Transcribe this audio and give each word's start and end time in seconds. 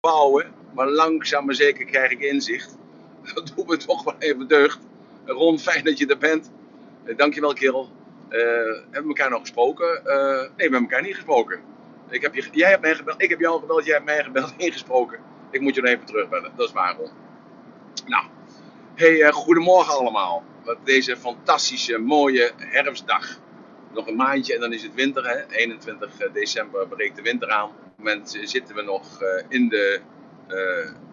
bouwen, 0.00 0.54
maar 0.74 0.88
langzaam 0.88 1.44
maar 1.44 1.54
zeker 1.54 1.84
krijg 1.84 2.10
ik 2.10 2.20
inzicht. 2.20 2.78
Dat 3.34 3.52
doet 3.56 3.66
me 3.66 3.76
toch 3.76 4.04
wel 4.04 4.14
even 4.18 4.48
deugd. 4.48 4.78
Ron, 5.24 5.58
fijn 5.58 5.84
dat 5.84 5.98
je 5.98 6.06
er 6.06 6.18
bent. 6.18 6.50
Uh, 7.04 7.16
dankjewel, 7.16 7.52
kerel. 7.52 7.88
Uh, 8.30 8.38
hebben 8.90 9.02
we 9.02 9.08
elkaar 9.08 9.30
nog 9.30 9.40
gesproken? 9.40 10.00
Uh, 10.04 10.14
nee, 10.14 10.50
we 10.56 10.62
hebben 10.62 10.80
elkaar 10.80 11.02
niet 11.02 11.14
gesproken. 11.14 11.60
Ik 12.08 12.22
heb 12.22 12.34
je, 12.34 12.48
jij 12.52 12.70
hebt 12.70 12.82
mij 12.82 12.94
gebeld, 12.94 13.22
ik 13.22 13.30
heb 13.30 13.40
jou 13.40 13.60
gebeld, 13.60 13.84
jij 13.84 13.94
hebt 13.94 14.06
mij 14.06 14.24
gebeld, 14.24 14.54
ingesproken. 14.66 15.18
Ik 15.50 15.60
moet 15.60 15.74
je 15.74 15.80
nog 15.80 15.90
even 15.90 16.04
terugbellen, 16.04 16.52
dat 16.56 16.66
is 16.66 16.72
waar, 16.74 16.96
Ron. 16.96 17.10
Nou, 18.06 18.24
hey, 18.94 19.32
goedemorgen 19.32 19.98
allemaal. 19.98 20.44
Wat 20.64 20.78
deze 20.84 21.16
fantastische, 21.16 21.98
mooie 21.98 22.52
herfstdag. 22.56 23.38
Nog 23.92 24.06
een 24.06 24.16
maandje 24.16 24.54
en 24.54 24.60
dan 24.60 24.72
is 24.72 24.82
het 24.82 24.94
winter, 24.94 25.28
hè? 25.28 25.56
21 25.56 26.10
december 26.32 26.88
breekt 26.88 27.16
de 27.16 27.22
winter 27.22 27.50
aan. 27.50 27.68
Op 27.68 27.74
het 27.74 27.96
moment 27.96 28.38
zitten 28.42 28.74
we 28.74 28.82
nog 28.82 29.22
in 29.48 29.68
de, 29.68 30.00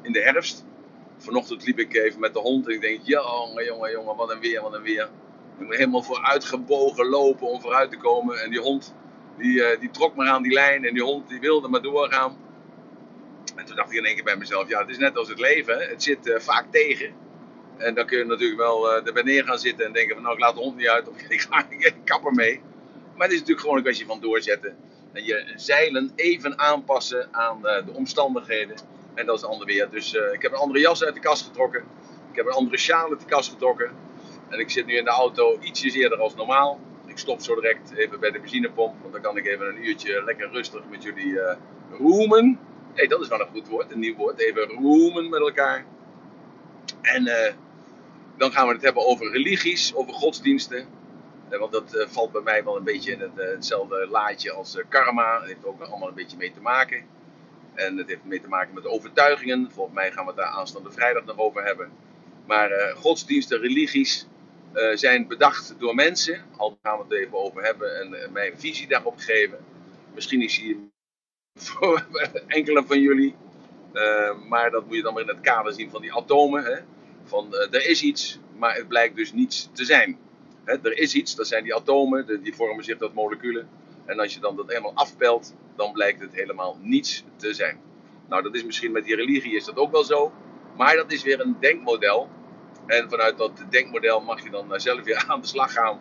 in 0.01 0.11
de 0.11 0.21
herfst. 0.21 0.65
Vanochtend 1.17 1.65
liep 1.65 1.79
ik 1.79 1.95
even 1.95 2.19
met 2.19 2.33
de 2.33 2.39
hond 2.39 2.67
en 2.67 2.73
ik 2.73 2.81
denk, 2.81 2.99
jongen, 3.03 3.65
jongen, 3.65 3.91
jongen, 3.91 4.15
wat 4.15 4.31
een 4.31 4.39
weer, 4.39 4.61
wat 4.61 4.73
een 4.73 4.81
weer. 4.81 5.09
Ik 5.57 5.65
moet 5.65 5.75
helemaal 5.75 6.03
vooruitgebogen 6.03 7.05
lopen 7.05 7.47
om 7.47 7.61
vooruit 7.61 7.91
te 7.91 7.97
komen. 7.97 8.41
En 8.43 8.49
die 8.49 8.59
hond, 8.59 8.95
die, 9.37 9.77
die 9.79 9.91
trok 9.91 10.15
maar 10.15 10.27
aan 10.27 10.43
die 10.43 10.53
lijn 10.53 10.85
en 10.85 10.93
die 10.93 11.03
hond 11.03 11.29
die 11.29 11.39
wilde 11.39 11.67
maar 11.67 11.81
doorgaan. 11.81 12.37
En 13.55 13.65
toen 13.65 13.75
dacht 13.75 13.91
ik 13.91 13.97
in 13.97 14.05
één 14.05 14.15
keer 14.15 14.23
bij 14.23 14.37
mezelf, 14.37 14.69
ja, 14.69 14.79
het 14.79 14.89
is 14.89 14.97
net 14.97 15.17
als 15.17 15.29
het 15.29 15.39
leven. 15.39 15.79
Het 15.79 16.03
zit 16.03 16.35
vaak 16.37 16.71
tegen. 16.71 17.24
En 17.77 17.93
dan 17.93 18.05
kun 18.05 18.17
je 18.17 18.25
natuurlijk 18.25 18.59
wel 18.59 18.91
uh, 18.91 19.07
erbij 19.07 19.23
neer 19.23 19.43
gaan 19.43 19.59
zitten 19.59 19.85
en 19.85 19.91
denken 19.91 20.13
van, 20.13 20.23
nou, 20.23 20.35
ik 20.35 20.41
laat 20.41 20.55
de 20.55 20.61
hond 20.61 20.75
niet 20.75 20.87
uit 20.87 21.09
of 21.09 21.21
ik 21.29 21.41
ga 21.41 21.65
ik 21.69 21.93
kap 22.03 22.25
ermee. 22.25 22.61
Maar 23.13 23.23
het 23.23 23.31
is 23.31 23.39
natuurlijk 23.39 23.59
gewoon 23.59 23.77
een 23.77 23.83
kwestie 23.83 24.05
van 24.05 24.19
doorzetten. 24.19 24.75
En 25.11 25.23
je 25.23 25.53
zeilen 25.55 26.11
even 26.15 26.59
aanpassen 26.59 27.27
aan 27.31 27.61
de 27.61 27.91
omstandigheden. 27.93 28.75
En 29.13 29.25
dat 29.25 29.35
is 29.35 29.41
het 29.41 29.51
andere 29.51 29.71
weer. 29.71 29.89
Dus 29.89 30.13
uh, 30.13 30.33
ik 30.33 30.41
heb 30.41 30.51
een 30.51 30.57
andere 30.57 30.79
jas 30.79 31.03
uit 31.03 31.13
de 31.13 31.19
kast 31.19 31.45
getrokken. 31.45 31.83
Ik 32.29 32.35
heb 32.35 32.45
een 32.45 32.51
andere 32.51 32.77
sjaal 32.77 33.09
uit 33.09 33.19
de 33.19 33.25
kast 33.25 33.49
getrokken. 33.49 33.91
En 34.49 34.59
ik 34.59 34.69
zit 34.69 34.85
nu 34.85 34.97
in 34.97 35.03
de 35.03 35.09
auto 35.09 35.57
ietsjes 35.61 35.93
eerder 35.93 36.19
als 36.19 36.35
normaal. 36.35 36.79
Ik 37.05 37.17
stop 37.17 37.41
zo 37.41 37.55
direct 37.55 37.93
even 37.95 38.19
bij 38.19 38.31
de 38.31 38.39
benzinepomp. 38.39 38.95
Want 39.01 39.13
dan 39.13 39.21
kan 39.21 39.37
ik 39.37 39.45
even 39.45 39.67
een 39.67 39.87
uurtje 39.87 40.23
lekker 40.23 40.49
rustig 40.51 40.81
met 40.89 41.03
jullie 41.03 41.39
roemen. 41.91 42.59
hey, 42.93 43.07
dat 43.07 43.21
is 43.21 43.27
wel 43.27 43.39
een 43.39 43.47
goed 43.47 43.67
woord, 43.67 43.91
een 43.91 43.99
nieuw 43.99 44.15
woord. 44.15 44.39
Even 44.39 44.61
roemen 44.61 45.29
met 45.29 45.39
elkaar. 45.39 45.85
En 47.01 47.27
dan 48.37 48.51
gaan 48.51 48.67
we 48.67 48.73
het 48.73 48.81
hebben 48.81 49.05
over 49.05 49.31
religies, 49.31 49.95
over 49.95 50.13
godsdiensten. 50.13 50.87
want 51.49 51.71
dat 51.71 52.05
valt 52.09 52.31
bij 52.31 52.41
mij 52.41 52.63
wel 52.63 52.77
een 52.77 52.83
beetje 52.83 53.11
in 53.11 53.19
het, 53.19 53.31
hetzelfde 53.35 54.07
laadje 54.07 54.51
als 54.51 54.77
karma. 54.89 55.39
Dat 55.39 55.47
heeft 55.47 55.65
ook 55.65 55.81
allemaal 55.81 56.07
een 56.07 56.15
beetje 56.15 56.37
mee 56.37 56.51
te 56.51 56.61
maken. 56.61 57.03
En 57.73 57.97
het 57.97 58.07
heeft 58.07 58.23
mee 58.23 58.41
te 58.41 58.47
maken 58.47 58.73
met 58.73 58.87
overtuigingen. 58.87 59.71
Volgens 59.71 59.95
mij 59.95 60.11
gaan 60.11 60.23
we 60.23 60.31
het 60.31 60.39
daar 60.39 60.49
aanstaande 60.49 60.91
vrijdag 60.91 61.25
nog 61.25 61.37
over 61.37 61.63
hebben. 61.63 61.91
Maar 62.45 62.93
godsdiensten, 62.95 63.59
religies 63.59 64.27
zijn 64.93 65.27
bedacht 65.27 65.75
door 65.79 65.95
mensen. 65.95 66.41
Al 66.57 66.77
gaan 66.81 66.97
we 66.97 67.03
het 67.03 67.13
even 67.13 67.37
over 67.37 67.63
hebben 67.63 67.99
en 67.99 68.31
mijn 68.31 68.59
visie 68.59 68.87
daarop 68.87 69.17
geven. 69.17 69.57
Misschien 70.13 70.41
is 70.41 70.57
hier 70.57 70.77
voor 71.59 72.05
enkele 72.47 72.83
van 72.85 72.99
jullie. 72.99 73.35
maar 74.49 74.71
dat 74.71 74.85
moet 74.85 74.95
je 74.95 75.01
dan 75.01 75.13
maar 75.13 75.21
in 75.21 75.27
het 75.27 75.41
kader 75.41 75.73
zien 75.73 75.89
van 75.89 76.01
die 76.01 76.13
atomen. 76.13 76.63
Hè? 76.63 76.79
Van 77.25 77.53
er 77.53 77.89
is 77.89 78.01
iets, 78.01 78.39
maar 78.57 78.75
het 78.75 78.87
blijkt 78.87 79.15
dus 79.15 79.33
niets 79.33 79.69
te 79.73 79.85
zijn. 79.85 80.17
Er 80.65 80.97
is 80.97 81.13
iets, 81.13 81.35
dat 81.35 81.47
zijn 81.47 81.63
die 81.63 81.75
atomen, 81.75 82.43
die 82.43 82.55
vormen 82.55 82.83
zich 82.83 82.97
tot 82.97 83.13
moleculen. 83.13 83.69
En 84.05 84.19
als 84.19 84.33
je 84.33 84.39
dan 84.39 84.55
dat 84.55 84.67
helemaal 84.67 84.93
afpelt, 84.95 85.55
dan 85.75 85.91
blijkt 85.91 86.21
het 86.21 86.33
helemaal 86.33 86.77
niets 86.81 87.23
te 87.35 87.53
zijn. 87.53 87.79
Nou, 88.29 88.43
dat 88.43 88.55
is 88.55 88.63
misschien 88.63 88.91
met 88.91 89.05
die 89.05 89.15
religie 89.15 89.55
is 89.55 89.65
dat 89.65 89.77
ook 89.77 89.91
wel 89.91 90.03
zo. 90.03 90.31
Maar 90.77 90.95
dat 90.95 91.11
is 91.11 91.23
weer 91.23 91.39
een 91.39 91.57
denkmodel. 91.59 92.29
En 92.85 93.09
vanuit 93.09 93.37
dat 93.37 93.65
denkmodel 93.69 94.21
mag 94.21 94.43
je 94.43 94.49
dan 94.49 94.79
zelf 94.79 95.03
weer 95.03 95.23
aan 95.27 95.41
de 95.41 95.47
slag 95.47 95.73
gaan. 95.73 95.99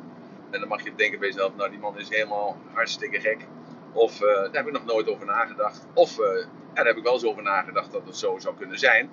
En 0.50 0.60
dan 0.60 0.68
mag 0.68 0.84
je 0.84 0.94
denken 0.94 1.18
bij 1.18 1.28
jezelf, 1.28 1.56
nou 1.56 1.70
die 1.70 1.78
man 1.78 1.98
is 1.98 2.08
helemaal 2.08 2.56
hartstikke 2.72 3.20
gek. 3.20 3.46
Of 3.92 4.20
uh, 4.20 4.26
daar 4.26 4.50
heb 4.52 4.66
ik 4.66 4.72
nog 4.72 4.84
nooit 4.84 5.08
over 5.08 5.26
nagedacht. 5.26 5.86
Of 5.94 6.16
ja, 6.16 6.46
daar 6.74 6.86
heb 6.86 6.96
ik 6.96 7.02
wel 7.02 7.12
eens 7.12 7.24
over 7.24 7.42
nagedacht 7.42 7.92
dat 7.92 8.06
het 8.06 8.16
zo 8.16 8.38
zou 8.38 8.56
kunnen 8.56 8.78
zijn. 8.78 9.10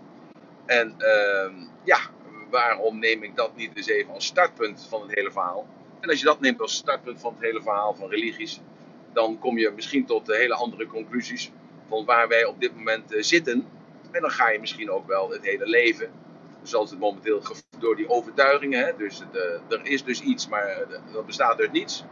En 0.71 0.95
uh, 0.97 1.51
ja, 1.83 1.99
waarom 2.49 2.99
neem 2.99 3.23
ik 3.23 3.35
dat 3.35 3.55
niet 3.55 3.71
eens 3.75 3.87
even 3.87 4.13
als 4.13 4.25
startpunt 4.25 4.85
van 4.89 5.01
het 5.01 5.15
hele 5.15 5.31
verhaal? 5.31 5.67
En 5.99 6.09
als 6.09 6.19
je 6.19 6.25
dat 6.25 6.39
neemt 6.39 6.61
als 6.61 6.75
startpunt 6.75 7.19
van 7.21 7.33
het 7.33 7.43
hele 7.43 7.61
verhaal 7.61 7.93
van 7.93 8.09
religies, 8.09 8.61
dan 9.13 9.39
kom 9.39 9.57
je 9.57 9.71
misschien 9.75 10.05
tot 10.05 10.27
hele 10.27 10.53
andere 10.53 10.87
conclusies 10.87 11.51
van 11.87 12.05
waar 12.05 12.27
wij 12.27 12.45
op 12.45 12.59
dit 12.59 12.75
moment 12.75 13.13
uh, 13.13 13.23
zitten. 13.23 13.67
En 14.11 14.21
dan 14.21 14.31
ga 14.31 14.49
je 14.49 14.59
misschien 14.59 14.91
ook 14.91 15.07
wel 15.07 15.29
het 15.29 15.45
hele 15.45 15.65
leven, 15.65 16.11
zoals 16.63 16.89
het 16.89 16.99
momenteel 16.99 17.41
door 17.79 17.95
die 17.95 18.09
overtuigingen. 18.09 18.85
Hè? 18.85 18.95
Dus 18.97 19.23
uh, 19.33 19.77
er 19.77 19.85
is 19.85 20.03
dus 20.03 20.21
iets, 20.21 20.47
maar 20.47 20.81
uh, 20.81 21.13
dat 21.13 21.25
bestaat 21.25 21.59
uit 21.59 21.71
niets. 21.71 22.03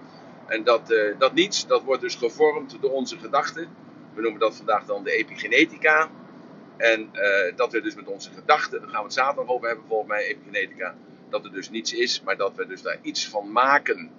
En 0.47 0.64
dat, 0.64 0.94
dat 1.18 1.34
niets, 1.34 1.68
dat 1.68 1.84
wordt 1.84 2.02
dus 2.02 2.16
gevormd 2.16 2.78
door 2.81 2.91
onze 2.91 3.18
gedachten. 3.18 3.68
We 4.14 4.22
noemen 4.22 4.40
dat 4.40 4.56
vandaag 4.56 4.86
dan 4.86 5.03
de 5.03 5.12
epigenetica. 5.12 6.09
En 6.79 7.09
dat 7.56 7.72
we 7.72 7.81
dus 7.81 7.95
met 7.95 8.07
onze 8.07 8.29
gedachten, 8.31 8.79
daar 8.79 8.90
gaan 8.90 9.00
we 9.00 9.06
het 9.06 9.13
zaterdag 9.13 9.47
over 9.47 9.67
hebben 9.67 9.85
volgens 9.88 10.09
mij, 10.09 10.23
epigenetica. 10.23 10.95
Dat 11.29 11.45
er 11.45 11.51
dus 11.51 11.69
niets 11.69 11.94
is, 11.94 12.22
maar 12.22 12.38
dat 12.38 12.56
we 12.56 12.67
dus 12.67 12.81
daar 12.81 13.00
iets 13.01 13.28
van 13.28 13.51
maken. 13.51 14.12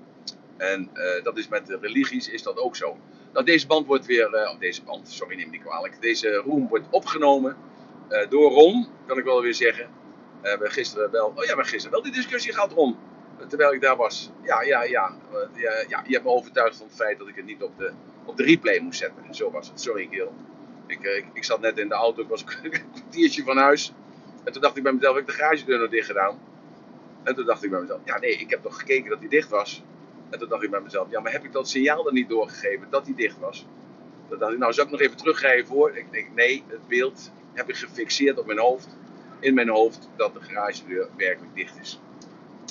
En 0.57 0.91
uh, 0.95 1.25
dat 1.25 1.39
is 1.39 1.49
met 1.49 1.67
de 1.67 1.79
religies 1.81 2.29
is 2.29 2.43
dat 2.43 2.59
ook 2.59 2.77
zo. 2.77 2.99
Nou, 3.33 3.45
deze 3.45 3.67
band 3.67 3.87
wordt 3.87 4.07
weer, 4.07 4.35
uh, 4.35 4.59
deze 4.59 4.83
band, 4.83 5.09
sorry 5.09 5.37
neem 5.37 5.47
me 5.47 5.53
niet 5.53 5.63
kwalijk. 5.63 6.01
Deze 6.01 6.35
room 6.35 6.69
wordt 6.69 6.87
opgenomen 6.91 7.57
door 8.29 8.51
Ron, 8.51 8.87
kan 9.07 9.19
ik 9.19 9.25
wel 9.25 9.43
weer 9.43 9.55
zeggen. 9.55 9.89
We 10.43 10.49
hebben 10.49 10.71
gisteren 10.71 11.11
wel, 11.11 11.33
oh 11.37 11.45
ja, 11.45 11.55
maar 11.55 11.65
gisteren 11.65 11.91
wel 11.91 12.03
die 12.03 12.13
discussie 12.13 12.53
gehad 12.53 12.73
Ron. 12.73 12.97
Terwijl 13.49 13.73
ik 13.73 13.81
daar 13.81 13.97
was. 13.97 14.31
Ja, 14.43 14.63
ja, 14.63 14.83
ja, 14.83 15.17
ja, 15.55 15.85
ja. 15.89 16.03
Je 16.07 16.13
hebt 16.13 16.25
me 16.25 16.31
overtuigd 16.31 16.77
van 16.77 16.87
het 16.87 16.97
feit 16.97 17.19
dat 17.19 17.29
ik 17.29 17.37
het 17.37 17.45
niet 17.45 17.63
op 17.63 17.79
de, 17.79 17.93
op 18.25 18.37
de 18.37 18.45
replay 18.45 18.79
moest 18.79 18.99
zetten. 18.99 19.35
Zo 19.35 19.51
was 19.51 19.69
het, 19.69 19.81
sorry 19.81 20.09
Gil. 20.11 20.33
Ik, 20.91 21.03
ik, 21.03 21.25
ik 21.33 21.45
zat 21.45 21.61
net 21.61 21.79
in 21.79 21.89
de 21.89 21.95
auto, 21.95 22.23
ik 22.23 22.29
was 22.29 22.45
een 22.63 22.71
kwartiertje 22.71 23.43
van 23.43 23.57
huis. 23.57 23.93
En 24.45 24.53
toen 24.53 24.63
dacht 24.63 24.77
ik 24.77 24.83
bij 24.83 24.93
mezelf, 24.93 25.15
heb 25.15 25.23
ik 25.23 25.31
de 25.31 25.37
garagedeur 25.37 25.79
nog 25.79 25.91
dicht 25.91 26.07
gedaan? 26.07 26.39
En 27.23 27.35
toen 27.35 27.47
dacht 27.47 27.65
ik 27.65 27.71
bij 27.71 27.81
mezelf, 27.81 28.01
ja 28.05 28.19
nee, 28.19 28.37
ik 28.37 28.51
heb 28.51 28.63
toch 28.63 28.79
gekeken 28.79 29.11
dat 29.11 29.21
die 29.21 29.29
dicht 29.29 29.49
was. 29.49 29.83
En 30.31 30.39
toen 30.39 30.49
dacht 30.49 30.63
ik 30.63 30.71
bij 30.71 30.81
mezelf, 30.81 31.11
ja, 31.11 31.21
maar 31.21 31.33
heb 31.33 31.45
ik 31.45 31.53
dat 31.53 31.69
signaal 31.69 32.03
dan 32.03 32.15
niet 32.15 32.29
doorgegeven 32.29 32.87
dat 32.91 33.05
die 33.05 33.15
dicht 33.15 33.39
was? 33.39 33.67
Toen 34.29 34.39
dacht 34.39 34.53
ik, 34.53 34.59
nou, 34.59 34.73
zou 34.73 34.87
ik 34.87 34.93
nog 34.93 35.01
even 35.01 35.17
terugrijden 35.17 35.67
voor? 35.67 35.97
Ik 35.97 36.13
denk, 36.13 36.35
nee, 36.35 36.65
het 36.69 36.89
beeld 36.89 37.31
heb 37.53 37.69
ik 37.69 37.77
gefixeerd 37.77 38.39
op 38.39 38.47
mijn 38.47 38.59
hoofd, 38.59 38.97
in 39.41 39.55
mijn 39.55 39.69
hoofd, 39.69 40.09
dat 40.17 40.35
de 40.35 40.41
garagedeur 40.41 41.09
werkelijk 41.17 41.55
dicht 41.55 41.81
is. 41.81 42.01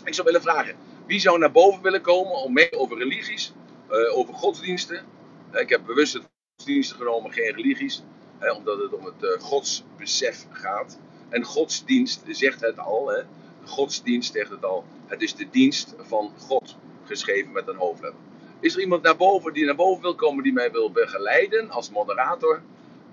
Ik 0.03 0.13
zou 0.13 0.27
willen 0.27 0.41
vragen, 0.41 0.75
wie 1.05 1.19
zou 1.19 1.39
naar 1.39 1.51
boven 1.51 1.81
willen 1.81 2.01
komen 2.01 2.31
om 2.31 2.53
mee 2.53 2.71
over 2.71 2.97
religies, 2.97 3.53
uh, 3.91 4.17
over 4.17 4.33
godsdiensten? 4.33 5.05
Uh, 5.53 5.61
ik 5.61 5.69
heb 5.69 5.85
bewust 5.85 6.13
het 6.13 6.29
godsdiensten 6.59 6.97
genomen, 6.97 7.31
geen 7.31 7.55
religies, 7.55 8.03
uh, 8.41 8.57
omdat 8.57 8.77
het 8.79 8.93
om 8.93 9.05
het 9.05 9.41
godsbesef 9.41 10.45
gaat. 10.51 10.99
En 11.29 11.43
godsdienst 11.43 12.21
zegt 12.27 12.61
het 12.61 12.79
al, 12.79 13.07
hè? 13.07 13.21
godsdienst 13.65 14.33
zegt 14.33 14.49
het 14.49 14.65
al, 14.65 14.85
het 15.07 15.21
is 15.21 15.35
de 15.35 15.49
dienst 15.49 15.95
van 15.97 16.31
God 16.37 16.75
geschreven 17.05 17.51
met 17.51 17.67
een 17.67 17.75
hoofdletter. 17.75 18.19
Is 18.59 18.73
er 18.75 18.81
iemand 18.81 19.03
naar 19.03 19.15
boven 19.15 19.53
die 19.53 19.65
naar 19.65 19.75
boven 19.75 20.01
wil 20.01 20.15
komen 20.15 20.43
die 20.43 20.53
mij 20.53 20.71
wil 20.71 20.91
begeleiden 20.91 21.69
als 21.69 21.89
moderator? 21.89 22.61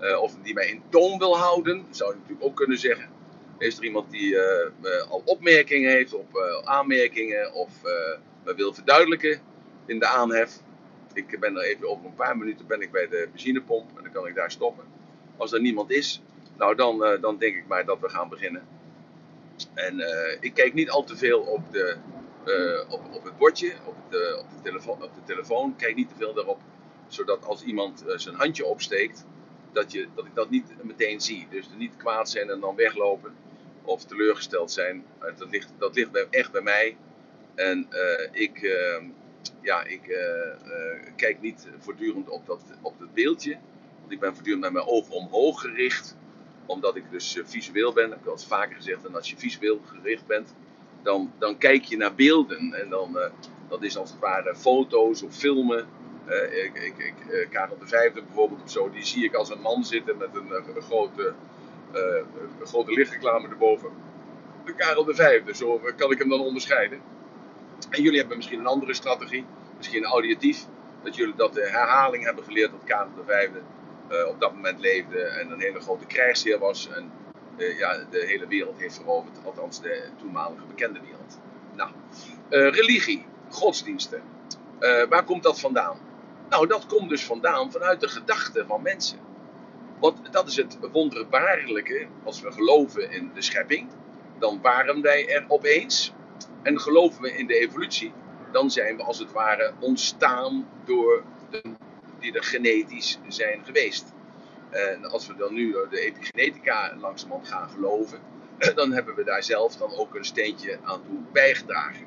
Uh, 0.01 0.21
of 0.21 0.35
die 0.43 0.53
mij 0.53 0.67
in 0.67 0.81
toon 0.89 1.17
wil 1.17 1.37
houden? 1.37 1.85
Zou 1.89 2.09
je 2.11 2.17
natuurlijk 2.19 2.47
ook 2.47 2.55
kunnen 2.55 2.77
zeggen. 2.77 3.09
Is 3.57 3.77
er 3.77 3.83
iemand 3.83 4.11
die 4.11 4.31
uh, 4.31 5.09
al 5.09 5.21
opmerkingen 5.25 5.91
heeft 5.91 6.13
op 6.13 6.61
aanmerkingen 6.63 7.53
of 7.53 7.69
me 8.43 8.55
wil 8.55 8.73
verduidelijken 8.73 9.39
in 9.85 9.99
de 9.99 10.07
aanhef? 10.07 10.61
Ik 11.17 11.39
ben 11.39 11.55
er 11.55 11.63
even 11.63 11.89
over 11.89 12.05
een 12.05 12.15
paar 12.15 12.37
minuten 12.37 12.67
ben 12.67 12.81
ik 12.81 12.91
bij 12.91 13.07
de 13.07 13.27
benzinepomp 13.31 13.97
en 13.97 14.03
dan 14.03 14.11
kan 14.11 14.27
ik 14.27 14.35
daar 14.35 14.51
stoppen. 14.51 14.83
Als 15.37 15.53
er 15.53 15.61
niemand 15.61 15.91
is, 15.91 16.21
nou 16.57 16.75
dan, 16.75 17.17
dan 17.21 17.37
denk 17.37 17.55
ik 17.55 17.67
maar 17.67 17.85
dat 17.85 17.99
we 17.99 18.09
gaan 18.09 18.29
beginnen. 18.29 18.67
En 19.73 20.03
ik 20.39 20.53
kijk 20.53 20.73
niet 20.73 20.89
al 20.89 21.03
te 21.03 21.17
veel 21.17 21.39
op 21.39 21.71
de 21.71 21.97
uh, 22.47 22.91
op, 22.91 23.01
op 23.13 23.23
het 23.23 23.37
bordje, 23.37 23.73
op 23.85 23.95
de, 24.09 24.37
op, 24.39 24.49
de 24.49 24.61
telefoon, 24.63 25.03
op 25.03 25.15
de 25.15 25.23
telefoon. 25.25 25.75
Kijk 25.75 25.95
niet 25.95 26.09
te 26.09 26.15
veel 26.17 26.33
daarop, 26.33 26.59
zodat 27.07 27.45
als 27.45 27.63
iemand 27.63 28.03
zijn 28.15 28.35
handje 28.35 28.65
opsteekt, 28.65 29.25
dat, 29.71 29.91
je, 29.91 30.07
dat 30.15 30.25
ik 30.25 30.35
dat 30.35 30.49
niet 30.49 30.73
meteen 30.83 31.21
zie. 31.21 31.47
Dus 31.49 31.69
niet 31.77 31.97
kwaad 31.97 32.29
zijn 32.29 32.49
en 32.49 32.59
dan 32.59 32.75
weglopen 32.75 33.35
of 33.83 34.05
teleurgesteld 34.05 34.71
zijn. 34.71 35.05
Dat 35.37 35.49
ligt, 35.49 35.71
dat 35.77 35.95
ligt 35.95 36.11
bij, 36.11 36.27
echt 36.29 36.51
bij 36.51 36.61
mij. 36.61 36.97
En 37.55 37.87
ik, 38.31 38.75
ja, 39.61 39.83
ik 39.83 40.01
kijk 41.15 41.41
niet 41.41 41.67
voortdurend 41.79 42.29
op 42.29 42.45
dat, 42.45 42.61
op 42.81 42.99
dat 42.99 43.13
beeldje. 43.13 43.57
Want 43.99 44.11
ik 44.11 44.19
ben 44.19 44.33
voortdurend 44.33 44.63
met 44.63 44.73
mijn 44.73 44.85
ogen 44.85 45.13
omhoog 45.13 45.61
gericht. 45.61 46.17
Omdat 46.65 46.95
ik 46.95 47.03
dus 47.11 47.41
visueel 47.45 47.93
ben, 47.93 48.09
heb 48.09 48.19
ik 48.19 48.25
al 48.25 48.31
eens 48.31 48.47
vaker 48.47 48.75
gezegd. 48.75 49.05
En 49.05 49.15
als 49.15 49.29
je 49.29 49.37
visueel 49.37 49.81
gericht 49.85 50.25
bent, 50.25 50.53
dan, 51.01 51.31
dan 51.37 51.57
kijk 51.57 51.83
je 51.83 51.97
naar 51.97 52.15
beelden. 52.15 52.73
En 52.73 52.89
dan, 52.89 53.17
dat 53.69 53.83
is 53.83 53.97
als 53.97 54.11
het 54.11 54.19
ware 54.19 54.55
foto's 54.55 55.21
of 55.21 55.35
filmen. 55.35 55.87
Ik, 56.51 56.71
ik, 56.73 56.97
ik, 56.97 57.47
Karel 57.49 57.77
V 57.79 58.13
bijvoorbeeld 58.13 58.63
of 58.63 58.71
zo, 58.71 58.89
die 58.89 59.05
zie 59.05 59.23
ik 59.23 59.33
als 59.33 59.49
een 59.49 59.61
man 59.61 59.83
zitten 59.83 60.17
met 60.17 60.29
een, 60.35 60.81
grote, 60.81 61.33
een 62.59 62.67
grote 62.67 62.91
lichtreclame 62.91 63.47
erboven. 63.47 63.89
De 64.65 64.73
Karel 64.73 65.05
V, 65.05 65.55
zo 65.55 65.81
kan 65.95 66.11
ik 66.11 66.19
hem 66.19 66.29
dan 66.29 66.39
onderscheiden. 66.39 67.01
En 67.89 68.01
jullie 68.01 68.19
hebben 68.19 68.37
misschien 68.37 68.59
een 68.59 68.67
andere 68.67 68.93
strategie, 68.93 69.45
misschien 69.77 70.05
auditief, 70.05 70.65
dat 71.03 71.15
jullie 71.15 71.35
dat 71.35 71.53
de 71.53 71.69
herhaling 71.69 72.23
hebben 72.23 72.43
geleerd 72.43 72.71
dat 72.71 72.83
Karel 72.83 73.09
V 73.25 73.49
uh, 74.11 74.27
op 74.27 74.39
dat 74.39 74.53
moment 74.53 74.79
leefde 74.79 75.21
en 75.21 75.51
een 75.51 75.59
hele 75.59 75.79
grote 75.79 76.05
krijgsheer 76.05 76.59
was 76.59 76.89
en 76.89 77.11
uh, 77.57 77.79
ja, 77.79 77.97
de 78.09 78.25
hele 78.27 78.47
wereld 78.47 78.79
heeft 78.79 78.95
veroverd, 78.95 79.37
althans 79.45 79.81
de 79.81 80.09
toenmalige 80.17 80.65
bekende 80.65 80.99
wereld. 80.99 81.39
Nou, 81.75 81.89
uh, 82.49 82.69
religie, 82.69 83.25
godsdiensten, 83.49 84.21
waar 85.09 85.23
komt 85.23 85.43
dat 85.43 85.59
vandaan? 85.59 85.97
Nou, 86.49 86.67
dat 86.67 86.85
komt 86.85 87.09
dus 87.09 87.25
vandaan 87.25 87.71
vanuit 87.71 87.99
de 87.99 88.07
gedachten 88.07 88.67
van 88.67 88.81
mensen. 88.81 89.19
Want 89.99 90.33
dat 90.33 90.47
is 90.47 90.55
het 90.55 90.77
wonderbaarlijke, 90.91 92.07
als 92.23 92.41
we 92.41 92.51
geloven 92.51 93.11
in 93.11 93.31
de 93.33 93.41
schepping, 93.41 93.89
dan 94.39 94.61
waren 94.61 95.01
wij 95.01 95.27
er 95.29 95.45
opeens. 95.47 96.13
En 96.63 96.79
geloven 96.79 97.21
we 97.21 97.37
in 97.37 97.47
de 97.47 97.59
evolutie, 97.59 98.13
dan 98.51 98.71
zijn 98.71 98.97
we 98.97 99.03
als 99.03 99.19
het 99.19 99.31
ware 99.31 99.73
ontstaan 99.79 100.67
door 100.85 101.23
de 101.49 101.61
die 102.19 102.33
er 102.33 102.43
genetisch 102.43 103.19
zijn 103.27 103.65
geweest. 103.65 104.13
En 104.69 105.05
als 105.05 105.27
we 105.27 105.35
dan 105.35 105.53
nu 105.53 105.71
de 105.89 105.99
epigenetica 105.99 106.95
langzamerhand 106.99 107.47
gaan 107.47 107.69
geloven, 107.69 108.19
dan 108.75 108.91
hebben 108.91 109.15
we 109.15 109.23
daar 109.23 109.43
zelf 109.43 109.75
dan 109.75 109.91
ook 109.95 110.15
een 110.15 110.25
steentje 110.25 110.79
aan 110.83 111.03
toe 111.05 111.19
bijgedragen. 111.31 112.05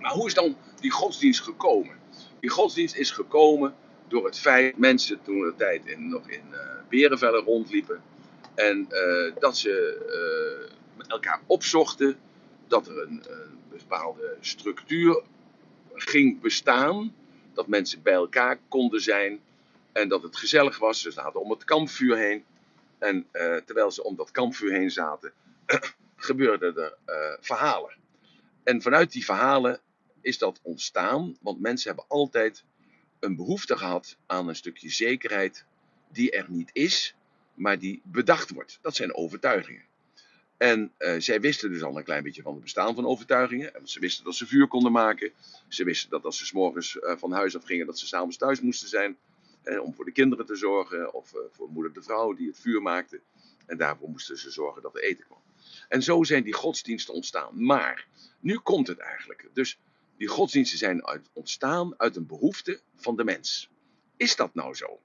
Maar 0.00 0.12
hoe 0.12 0.26
is 0.26 0.34
dan 0.34 0.56
die 0.80 0.90
godsdienst 0.90 1.42
gekomen? 1.42 1.96
Die 2.40 2.50
godsdienst 2.50 2.96
is 2.96 3.10
gekomen 3.10 3.74
door 4.08 4.24
het 4.24 4.38
feit 4.38 4.70
dat 4.70 4.80
mensen 4.80 5.22
toen 5.22 5.40
de 5.40 5.54
tijd 5.56 5.86
in, 5.86 6.08
nog 6.08 6.28
in 6.28 6.44
uh, 6.50 6.58
berenvellen 6.88 7.44
rondliepen. 7.44 8.02
En 8.54 8.88
uh, 8.90 9.34
dat 9.38 9.56
ze 9.56 9.96
uh, 10.68 11.08
elkaar 11.08 11.40
opzochten 11.46 12.18
dat 12.68 12.86
er 12.86 13.02
een, 13.02 13.22
een 13.28 13.58
bepaalde 13.68 14.36
structuur 14.40 15.22
ging 15.94 16.40
bestaan 16.40 17.14
dat 17.54 17.66
mensen 17.66 18.02
bij 18.02 18.12
elkaar 18.12 18.58
konden 18.68 19.00
zijn 19.00 19.40
en 19.92 20.08
dat 20.08 20.22
het 20.22 20.36
gezellig 20.36 20.78
was. 20.78 21.00
Ze 21.00 21.10
zaten 21.10 21.40
om 21.40 21.50
het 21.50 21.64
kampvuur 21.64 22.16
heen. 22.16 22.44
En 22.98 23.26
uh, 23.32 23.56
terwijl 23.56 23.90
ze 23.90 24.04
om 24.04 24.16
dat 24.16 24.30
kampvuur 24.30 24.72
heen 24.72 24.90
zaten, 24.90 25.32
gebeurden 26.16 26.76
er 26.76 26.96
uh, 27.06 27.36
verhalen. 27.40 27.96
En 28.64 28.82
vanuit 28.82 29.12
die 29.12 29.24
verhalen 29.24 29.80
is 30.20 30.38
dat 30.38 30.60
ontstaan, 30.62 31.36
want 31.40 31.60
mensen 31.60 31.86
hebben 31.88 32.08
altijd 32.08 32.64
een 33.20 33.36
behoefte 33.36 33.76
gehad 33.76 34.16
aan 34.26 34.48
een 34.48 34.56
stukje 34.56 34.90
zekerheid 34.90 35.64
die 36.12 36.30
er 36.30 36.46
niet 36.48 36.70
is, 36.72 37.14
maar 37.54 37.78
die 37.78 38.00
bedacht 38.04 38.50
wordt. 38.50 38.78
Dat 38.80 38.94
zijn 38.94 39.14
overtuigingen. 39.14 39.84
En 40.56 40.92
uh, 40.98 41.14
zij 41.18 41.40
wisten 41.40 41.70
dus 41.70 41.82
al 41.82 41.96
een 41.96 42.04
klein 42.04 42.22
beetje 42.22 42.42
van 42.42 42.52
het 42.52 42.62
bestaan 42.62 42.94
van 42.94 43.06
overtuigingen. 43.06 43.74
En 43.74 43.88
ze 43.88 44.00
wisten 44.00 44.24
dat 44.24 44.34
ze 44.34 44.46
vuur 44.46 44.68
konden 44.68 44.92
maken. 44.92 45.32
Ze 45.68 45.84
wisten 45.84 46.10
dat 46.10 46.24
als 46.24 46.38
ze 46.38 46.46
s'morgens 46.46 46.94
uh, 46.94 47.16
van 47.16 47.32
huis 47.32 47.56
af 47.56 47.64
gingen, 47.64 47.86
dat 47.86 47.98
ze 47.98 48.06
s'avonds 48.06 48.36
thuis 48.36 48.60
moesten 48.60 48.88
zijn. 48.88 49.16
Eh, 49.62 49.82
om 49.82 49.94
voor 49.94 50.04
de 50.04 50.12
kinderen 50.12 50.46
te 50.46 50.56
zorgen. 50.56 51.14
Of 51.14 51.32
voor 51.50 51.68
moeder 51.70 51.92
de 51.92 52.02
vrouw 52.02 52.32
die 52.32 52.46
het 52.46 52.58
vuur 52.58 52.82
maakte. 52.82 53.20
En 53.66 53.76
daarvoor 53.76 54.08
moesten 54.08 54.38
ze 54.38 54.50
zorgen 54.50 54.82
dat 54.82 54.94
er 54.94 55.02
eten 55.02 55.24
kwam. 55.24 55.38
En 55.88 56.02
zo 56.02 56.22
zijn 56.22 56.42
die 56.42 56.54
godsdiensten 56.54 57.14
ontstaan. 57.14 57.64
Maar, 57.64 58.06
nu 58.40 58.58
komt 58.58 58.86
het 58.86 58.98
eigenlijk. 58.98 59.48
Dus 59.52 59.78
die 60.16 60.28
godsdiensten 60.28 60.78
zijn 60.78 61.04
ontstaan 61.32 61.94
uit 61.96 62.16
een 62.16 62.26
behoefte 62.26 62.80
van 62.96 63.16
de 63.16 63.24
mens. 63.24 63.68
Is 64.16 64.36
dat 64.36 64.54
nou 64.54 64.74
zo? 64.74 65.00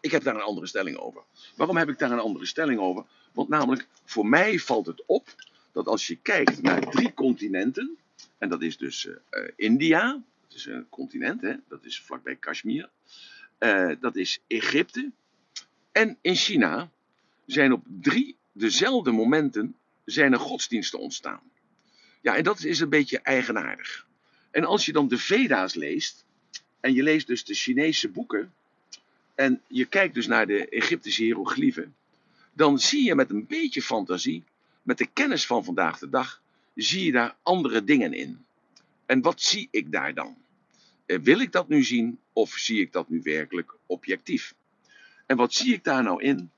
Ik 0.00 0.10
heb 0.10 0.22
daar 0.22 0.34
een 0.34 0.40
andere 0.40 0.66
stelling 0.66 0.96
over. 0.96 1.22
Waarom 1.56 1.76
heb 1.76 1.88
ik 1.88 1.98
daar 1.98 2.10
een 2.10 2.18
andere 2.18 2.46
stelling 2.46 2.80
over? 2.80 3.04
Want 3.32 3.48
namelijk, 3.48 3.86
voor 4.04 4.26
mij 4.26 4.58
valt 4.58 4.86
het 4.86 5.02
op 5.06 5.34
dat 5.72 5.86
als 5.86 6.06
je 6.06 6.16
kijkt 6.16 6.62
naar 6.62 6.90
drie 6.90 7.14
continenten, 7.14 7.98
en 8.38 8.48
dat 8.48 8.62
is 8.62 8.76
dus 8.76 9.04
uh, 9.04 9.14
India, 9.56 10.22
dat 10.48 10.56
is 10.56 10.66
een 10.66 10.88
continent, 10.88 11.40
hè, 11.40 11.54
dat 11.68 11.84
is 11.84 12.00
vlakbij 12.00 12.36
Kashmir, 12.36 12.90
uh, 13.58 13.92
dat 14.00 14.16
is 14.16 14.40
Egypte, 14.46 15.10
en 15.92 16.18
in 16.20 16.34
China 16.34 16.90
zijn 17.46 17.72
op 17.72 17.84
drie 18.00 18.36
dezelfde 18.52 19.10
momenten 19.10 19.74
zijn 20.04 20.32
er 20.32 20.38
godsdiensten 20.38 20.98
ontstaan. 20.98 21.40
Ja, 22.20 22.36
en 22.36 22.44
dat 22.44 22.64
is 22.64 22.80
een 22.80 22.88
beetje 22.88 23.20
eigenaardig. 23.20 24.06
En 24.50 24.64
als 24.64 24.86
je 24.86 24.92
dan 24.92 25.08
de 25.08 25.18
Veda's 25.18 25.74
leest, 25.74 26.24
en 26.80 26.94
je 26.94 27.02
leest 27.02 27.26
dus 27.26 27.44
de 27.44 27.54
Chinese 27.54 28.08
boeken, 28.08 28.52
en 29.34 29.62
je 29.66 29.84
kijkt 29.84 30.14
dus 30.14 30.26
naar 30.26 30.46
de 30.46 30.68
Egyptische 30.68 31.22
hieroglyphen, 31.22 31.94
dan 32.60 32.78
zie 32.78 33.04
je 33.04 33.14
met 33.14 33.30
een 33.30 33.46
beetje 33.46 33.82
fantasie, 33.82 34.44
met 34.82 34.98
de 34.98 35.06
kennis 35.06 35.46
van 35.46 35.64
vandaag 35.64 35.98
de 35.98 36.08
dag, 36.08 36.42
zie 36.74 37.04
je 37.04 37.12
daar 37.12 37.36
andere 37.42 37.84
dingen 37.84 38.12
in. 38.12 38.44
En 39.06 39.20
wat 39.20 39.40
zie 39.40 39.68
ik 39.70 39.92
daar 39.92 40.14
dan? 40.14 40.36
Eh, 41.06 41.18
wil 41.18 41.40
ik 41.40 41.52
dat 41.52 41.68
nu 41.68 41.82
zien 41.82 42.18
of 42.32 42.50
zie 42.52 42.80
ik 42.80 42.92
dat 42.92 43.08
nu 43.08 43.20
werkelijk 43.22 43.76
objectief? 43.86 44.54
En 45.26 45.36
wat 45.36 45.54
zie 45.54 45.74
ik 45.74 45.84
daar 45.84 46.02
nou 46.02 46.22
in? 46.22 46.50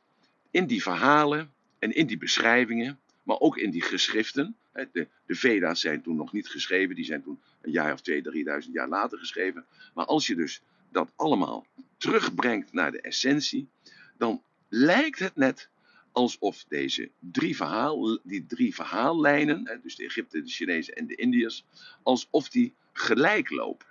In 0.50 0.66
die 0.66 0.82
verhalen 0.82 1.52
en 1.78 1.94
in 1.94 2.06
die 2.06 2.18
beschrijvingen, 2.18 2.98
maar 3.22 3.38
ook 3.38 3.56
in 3.56 3.70
die 3.70 3.82
geschriften. 3.82 4.56
De, 4.72 5.08
de 5.26 5.34
Veda's 5.34 5.80
zijn 5.80 6.02
toen 6.02 6.16
nog 6.16 6.32
niet 6.32 6.48
geschreven, 6.48 6.94
die 6.94 7.04
zijn 7.04 7.22
toen 7.22 7.40
een 7.60 7.72
jaar 7.72 7.92
of 7.92 8.00
twee, 8.00 8.22
drieduizend 8.22 8.74
jaar 8.74 8.88
later 8.88 9.18
geschreven. 9.18 9.64
Maar 9.94 10.06
als 10.06 10.26
je 10.26 10.34
dus 10.34 10.62
dat 10.90 11.12
allemaal 11.16 11.66
terugbrengt 11.96 12.72
naar 12.72 12.90
de 12.92 13.00
essentie, 13.00 13.68
dan 14.16 14.42
lijkt 14.68 15.18
het 15.18 15.36
net 15.36 15.70
alsof 16.12 16.64
deze 16.68 17.10
drie, 17.18 17.56
verhaal, 17.56 18.18
die 18.22 18.46
drie 18.46 18.74
verhaallijnen, 18.74 19.80
dus 19.82 19.96
de 19.96 20.04
Egypte, 20.04 20.42
de 20.42 20.50
Chinezen 20.50 20.94
en 20.94 21.06
de 21.06 21.14
Indiërs, 21.14 21.64
alsof 22.02 22.48
die 22.48 22.74
gelijk 22.92 23.50
lopen. 23.50 23.86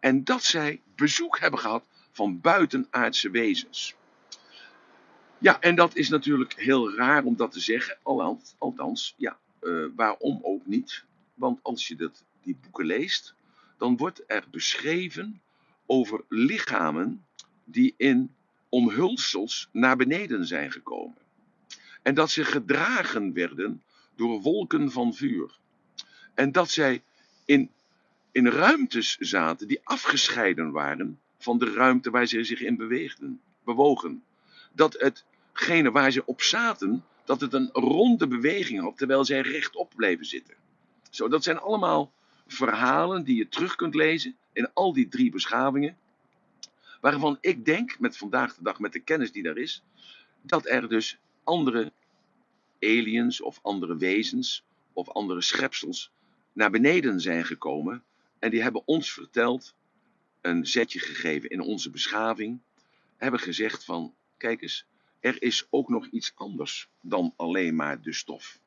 En 0.00 0.24
dat 0.24 0.42
zij 0.42 0.82
bezoek 0.94 1.38
hebben 1.38 1.60
gehad 1.60 1.84
van 2.12 2.40
buitenaardse 2.40 3.30
wezens. 3.30 3.94
Ja, 5.38 5.60
en 5.60 5.74
dat 5.74 5.96
is 5.96 6.08
natuurlijk 6.08 6.52
heel 6.52 6.94
raar 6.94 7.24
om 7.24 7.36
dat 7.36 7.52
te 7.52 7.60
zeggen, 7.60 7.98
althans, 8.58 9.14
ja, 9.16 9.38
uh, 9.62 9.86
waarom 9.96 10.38
ook 10.42 10.66
niet? 10.66 11.04
Want 11.34 11.58
als 11.62 11.88
je 11.88 11.96
dat, 11.96 12.24
die 12.42 12.56
boeken 12.62 12.86
leest, 12.86 13.34
dan 13.78 13.96
wordt 13.96 14.22
er 14.26 14.44
beschreven 14.50 15.40
over 15.86 16.24
lichamen 16.28 17.24
die 17.64 17.94
in 17.96 18.34
omhulsels 18.68 19.68
naar 19.72 19.96
beneden 19.96 20.46
zijn 20.46 20.72
gekomen. 20.72 21.25
En 22.06 22.14
dat 22.14 22.30
ze 22.30 22.44
gedragen 22.44 23.32
werden 23.32 23.82
door 24.16 24.40
wolken 24.40 24.90
van 24.90 25.14
vuur. 25.14 25.58
En 26.34 26.52
dat 26.52 26.70
zij 26.70 27.02
in, 27.44 27.70
in 28.32 28.46
ruimtes 28.46 29.16
zaten 29.16 29.68
die 29.68 29.80
afgescheiden 29.84 30.70
waren 30.70 31.20
van 31.38 31.58
de 31.58 31.72
ruimte 31.72 32.10
waar 32.10 32.26
ze 32.26 32.44
zich 32.44 32.60
in 32.60 32.76
beweegden, 32.76 33.40
bewogen. 33.64 34.24
Dat 34.72 34.92
hetgene 34.98 35.90
waar 35.90 36.10
ze 36.10 36.26
op 36.26 36.42
zaten, 36.42 37.04
dat 37.24 37.40
het 37.40 37.52
een 37.52 37.70
ronde 37.72 38.26
beweging 38.26 38.80
had, 38.80 38.98
terwijl 38.98 39.24
zij 39.24 39.40
rechtop 39.40 39.92
bleven 39.96 40.26
zitten. 40.26 40.54
Zo, 41.10 41.28
dat 41.28 41.42
zijn 41.42 41.58
allemaal 41.58 42.12
verhalen 42.46 43.24
die 43.24 43.36
je 43.36 43.48
terug 43.48 43.76
kunt 43.76 43.94
lezen 43.94 44.36
in 44.52 44.70
al 44.72 44.92
die 44.92 45.08
drie 45.08 45.30
beschavingen. 45.30 45.96
Waarvan 47.00 47.38
ik 47.40 47.64
denk, 47.64 47.98
met 47.98 48.16
vandaag 48.16 48.54
de 48.54 48.62
dag, 48.62 48.78
met 48.78 48.92
de 48.92 49.00
kennis 49.00 49.32
die 49.32 49.42
daar 49.42 49.58
is, 49.58 49.82
dat 50.42 50.66
er 50.66 50.88
dus 50.88 51.18
andere 51.46 51.92
aliens 52.80 53.40
of 53.40 53.58
andere 53.62 53.96
wezens 53.96 54.64
of 54.92 55.08
andere 55.08 55.42
schepsels 55.42 56.10
naar 56.52 56.70
beneden 56.70 57.20
zijn 57.20 57.44
gekomen. 57.44 58.04
En 58.38 58.50
die 58.50 58.62
hebben 58.62 58.82
ons 58.84 59.12
verteld, 59.12 59.74
een 60.40 60.66
zetje 60.66 60.98
gegeven 60.98 61.50
in 61.50 61.60
onze 61.60 61.90
beschaving. 61.90 62.60
Hebben 63.16 63.40
gezegd 63.40 63.84
van, 63.84 64.14
kijk 64.36 64.62
eens, 64.62 64.86
er 65.20 65.42
is 65.42 65.66
ook 65.70 65.88
nog 65.88 66.06
iets 66.06 66.32
anders 66.34 66.88
dan 67.00 67.32
alleen 67.36 67.76
maar 67.76 68.02
de 68.02 68.12
stof. 68.12 68.58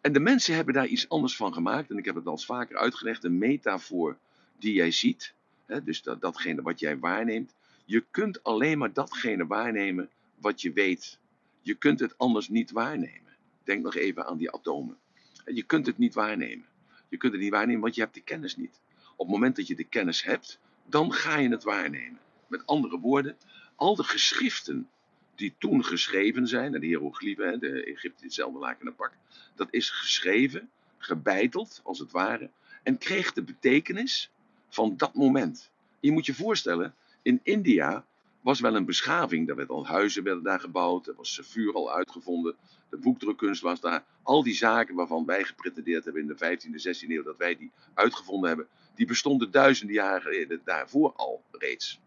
En 0.00 0.12
de 0.12 0.20
mensen 0.20 0.54
hebben 0.54 0.74
daar 0.74 0.86
iets 0.86 1.08
anders 1.08 1.36
van 1.36 1.52
gemaakt. 1.52 1.90
En 1.90 1.98
ik 1.98 2.04
heb 2.04 2.14
het 2.14 2.26
al 2.26 2.38
vaker 2.38 2.76
uitgelegd. 2.76 3.24
Een 3.24 3.38
metafoor 3.38 4.18
die 4.58 4.72
jij 4.72 4.90
ziet. 4.90 5.34
Hè, 5.66 5.84
dus 5.84 6.02
dat, 6.02 6.20
datgene 6.20 6.62
wat 6.62 6.80
jij 6.80 6.98
waarneemt. 6.98 7.54
Je 7.84 8.04
kunt 8.10 8.42
alleen 8.42 8.78
maar 8.78 8.92
datgene 8.92 9.46
waarnemen 9.46 10.10
wat 10.40 10.60
je 10.60 10.72
weet. 10.72 11.18
Je 11.66 11.74
kunt 11.74 12.00
het 12.00 12.18
anders 12.18 12.48
niet 12.48 12.70
waarnemen. 12.70 13.36
Denk 13.64 13.82
nog 13.82 13.94
even 13.94 14.26
aan 14.26 14.36
die 14.36 14.52
atomen. 14.52 14.96
Je 15.44 15.62
kunt 15.62 15.86
het 15.86 15.98
niet 15.98 16.14
waarnemen. 16.14 16.66
Je 17.08 17.16
kunt 17.16 17.32
het 17.32 17.42
niet 17.42 17.50
waarnemen, 17.50 17.80
want 17.80 17.94
je 17.94 18.00
hebt 18.00 18.14
de 18.14 18.20
kennis 18.20 18.56
niet. 18.56 18.80
Op 19.16 19.26
het 19.26 19.34
moment 19.34 19.56
dat 19.56 19.66
je 19.66 19.74
de 19.74 19.84
kennis 19.84 20.22
hebt, 20.22 20.58
dan 20.84 21.12
ga 21.12 21.36
je 21.36 21.48
het 21.48 21.64
waarnemen. 21.64 22.18
Met 22.46 22.66
andere 22.66 22.98
woorden, 22.98 23.36
al 23.74 23.96
de 23.96 24.02
geschriften 24.04 24.88
die 25.34 25.54
toen 25.58 25.84
geschreven 25.84 26.46
zijn, 26.48 26.72
de 26.72 26.86
hieroglyphen, 26.86 27.60
de 27.60 27.84
Egypte 27.84 28.24
hetzelfde 28.24 28.58
laken 28.58 28.86
en 28.86 28.94
pak, 28.94 29.12
dat 29.54 29.68
is 29.70 29.90
geschreven, 29.90 30.70
gebeiteld 30.98 31.80
als 31.84 31.98
het 31.98 32.10
ware, 32.10 32.50
en 32.82 32.98
kreeg 32.98 33.32
de 33.32 33.42
betekenis 33.42 34.30
van 34.68 34.96
dat 34.96 35.14
moment. 35.14 35.70
je 36.00 36.12
moet 36.12 36.26
je 36.26 36.34
voorstellen, 36.34 36.94
in 37.22 37.40
India 37.42 38.04
was 38.46 38.60
wel 38.60 38.74
een 38.74 38.84
beschaving. 38.84 39.46
Daar 39.46 39.56
werden 39.56 39.74
al 39.74 39.86
huizen 39.86 40.22
werden 40.22 40.42
daar 40.42 40.60
gebouwd, 40.60 41.06
er 41.06 41.14
was 41.14 41.40
vuur 41.42 41.74
al 41.74 41.92
uitgevonden, 41.92 42.54
de 42.90 42.96
boekdrukkunst 42.96 43.62
was 43.62 43.80
daar. 43.80 44.04
Al 44.22 44.42
die 44.42 44.54
zaken 44.54 44.94
waarvan 44.94 45.26
wij 45.26 45.44
gepretendeerd 45.44 46.04
hebben 46.04 46.22
in 46.22 46.28
de 46.28 46.34
15e, 46.34 47.06
16e 47.06 47.10
eeuw 47.10 47.22
dat 47.22 47.36
wij 47.36 47.56
die 47.56 47.70
uitgevonden 47.94 48.48
hebben, 48.48 48.68
die 48.94 49.06
bestonden 49.06 49.50
duizenden 49.50 49.94
jaren 49.94 50.60
daarvoor 50.64 51.12
al 51.12 51.42
reeds. 51.50 52.00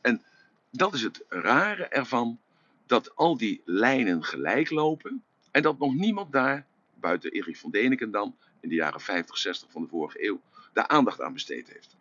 En 0.00 0.22
dat 0.70 0.94
is 0.94 1.02
het 1.02 1.24
rare 1.28 1.84
ervan, 1.84 2.38
dat 2.86 3.16
al 3.16 3.36
die 3.36 3.62
lijnen 3.64 4.24
gelijk 4.24 4.70
lopen 4.70 5.24
en 5.50 5.62
dat 5.62 5.78
nog 5.78 5.94
niemand 5.94 6.32
daar, 6.32 6.66
buiten 6.94 7.30
Erik 7.30 7.56
van 7.56 7.70
Deneken 7.70 8.10
dan, 8.10 8.36
in 8.60 8.68
de 8.68 8.74
jaren 8.74 9.00
50, 9.00 9.36
60 9.38 9.70
van 9.70 9.82
de 9.82 9.88
vorige 9.88 10.26
eeuw, 10.26 10.40
daar 10.72 10.86
aandacht 10.86 11.20
aan 11.20 11.32
besteed 11.32 11.72
heeft. 11.72 11.96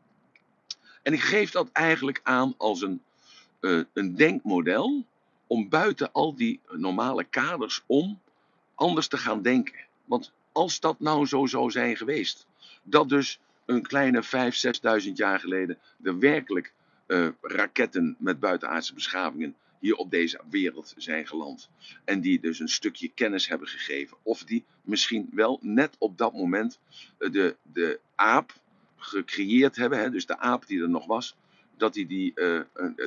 En 1.02 1.14
ik 1.14 1.22
geef 1.22 1.52
dat 1.52 1.70
eigenlijk 1.72 2.20
aan 2.24 2.54
als 2.58 2.82
een, 2.82 3.02
uh, 3.62 3.84
een 3.94 4.16
denkmodel 4.16 5.06
om 5.48 5.70
buiten 5.70 6.12
al 6.12 6.36
die 6.36 6.60
normale 6.72 7.24
kaders 7.24 7.84
om 7.86 8.20
anders 8.76 9.08
te 9.08 9.18
gaan 9.18 9.42
denken. 9.42 9.76
Want 10.06 10.32
als 10.52 10.80
dat 10.80 11.00
nou 11.00 11.26
zo 11.26 11.46
zou 11.46 11.72
zijn 11.72 11.98
geweest, 11.98 12.48
dat 12.84 13.10
dus 13.10 13.40
een 13.66 13.82
kleine 13.82 14.24
5.000, 14.24 14.30
6.000 15.06 15.12
jaar 15.14 15.40
geleden 15.40 15.78
er 16.04 16.20
werkelijk 16.20 16.74
uh, 17.08 17.28
raketten 17.42 18.16
met 18.20 18.40
buitenaardse 18.40 18.94
beschavingen 18.94 19.56
hier 19.80 19.96
op 19.96 20.12
deze 20.12 20.40
wereld 20.50 20.94
zijn 20.98 21.28
geland. 21.28 21.70
En 22.04 22.22
die 22.22 22.40
dus 22.40 22.60
een 22.60 22.70
stukje 22.70 23.12
kennis 23.16 23.48
hebben 23.48 23.68
gegeven. 23.68 24.18
Of 24.24 24.44
die 24.44 24.64
misschien 24.82 25.30
wel 25.32 25.60
net 25.62 25.96
op 25.98 26.18
dat 26.18 26.34
moment 26.34 26.80
eh, 27.18 27.32
de, 27.32 27.56
de 27.62 28.00
aap 28.16 28.54
gecreëerd 28.98 29.76
hebben. 29.76 30.00
Hè, 30.00 30.10
dus 30.10 30.26
de 30.26 30.38
aap 30.38 30.68
die 30.68 30.82
er 30.82 30.90
nog 30.90 31.06
was. 31.06 31.36
Dat 31.78 31.94
die 31.94 32.06
die, 32.06 32.32
uh, 32.36 32.62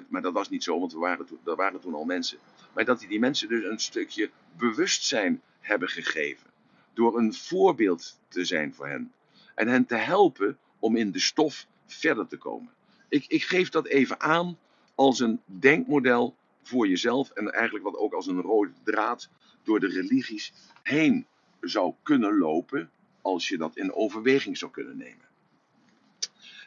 maar 0.08 0.22
dat 0.22 0.32
was 0.32 0.48
niet 0.48 0.64
zo, 0.64 0.80
want 0.80 0.92
er 0.92 0.98
waren, 0.98 1.26
toen, 1.26 1.38
er 1.44 1.56
waren 1.56 1.80
toen 1.80 1.94
al 1.94 2.04
mensen. 2.04 2.38
Maar 2.74 2.84
dat 2.84 2.98
die 2.98 3.08
die 3.08 3.18
mensen 3.18 3.48
dus 3.48 3.64
een 3.64 3.78
stukje 3.78 4.30
bewustzijn 4.56 5.42
hebben 5.60 5.88
gegeven. 5.88 6.46
Door 6.94 7.18
een 7.18 7.34
voorbeeld 7.34 8.18
te 8.28 8.44
zijn 8.44 8.74
voor 8.74 8.88
hen. 8.88 9.12
En 9.54 9.68
hen 9.68 9.86
te 9.86 9.94
helpen 9.94 10.58
om 10.78 10.96
in 10.96 11.10
de 11.10 11.18
stof 11.18 11.66
verder 11.86 12.26
te 12.26 12.36
komen. 12.36 12.72
Ik, 13.08 13.26
ik 13.26 13.42
geef 13.42 13.68
dat 13.68 13.86
even 13.86 14.20
aan 14.20 14.58
als 14.94 15.20
een 15.20 15.40
denkmodel 15.44 16.36
voor 16.62 16.88
jezelf. 16.88 17.30
En 17.30 17.52
eigenlijk 17.52 17.84
wat 17.84 17.96
ook 17.96 18.12
als 18.12 18.26
een 18.26 18.40
rode 18.40 18.72
draad 18.84 19.28
door 19.62 19.80
de 19.80 19.88
religies 19.88 20.52
heen 20.82 21.26
zou 21.60 21.94
kunnen 22.02 22.38
lopen. 22.38 22.90
Als 23.22 23.48
je 23.48 23.58
dat 23.58 23.76
in 23.76 23.92
overweging 23.92 24.58
zou 24.58 24.70
kunnen 24.70 24.96
nemen. 24.96 25.26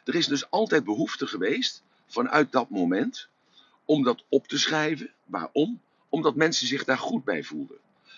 Er 0.04 0.14
is 0.14 0.26
dus 0.26 0.50
altijd 0.50 0.84
behoefte 0.84 1.26
geweest 1.26 1.82
vanuit 2.12 2.52
dat 2.52 2.70
moment 2.70 3.28
om 3.84 4.02
dat 4.02 4.24
op 4.28 4.46
te 4.46 4.58
schrijven. 4.58 5.10
Waarom? 5.24 5.80
Omdat 6.08 6.34
mensen 6.34 6.66
zich 6.66 6.84
daar 6.84 6.98
goed 6.98 7.24
bij 7.24 7.42
voelden. 7.42 7.76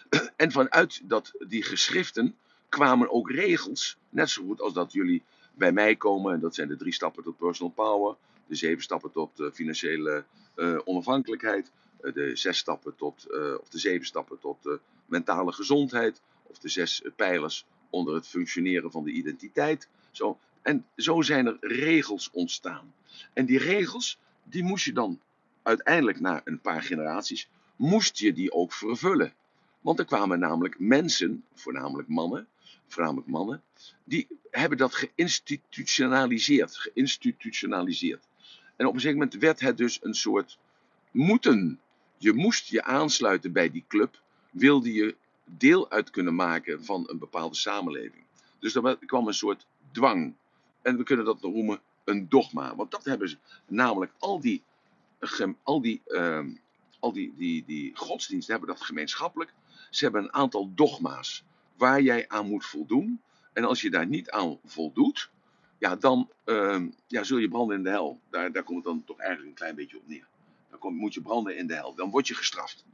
En 0.37 0.53
vanuit 0.53 1.01
dat, 1.05 1.33
die 1.49 1.63
geschriften 1.63 2.37
kwamen 2.69 3.11
ook 3.11 3.31
regels, 3.31 3.97
net 4.09 4.31
zo 4.31 4.45
goed 4.45 4.61
als 4.61 4.73
dat 4.73 4.93
jullie 4.93 5.23
bij 5.55 5.73
mij 5.73 5.97
komen. 5.97 6.35
En 6.35 6.41
dat 6.41 6.55
zijn 6.55 6.69
de 6.69 6.77
drie 6.77 6.93
stappen 6.93 7.23
tot 7.23 7.37
personal 7.37 7.73
power, 7.73 8.17
de 8.47 8.55
zeven 8.55 8.83
stappen 8.83 9.13
tot 9.13 9.41
uh, 9.41 9.51
financiële 9.53 10.25
uh, 10.57 10.79
onafhankelijkheid, 10.85 11.71
uh, 12.03 12.15
de 12.15 12.37
zes 12.37 12.59
stappen 12.59 12.97
tot, 12.97 13.27
of 13.61 13.69
de 13.69 13.79
zeven 13.79 14.07
stappen 14.07 14.39
tot 14.39 14.69
mentale 15.07 15.53
gezondheid, 15.53 16.21
of 16.43 16.59
de 16.59 16.69
zes 16.69 17.03
pijlers 17.17 17.67
onder 17.91 18.15
het 18.15 18.27
functioneren 18.27 18.91
van 18.91 19.05
de 19.05 19.11
identiteit. 19.11 19.89
Zo. 20.11 20.39
En 20.65 20.87
zo 20.97 21.23
zijn 21.23 21.47
er 21.47 21.57
regels 21.61 22.31
ontstaan. 22.31 22.95
En 23.33 23.47
die 23.47 23.59
regels, 23.59 24.19
die 24.43 24.63
moest 24.63 24.85
je 24.85 24.93
dan 24.93 25.21
uiteindelijk 25.63 26.21
na 26.21 26.41
een 26.45 26.61
paar 26.61 26.83
generaties, 26.83 27.49
moest 27.77 28.19
je 28.19 28.33
die 28.33 28.53
ook 28.53 28.73
vervullen. 28.73 29.33
Want 29.81 29.99
er 29.99 30.05
kwamen 30.05 30.39
namelijk 30.39 30.79
mensen, 30.79 31.45
voornamelijk 31.55 32.09
mannen, 32.09 32.47
voornamelijk 32.87 33.27
mannen, 33.27 33.63
die 34.05 34.27
hebben 34.51 34.79
dat 34.79 34.95
geïnstitutionaliseerd. 34.95 36.77
Geïnstitutionaliseerd. 36.77 38.29
En 38.77 38.87
op 38.87 38.95
een 38.95 39.01
gegeven 39.01 39.19
moment 39.19 39.41
werd 39.41 39.61
het 39.61 39.77
dus 39.77 39.99
een 40.03 40.15
soort 40.15 40.59
moeten. 41.11 41.81
Je 42.19 42.33
moest 42.33 42.69
je 42.69 42.85
aansluiten 42.85 43.53
bij 43.53 43.71
die 43.71 43.85
club, 43.89 44.21
wilde 44.51 44.93
je 44.93 45.17
deel 45.45 45.91
uit 45.91 46.11
kunnen 46.11 46.35
maken 46.35 46.85
van 46.85 47.05
een 47.11 47.19
bepaalde 47.19 47.57
samenleving. 47.57 48.25
Dus 48.59 48.75
er 48.75 48.99
kwam 49.07 49.27
een 49.27 49.35
soort 49.35 49.67
dwang. 49.93 50.35
En 50.85 50.97
we 50.97 51.03
kunnen 51.03 51.25
dat 51.25 51.43
noemen 51.43 51.81
een 52.05 52.29
dogma. 52.29 52.77
Want 52.77 52.91
dat 52.91 53.05
hebben 53.05 53.29
ze 53.29 53.37
namelijk 53.67 54.13
al 54.19 54.41
die, 54.41 54.63
al 55.63 55.81
die, 55.81 56.03
uh, 56.07 56.47
al 56.99 57.13
die, 57.13 57.35
die, 57.37 57.65
die 57.65 57.97
godsdiensten 57.97 58.55
hebben 58.55 58.75
dat 58.75 58.85
gemeenschappelijk. 58.85 59.55
Ze 59.91 60.05
hebben 60.05 60.23
een 60.23 60.33
aantal 60.33 60.75
dogma's 60.75 61.45
waar 61.77 62.01
jij 62.01 62.29
aan 62.29 62.47
moet 62.47 62.67
voldoen. 62.67 63.21
En 63.53 63.65
als 63.65 63.81
je 63.81 63.91
daar 63.91 64.07
niet 64.07 64.31
aan 64.31 64.59
voldoet, 64.65 65.31
ja, 65.79 65.97
dan 65.97 66.31
uh, 66.45 66.83
ja, 67.07 67.23
zul 67.23 67.39
je 67.39 67.49
branden 67.49 67.77
in 67.77 67.83
de 67.83 67.91
hel. 67.91 68.21
Daar, 68.31 68.53
daar 68.53 68.63
komt 68.63 68.85
het 68.85 68.87
dan 68.87 69.05
toch 69.05 69.19
eigenlijk 69.19 69.49
een 69.51 69.57
klein 69.57 69.75
beetje 69.75 69.97
op 69.97 70.09
neer. 70.09 70.27
Dan 70.71 70.79
kom, 70.79 70.95
moet 70.95 71.15
je 71.15 71.23
branden 71.23 71.57
in 71.57 71.67
de 71.67 71.75
hel. 71.75 71.95
Dan 71.95 72.11
word 72.11 72.29
je 72.29 72.35
gestraft. 72.35 72.85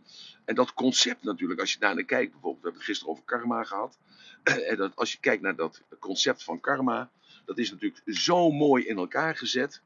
En 0.45 0.55
dat 0.55 0.75
concept 0.75 1.23
natuurlijk, 1.23 1.61
als 1.61 1.73
je 1.73 1.79
daar 1.79 1.95
naar 1.95 2.05
kijkt, 2.05 2.33
bijvoorbeeld, 2.33 2.63
we 2.63 2.69
hebben 2.69 2.81
het 2.81 2.91
gisteren 2.91 3.13
over 3.13 3.25
karma 3.25 3.65
gehad. 3.65 3.99
En 4.71 4.77
dat, 4.77 4.97
als 4.97 5.13
je 5.13 5.19
kijkt 5.21 5.43
naar 5.43 5.57
dat 5.57 5.83
concept 5.99 6.45
van 6.45 6.61
karma, 6.61 7.11
dat 7.51 7.59
is 7.59 7.71
natuurlijk 7.71 8.03
zo 8.07 8.51
mooi 8.51 8.87
in 8.87 8.97
elkaar 8.97 9.37
gezet. 9.37 9.81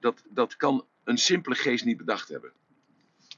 Dat, 0.00 0.22
dat 0.28 0.56
kan 0.56 0.84
een 1.04 1.18
simpele 1.18 1.54
geest 1.54 1.84
niet 1.84 1.96
bedacht 1.96 2.28
hebben. 2.28 2.52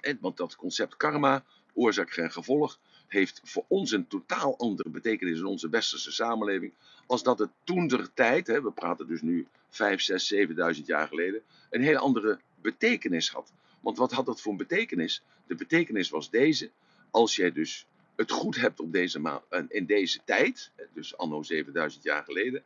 En, 0.00 0.18
want 0.20 0.36
dat 0.36 0.56
concept 0.56 0.96
karma, 0.96 1.44
oorzaak 1.74 2.16
en 2.16 2.32
gevolg, 2.32 2.78
heeft 3.06 3.40
voor 3.44 3.64
ons 3.68 3.92
een 3.92 4.06
totaal 4.06 4.58
andere 4.58 4.88
betekenis 4.88 5.38
in 5.38 5.44
onze 5.44 5.68
westerse 5.68 6.12
samenleving. 6.12 6.72
Als 7.06 7.22
dat 7.22 7.38
het 7.38 7.50
toen 7.64 7.86
der 7.88 8.14
tijd, 8.14 8.46
hè, 8.46 8.62
we 8.62 8.70
praten 8.70 9.06
dus 9.06 9.22
nu 9.22 9.46
5, 9.68 10.00
6, 10.00 10.26
7000 10.26 10.86
jaar 10.86 11.08
geleden, 11.08 11.42
een 11.70 11.82
hele 11.82 11.98
andere 11.98 12.38
betekenis 12.60 13.30
had. 13.30 13.52
Want 13.80 13.98
wat 13.98 14.12
had 14.12 14.26
dat 14.26 14.40
voor 14.40 14.52
een 14.52 14.58
betekenis? 14.58 15.22
De 15.46 15.54
betekenis 15.54 16.10
was 16.10 16.30
deze. 16.30 16.70
Als 17.10 17.36
jij 17.36 17.52
dus 17.52 17.86
het 18.16 18.30
goed 18.30 18.56
hebt 18.56 18.80
op 18.80 18.92
deze 18.92 19.40
in 19.68 19.86
deze 19.86 20.20
tijd, 20.24 20.70
dus 20.94 21.16
anno 21.16 21.42
7000 21.42 22.02
jaar 22.02 22.24
geleden, 22.24 22.62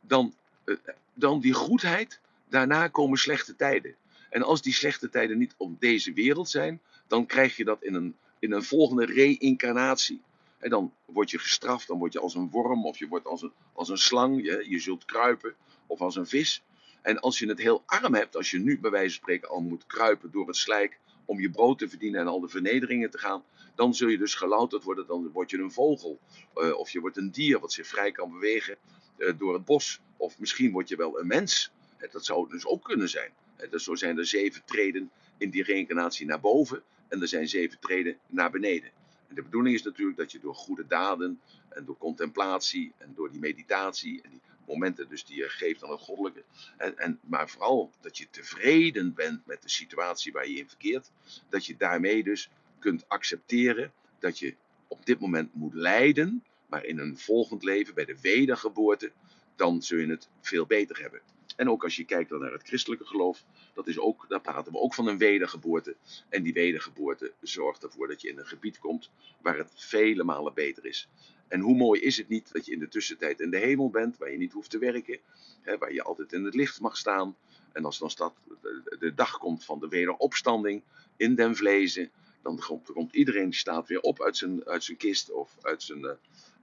dan, 0.00 0.34
dan 1.14 1.40
die 1.40 1.52
goedheid, 1.52 2.20
daarna 2.48 2.88
komen 2.88 3.18
slechte 3.18 3.56
tijden. 3.56 3.94
En 4.30 4.42
als 4.42 4.62
die 4.62 4.72
slechte 4.72 5.08
tijden 5.08 5.38
niet 5.38 5.54
op 5.56 5.80
deze 5.80 6.12
wereld 6.12 6.48
zijn, 6.48 6.80
dan 7.06 7.26
krijg 7.26 7.56
je 7.56 7.64
dat 7.64 7.82
in 7.82 7.94
een 7.94 8.16
in 8.38 8.52
een 8.52 8.62
volgende 8.62 9.04
reïncarnatie. 9.04 10.22
En 10.58 10.70
dan 10.70 10.92
word 11.04 11.30
je 11.30 11.38
gestraft, 11.38 11.86
dan 11.86 11.98
word 11.98 12.12
je 12.12 12.20
als 12.20 12.34
een 12.34 12.50
worm 12.50 12.86
of 12.86 12.98
je 12.98 13.08
wordt 13.08 13.26
als 13.26 13.42
een, 13.42 13.52
als 13.72 13.88
een 13.88 13.98
slang, 13.98 14.44
je, 14.44 14.64
je 14.68 14.78
zult 14.78 15.04
kruipen 15.04 15.54
of 15.86 16.00
als 16.00 16.16
een 16.16 16.26
vis. 16.26 16.62
En 17.02 17.20
als 17.20 17.38
je 17.38 17.48
het 17.48 17.58
heel 17.58 17.82
arm 17.86 18.14
hebt, 18.14 18.36
als 18.36 18.50
je 18.50 18.58
nu 18.58 18.80
bij 18.80 18.90
wijze 18.90 19.14
van 19.14 19.22
spreken 19.22 19.48
al 19.48 19.60
moet 19.60 19.86
kruipen 19.86 20.30
door 20.30 20.46
het 20.46 20.56
slijk 20.56 20.98
om 21.24 21.40
je 21.40 21.50
brood 21.50 21.78
te 21.78 21.88
verdienen 21.88 22.20
en 22.20 22.26
al 22.26 22.40
de 22.40 22.48
vernederingen 22.48 23.10
te 23.10 23.18
gaan, 23.18 23.44
dan 23.74 23.94
zul 23.94 24.08
je 24.08 24.18
dus 24.18 24.34
gelouterd 24.34 24.84
worden, 24.84 25.06
dan 25.06 25.30
word 25.32 25.50
je 25.50 25.58
een 25.58 25.72
vogel. 25.72 26.18
Uh, 26.54 26.78
of 26.78 26.90
je 26.90 27.00
wordt 27.00 27.16
een 27.16 27.30
dier 27.30 27.60
wat 27.60 27.72
zich 27.72 27.86
vrij 27.86 28.12
kan 28.12 28.30
bewegen 28.32 28.78
door 29.36 29.54
het 29.54 29.64
bos. 29.64 30.00
Of 30.16 30.38
misschien 30.38 30.72
word 30.72 30.88
je 30.88 30.96
wel 30.96 31.20
een 31.20 31.26
mens. 31.26 31.70
Dat 32.12 32.24
zou 32.24 32.50
dus 32.50 32.66
ook 32.66 32.84
kunnen 32.84 33.08
zijn. 33.08 33.30
Dus 33.70 33.84
zo 33.84 33.94
zijn 33.94 34.18
er 34.18 34.26
zeven 34.26 34.62
treden 34.64 35.10
in 35.36 35.50
die 35.50 35.62
reïncarnatie 35.62 36.26
naar 36.26 36.40
boven 36.40 36.82
en 37.08 37.20
er 37.20 37.28
zijn 37.28 37.48
zeven 37.48 37.78
treden 37.78 38.18
naar 38.26 38.50
beneden. 38.50 38.90
En 39.28 39.34
de 39.34 39.42
bedoeling 39.42 39.74
is 39.74 39.82
natuurlijk 39.82 40.18
dat 40.18 40.32
je 40.32 40.40
door 40.40 40.54
goede 40.54 40.86
daden 40.86 41.40
en 41.68 41.84
door 41.84 41.98
contemplatie 41.98 42.92
en 42.98 43.12
door 43.14 43.30
die 43.30 43.40
meditatie 43.40 44.22
en 44.22 44.30
die 44.30 44.40
momenten 44.66 45.08
dus 45.08 45.24
die 45.24 45.36
je 45.36 45.48
geeft 45.48 45.84
aan 45.84 45.90
het 45.90 46.00
goddelijke, 46.00 46.42
en, 46.76 46.98
en, 46.98 47.18
maar 47.22 47.48
vooral 47.48 47.90
dat 48.00 48.18
je 48.18 48.26
tevreden 48.30 49.14
bent 49.14 49.46
met 49.46 49.62
de 49.62 49.70
situatie 49.70 50.32
waar 50.32 50.48
je 50.48 50.56
in 50.56 50.68
verkeert, 50.68 51.10
dat 51.48 51.66
je 51.66 51.76
daarmee 51.76 52.24
dus 52.24 52.50
kunt 52.78 53.08
accepteren 53.08 53.92
dat 54.18 54.38
je 54.38 54.54
op 54.88 55.06
dit 55.06 55.20
moment 55.20 55.54
moet 55.54 55.74
lijden, 55.74 56.44
maar 56.66 56.84
in 56.84 56.98
een 56.98 57.18
volgend 57.18 57.62
leven, 57.62 57.94
bij 57.94 58.04
de 58.04 58.20
wedergeboorte, 58.20 59.12
dan 59.56 59.82
zul 59.82 59.98
je 59.98 60.06
het 60.06 60.28
veel 60.40 60.66
beter 60.66 61.00
hebben. 61.00 61.20
En 61.56 61.70
ook 61.70 61.84
als 61.84 61.96
je 61.96 62.04
kijkt 62.04 62.30
naar 62.30 62.52
het 62.52 62.66
christelijke 62.66 63.04
geloof, 63.06 63.44
dat 63.74 63.86
is 63.86 63.98
ook, 63.98 64.24
daar 64.28 64.40
praten 64.40 64.72
we 64.72 64.78
ook 64.78 64.94
van 64.94 65.06
een 65.06 65.18
wedergeboorte. 65.18 65.96
En 66.28 66.42
die 66.42 66.52
wedergeboorte 66.52 67.32
zorgt 67.40 67.82
ervoor 67.82 68.08
dat 68.08 68.20
je 68.20 68.28
in 68.28 68.38
een 68.38 68.46
gebied 68.46 68.78
komt 68.78 69.10
waar 69.42 69.56
het 69.56 69.72
vele 69.74 70.24
malen 70.24 70.54
beter 70.54 70.86
is. 70.86 71.08
En 71.48 71.60
hoe 71.60 71.76
mooi 71.76 72.00
is 72.00 72.16
het 72.16 72.28
niet 72.28 72.52
dat 72.52 72.66
je 72.66 72.72
in 72.72 72.78
de 72.78 72.88
tussentijd 72.88 73.40
in 73.40 73.50
de 73.50 73.58
hemel 73.58 73.90
bent, 73.90 74.18
waar 74.18 74.30
je 74.30 74.38
niet 74.38 74.52
hoeft 74.52 74.70
te 74.70 74.78
werken, 74.78 75.18
hè, 75.62 75.78
waar 75.78 75.92
je 75.92 76.02
altijd 76.02 76.32
in 76.32 76.44
het 76.44 76.54
licht 76.54 76.80
mag 76.80 76.96
staan. 76.96 77.36
En 77.72 77.84
als 77.84 77.98
dan 77.98 78.10
staat, 78.10 78.34
de, 78.98 79.12
dag 79.14 79.38
komt 79.38 79.64
van 79.64 79.80
de 79.80 79.88
wederopstanding 79.88 80.82
in 81.16 81.34
den 81.34 81.56
vlezen, 81.56 82.10
dan 82.42 82.58
komt, 82.58 82.92
komt 82.92 83.14
iedereen 83.14 83.52
staat 83.52 83.88
weer 83.88 84.00
op 84.00 84.22
uit 84.22 84.36
zijn, 84.36 84.64
uit 84.64 84.84
zijn 84.84 84.96
kist 84.96 85.30
of 85.30 85.56
uit, 85.60 85.82
zijn, 85.82 86.00
uh, 86.00 86.10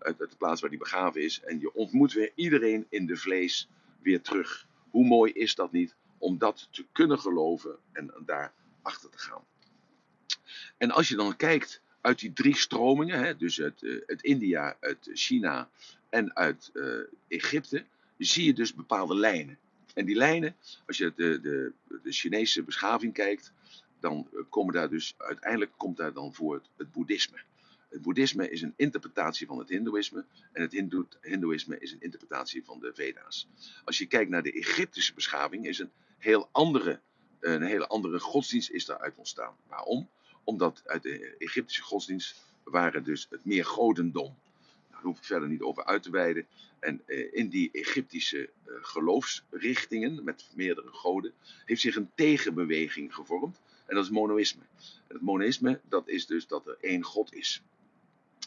uit, 0.04 0.18
de 0.18 0.30
plaats 0.38 0.62
waar 0.62 0.70
hij 0.70 0.80
begraven 0.80 1.22
is. 1.22 1.42
En 1.42 1.60
je 1.60 1.74
ontmoet 1.74 2.14
weer 2.14 2.32
iedereen 2.36 2.86
in 2.90 3.06
de 3.06 3.18
vlees 3.18 3.70
weer 4.02 4.22
terug. 4.22 4.68
Hoe 4.90 5.06
mooi 5.06 5.32
is 5.32 5.56
dat 5.56 5.72
niet 5.72 5.96
om 6.18 6.38
dat 6.38 6.68
te 6.72 6.86
kunnen 6.92 7.20
geloven 7.20 7.78
en 7.92 8.14
daar 8.26 8.54
achter 8.82 9.10
te 9.10 9.18
gaan. 9.18 9.44
En 10.78 10.92
als 10.92 11.08
je 11.08 11.16
dan 11.16 11.36
kijkt 11.36 11.82
uit 12.02 12.20
die 12.20 12.34
drie 12.34 12.56
stromingen, 12.56 13.20
hè, 13.20 13.38
dus 13.38 13.62
uit, 13.62 13.82
uh, 13.82 14.02
India, 14.22 14.78
uit 14.80 15.10
China 15.14 15.70
en 16.10 16.36
uit 16.36 16.72
uh, 16.74 17.00
Egypte, 17.28 17.86
zie 18.18 18.46
je 18.46 18.54
dus 18.54 18.74
bepaalde 18.74 19.16
lijnen. 19.16 19.58
En 19.94 20.06
die 20.06 20.16
lijnen, 20.16 20.56
als 20.86 20.98
je 20.98 21.14
de, 21.16 21.42
de, 21.42 21.72
de 22.04 22.12
Chinese 22.12 22.64
beschaving 22.64 23.14
kijkt, 23.14 23.52
dan 24.00 24.28
komen 24.50 24.74
daar 24.74 24.90
dus 24.90 25.14
uiteindelijk 25.18 25.72
komt 25.78 25.98
daar 25.98 26.14
dan 26.14 26.34
voor 26.34 26.62
het 26.78 26.92
boeddhisme. 26.92 27.38
Het 27.94 28.02
boeddhisme 28.02 28.50
is 28.50 28.62
een 28.62 28.74
interpretatie 28.76 29.48
van 29.48 29.58
het 29.58 29.70
hindoeïsme 29.70 30.26
en 30.52 30.62
het 30.62 30.72
hindoeïsme 31.22 31.80
is 31.80 31.92
een 31.92 32.02
interpretatie 32.02 32.64
van 32.66 32.80
de 32.80 32.92
Veda's. 32.94 33.48
Als 33.84 33.98
je 33.98 34.06
kijkt 34.06 34.30
naar 34.30 34.44
de 34.44 34.52
Egyptische 34.52 35.14
beschaving, 35.14 35.68
is 35.68 35.80
een 35.80 35.92
heel 36.18 36.50
andere, 36.52 37.00
een 37.40 37.62
hele 37.62 37.88
andere 37.88 38.20
godsdienst 38.20 38.70
is 38.70 38.86
daaruit 38.86 39.16
ontstaan. 39.16 39.56
Waarom? 39.68 40.10
Omdat 40.44 40.82
uit 40.86 41.04
de 41.04 41.36
Egyptische 41.38 41.82
godsdienst 41.82 42.36
waren 42.64 43.04
dus 43.04 43.28
het 43.30 43.46
meer 43.46 43.66
godendom. 43.66 44.24
Nou, 44.24 44.36
daar 44.92 45.02
hoef 45.02 45.18
ik 45.18 45.24
verder 45.24 45.50
niet 45.50 45.62
over 45.62 45.86
uit 45.86 46.04
te 46.04 46.12
wijden. 46.12 46.46
En 46.80 47.02
eh, 47.06 47.34
in 47.34 47.50
die 47.50 47.70
Egyptische 47.72 48.50
eh, 48.64 48.74
geloofsrichtingen 48.82 50.24
met 50.24 50.50
meerdere 50.56 50.92
goden 50.92 51.34
heeft 51.66 51.82
zich 51.82 51.96
een 51.96 52.12
tegenbeweging 52.16 53.16
gevormd. 53.16 53.62
En 53.86 53.96
dat 53.96 54.04
is 54.04 54.12
monoïsme. 54.12 54.64
Het 55.08 55.22
monoïsme, 55.22 55.80
dat 55.90 56.08
is 56.08 56.26
dus 56.26 56.48
dat 56.48 56.68
er 56.68 56.78
één 56.80 57.04
God 57.04 57.34
is. 57.34 57.64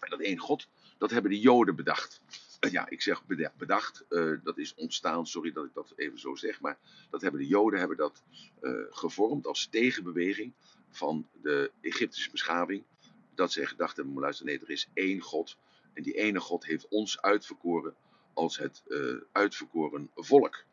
Dat 0.00 0.20
één 0.20 0.38
God, 0.38 0.68
dat 0.98 1.10
hebben 1.10 1.30
de 1.30 1.40
Joden 1.40 1.76
bedacht. 1.76 2.20
Uh, 2.60 2.70
ja, 2.70 2.88
ik 2.88 3.02
zeg 3.02 3.22
bedacht, 3.56 4.04
uh, 4.08 4.38
dat 4.42 4.58
is 4.58 4.74
ontstaan, 4.74 5.26
sorry 5.26 5.52
dat 5.52 5.64
ik 5.64 5.74
dat 5.74 5.92
even 5.96 6.18
zo 6.18 6.34
zeg, 6.34 6.60
maar 6.60 6.78
dat 7.10 7.22
hebben 7.22 7.40
de 7.40 7.46
Joden 7.46 7.78
hebben 7.78 7.96
dat 7.96 8.22
uh, 8.60 8.72
gevormd 8.90 9.46
als 9.46 9.66
tegenbeweging 9.66 10.52
van 10.90 11.28
de 11.42 11.70
Egyptische 11.80 12.30
beschaving. 12.30 12.84
Dat 13.34 13.52
ze 13.52 13.66
gedacht 13.66 13.96
hebben, 13.96 14.14
luister, 14.14 14.46
nee, 14.46 14.58
er 14.58 14.70
is 14.70 14.88
één 14.94 15.20
God. 15.20 15.56
En 15.92 16.02
die 16.02 16.14
ene 16.14 16.40
God 16.40 16.64
heeft 16.64 16.88
ons 16.88 17.20
uitverkoren 17.20 17.94
als 18.34 18.58
het 18.58 18.82
uitverkoren 19.32 20.10
volk. 20.14 20.64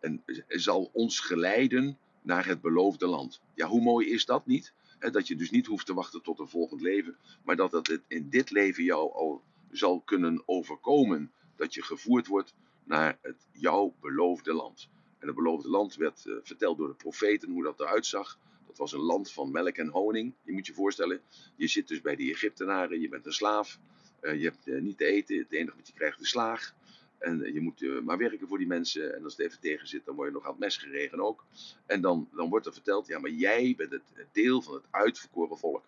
En 0.00 0.22
zal 0.48 0.90
ons 0.92 1.20
geleiden 1.20 1.98
naar 2.22 2.46
het 2.46 2.60
beloofde 2.60 3.06
land. 3.06 3.40
Ja, 3.54 3.66
hoe 3.66 3.80
mooi 3.80 4.10
is 4.10 4.24
dat 4.24 4.46
niet? 4.46 4.72
Dat 4.98 5.28
je 5.28 5.36
dus 5.36 5.50
niet 5.50 5.66
hoeft 5.66 5.86
te 5.86 5.94
wachten 5.94 6.22
tot 6.22 6.38
een 6.38 6.48
volgend 6.48 6.80
leven, 6.80 7.16
maar 7.44 7.56
dat 7.56 7.72
het 7.72 8.00
in 8.08 8.28
dit 8.28 8.50
leven 8.50 8.84
jou 8.84 9.12
al 9.12 9.42
zal 9.70 10.00
kunnen 10.00 10.42
overkomen. 10.46 11.32
Dat 11.56 11.74
je 11.74 11.82
gevoerd 11.82 12.26
wordt 12.26 12.54
naar 12.84 13.18
het 13.22 13.46
jouw 13.52 13.94
beloofde 14.00 14.52
land. 14.52 14.88
En 15.18 15.26
het 15.26 15.36
beloofde 15.36 15.68
land 15.68 15.94
werd 15.96 16.24
uh, 16.26 16.34
verteld 16.42 16.78
door 16.78 16.88
de 16.88 16.94
profeten 16.94 17.50
hoe 17.50 17.62
dat 17.62 17.80
eruit 17.80 18.06
zag. 18.06 18.38
Dat 18.66 18.78
was 18.78 18.92
een 18.92 19.00
land 19.00 19.32
van 19.32 19.50
melk 19.50 19.76
en 19.76 19.88
honing. 19.88 20.34
Je 20.42 20.52
moet 20.52 20.66
je 20.66 20.74
voorstellen, 20.74 21.20
je 21.56 21.66
zit 21.66 21.88
dus 21.88 22.00
bij 22.00 22.16
die 22.16 22.32
Egyptenaren, 22.32 23.00
je 23.00 23.08
bent 23.08 23.26
een 23.26 23.32
slaaf. 23.32 23.78
Uh, 24.20 24.34
je 24.34 24.44
hebt 24.44 24.66
uh, 24.66 24.80
niet 24.80 24.98
te 24.98 25.04
eten, 25.04 25.38
het 25.38 25.52
enige 25.52 25.76
wat 25.76 25.86
je 25.86 25.92
krijgt 25.92 26.20
is 26.20 26.28
slaag. 26.28 26.74
En 27.18 27.52
je 27.52 27.60
moet 27.60 27.80
uh, 27.80 28.00
maar 28.00 28.18
werken 28.18 28.48
voor 28.48 28.58
die 28.58 28.66
mensen. 28.66 29.14
En 29.14 29.24
als 29.24 29.36
het 29.36 29.46
even 29.46 29.60
tegen 29.60 29.88
zit, 29.88 30.04
dan 30.04 30.14
word 30.14 30.28
je 30.28 30.34
nog 30.34 30.44
aan 30.44 30.50
het 30.50 30.60
mes 30.60 30.76
geregen 30.76 31.20
ook. 31.20 31.44
En 31.86 32.00
dan, 32.00 32.28
dan 32.32 32.48
wordt 32.48 32.66
er 32.66 32.72
verteld, 32.72 33.06
ja, 33.06 33.18
maar 33.18 33.30
jij 33.30 33.74
bent 33.76 33.92
het 33.92 34.26
deel 34.32 34.62
van 34.62 34.74
het 34.74 34.84
uitverkoren 34.90 35.58
volk. 35.58 35.84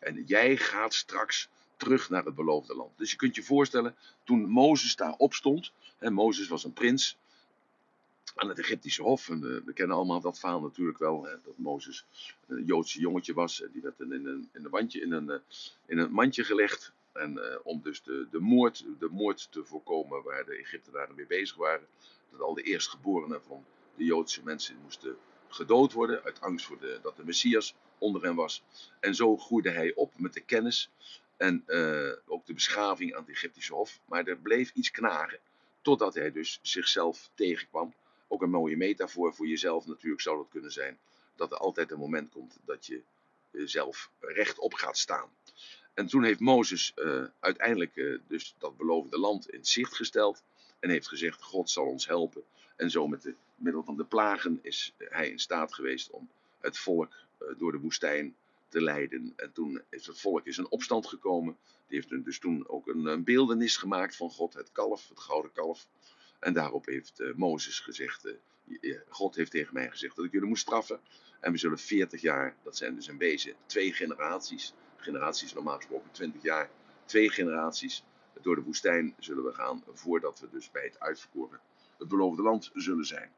En 0.00 0.22
jij 0.26 0.56
gaat 0.56 0.94
straks 0.94 1.48
terug 1.76 2.10
naar 2.10 2.24
het 2.24 2.34
beloofde 2.34 2.74
land. 2.74 2.98
Dus 2.98 3.10
je 3.10 3.16
kunt 3.16 3.34
je 3.34 3.42
voorstellen, 3.42 3.94
toen 4.24 4.48
Mozes 4.48 4.96
daar 4.96 5.14
opstond. 5.16 5.72
En 5.98 6.12
Mozes 6.12 6.48
was 6.48 6.64
een 6.64 6.72
prins 6.72 7.16
aan 8.34 8.48
het 8.48 8.58
Egyptische 8.58 9.02
hof. 9.02 9.28
En, 9.28 9.36
uh, 9.36 9.60
we 9.64 9.72
kennen 9.72 9.96
allemaal 9.96 10.20
dat 10.20 10.38
verhaal 10.38 10.60
natuurlijk 10.60 10.98
wel. 10.98 11.24
Hè, 11.24 11.30
dat 11.44 11.58
Mozes 11.58 12.04
een 12.46 12.64
Joodse 12.64 13.00
jongetje 13.00 13.34
was. 13.34 13.62
Die 13.72 13.82
werd 13.82 14.00
in 14.00 14.12
een, 14.12 14.48
in 14.52 14.64
een, 14.64 14.70
wandje, 14.70 15.00
in 15.00 15.12
een, 15.12 15.40
in 15.86 15.98
een 15.98 16.12
mandje 16.12 16.44
gelegd. 16.44 16.92
En 17.12 17.36
uh, 17.36 17.56
om 17.62 17.80
dus 17.82 18.02
de, 18.02 18.26
de, 18.30 18.40
moord, 18.40 18.84
de 18.98 19.34
te 19.50 19.64
voorkomen 19.64 20.22
waar 20.22 20.44
de 20.44 20.56
Egyptenaren 20.56 21.14
mee 21.14 21.26
bezig 21.26 21.56
waren. 21.56 21.86
Dat 22.30 22.40
al 22.40 22.54
de 22.54 22.62
eerstgeborenen 22.62 23.42
van 23.42 23.64
de 23.96 24.04
Joodse 24.04 24.44
mensen 24.44 24.76
moesten 24.82 25.16
gedood 25.48 25.92
worden. 25.92 26.22
Uit 26.22 26.40
angst 26.40 26.66
voor 26.66 26.78
de, 26.78 26.98
dat 27.02 27.16
de 27.16 27.24
Messias 27.24 27.74
onder 27.98 28.22
hen 28.22 28.34
was. 28.34 28.64
En 29.00 29.14
zo 29.14 29.36
groeide 29.36 29.70
hij 29.70 29.94
op 29.94 30.18
met 30.18 30.32
de 30.32 30.40
kennis. 30.40 30.90
En 31.36 31.64
uh, 31.66 32.12
ook 32.26 32.46
de 32.46 32.54
beschaving 32.54 33.14
aan 33.14 33.20
het 33.20 33.30
Egyptische 33.30 33.74
hof. 33.74 34.00
Maar 34.04 34.24
er 34.24 34.38
bleef 34.38 34.72
iets 34.74 34.90
knagen. 34.90 35.38
Totdat 35.82 36.14
hij 36.14 36.32
dus 36.32 36.58
zichzelf 36.62 37.30
tegenkwam. 37.34 37.94
Ook 38.28 38.42
een 38.42 38.50
mooie 38.50 38.76
metafoor 38.76 39.34
voor 39.34 39.46
jezelf 39.46 39.86
natuurlijk 39.86 40.22
zou 40.22 40.36
dat 40.36 40.48
kunnen 40.48 40.72
zijn. 40.72 40.98
Dat 41.36 41.52
er 41.52 41.58
altijd 41.58 41.90
een 41.90 41.98
moment 41.98 42.30
komt 42.30 42.58
dat 42.64 42.86
je 42.86 43.02
zelf 43.52 44.10
rechtop 44.20 44.74
gaat 44.74 44.98
staan. 44.98 45.30
En 46.00 46.06
toen 46.06 46.24
heeft 46.24 46.40
Mozes 46.40 46.92
uh, 46.96 47.24
uiteindelijk 47.40 47.96
uh, 47.96 48.18
dus 48.26 48.54
dat 48.58 48.76
beloofde 48.76 49.18
land 49.18 49.50
in 49.50 49.64
zicht 49.64 49.94
gesteld. 49.94 50.42
En 50.78 50.90
heeft 50.90 51.08
gezegd, 51.08 51.42
God 51.42 51.70
zal 51.70 51.86
ons 51.86 52.06
helpen. 52.06 52.42
En 52.76 52.90
zo 52.90 53.06
met 53.08 53.22
de 53.22 53.34
middel 53.54 53.82
van 53.82 53.96
de 53.96 54.04
plagen 54.04 54.58
is 54.62 54.94
hij 54.98 55.28
in 55.28 55.38
staat 55.38 55.74
geweest 55.74 56.10
om 56.10 56.28
het 56.60 56.78
volk 56.78 57.12
uh, 57.42 57.48
door 57.58 57.72
de 57.72 57.78
woestijn 57.78 58.34
te 58.68 58.82
leiden. 58.82 59.32
En 59.36 59.52
toen 59.52 59.82
is 59.88 60.06
het 60.06 60.20
volk 60.20 60.46
is 60.46 60.56
een 60.56 60.70
opstand 60.70 61.06
gekomen. 61.06 61.56
Die 61.88 61.98
heeft 61.98 62.24
dus 62.24 62.38
toen 62.38 62.68
ook 62.68 62.86
een, 62.86 63.06
een 63.06 63.24
beeldenis 63.24 63.76
gemaakt 63.76 64.16
van 64.16 64.30
God, 64.30 64.54
het 64.54 64.72
kalf, 64.72 65.08
het 65.08 65.20
gouden 65.20 65.52
kalf. 65.52 65.86
En 66.38 66.52
daarop 66.52 66.86
heeft 66.86 67.22
Mozes 67.36 67.78
gezegd, 67.80 68.34
God 69.08 69.34
heeft 69.34 69.50
tegen 69.50 69.74
mij 69.74 69.90
gezegd 69.90 70.16
dat 70.16 70.24
ik 70.24 70.32
jullie 70.32 70.48
moet 70.48 70.58
straffen. 70.58 71.00
En 71.40 71.52
we 71.52 71.58
zullen 71.58 71.78
40 71.78 72.20
jaar, 72.20 72.56
dat 72.62 72.76
zijn 72.76 72.94
dus 72.94 73.08
in 73.08 73.18
wezen 73.18 73.54
twee 73.66 73.92
generaties, 73.92 74.74
generaties 75.00 75.52
normaal 75.52 75.76
gesproken 75.76 76.10
20 76.10 76.42
jaar, 76.42 76.70
twee 77.04 77.30
generaties 77.30 78.04
door 78.40 78.54
de 78.54 78.62
woestijn 78.62 79.14
zullen 79.18 79.44
we 79.44 79.52
gaan 79.52 79.84
voordat 79.92 80.40
we 80.40 80.48
dus 80.50 80.70
bij 80.70 80.84
het 80.84 81.00
uitverkoren, 81.00 81.60
het 81.98 82.08
beloofde 82.08 82.42
land 82.42 82.70
zullen 82.74 83.06
zijn. 83.06 83.30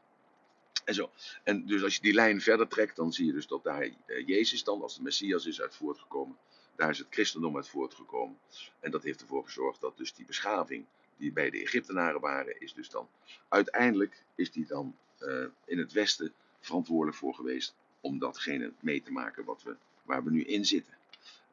En 0.84 0.94
zo. 0.94 1.10
En 1.42 1.66
dus 1.66 1.82
als 1.82 1.94
je 1.94 2.00
die 2.00 2.14
lijn 2.14 2.40
verder 2.40 2.68
trekt, 2.68 2.96
dan 2.96 3.12
zie 3.12 3.26
je 3.26 3.32
dus 3.32 3.46
dat 3.46 3.64
daar 3.64 3.82
eh, 3.82 4.26
Jezus 4.26 4.64
dan 4.64 4.82
als 4.82 4.96
de 4.96 5.02
Messias 5.02 5.46
is 5.46 5.60
uit 5.60 5.74
voortgekomen. 5.74 6.36
Daar 6.76 6.90
is 6.90 6.98
het 6.98 7.06
christendom 7.10 7.56
uit 7.56 7.68
voortgekomen. 7.68 8.38
En 8.80 8.90
dat 8.90 9.02
heeft 9.02 9.20
ervoor 9.20 9.44
gezorgd 9.44 9.80
dat 9.80 9.96
dus 9.96 10.14
die 10.14 10.26
beschaving 10.26 10.84
die 11.16 11.32
bij 11.32 11.50
de 11.50 11.62
Egyptenaren 11.62 12.20
waren, 12.20 12.60
is 12.60 12.74
dus 12.74 12.88
dan 12.88 13.08
uiteindelijk 13.48 14.24
is 14.34 14.50
die 14.50 14.66
dan 14.66 14.96
uh, 15.20 15.44
in 15.64 15.78
het 15.78 15.92
Westen 15.92 16.32
verantwoordelijk 16.60 17.16
voor 17.16 17.34
geweest 17.34 17.74
om 18.00 18.18
datgene 18.18 18.72
mee 18.80 19.02
te 19.02 19.12
maken 19.12 19.44
wat 19.44 19.62
we, 19.62 19.76
waar 20.02 20.24
we 20.24 20.30
nu 20.30 20.44
in 20.44 20.64
zitten. 20.64 20.94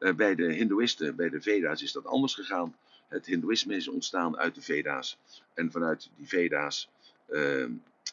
Uh, 0.00 0.14
bij 0.14 0.34
de 0.34 0.52
Hindoeïsten, 0.52 1.16
bij 1.16 1.28
de 1.28 1.40
Veda's 1.40 1.82
is 1.82 1.92
dat 1.92 2.06
anders 2.06 2.34
gegaan. 2.34 2.76
Het 3.08 3.26
Hindoeïsme 3.26 3.74
is 3.74 3.88
ontstaan 3.88 4.38
uit 4.38 4.54
de 4.54 4.62
Veda's. 4.62 5.18
En 5.54 5.70
vanuit 5.70 6.10
die 6.16 6.28
Veda's 6.28 6.88
uh, 7.28 7.66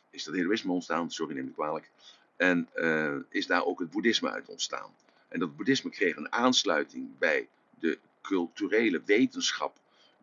is 0.09 0.23
dat 0.23 0.33
Hindoeïsme 0.33 0.71
ontstaan, 0.71 1.11
sorry 1.11 1.35
neem 1.35 1.47
ik 1.47 1.53
kwalijk. 1.53 1.89
En 2.35 2.69
uh, 2.75 3.15
is 3.29 3.47
daar 3.47 3.65
ook 3.65 3.79
het 3.79 3.89
Boeddhisme 3.89 4.29
uit 4.29 4.47
ontstaan. 4.47 4.91
En 5.27 5.39
dat 5.39 5.55
Boeddhisme 5.55 5.89
kreeg 5.89 6.15
een 6.15 6.31
aansluiting 6.31 7.17
bij 7.17 7.47
de 7.79 7.99
culturele 8.21 9.01
wetenschap 9.05 9.77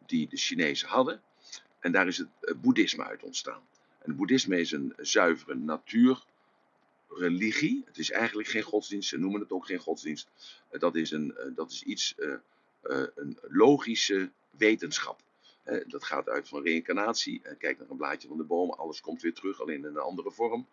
die 0.07 0.29
de 0.29 0.37
Chinezen 0.37 0.89
hadden. 0.89 1.21
En 1.81 1.93
daar 1.93 2.07
is 2.07 2.19
het 2.19 2.61
Boeddhisme 2.61 3.05
uit 3.05 3.23
ontstaan. 3.23 3.63
En 3.99 4.11
het 4.11 4.17
Boeddhisme 4.17 4.61
is 4.61 4.73
een 4.73 4.95
zuivere 4.97 5.55
natuur 5.55 6.25
religie. 7.17 7.83
Het 7.87 7.99
is 7.99 8.11
eigenlijk 8.11 8.49
geen 8.49 8.63
godsdienst, 8.63 9.09
ze 9.09 9.19
noemen 9.19 9.41
het 9.41 9.53
ook 9.53 9.67
geen 9.67 9.79
godsdienst. 9.79 10.29
Eh, 10.69 10.81
dat 10.81 10.97
is, 10.97 11.11
een, 11.11 11.37
eh, 11.37 11.47
dat 11.55 11.71
is 11.71 11.83
iets, 11.83 12.15
uh, 12.19 12.35
een 13.15 13.39
logische 13.49 14.31
wetenschap. 14.51 15.23
Dat 15.87 16.05
gaat 16.05 16.29
uit 16.29 16.49
van 16.49 16.63
reïncarnatie. 16.63 17.43
kijk 17.59 17.79
naar 17.79 17.91
een 17.91 17.97
blaadje 17.97 18.29
van 18.29 18.37
de 18.37 18.43
boom, 18.43 18.71
alles 18.71 19.01
komt 19.01 19.23
weer 19.23 19.35
terug, 19.35 19.61
alleen 19.61 19.79
in 19.79 19.85
een 19.85 19.99
andere 19.99 20.31
vorm. 20.31 20.67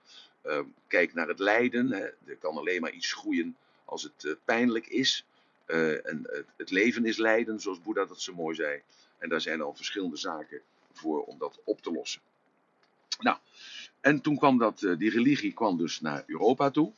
kijk 0.88 1.14
naar 1.14 1.28
het 1.28 1.40
lijden. 1.40 1.94
Er 2.26 2.38
kan 2.40 2.58
alleen 2.58 2.82
maar 2.82 2.92
iets 2.92 3.14
groeien 3.14 3.58
als 3.86 4.04
het 4.04 4.38
pijnlijk 4.46 4.88
is. 4.88 5.26
en 5.66 6.46
het, 6.58 6.72
leven 6.72 7.06
is 7.06 7.18
lijden, 7.18 7.60
zoals 7.60 7.82
Boeddha 7.82 8.06
dat 8.06 8.22
zo 8.22 8.34
mooi 8.34 8.56
zei. 8.56 8.82
En 9.18 9.30
daar 9.30 9.42
zijn 9.42 9.62
al 9.62 9.76
verschillende 9.76 10.18
zaken 10.18 10.62
voor 10.94 11.24
om 11.24 11.38
dat 11.38 11.60
op 11.64 11.82
te 11.82 11.92
lossen. 11.92 12.22
Nou, 13.20 13.38
en 14.02 14.22
toen 14.22 14.38
kwam 14.38 14.58
dat, 14.58 14.84
eh, 14.84 14.98
die 14.98 15.10
religie 15.10 15.54
kwam 15.54 15.78
dus 15.78 16.02
naar 16.02 16.24
Europa 16.28 16.70
toe. 16.70 16.92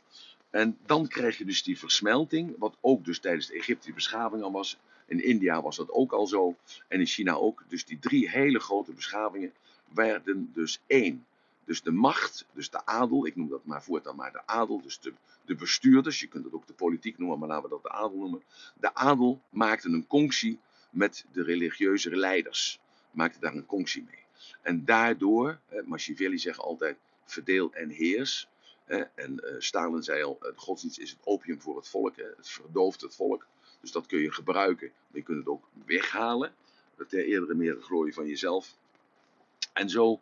En 0.50 0.78
dan 0.86 1.08
krijg 1.08 1.38
je 1.38 1.46
dus 1.46 1.64
die 1.64 1.80
versmelting, 1.80 2.56
wat 2.58 2.78
ook 2.82 3.06
dus 3.06 3.20
tijdens 3.20 3.48
de 3.48 3.54
Egyptische 3.54 3.94
beschaving 3.94 4.44
al 4.44 4.52
was. 4.52 4.78
In 5.06 5.24
India 5.24 5.62
was 5.62 5.76
dat 5.76 5.92
ook 5.92 6.12
al 6.12 6.28
zo. 6.28 6.56
En 6.88 7.00
in 7.00 7.06
China 7.06 7.34
ook. 7.34 7.64
Dus 7.68 7.86
die 7.86 8.00
drie 8.00 8.30
hele 8.30 8.60
grote 8.60 8.92
beschavingen 8.92 9.54
werden 9.94 10.52
dus 10.54 10.82
één. 10.88 11.26
Dus 11.66 11.82
de 11.82 11.92
macht, 11.92 12.46
dus 12.54 12.70
de 12.70 12.86
adel, 12.86 13.26
ik 13.26 13.36
noem 13.36 13.50
dat 13.50 13.66
maar 13.66 13.84
voortaan 13.84 14.16
maar 14.16 14.32
de 14.32 14.48
adel, 14.48 14.82
dus 14.82 15.00
de, 15.00 15.14
de 15.46 15.56
bestuurders, 15.56 16.20
je 16.20 16.28
kunt 16.28 16.46
het 16.46 16.54
ook 16.54 16.68
de 16.68 16.74
politiek 16.74 17.18
noemen, 17.18 17.40
maar 17.40 17.48
laten 17.48 17.64
we 17.64 17.70
dat 17.70 17.84
de 17.84 17.90
adel 17.90 18.18
noemen. 18.18 18.44
De 18.80 18.96
adel 18.96 19.42
maakte 19.50 19.90
een 19.90 20.08
conctie 20.08 20.60
met 20.90 21.26
de 21.32 21.44
religieuze 21.44 22.16
leiders, 22.16 22.80
maakte 23.12 23.40
daar 23.40 23.54
een 23.54 23.66
conctie 23.66 24.04
mee. 24.04 24.23
En 24.62 24.86
daardoor, 24.86 25.60
Machiavelli 25.86 26.38
zegt 26.38 26.60
altijd, 26.60 26.98
verdeel 27.26 27.74
en 27.74 27.90
heers. 27.90 28.48
En 29.16 29.42
uh, 29.44 29.56
Stalin 29.58 30.04
zei 30.04 30.24
al, 30.24 30.38
de 30.42 30.54
godsdienst 30.56 31.00
is 31.00 31.10
het 31.10 31.20
opium 31.24 31.62
voor 31.62 31.76
het 31.76 31.88
volk. 31.88 32.16
Het 32.16 32.50
verdooft 32.50 33.02
het 33.02 33.16
volk. 33.16 33.46
Dus 33.82 33.92
dat 33.92 34.06
kun 34.06 34.20
je 34.20 34.32
gebruiken. 34.32 34.92
Maar 35.08 35.18
je 35.18 35.24
kunt 35.24 35.38
het 35.38 35.48
ook 35.48 35.64
weghalen. 35.86 36.54
Ter 37.08 37.26
eerdere 37.26 37.54
meer 37.54 37.78
glorie 37.82 38.14
van 38.14 38.28
jezelf. 38.28 38.76
En 39.74 39.90
zo 39.90 40.22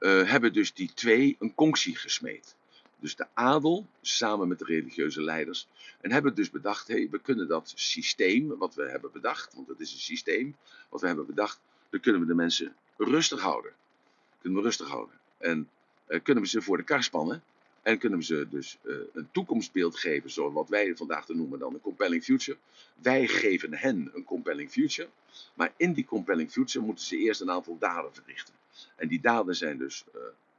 uh, 0.00 0.30
hebben 0.30 0.52
dus 0.52 0.74
die 0.74 0.92
twee 0.94 1.36
een 1.38 1.54
conctie 1.54 1.96
gesmeed. 1.96 2.56
Dus 2.98 3.16
de 3.16 3.26
adel 3.34 3.86
samen 4.00 4.48
met 4.48 4.58
de 4.58 4.64
religieuze 4.64 5.22
leiders. 5.22 5.68
En 6.00 6.12
hebben 6.12 6.34
dus 6.34 6.50
bedacht, 6.50 6.88
hey, 6.88 7.08
we 7.10 7.18
kunnen 7.18 7.48
dat 7.48 7.72
systeem 7.74 8.48
wat 8.48 8.74
we 8.74 8.82
hebben 8.82 9.12
bedacht, 9.12 9.54
want 9.54 9.68
het 9.68 9.80
is 9.80 9.92
een 9.92 9.98
systeem 9.98 10.56
wat 10.88 11.00
we 11.00 11.06
hebben 11.06 11.26
bedacht, 11.26 11.60
dan 11.90 12.00
kunnen 12.00 12.20
we 12.20 12.26
de 12.26 12.34
mensen 12.34 12.76
rustig 12.96 13.40
houden. 13.40 13.72
Kunnen 14.40 14.58
we 14.58 14.64
rustig 14.64 14.88
houden. 14.88 15.14
En 15.38 15.68
uh, 16.08 16.20
kunnen 16.22 16.42
we 16.42 16.48
ze 16.48 16.62
voor 16.62 16.76
de 16.76 16.82
kar 16.82 17.02
spannen. 17.02 17.42
En 17.82 17.98
kunnen 17.98 18.18
we 18.18 18.24
ze 18.24 18.46
dus 18.50 18.78
uh, 18.82 18.96
een 19.12 19.28
toekomstbeeld 19.32 19.98
geven, 19.98 20.30
zoals 20.30 20.52
wat 20.52 20.68
wij 20.68 20.96
vandaag 20.96 21.26
te 21.26 21.34
noemen 21.34 21.58
dan 21.58 21.74
een 21.74 21.80
compelling 21.80 22.24
future. 22.24 22.58
Wij 22.94 23.26
geven 23.26 23.74
hen 23.74 24.10
een 24.14 24.24
compelling 24.24 24.70
future. 24.70 25.08
Maar 25.54 25.72
in 25.76 25.92
die 25.92 26.04
compelling 26.04 26.50
future 26.50 26.84
moeten 26.84 27.04
ze 27.04 27.16
eerst 27.16 27.40
een 27.40 27.50
aantal 27.50 27.78
daden 27.78 28.14
verrichten. 28.14 28.54
En 28.96 29.08
die 29.08 29.20
daden 29.20 29.56
zijn 29.56 29.78
dus 29.78 30.04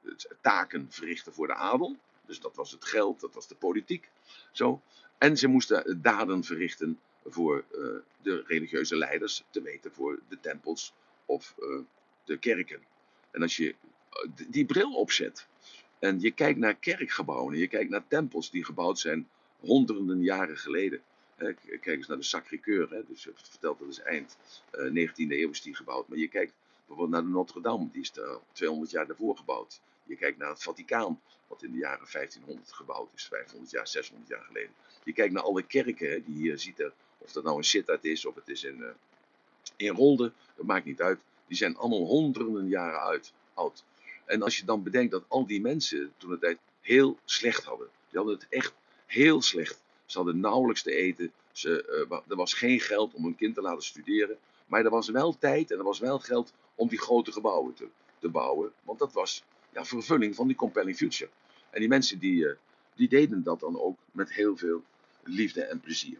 uh, 0.04 0.13
taken 0.41 0.88
verrichten 0.89 1.34
voor 1.34 1.47
de 1.47 1.54
adel. 1.54 1.95
Dus 2.26 2.39
dat 2.39 2.56
was 2.56 2.71
het 2.71 2.86
geld, 2.86 3.19
dat 3.19 3.34
was 3.34 3.47
de 3.47 3.56
politiek. 3.56 4.10
Zo. 4.52 4.82
En 5.17 5.38
ze 5.38 5.47
moesten 5.47 6.02
daden 6.02 6.43
verrichten 6.43 7.00
voor 7.26 7.63
de 8.21 8.43
religieuze 8.47 8.95
leiders, 8.95 9.43
te 9.50 9.62
weten 9.62 9.91
voor 9.91 10.19
de 10.28 10.39
tempels 10.39 10.93
of 11.26 11.56
de 12.27 12.37
kerken. 12.37 12.79
En 13.31 13.41
als 13.41 13.57
je 13.57 13.75
die 14.47 14.65
bril 14.65 14.93
opzet 14.93 15.47
en 15.99 16.19
je 16.19 16.31
kijkt 16.31 16.59
naar 16.59 16.75
kerkgebouwen, 16.75 17.57
je 17.57 17.67
kijkt 17.67 17.89
naar 17.89 18.07
tempels 18.07 18.51
die 18.51 18.63
gebouwd 18.63 18.99
zijn 18.99 19.27
honderden 19.59 20.23
jaren 20.23 20.57
geleden. 20.57 21.01
Kijk 21.37 21.85
eens 21.85 22.07
naar 22.07 22.17
de 22.17 22.23
Sacré-Cœur, 22.23 23.07
dus 23.07 23.23
je 23.23 23.31
vertelt 23.35 23.79
dat 23.79 23.87
is 23.87 23.99
eind 23.99 24.37
uh, 24.75 25.09
19e 25.09 25.15
eeuw 25.15 25.49
is 25.49 25.61
die 25.61 25.75
gebouwd. 25.75 26.07
Maar 26.07 26.17
je 26.17 26.27
kijkt 26.27 26.53
bijvoorbeeld 26.77 27.09
naar 27.09 27.21
de 27.21 27.37
Notre-Dame, 27.37 27.89
die 27.91 28.01
is 28.01 28.17
er 28.17 28.39
200 28.51 28.91
jaar 28.91 29.07
daarvoor 29.07 29.37
gebouwd. 29.37 29.81
Je 30.03 30.15
kijkt 30.15 30.37
naar 30.37 30.49
het 30.49 30.63
Vaticaan, 30.63 31.21
wat 31.47 31.63
in 31.63 31.71
de 31.71 31.77
jaren 31.77 32.07
1500 32.11 32.73
gebouwd 32.73 33.09
is, 33.15 33.25
500 33.25 33.71
jaar, 33.71 33.87
600 33.87 34.29
jaar 34.29 34.43
geleden. 34.43 34.71
Je 35.03 35.13
kijkt 35.13 35.33
naar 35.33 35.43
alle 35.43 35.63
kerken 35.63 36.23
die 36.23 36.43
je 36.43 36.57
ziet, 36.57 36.91
of 37.17 37.31
dat 37.31 37.43
nou 37.43 37.57
in 37.57 37.63
Sittard 37.63 38.05
is, 38.05 38.25
of 38.25 38.35
het 38.35 38.47
is 38.47 38.63
in, 38.63 38.77
uh, 38.77 38.87
in 39.75 39.95
Rolde, 39.95 40.31
dat 40.55 40.65
maakt 40.65 40.85
niet 40.85 41.01
uit. 41.01 41.19
Die 41.47 41.57
zijn 41.57 41.77
allemaal 41.77 42.05
honderden 42.05 42.67
jaren 42.67 43.23
oud. 43.53 43.83
En 44.25 44.41
als 44.41 44.57
je 44.57 44.65
dan 44.65 44.83
bedenkt 44.83 45.12
dat 45.12 45.23
al 45.27 45.45
die 45.45 45.62
mensen 45.62 46.13
toen 46.17 46.29
de 46.29 46.39
tijd 46.39 46.57
heel 46.81 47.17
slecht 47.25 47.63
hadden. 47.63 47.88
Die 48.10 48.17
hadden 48.17 48.36
het 48.36 48.47
echt 48.49 48.73
heel 49.05 49.41
slecht. 49.41 49.81
Ze 50.05 50.17
hadden 50.17 50.39
nauwelijks 50.39 50.81
te 50.81 50.91
eten. 50.91 51.31
Ze, 51.51 52.05
uh, 52.10 52.17
er 52.27 52.36
was 52.36 52.53
geen 52.53 52.79
geld 52.79 53.13
om 53.13 53.23
hun 53.23 53.36
kind 53.36 53.55
te 53.55 53.62
laten 53.62 53.83
studeren. 53.83 54.38
Maar 54.65 54.86
er 54.86 54.89
was 54.89 55.10
wel 55.10 55.38
tijd 55.38 55.71
en 55.71 55.77
er 55.77 55.83
was 55.83 55.99
wel 55.99 56.19
geld 56.19 56.53
om 56.75 56.88
die 56.88 56.99
grote 56.99 57.31
gebouwen 57.31 57.73
te, 57.73 57.88
te 58.19 58.29
bouwen. 58.29 58.71
Want 58.83 58.99
dat 58.99 59.13
was 59.13 59.43
ja, 59.73 59.86
vervulling 59.86 60.36
van 60.36 60.47
die 60.47 60.55
compelling 60.55 60.97
future. 60.97 61.29
En 61.69 61.79
die 61.79 61.89
mensen 61.89 62.19
die, 62.19 62.43
uh, 62.43 62.51
die 62.95 63.10
deden 63.10 63.43
dat 63.43 63.60
dan 63.60 63.79
ook 63.79 63.97
met 64.12 64.33
heel 64.33 64.57
veel 64.57 64.83
liefde 65.23 65.63
en 65.63 65.79
plezier. 65.79 66.17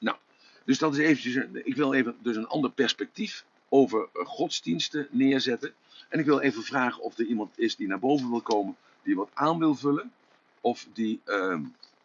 Nou, 0.00 0.16
dus 0.64 0.78
dat 0.78 0.92
is 0.92 0.98
eventjes, 0.98 1.46
ik 1.52 1.76
wil 1.76 1.92
even 1.92 2.16
dus 2.22 2.36
een 2.36 2.46
ander 2.46 2.70
perspectief 2.70 3.44
over 3.68 4.08
godsdiensten 4.12 5.08
neerzetten. 5.10 5.74
En 6.08 6.18
ik 6.18 6.24
wil 6.24 6.40
even 6.40 6.62
vragen 6.62 7.02
of 7.02 7.18
er 7.18 7.24
iemand 7.24 7.58
is 7.58 7.76
die 7.76 7.86
naar 7.86 7.98
boven 7.98 8.30
wil 8.30 8.40
komen, 8.40 8.76
die 9.02 9.16
wat 9.16 9.30
aan 9.34 9.58
wil 9.58 9.74
vullen. 9.74 10.12
Of 10.60 10.86
die 10.92 11.20
uh, 11.26 11.60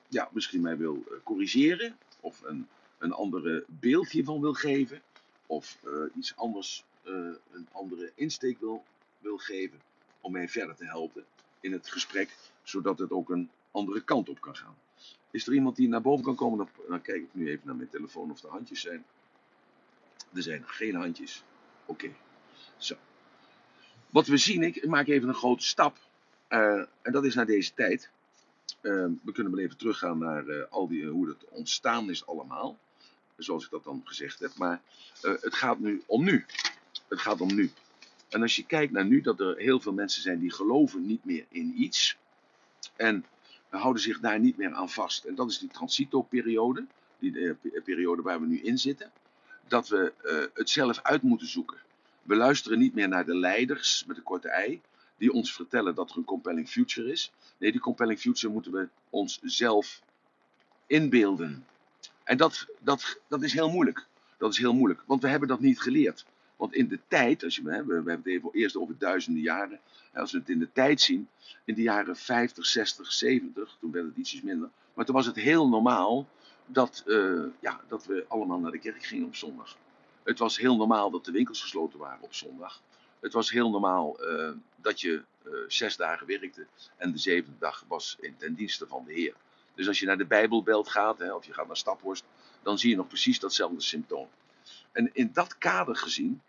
ja, 0.07 0.29
misschien 0.31 0.61
mij 0.61 0.77
wil 0.77 0.95
uh, 0.95 1.17
corrigeren. 1.23 1.97
Of 2.19 2.41
een, 2.43 2.67
een 2.97 3.13
andere 3.13 3.65
beeld 3.67 4.09
hiervan 4.09 4.41
wil 4.41 4.53
geven. 4.53 5.01
Of 5.45 5.77
uh, 5.85 6.03
iets 6.17 6.35
anders, 6.35 6.83
een 7.03 7.67
andere 7.71 8.11
insteek 8.15 8.59
wil, 8.59 8.83
wil 9.19 9.37
geven. 9.37 9.79
Om 10.21 10.31
mij 10.31 10.49
verder 10.49 10.75
te 10.75 10.85
helpen 10.85 11.25
in 11.59 11.71
het 11.71 11.89
gesprek. 11.89 12.37
Zodat 12.63 12.99
het 12.99 13.11
ook 13.11 13.29
een 13.29 13.49
andere 13.71 14.01
kant 14.01 14.29
op 14.29 14.41
kan 14.41 14.55
gaan. 14.55 14.75
Is 15.31 15.47
er 15.47 15.53
iemand 15.53 15.75
die 15.75 15.87
naar 15.87 16.01
boven 16.01 16.25
kan 16.25 16.35
komen? 16.35 16.57
Dan, 16.57 16.69
dan 16.87 17.01
kijk 17.01 17.21
ik 17.21 17.29
nu 17.31 17.49
even 17.49 17.61
naar 17.63 17.75
mijn 17.75 17.89
telefoon 17.89 18.31
of 18.31 18.43
er 18.43 18.49
handjes 18.49 18.81
zijn. 18.81 19.05
Er 20.33 20.41
zijn 20.41 20.63
geen 20.65 20.95
handjes. 20.95 21.43
Oké. 21.85 22.11
Zo. 22.77 22.95
Wat 24.09 24.27
we 24.27 24.37
zien, 24.37 24.63
ik 24.63 24.87
maak 24.87 25.07
even 25.07 25.27
een 25.27 25.33
grote 25.33 25.65
stap. 25.65 25.97
Uh, 26.49 26.83
en 27.01 27.11
dat 27.11 27.25
is 27.25 27.35
naar 27.35 27.45
deze 27.45 27.73
tijd. 27.73 28.09
Uh, 28.81 29.05
we 29.23 29.31
kunnen 29.31 29.53
wel 29.53 29.63
even 29.63 29.77
teruggaan 29.77 30.17
naar 30.17 30.45
uh, 30.45 30.63
al 30.69 30.87
die, 30.87 31.05
hoe 31.05 31.27
het 31.27 31.45
ontstaan 31.49 32.09
is 32.09 32.25
allemaal. 32.25 32.77
Zoals 33.37 33.65
ik 33.65 33.69
dat 33.69 33.83
dan 33.83 34.01
gezegd 34.05 34.39
heb. 34.39 34.51
Maar 34.55 34.81
het 35.21 35.55
gaat 35.55 35.79
nu 35.79 36.03
om 36.05 36.23
nu. 36.23 36.45
Het 37.07 37.19
gaat 37.19 37.41
om 37.41 37.55
nu. 37.55 37.71
En 38.29 38.41
als 38.41 38.55
je 38.55 38.65
kijkt 38.65 38.93
naar 38.93 39.05
nu, 39.05 39.21
dat 39.21 39.39
er 39.39 39.57
heel 39.57 39.79
veel 39.79 39.93
mensen 39.93 40.21
zijn 40.21 40.39
die 40.39 40.53
geloven 40.53 41.05
niet 41.05 41.25
meer 41.25 41.45
in 41.49 41.81
iets. 41.81 42.17
En 42.95 43.25
houden 43.69 44.01
zich 44.01 44.19
daar 44.19 44.39
niet 44.39 44.57
meer 44.57 44.73
aan 44.73 44.89
vast. 44.89 45.23
En 45.23 45.35
dat 45.35 45.49
is 45.49 45.59
die 45.59 45.69
transitoperiode. 45.69 46.85
Die 47.19 47.55
periode 47.83 48.21
waar 48.21 48.41
we 48.41 48.47
nu 48.47 48.59
in 48.59 48.77
zitten. 48.77 49.11
Dat 49.71 49.87
we 49.87 50.13
het 50.53 50.69
zelf 50.69 50.99
uit 51.01 51.21
moeten 51.21 51.47
zoeken. 51.47 51.77
We 52.21 52.35
luisteren 52.35 52.79
niet 52.79 52.93
meer 52.93 53.07
naar 53.07 53.25
de 53.25 53.35
leiders 53.35 54.03
met 54.07 54.15
de 54.15 54.21
korte 54.21 54.49
ei, 54.49 54.81
die 55.17 55.33
ons 55.33 55.53
vertellen 55.53 55.95
dat 55.95 56.09
er 56.11 56.17
een 56.17 56.23
compelling 56.23 56.69
future 56.69 57.11
is. 57.11 57.31
Nee, 57.57 57.71
die 57.71 57.81
compelling 57.81 58.19
future 58.19 58.53
moeten 58.53 58.71
we 58.71 58.87
ons 59.09 59.39
zelf 59.43 60.01
inbeelden. 60.87 61.65
En 62.23 62.37
dat, 62.37 62.67
dat, 62.79 63.19
dat 63.27 63.43
is 63.43 63.53
heel 63.53 63.69
moeilijk. 63.69 64.05
Dat 64.37 64.51
is 64.51 64.57
heel 64.57 64.73
moeilijk, 64.73 65.03
want 65.05 65.21
we 65.21 65.27
hebben 65.27 65.47
dat 65.47 65.59
niet 65.59 65.81
geleerd. 65.81 66.25
Want 66.55 66.73
in 66.73 66.87
de 66.87 66.99
tijd, 67.07 67.43
als 67.43 67.55
je, 67.55 67.63
we, 67.63 67.83
we 67.85 67.93
hebben 67.93 68.15
het 68.15 68.25
even 68.25 68.49
eerst 68.53 68.77
over 68.77 68.97
duizenden 68.97 69.41
jaren. 69.41 69.79
Als 70.13 70.31
we 70.31 70.37
het 70.37 70.49
in 70.49 70.59
de 70.59 70.71
tijd 70.71 71.01
zien, 71.01 71.27
in 71.65 71.75
de 71.75 71.81
jaren 71.81 72.15
50, 72.15 72.65
60, 72.65 73.11
70, 73.11 73.77
toen 73.79 73.91
werd 73.91 74.05
het 74.05 74.17
ietsjes 74.17 74.41
minder. 74.41 74.69
Maar 74.93 75.05
toen 75.05 75.15
was 75.15 75.25
het 75.25 75.35
heel 75.35 75.69
normaal 75.69 76.27
dat, 76.73 77.03
uh, 77.05 77.45
ja, 77.59 77.81
dat 77.87 78.05
we 78.05 78.25
allemaal 78.27 78.59
naar 78.59 78.71
de 78.71 78.79
kerk 78.79 79.05
gingen 79.05 79.25
op 79.25 79.35
zondag. 79.35 79.77
Het 80.23 80.39
was 80.39 80.57
heel 80.57 80.75
normaal 80.75 81.09
dat 81.11 81.25
de 81.25 81.31
winkels 81.31 81.61
gesloten 81.61 81.99
waren 81.99 82.21
op 82.21 82.33
zondag. 82.33 82.81
Het 83.19 83.33
was 83.33 83.51
heel 83.51 83.69
normaal 83.69 84.31
uh, 84.31 84.51
dat 84.75 85.01
je 85.01 85.21
uh, 85.43 85.53
zes 85.67 85.95
dagen 85.95 86.27
werkte 86.27 86.65
en 86.97 87.11
de 87.11 87.17
zevende 87.17 87.57
dag 87.59 87.83
was 87.87 88.17
in 88.19 88.35
ten 88.37 88.53
dienste 88.53 88.87
van 88.87 89.03
de 89.05 89.13
Heer. 89.13 89.33
Dus 89.75 89.87
als 89.87 89.99
je 89.99 90.05
naar 90.05 90.17
de 90.17 90.25
Bijbelbelt 90.25 90.89
gaat, 90.89 91.19
hè, 91.19 91.33
of 91.33 91.45
je 91.45 91.53
gaat 91.53 91.67
naar 91.67 91.77
Staphorst, 91.77 92.23
dan 92.61 92.79
zie 92.79 92.89
je 92.89 92.95
nog 92.95 93.07
precies 93.07 93.39
datzelfde 93.39 93.81
symptoom. 93.81 94.27
En 94.91 95.09
in 95.13 95.29
dat 95.33 95.57
kader 95.57 95.95
gezien 95.95 96.41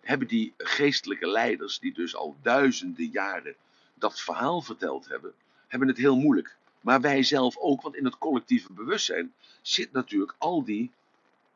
hebben 0.00 0.28
die 0.28 0.54
geestelijke 0.56 1.26
leiders, 1.26 1.78
die 1.78 1.94
dus 1.94 2.16
al 2.16 2.36
duizenden 2.42 3.06
jaren 3.06 3.54
dat 3.94 4.20
verhaal 4.20 4.60
verteld 4.60 5.08
hebben, 5.08 5.34
hebben 5.66 5.88
het 5.88 5.96
heel 5.96 6.16
moeilijk. 6.16 6.56
Maar 6.80 7.00
wij 7.00 7.22
zelf 7.22 7.56
ook, 7.56 7.82
want 7.82 7.96
in 7.96 8.04
het 8.04 8.18
collectieve 8.18 8.72
bewustzijn 8.72 9.32
zit 9.62 9.92
natuurlijk 9.92 10.34
al 10.38 10.64
die, 10.64 10.90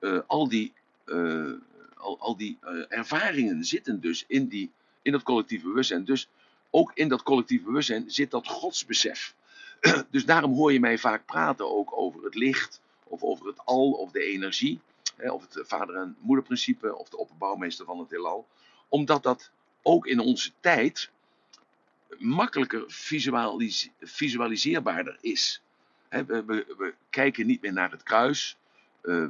uh, 0.00 0.20
al 0.26 0.48
die 0.48 0.72
uh, 1.06 1.52
al, 2.02 2.18
al, 2.18 2.36
die 2.36 2.58
uh, 2.64 2.84
ervaringen 2.88 3.64
zitten 3.64 4.00
dus 4.00 4.24
in, 4.26 4.48
die, 4.48 4.70
in 5.02 5.12
dat 5.12 5.22
collectieve 5.22 5.66
bewustzijn. 5.66 6.04
Dus 6.04 6.28
ook 6.70 6.90
in 6.94 7.08
dat 7.08 7.22
collectieve 7.22 7.64
bewustzijn 7.64 8.10
zit 8.10 8.30
dat 8.30 8.46
godsbesef. 8.48 9.34
dus 10.10 10.24
daarom 10.24 10.54
hoor 10.54 10.72
je 10.72 10.80
mij 10.80 10.98
vaak 10.98 11.26
praten 11.26 11.74
ook 11.74 11.96
over 11.96 12.24
het 12.24 12.34
licht, 12.34 12.80
of 13.04 13.22
over 13.22 13.46
het 13.46 13.64
al, 13.64 13.90
of 13.90 14.10
de 14.10 14.22
energie, 14.24 14.80
hè, 15.16 15.30
of 15.30 15.42
het 15.42 15.68
vader- 15.68 15.96
en 15.96 16.16
moederprincipe, 16.20 16.96
of 16.96 17.08
de 17.08 17.16
opperbouwmeester 17.16 17.84
van 17.84 17.98
het 17.98 18.10
heelal. 18.10 18.46
Omdat 18.88 19.22
dat 19.22 19.50
ook 19.82 20.06
in 20.06 20.20
onze 20.20 20.50
tijd 20.60 21.10
makkelijker 22.18 22.84
visualis 22.86 23.88
visualiseerbaarder 24.00 25.18
is. 25.20 25.62
We, 26.08 26.94
kijken 27.10 27.46
niet 27.46 27.62
meer 27.62 27.72
naar 27.72 27.90
het 27.90 28.02
kruis, 28.02 28.56
uh, 29.02 29.16
uh, 29.16 29.28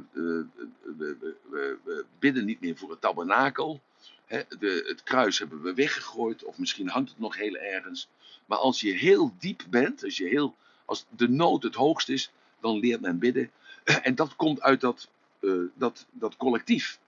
we, 0.97 1.37
we, 1.83 2.05
bidden 2.19 2.45
niet 2.45 2.59
meer 2.59 2.77
voor 2.77 2.89
het 2.89 3.01
tabernakel. 3.01 3.81
De, 4.27 4.83
het 4.87 5.03
kruis 5.03 5.39
hebben 5.39 5.61
we 5.61 5.73
weggegooid, 5.73 6.43
of 6.43 6.57
misschien 6.57 6.87
hangt 6.87 7.09
het 7.09 7.19
nog 7.19 7.35
heel 7.35 7.55
ergens. 7.55 8.07
Maar 8.45 8.57
als 8.57 8.81
je 8.81 8.91
heel 8.91 9.35
diep 9.39 9.63
bent, 9.69 10.03
als, 10.03 10.17
je 10.17 10.27
heel, 10.27 10.55
als 10.85 11.05
de 11.09 11.29
nood 11.29 11.63
het 11.63 11.75
hoogst 11.75 12.09
is, 12.09 12.31
dan 12.59 12.79
leert 12.79 13.01
men 13.01 13.19
bidden. 13.19 13.51
En 14.01 14.15
dat 14.15 14.35
komt 14.35 14.61
uit 14.61 14.81
dat, 14.81 15.09
uh, 15.39 15.63
dat, 15.73 16.05
dat 16.11 16.37
collectief, 16.37 16.99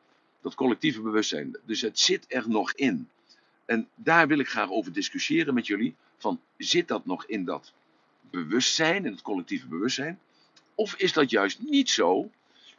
dat 0.41 0.55
collectieve 0.55 1.01
bewustzijn. 1.01 1.57
Dus 1.65 1.81
het 1.81 1.99
zit 1.99 2.25
er 2.27 2.49
nog 2.49 2.73
in. 2.73 3.09
En 3.65 3.87
daar 3.95 4.27
wil 4.27 4.39
ik 4.39 4.47
graag 4.49 4.69
over 4.69 4.93
discussiëren 4.93 5.53
met 5.53 5.67
jullie. 5.67 5.95
Van, 6.17 6.41
zit 6.57 6.87
dat 6.87 7.05
nog 7.05 7.25
in 7.25 7.45
dat 7.45 7.73
bewustzijn, 8.29 9.05
in 9.05 9.11
het 9.11 9.21
collectieve 9.21 9.67
bewustzijn? 9.67 10.19
Of 10.75 10.95
is 10.95 11.13
dat 11.13 11.29
juist 11.29 11.59
niet 11.59 11.89
zo? 11.89 12.29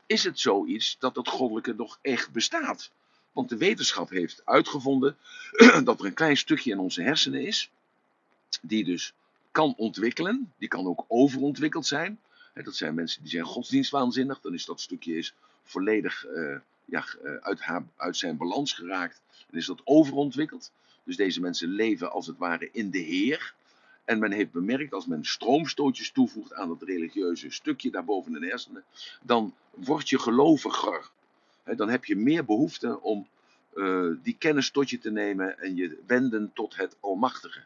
is 0.06 0.24
het 0.24 0.38
zoiets 0.38 0.96
dat 0.98 1.16
het 1.16 1.28
goddelijke 1.28 1.74
nog 1.74 1.98
echt 2.02 2.32
bestaat. 2.32 2.90
Want 3.32 3.48
de 3.48 3.56
wetenschap 3.56 4.10
heeft 4.10 4.42
uitgevonden 4.44 5.16
dat 5.84 6.00
er 6.00 6.06
een 6.06 6.14
klein 6.14 6.36
stukje 6.36 6.70
in 6.70 6.78
onze 6.78 7.02
hersenen 7.02 7.46
is, 7.46 7.70
die 8.62 8.84
dus 8.84 9.12
kan 9.50 9.74
ontwikkelen, 9.76 10.52
die 10.58 10.68
kan 10.68 10.86
ook 10.86 11.04
overontwikkeld 11.08 11.86
zijn. 11.86 12.20
dat 12.54 12.76
zijn 12.76 12.94
mensen 12.94 13.22
die 13.22 13.30
zijn 13.30 13.44
godsdienstwaanzinnig, 13.44 14.40
dan 14.40 14.54
is 14.54 14.64
dat 14.64 14.80
stukje 14.80 15.16
is 15.16 15.34
volledig 15.62 16.26
uh, 16.26 16.56
ja, 16.86 17.04
uit, 17.40 17.60
haar, 17.60 17.84
uit 17.96 18.16
zijn 18.16 18.36
balans 18.36 18.72
geraakt 18.72 19.20
en 19.50 19.58
is 19.58 19.66
dat 19.66 19.80
overontwikkeld. 19.84 20.72
Dus 21.04 21.16
deze 21.16 21.40
mensen 21.40 21.68
leven 21.68 22.12
als 22.12 22.26
het 22.26 22.38
ware 22.38 22.68
in 22.72 22.90
de 22.90 22.98
Heer. 22.98 23.54
En 24.04 24.18
men 24.18 24.32
heeft 24.32 24.52
bemerkt, 24.52 24.92
als 24.92 25.06
men 25.06 25.24
stroomstootjes 25.24 26.10
toevoegt 26.10 26.54
aan 26.54 26.68
dat 26.68 26.82
religieuze 26.82 27.50
stukje 27.50 27.90
daarboven 27.90 28.34
in 28.34 28.40
de 28.40 28.46
hersenen, 28.46 28.84
dan 29.22 29.54
word 29.70 30.08
je 30.08 30.18
geloviger. 30.18 31.10
dan 31.76 31.88
heb 31.88 32.04
je 32.04 32.16
meer 32.16 32.44
behoefte 32.44 33.00
om 33.00 33.26
uh, 33.74 34.12
die 34.22 34.36
kennis 34.38 34.70
tot 34.70 34.90
je 34.90 34.98
te 34.98 35.10
nemen 35.10 35.58
en 35.58 35.76
je 35.76 36.02
wenden 36.06 36.50
tot 36.54 36.76
het 36.76 36.96
Almachtige. 37.00 37.64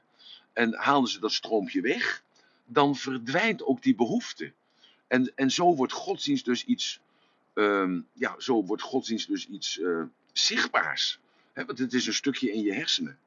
En 0.52 0.74
halen 0.74 1.09
ze 1.09 1.20
dat 1.20 1.33
stroompje 1.33 1.80
weg, 1.80 2.22
dan 2.66 2.96
verdwijnt 2.96 3.64
ook 3.64 3.83
die 3.83 3.94
behoefte. 3.94 4.52
En, 5.06 5.33
en 5.35 5.50
zo 5.50 5.74
wordt 5.74 5.92
godsdienst 5.92 6.44
dus 6.44 6.64
iets, 6.64 7.00
um, 7.60 8.06
ja, 8.12 8.34
zo 8.38 8.64
wordt 8.64 8.82
godsdienst 8.82 9.28
dus 9.28 9.48
iets 9.48 9.78
uh, 9.78 10.02
zichtbaars. 10.32 11.18
Want 11.52 11.78
het 11.78 11.92
is 11.92 12.06
een 12.06 12.14
stukje 12.14 12.52
in 12.52 12.62
je 12.62 12.72
hersenen. 12.72 13.18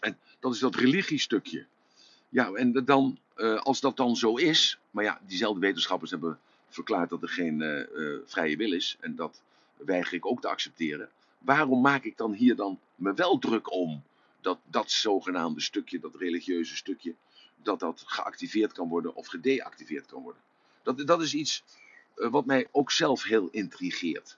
En 0.00 0.18
dat 0.40 0.54
is 0.54 0.58
dat 0.58 0.74
religiestukje. 0.74 1.66
Ja, 2.28 2.52
en 2.52 2.84
dan, 2.84 3.18
uh, 3.36 3.60
als 3.60 3.80
dat 3.80 3.96
dan 3.96 4.16
zo 4.16 4.36
is, 4.36 4.78
maar 4.90 5.04
ja, 5.04 5.20
diezelfde 5.26 5.60
wetenschappers 5.60 6.10
hebben 6.10 6.38
verklaard 6.68 7.10
dat 7.10 7.22
er 7.22 7.28
geen 7.28 7.60
uh, 7.60 8.18
vrije 8.26 8.56
wil 8.56 8.72
is, 8.72 8.96
en 9.00 9.16
dat 9.16 9.42
weiger 9.76 10.14
ik 10.14 10.26
ook 10.26 10.40
te 10.40 10.48
accepteren. 10.48 11.08
Waarom 11.38 11.80
maak 11.80 12.04
ik 12.04 12.16
dan 12.16 12.32
hier 12.32 12.56
dan 12.56 12.78
me 12.94 13.14
wel 13.14 13.38
druk 13.38 13.72
om 13.72 14.02
dat 14.40 14.58
dat 14.64 14.90
zogenaamde 14.90 15.60
stukje, 15.60 16.00
dat 16.00 16.14
religieuze 16.14 16.76
stukje, 16.76 17.14
dat 17.62 17.80
dat 17.80 18.02
geactiveerd 18.06 18.72
kan 18.72 18.88
worden 18.88 19.14
of 19.14 19.26
gedeactiveerd 19.26 20.06
kan 20.06 20.22
worden? 20.22 20.42
Dat, 20.82 21.06
dat 21.06 21.22
is 21.22 21.34
iets 21.34 21.64
wat 22.30 22.46
mij 22.46 22.68
ook 22.70 22.90
zelf 22.90 23.22
heel 23.22 23.48
intrigeert. 23.50 24.36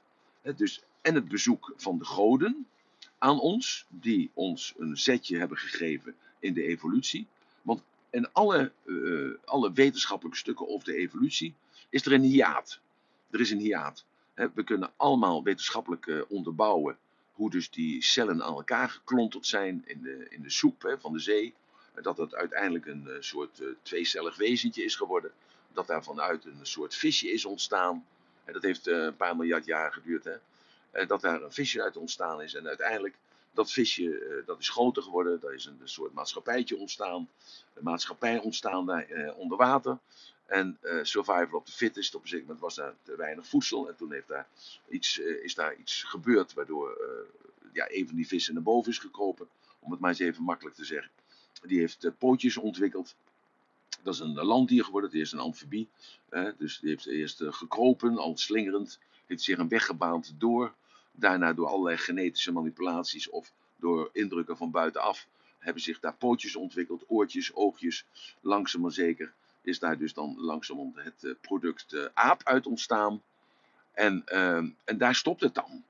Dus, 0.57 0.83
en 1.01 1.15
het 1.15 1.29
bezoek 1.29 1.73
van 1.77 1.99
de 1.99 2.05
goden 2.05 2.67
aan 3.19 3.41
ons, 3.41 3.87
die 3.89 4.31
ons 4.35 4.75
een 4.79 4.97
zetje 4.97 5.39
hebben 5.39 5.57
gegeven 5.57 6.15
in 6.39 6.55
de 6.55 6.63
evolutie. 6.63 7.27
Want 7.63 7.83
in 8.11 8.33
alle, 8.33 8.73
uh, 8.85 9.35
alle 9.45 9.73
wetenschappelijke 9.73 10.39
stukken 10.39 10.69
over 10.69 10.85
de 10.85 10.97
evolutie 10.97 11.55
is 11.89 12.07
er 12.07 12.13
een 12.13 12.23
hiaat. 12.23 12.81
Er 13.31 13.41
is 13.41 13.51
een 13.51 13.59
hiaat. 13.59 14.05
We 14.35 14.65
kunnen 14.65 14.91
allemaal 14.97 15.43
wetenschappelijk 15.43 16.07
uh, 16.07 16.23
onderbouwen 16.29 16.97
hoe 17.33 17.51
dus 17.51 17.71
die 17.71 18.03
cellen 18.03 18.43
aan 18.43 18.55
elkaar 18.55 18.91
geklonterd 18.91 19.47
zijn 19.47 19.83
in 19.87 20.03
de, 20.03 20.27
in 20.29 20.43
de 20.43 20.51
soep 20.51 20.97
van 21.01 21.13
de 21.13 21.19
zee. 21.19 21.55
Dat 22.03 22.17
het 22.17 22.35
uiteindelijk 22.35 22.87
een 22.87 23.09
soort 23.21 23.63
tweecellig 23.83 24.37
wezentje 24.37 24.85
is 24.85 24.97
geworden. 24.97 25.33
Dat 25.75 25.87
daar 25.87 26.05
vanuit 26.05 26.45
een 26.45 26.59
soort 26.63 26.95
visje 26.95 27.33
is 27.33 27.45
ontstaan. 27.45 28.07
En 28.45 28.53
dat 28.53 28.63
heeft 28.63 28.87
een 28.87 29.17
paar 29.17 29.37
miljard 29.37 29.65
jaar 29.65 29.93
geduurd. 29.93 30.25
Hè. 30.25 30.37
En 30.91 31.07
dat 31.07 31.21
daar 31.21 31.43
een 31.43 31.53
visje 31.53 31.83
uit 31.83 31.97
ontstaan 31.97 32.43
is. 32.43 32.55
En 32.55 32.67
uiteindelijk 32.67 33.17
dat 33.53 33.73
visje 33.73 34.03
uh, 34.03 34.47
dat 34.47 34.59
is 34.59 34.69
groter 34.69 35.03
geworden. 35.03 35.41
Daar 35.41 35.55
is 35.55 35.65
een, 35.65 35.81
soort 35.85 36.13
maatschappijtje 36.13 36.77
ontstaan. 36.77 37.29
Een 37.75 37.85
maatschappij 37.85 38.39
ontstaan 38.39 38.87
daar 38.87 39.11
uh, 39.11 39.39
onder 39.39 39.59
water. 39.59 39.99
En 40.47 40.79
uh, 40.83 40.99
survival 41.03 41.59
of 41.59 41.65
the 41.65 41.73
fittest. 41.73 42.15
Op 42.15 42.23
een 42.23 42.29
gegeven 42.29 42.47
moment 42.47 42.65
was 42.65 42.75
daar 42.75 42.95
te 43.03 43.17
weinig 43.17 43.47
voedsel. 43.47 43.89
En 43.89 43.97
toen 43.97 44.13
heeft 44.13 44.29
daar 44.29 44.47
iets, 44.89 45.19
is 45.19 45.55
daar 45.55 45.75
iets 45.77 46.03
gebeurd. 46.03 46.55
Waardoor 46.55 46.99
ja, 47.73 47.87
een 47.91 48.07
van 48.07 48.17
die 48.17 48.27
vissen 48.27 48.55
naar 48.55 48.63
boven 48.63 48.91
is 48.91 48.99
gekropen. 48.99 49.49
Om 49.79 49.91
het 49.91 50.01
maar 50.01 50.11
eens 50.11 50.19
even 50.19 50.43
makkelijk 50.43 50.77
te 50.77 50.85
zeggen. 50.85 51.11
Die 51.63 51.79
heeft 51.79 52.11
pootjes 52.19 52.57
ontwikkeld. 52.57 53.15
Dat 54.05 54.15
is 54.15 54.21
een 54.21 54.35
landdier 54.35 54.85
geworden. 54.85 55.11
Die 55.11 55.21
is 55.21 55.33
een 55.33 55.39
amfibie. 55.39 55.89
dus 56.59 56.79
die 56.79 56.89
heeft 56.91 57.07
eerst 57.07 57.43
gekropen, 57.45 58.19
al 58.19 58.37
slingerend. 58.37 58.99
Heeft 59.27 59.43
zich 59.43 59.59
een 59.59 59.69
weg 59.69 59.87
gebaand 59.87 60.35
door 60.39 60.75
Daarna 61.17 61.53
door 61.53 61.67
allerlei 61.67 61.97
genetische 61.97 62.53
manipulaties 62.53 63.31
of 63.31 63.53
door 63.77 64.11
indrukken 64.13 64.57
van 64.57 64.71
buitenaf 64.71 65.27
hebben 65.59 65.83
zich 65.83 66.01
daar 66.01 66.15
pootjes 66.15 66.57
ontwikkeld, 66.57 67.05
oortjes, 67.07 67.55
oogjes. 67.55 68.05
Langzaam 68.41 68.81
maar 68.81 68.93
zeker 68.93 69.33
is 69.63 69.79
daar 69.79 69.99
dus 69.99 70.15
dan 70.15 70.35
langzaam 70.39 70.93
het 70.95 71.25
eh, 71.25 71.31
product 71.41 72.11
aap 72.15 72.41
uit 72.45 72.67
ontstaan. 72.67 73.23
En, 73.93 74.23
uh, 74.33 74.57
en 74.85 74.99
daar 74.99 75.15
stopt 75.15 75.41
het 75.41 75.55
dan. 75.55 75.85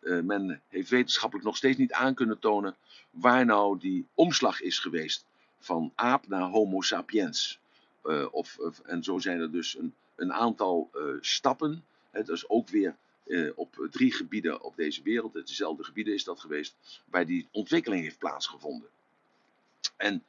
Men 0.00 0.60
heeft 0.68 0.90
wetenschappelijk 0.90 1.46
nog 1.46 1.56
steeds 1.56 1.78
niet 1.78 1.92
aan 1.92 2.14
kunnen 2.14 2.38
tonen 2.38 2.76
waar 3.10 3.44
nou 3.44 3.78
die 3.78 4.06
omslag 4.14 4.60
is 4.60 4.78
geweest 4.78 5.24
van 5.62 5.92
aap 5.94 6.28
naar 6.28 6.50
Homo 6.50 6.80
sapiens. 6.80 7.60
of, 8.30 8.58
en 8.84 9.02
zo 9.02 9.18
zijn 9.18 9.40
er 9.40 9.52
dus 9.52 9.78
een, 9.78 9.94
een 10.16 10.32
aantal 10.32 10.90
stappen. 11.20 11.84
Hè, 12.10 12.22
dat 12.22 12.36
is 12.36 12.48
ook 12.48 12.68
weer 12.68 12.96
uh, 13.26 13.50
op 13.54 13.86
drie 13.90 14.12
gebieden 14.12 14.62
op 14.62 14.76
deze 14.76 15.02
wereld, 15.02 15.32
dezelfde 15.32 15.84
gebieden 15.84 16.14
is 16.14 16.24
dat 16.24 16.40
geweest, 16.40 16.74
waar 17.04 17.26
die 17.26 17.48
ontwikkeling 17.50 18.02
heeft 18.02 18.18
plaatsgevonden. 18.18 18.88
En 19.96 20.24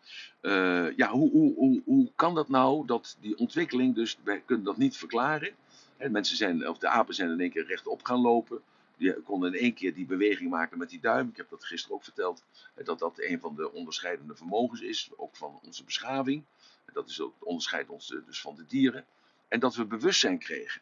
ja, 0.96 1.10
hoe, 1.10 1.32
hoe, 1.32 1.54
hoe, 1.56 1.82
hoe 1.86 2.12
kan 2.15 2.36
dat 2.36 2.50
nou, 2.50 2.86
dat 2.86 3.17
die 3.19 3.38
ontwikkeling, 3.38 3.96
dus 3.96 4.17
wij 4.24 4.41
kunnen 4.46 4.65
dat 4.65 4.78
niet 4.78 4.98
verklaren. 4.98 5.56
En 5.98 6.12
mensen 6.12 6.38
zijn, 6.38 6.67
of 6.69 6.78
de 6.78 6.88
apen 6.88 7.13
zijn 7.13 7.30
in 7.30 7.39
één 7.39 7.52
keer 7.52 7.65
rechtop 7.65 8.04
gaan 8.04 8.19
lopen. 8.19 8.62
Die 9.04 9.22
konden 9.22 9.54
in 9.54 9.60
één 9.60 9.74
keer 9.74 9.94
die 9.94 10.06
beweging 10.06 10.50
maken 10.50 10.78
met 10.78 10.89
die 10.89 11.00
duim. 11.00 11.30
Ik 11.30 11.38
heb 11.38 11.50
dat 11.50 11.66
gisteren 11.66 11.96
ook 11.96 12.04
verteld. 12.04 12.44
Dat 12.84 13.00
dat 13.00 13.20
een 13.20 13.39
van 13.39 13.56
de 13.56 13.72
onderscheidende 13.72 14.36
vermogens 14.36 14.82
is, 14.82 15.10
ook 15.16 15.36
van 15.36 15.60
onze 15.63 15.84
beschaving. 15.84 16.44
Dat 16.94 17.10
is 17.10 17.22
ook, 17.22 17.34
onderscheidt 17.39 17.89
ons 17.89 18.08
dus 18.26 18.42
van 18.42 18.56
de 18.56 18.66
dieren. 18.66 19.06
En 19.48 19.60
dat 19.60 19.76
we 19.76 19.86
bewustzijn 19.86 20.39
kregen. 20.39 20.82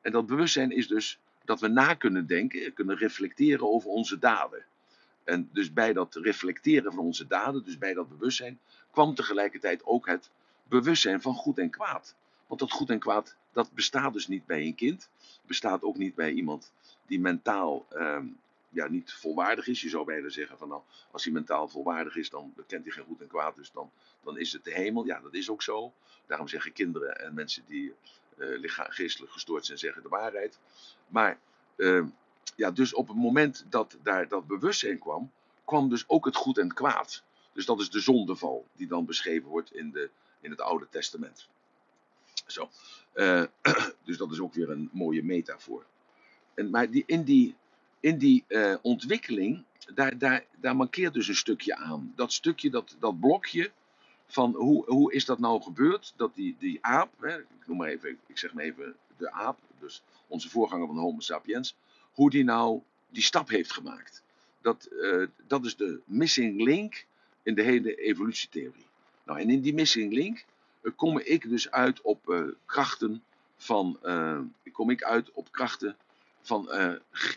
En 0.00 0.12
dat 0.12 0.26
bewustzijn 0.26 0.70
is 0.70 0.88
dus 0.88 1.18
dat 1.44 1.60
we 1.60 1.68
na 1.68 1.94
kunnen 1.94 2.26
denken, 2.26 2.72
kunnen 2.72 2.96
reflecteren 2.96 3.72
over 3.72 3.90
onze 3.90 4.18
daden. 4.18 4.64
En 5.24 5.48
dus 5.52 5.72
bij 5.72 5.92
dat 5.92 6.14
reflecteren 6.14 6.92
van 6.92 7.04
onze 7.04 7.26
daden, 7.26 7.64
dus 7.64 7.78
bij 7.78 7.94
dat 7.94 8.08
bewustzijn, 8.08 8.58
kwam 8.90 9.14
tegelijkertijd 9.14 9.84
ook 9.84 10.06
het 10.06 10.30
bewustzijn 10.68 11.22
van 11.22 11.34
goed 11.34 11.58
en 11.58 11.70
kwaad. 11.70 12.14
Want 12.46 12.60
dat 12.60 12.70
goed 12.70 12.90
en 12.90 12.98
kwaad, 12.98 13.36
dat 13.52 13.72
bestaat 13.72 14.12
dus 14.12 14.28
niet 14.28 14.46
bij 14.46 14.66
een 14.66 14.74
kind. 14.74 15.08
Bestaat 15.46 15.82
ook 15.82 15.96
niet 15.96 16.14
bij 16.14 16.32
iemand 16.32 16.72
die 17.06 17.20
mentaal 17.20 17.86
ehm, 17.88 18.26
ja, 18.74 18.88
niet 18.88 19.12
volwaardig 19.12 19.66
is. 19.66 19.80
Je 19.80 19.88
zou 19.88 20.04
bijna 20.04 20.28
zeggen 20.28 20.58
van 20.58 20.68
nou, 20.68 20.82
als 21.10 21.24
hij 21.24 21.32
mentaal 21.32 21.68
volwaardig 21.68 22.16
is, 22.16 22.30
dan 22.30 22.54
kent 22.66 22.84
hij 22.84 22.92
geen 22.92 23.04
goed 23.04 23.20
en 23.20 23.26
kwaad. 23.26 23.56
Dus 23.56 23.72
dan, 23.72 23.90
dan 24.22 24.38
is 24.38 24.52
het 24.52 24.64
de 24.64 24.72
hemel. 24.72 25.04
Ja, 25.04 25.20
dat 25.20 25.34
is 25.34 25.50
ook 25.50 25.62
zo. 25.62 25.92
Daarom 26.26 26.48
zeggen 26.48 26.72
kinderen 26.72 27.20
en 27.20 27.34
mensen 27.34 27.64
die 27.66 27.94
uh, 28.36 28.70
geestelijk 28.88 29.32
gestoord 29.32 29.66
zijn, 29.66 29.78
zeggen 29.78 30.02
de 30.02 30.08
waarheid. 30.08 30.58
Maar 31.08 31.38
uh, 31.76 32.04
ja, 32.56 32.70
dus 32.70 32.94
op 32.94 33.08
het 33.08 33.16
moment 33.16 33.64
dat 33.68 33.96
daar 34.02 34.28
dat 34.28 34.46
bewustzijn 34.46 34.98
kwam, 34.98 35.30
kwam 35.64 35.88
dus 35.88 36.04
ook 36.08 36.24
het 36.24 36.36
goed 36.36 36.58
en 36.58 36.74
kwaad. 36.74 37.22
Dus 37.52 37.66
dat 37.66 37.80
is 37.80 37.90
de 37.90 38.00
zondeval 38.00 38.66
die 38.76 38.86
dan 38.86 39.04
beschreven 39.04 39.48
wordt 39.48 39.74
in, 39.74 39.90
de, 39.90 40.10
in 40.40 40.50
het 40.50 40.60
Oude 40.60 40.86
Testament. 40.90 41.48
Zo. 42.46 42.68
Uh, 43.14 43.44
dus 44.04 44.16
dat 44.16 44.32
is 44.32 44.40
ook 44.40 44.54
weer 44.54 44.70
een 44.70 44.88
mooie 44.92 45.22
metafoor. 45.22 45.84
Maar 46.70 46.90
die, 46.90 47.02
in 47.06 47.22
die, 47.22 47.54
in 48.00 48.18
die 48.18 48.44
uh, 48.48 48.74
ontwikkeling, 48.82 49.64
daar, 49.94 50.18
daar, 50.18 50.44
daar 50.60 50.76
mankeert 50.76 51.14
dus 51.14 51.28
een 51.28 51.34
stukje 51.34 51.76
aan. 51.76 52.12
Dat 52.16 52.32
stukje, 52.32 52.70
dat, 52.70 52.96
dat 52.98 53.20
blokje 53.20 53.70
van 54.26 54.54
hoe, 54.54 54.84
hoe 54.84 55.12
is 55.12 55.24
dat 55.24 55.38
nou 55.38 55.62
gebeurd? 55.62 56.12
Dat 56.16 56.34
die, 56.34 56.56
die 56.58 56.78
aap, 56.80 57.10
hè, 57.20 57.38
ik 57.38 57.66
noem 57.66 57.76
maar 57.76 57.88
even, 57.88 58.18
ik 58.26 58.38
zeg 58.38 58.52
maar 58.52 58.64
even 58.64 58.96
de 59.16 59.30
aap, 59.30 59.58
dus 59.80 60.02
onze 60.26 60.50
voorganger 60.50 60.86
van 60.86 60.98
Homo 60.98 61.20
sapiens, 61.20 61.76
hoe 62.12 62.30
die 62.30 62.44
nou 62.44 62.80
die 63.08 63.22
stap 63.22 63.48
heeft 63.48 63.72
gemaakt. 63.72 64.22
Dat, 64.60 64.88
uh, 64.92 65.26
dat 65.46 65.64
is 65.64 65.76
de 65.76 66.00
missing 66.04 66.62
link 66.62 67.06
in 67.42 67.54
de 67.54 67.62
hele 67.62 67.94
evolutietheorie. 67.94 68.86
Nou, 69.24 69.40
en 69.40 69.50
in 69.50 69.60
die 69.60 69.74
missing 69.74 70.12
link 70.12 70.44
uh, 70.82 70.92
kom 70.96 71.18
ik 71.18 71.48
dus 71.48 71.70
uit 71.70 72.00
op 72.00 72.50
krachten 72.66 73.22
van, 73.56 73.98
kom 74.72 74.90
ik 74.90 75.02
uit 75.02 75.30
op 75.32 75.52
krachten 75.52 75.96
van, 76.44 76.68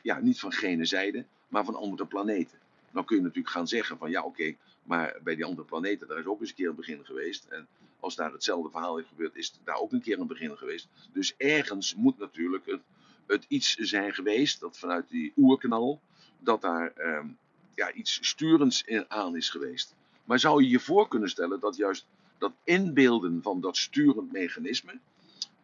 ja, 0.04 0.20
niet 0.20 0.40
van 0.40 0.52
gene 0.52 0.86
zijde, 0.86 1.26
maar 1.48 1.66
van 1.66 1.76
andere 1.76 2.06
planeten. 2.06 2.58
Nou 2.92 3.06
kun 3.06 3.16
je 3.18 3.22
natuurlijk 3.22 3.54
gaan 3.54 3.68
zeggen 3.68 3.98
van 3.98 4.10
ja 4.10 4.24
oké, 4.24 4.56
maar 4.84 5.18
bij 5.24 5.36
die 5.36 5.46
andere 5.46 5.68
planeten 5.68 6.08
daar 6.08 6.20
is 6.20 6.26
ook 6.26 6.40
eens 6.40 6.50
een 6.50 6.56
keer 6.56 6.70
een 6.70 6.76
begin 6.76 7.06
geweest. 7.06 7.46
En 7.46 7.68
als 8.00 8.16
daar 8.16 8.32
hetzelfde 8.32 8.70
verhaal 8.70 8.96
heeft 8.96 9.08
gebeurd, 9.08 9.36
is 9.36 9.54
daar 9.64 9.76
ook 9.76 9.92
een 9.92 10.02
keer 10.02 10.20
een 10.20 10.28
begin 10.28 10.58
geweest. 10.58 10.88
Dus 11.14 11.36
ergens 11.38 11.96
moet 11.96 12.18
natuurlijk 12.18 12.66
het, 12.66 12.82
het 13.28 13.46
iets 13.48 13.76
zijn 13.76 14.14
geweest, 14.14 14.60
dat 14.60 14.78
vanuit 14.78 15.10
die 15.10 15.34
oerknal, 15.38 16.02
dat 16.40 16.62
daar 16.62 16.94
ehm, 16.96 17.28
ja, 17.76 17.92
iets 17.92 18.28
sturends 18.28 18.86
aan 19.08 19.36
is 19.36 19.50
geweest. 19.50 19.96
Maar 20.24 20.40
zou 20.40 20.64
je 20.64 20.70
je 20.70 20.80
voor 20.80 21.08
kunnen 21.08 21.30
stellen 21.30 21.60
dat 21.60 21.76
juist 21.76 22.06
dat 22.38 22.52
inbeelden 22.64 23.42
van 23.42 23.62
dat 23.62 23.78
sturend 23.78 24.32
mechanisme, 24.32 25.00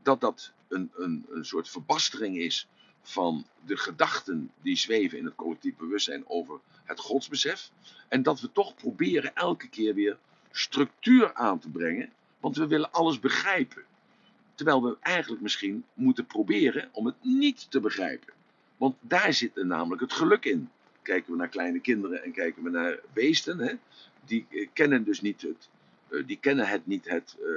dat 0.01 0.21
dat 0.21 0.51
een, 0.67 0.91
een, 0.95 1.25
een 1.29 1.45
soort 1.45 1.69
verbastering 1.69 2.38
is 2.38 2.67
van 3.03 3.45
de 3.65 3.77
gedachten 3.77 4.51
die 4.61 4.75
zweven 4.75 5.17
in 5.17 5.25
het 5.25 5.35
collectief 5.35 5.75
bewustzijn 5.75 6.23
over 6.27 6.59
het 6.83 6.99
godsbesef. 6.99 7.71
En 8.07 8.23
dat 8.23 8.41
we 8.41 8.51
toch 8.51 8.75
proberen 8.75 9.35
elke 9.35 9.67
keer 9.67 9.93
weer 9.93 10.17
structuur 10.51 11.33
aan 11.33 11.59
te 11.59 11.69
brengen, 11.69 12.09
want 12.39 12.55
we 12.55 12.67
willen 12.67 12.91
alles 12.91 13.19
begrijpen. 13.19 13.83
Terwijl 14.55 14.83
we 14.83 14.97
eigenlijk 14.99 15.41
misschien 15.41 15.85
moeten 15.93 16.25
proberen 16.25 16.89
om 16.91 17.05
het 17.05 17.15
niet 17.21 17.71
te 17.71 17.79
begrijpen. 17.79 18.33
Want 18.77 18.95
daar 18.99 19.33
zit 19.33 19.57
er 19.57 19.65
namelijk 19.65 20.01
het 20.01 20.13
geluk 20.13 20.45
in. 20.45 20.69
Kijken 21.01 21.31
we 21.31 21.37
naar 21.37 21.47
kleine 21.47 21.79
kinderen 21.79 22.23
en 22.23 22.31
kijken 22.31 22.63
we 22.63 22.69
naar 22.69 22.99
beesten, 23.13 23.59
hè, 23.59 23.73
die 24.25 24.45
eh, 24.49 24.67
kennen 24.73 25.03
dus 25.03 25.21
niet 25.21 25.41
het, 25.41 25.69
die 26.21 26.38
kennen 26.38 26.67
het 26.67 26.88
niet 26.88 27.10
het, 27.10 27.36
uh, 27.39 27.47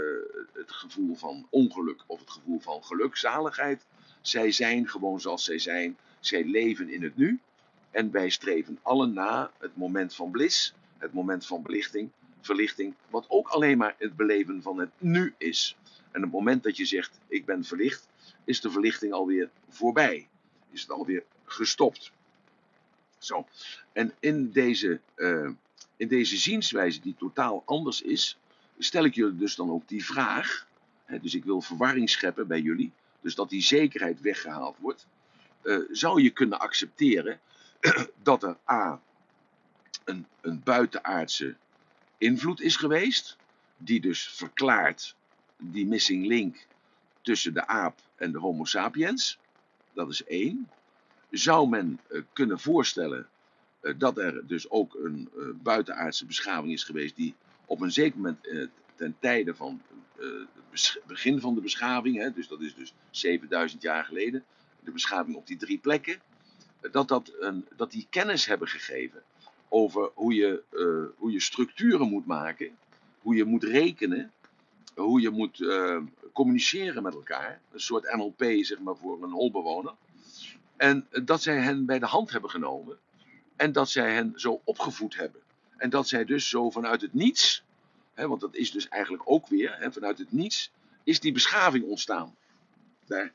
het 0.52 0.72
gevoel 0.72 1.14
van 1.14 1.46
ongeluk 1.50 2.04
of 2.06 2.20
het 2.20 2.30
gevoel 2.30 2.60
van 2.60 2.84
geluk, 2.84 3.16
zaligheid. 3.16 3.86
Zij 4.20 4.52
zijn 4.52 4.88
gewoon 4.88 5.20
zoals 5.20 5.44
zij 5.44 5.58
zijn. 5.58 5.96
Zij 6.20 6.44
leven 6.44 6.88
in 6.88 7.02
het 7.02 7.16
nu. 7.16 7.40
En 7.90 8.10
wij 8.10 8.28
streven 8.28 8.78
allen 8.82 9.12
na 9.12 9.50
het 9.58 9.76
moment 9.76 10.14
van 10.14 10.30
bliss, 10.30 10.74
het 10.98 11.12
moment 11.12 11.46
van 11.46 11.62
belichting, 11.62 12.10
verlichting, 12.40 12.94
wat 13.10 13.24
ook 13.28 13.48
alleen 13.48 13.78
maar 13.78 13.94
het 13.98 14.16
beleven 14.16 14.62
van 14.62 14.78
het 14.78 14.90
nu 14.98 15.34
is. 15.38 15.76
En 16.10 16.22
het 16.22 16.30
moment 16.30 16.62
dat 16.62 16.76
je 16.76 16.84
zegt, 16.84 17.20
ik 17.28 17.44
ben 17.44 17.64
verlicht, 17.64 18.08
is 18.44 18.60
de 18.60 18.70
verlichting 18.70 19.12
alweer 19.12 19.50
voorbij. 19.68 20.28
Is 20.70 20.80
het 20.80 20.90
alweer 20.90 21.24
gestopt. 21.44 22.12
Zo. 23.18 23.46
En 23.92 24.14
in 24.20 24.50
deze, 24.50 25.00
uh, 25.16 25.50
in 25.96 26.08
deze 26.08 26.36
zienswijze 26.36 27.00
die 27.00 27.14
totaal 27.18 27.62
anders 27.64 28.02
is, 28.02 28.38
stel 28.78 29.04
ik 29.04 29.14
jullie 29.14 29.38
dus 29.38 29.54
dan 29.54 29.70
ook 29.70 29.88
die 29.88 30.04
vraag. 30.04 30.66
Hè, 31.04 31.20
dus 31.20 31.34
ik 31.34 31.44
wil 31.44 31.60
verwarring 31.60 32.10
scheppen 32.10 32.46
bij 32.46 32.60
jullie. 32.60 32.92
Dus 33.20 33.34
dat 33.34 33.48
die 33.48 33.62
zekerheid 33.62 34.20
weggehaald 34.20 34.76
wordt. 34.78 35.06
Uh, 35.62 35.78
zou 35.90 36.22
je 36.22 36.30
kunnen 36.30 36.58
accepteren 36.58 37.40
dat 38.22 38.42
er 38.42 38.56
A. 38.70 39.00
Een, 40.04 40.26
een 40.40 40.62
buitenaardse 40.62 41.56
invloed 42.18 42.60
is 42.60 42.76
geweest. 42.76 43.36
Die 43.76 44.00
dus 44.00 44.28
verklaart 44.28 45.16
die 45.56 45.86
missing 45.86 46.26
link 46.26 46.66
tussen 47.22 47.54
de 47.54 47.66
aap 47.66 47.98
en 48.16 48.32
de 48.32 48.38
Homo 48.38 48.64
sapiens. 48.64 49.38
Dat 49.92 50.10
is 50.10 50.24
één. 50.24 50.70
Zou 51.30 51.68
men 51.68 52.00
uh, 52.10 52.22
kunnen 52.32 52.60
voorstellen 52.60 53.28
uh, 53.82 53.94
dat 53.98 54.18
er 54.18 54.46
dus 54.46 54.70
ook 54.70 54.94
een 54.94 55.30
buitenaardse 55.62 56.26
beschaving 56.26 56.72
is 56.72 56.84
geweest 56.84 57.16
die 57.16 57.34
op 57.66 57.80
een 57.80 57.92
zeker 57.92 58.16
moment 58.16 58.38
ten 58.94 59.16
tijde 59.18 59.54
van 59.54 59.82
het 60.70 61.00
begin 61.06 61.40
van 61.40 61.54
de 61.54 61.60
beschaving, 61.60 62.16
hè, 62.16 62.32
dus 62.32 62.48
dat 62.48 62.60
is 62.60 62.74
dus 62.74 62.94
7000 63.10 63.82
jaar 63.82 64.04
geleden, 64.04 64.44
de 64.80 64.90
beschaving 64.90 65.36
op 65.36 65.46
die 65.46 65.56
drie 65.56 65.78
plekken, 65.78 66.20
dat, 66.90 67.08
dat, 67.08 67.32
een, 67.40 67.66
dat 67.76 67.90
die 67.90 68.06
kennis 68.10 68.46
hebben 68.46 68.68
gegeven 68.68 69.22
over 69.68 70.10
hoe 70.14 70.34
je, 70.34 70.62
hoe 71.16 71.32
je 71.32 71.40
structuren 71.40 72.08
moet 72.08 72.26
maken, 72.26 72.76
hoe 73.18 73.34
je 73.34 73.44
moet 73.44 73.64
rekenen, 73.64 74.32
hoe 74.94 75.20
je 75.20 75.30
moet 75.30 75.64
communiceren 76.32 77.02
met 77.02 77.14
elkaar. 77.14 77.60
Een 77.72 77.80
soort 77.80 78.14
NLP, 78.16 78.44
zeg 78.60 78.78
maar, 78.78 78.96
voor 78.96 79.22
een 79.22 79.30
holbewoner. 79.30 79.94
En 80.76 81.06
dat 81.24 81.42
zij 81.42 81.56
hen 81.56 81.86
bij 81.86 81.98
de 81.98 82.06
hand 82.06 82.30
hebben 82.30 82.50
genomen. 82.50 82.98
En 83.56 83.72
dat 83.72 83.90
zij 83.90 84.14
hen 84.14 84.32
zo 84.36 84.60
opgevoed 84.64 85.16
hebben. 85.16 85.40
En 85.76 85.90
dat 85.90 86.08
zij 86.08 86.24
dus 86.24 86.48
zo 86.48 86.70
vanuit 86.70 87.00
het 87.00 87.14
niets, 87.14 87.64
hè, 88.14 88.28
want 88.28 88.40
dat 88.40 88.54
is 88.54 88.70
dus 88.70 88.88
eigenlijk 88.88 89.22
ook 89.26 89.48
weer, 89.48 89.76
hè, 89.78 89.92
vanuit 89.92 90.18
het 90.18 90.32
niets, 90.32 90.70
is 91.04 91.20
die 91.20 91.32
beschaving 91.32 91.84
ontstaan. 91.84 92.34
Daar, 93.06 93.32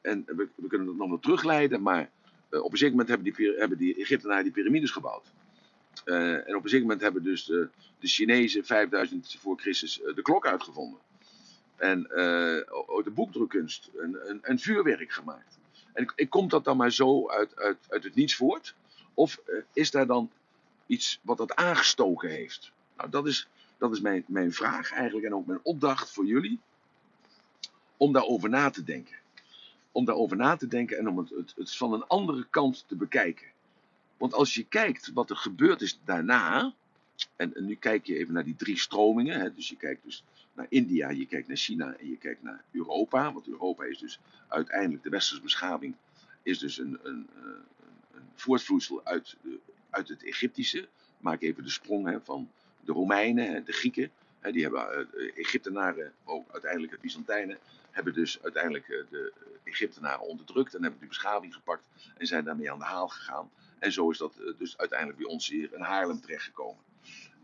en 0.00 0.24
we, 0.26 0.48
kunnen 0.68 0.86
dat 0.86 0.96
nog 0.96 1.08
wel 1.08 1.18
terugleiden, 1.18 1.82
maar 1.82 2.10
uh, 2.50 2.64
op 2.64 2.72
een 2.72 2.78
zeker 2.78 2.96
moment 2.96 3.08
hebben 3.08 3.32
die, 3.32 3.54
hebben 3.58 3.78
die 3.78 3.94
Egyptenaren 3.94 4.44
die 4.44 4.52
piramides 4.52 4.90
gebouwd. 4.90 5.32
Uh, 6.04 6.48
en 6.48 6.56
op 6.56 6.62
een 6.62 6.68
zeker 6.68 6.86
moment 6.86 7.00
hebben 7.00 7.22
dus 7.22 7.44
de, 7.44 7.68
de 7.98 8.06
Chinezen 8.08 8.64
5000 8.64 9.36
voor 9.38 9.58
Christus 9.60 10.00
uh, 10.00 10.14
de 10.14 10.22
klok 10.22 10.46
uitgevonden. 10.46 11.00
En 11.76 12.00
uh, 12.10 12.16
de 13.04 13.12
boekdrukkunst 13.14 13.90
en, 14.00 14.28
en, 14.28 14.38
en, 14.42 14.58
vuurwerk 14.58 15.12
gemaakt. 15.12 15.58
En 15.92 16.12
ik, 16.16 16.30
komt 16.30 16.50
dat 16.50 16.64
dan 16.64 16.76
maar 16.76 16.92
zo 16.92 17.28
uit, 17.28 17.56
uit, 17.56 17.78
uit 17.88 18.04
het 18.04 18.14
niets 18.14 18.34
voort? 18.34 18.74
Of 19.14 19.40
is 19.72 19.90
daar 19.90 20.06
dan 20.06 20.30
iets 20.86 21.20
wat 21.22 21.36
dat 21.36 21.54
aangestoken 21.54 22.30
heeft? 22.30 22.72
Nou, 22.96 23.10
dat 23.10 23.26
is, 23.26 23.48
dat 23.78 23.92
is 23.92 24.00
mijn, 24.00 24.24
mijn 24.26 24.52
vraag 24.52 24.92
eigenlijk 24.92 25.26
en 25.26 25.34
ook 25.34 25.46
mijn 25.46 25.60
opdracht 25.62 26.10
voor 26.10 26.26
jullie. 26.26 26.60
Om 27.96 28.12
daarover 28.12 28.48
na 28.48 28.70
te 28.70 28.84
denken. 28.84 29.16
Om 29.92 30.04
daarover 30.04 30.36
na 30.36 30.56
te 30.56 30.66
denken 30.66 30.98
en 30.98 31.08
om 31.08 31.18
het, 31.18 31.52
het, 31.56 31.76
van 31.76 31.92
een 31.92 32.06
andere 32.06 32.46
kant 32.50 32.84
te 32.88 32.96
bekijken. 32.96 33.46
Want 34.16 34.34
als 34.34 34.54
je 34.54 34.64
kijkt 34.64 35.10
wat 35.12 35.30
er 35.30 35.36
gebeurd 35.36 35.80
is 35.80 36.00
daarna, 36.04 36.74
en, 37.36 37.52
nu 37.56 37.74
kijk 37.74 38.06
je 38.06 38.16
even 38.16 38.34
naar 38.34 38.44
die 38.44 38.56
drie 38.56 38.78
stromingen, 38.78 39.40
hè, 39.40 39.54
dus 39.54 39.68
je 39.68 39.76
kijkt 39.76 40.04
dus 40.04 40.24
naar 40.52 40.66
India, 40.68 41.10
je 41.10 41.26
kijkt 41.26 41.48
naar 41.48 41.56
China 41.56 41.94
en 41.94 42.08
je 42.08 42.16
kijkt 42.16 42.42
naar 42.42 42.64
Europa, 42.70 43.32
want 43.32 43.48
Europa 43.48 43.84
is 43.84 43.98
dus 43.98 44.20
uiteindelijk 44.48 45.02
de 45.02 45.10
westerse 45.10 45.42
beschaving, 45.42 45.94
is 46.42 46.58
dus 46.58 46.78
een, 46.78 46.98
een, 47.02 47.26
een, 47.34 47.64
een 48.14 48.28
voortvloeisel 48.34 49.00
uit, 49.04 49.36
de, 49.42 49.58
uit 49.96 50.08
het 50.08 50.24
Egyptische. 50.24 50.88
Maak 51.18 51.42
even 51.42 51.62
de 51.62 51.70
sprong 51.70 52.06
hè, 52.06 52.20
van 52.20 52.50
de 52.80 52.92
Romeinen, 52.92 53.64
de 53.64 53.72
Grieken, 53.72 54.10
hè, 54.40 54.52
die 54.52 54.62
hebben 54.62 55.08
de 55.10 55.32
Egyptenaren, 55.36 56.12
ook 56.24 56.52
uiteindelijk 56.52 56.92
de 56.92 56.98
Byzantijnen, 57.00 57.58
hebben 57.90 58.14
dus 58.14 58.42
uiteindelijk 58.42 58.86
de 58.86 59.32
Egyptenaren 59.64 60.26
onderdrukt 60.26 60.74
en 60.74 60.82
hebben 60.82 61.00
die 61.00 61.08
beschaving 61.08 61.54
gepakt 61.54 61.88
en 62.16 62.26
zijn 62.26 62.44
daarmee 62.44 62.72
aan 62.72 62.78
de 62.78 62.84
haal 62.84 63.08
gegaan. 63.08 63.50
En 63.78 63.92
zo 63.92 64.10
is 64.10 64.18
dat 64.18 64.32
dus 64.58 64.78
uiteindelijk 64.78 65.18
bij 65.18 65.28
ons 65.28 65.48
hier 65.48 65.74
in 65.74 65.80
Haarlem 65.80 66.20
terechtgekomen. 66.20 66.82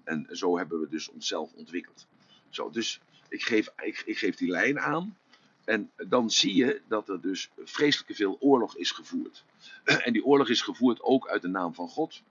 En 0.04 0.28
zo 0.30 0.56
hebben 0.56 0.80
we 0.80 0.88
dus 0.88 1.08
onszelf 1.08 1.52
ontwikkeld. 1.52 2.06
Zo, 2.48 2.70
dus 2.70 3.00
ik 3.28 3.42
geef, 3.42 3.68
ik 4.04 4.18
geef 4.18 4.36
die 4.36 4.50
lijn 4.50 4.80
aan. 4.80 5.16
En 5.64 5.90
dan 6.08 6.30
zie 6.30 6.54
je 6.54 6.80
dat 6.88 7.08
er 7.08 7.20
dus 7.20 7.50
vreselijk 7.64 8.16
veel 8.16 8.36
oorlog 8.40 8.76
is 8.76 8.90
gevoerd. 8.90 9.44
En 10.04 10.12
die 10.12 10.24
oorlog 10.24 10.48
is 10.48 10.62
gevoerd 10.62 11.02
ook 11.02 11.28
uit 11.28 11.42
de 11.42 11.48
naam 11.48 11.74
van 11.74 11.88
God. 11.88 12.22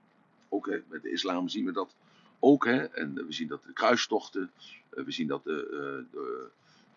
Ook 0.52 0.66
met 0.88 1.02
de 1.02 1.10
islam 1.10 1.48
zien 1.48 1.64
we 1.64 1.72
dat 1.72 1.94
ook. 2.38 2.64
Hè, 2.64 2.84
en 2.84 3.14
we 3.14 3.32
zien 3.32 3.48
dat 3.48 3.62
de 3.62 3.72
kruistochten. 3.72 4.50
We 4.90 5.10
zien 5.12 5.26
dat 5.26 5.44
de, 5.44 6.06
de 6.10 6.50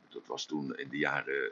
dat 0.09 0.27
was 0.27 0.45
toen 0.45 0.77
in 0.77 0.89
de 0.89 0.97
jaren. 0.97 1.51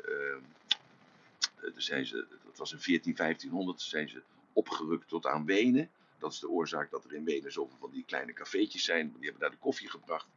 Zijn 1.76 2.06
ze, 2.06 2.26
dat 2.46 2.58
was 2.58 2.72
in 2.72 2.80
14, 2.80 3.16
1500 3.16 3.82
zijn 3.82 4.10
ze 4.10 4.22
opgerukt 4.54 5.08
tot 5.08 5.26
aan 5.26 5.46
Wenen. 5.46 5.90
Dat 6.20 6.32
is 6.32 6.40
de 6.40 6.50
oorzaak 6.50 6.92
dat 6.92 7.06
er 7.06 7.14
in 7.14 7.24
Wenen 7.24 7.52
zoveel 7.52 7.78
van 7.80 7.92
die 7.92 8.04
kleine 8.06 8.34
cafeetjes 8.34 8.84
zijn. 8.84 9.08
Die 9.14 9.24
hebben 9.24 9.42
daar 9.42 9.52
de 9.52 9.58
koffie 9.58 9.90
gebracht. 9.90 10.28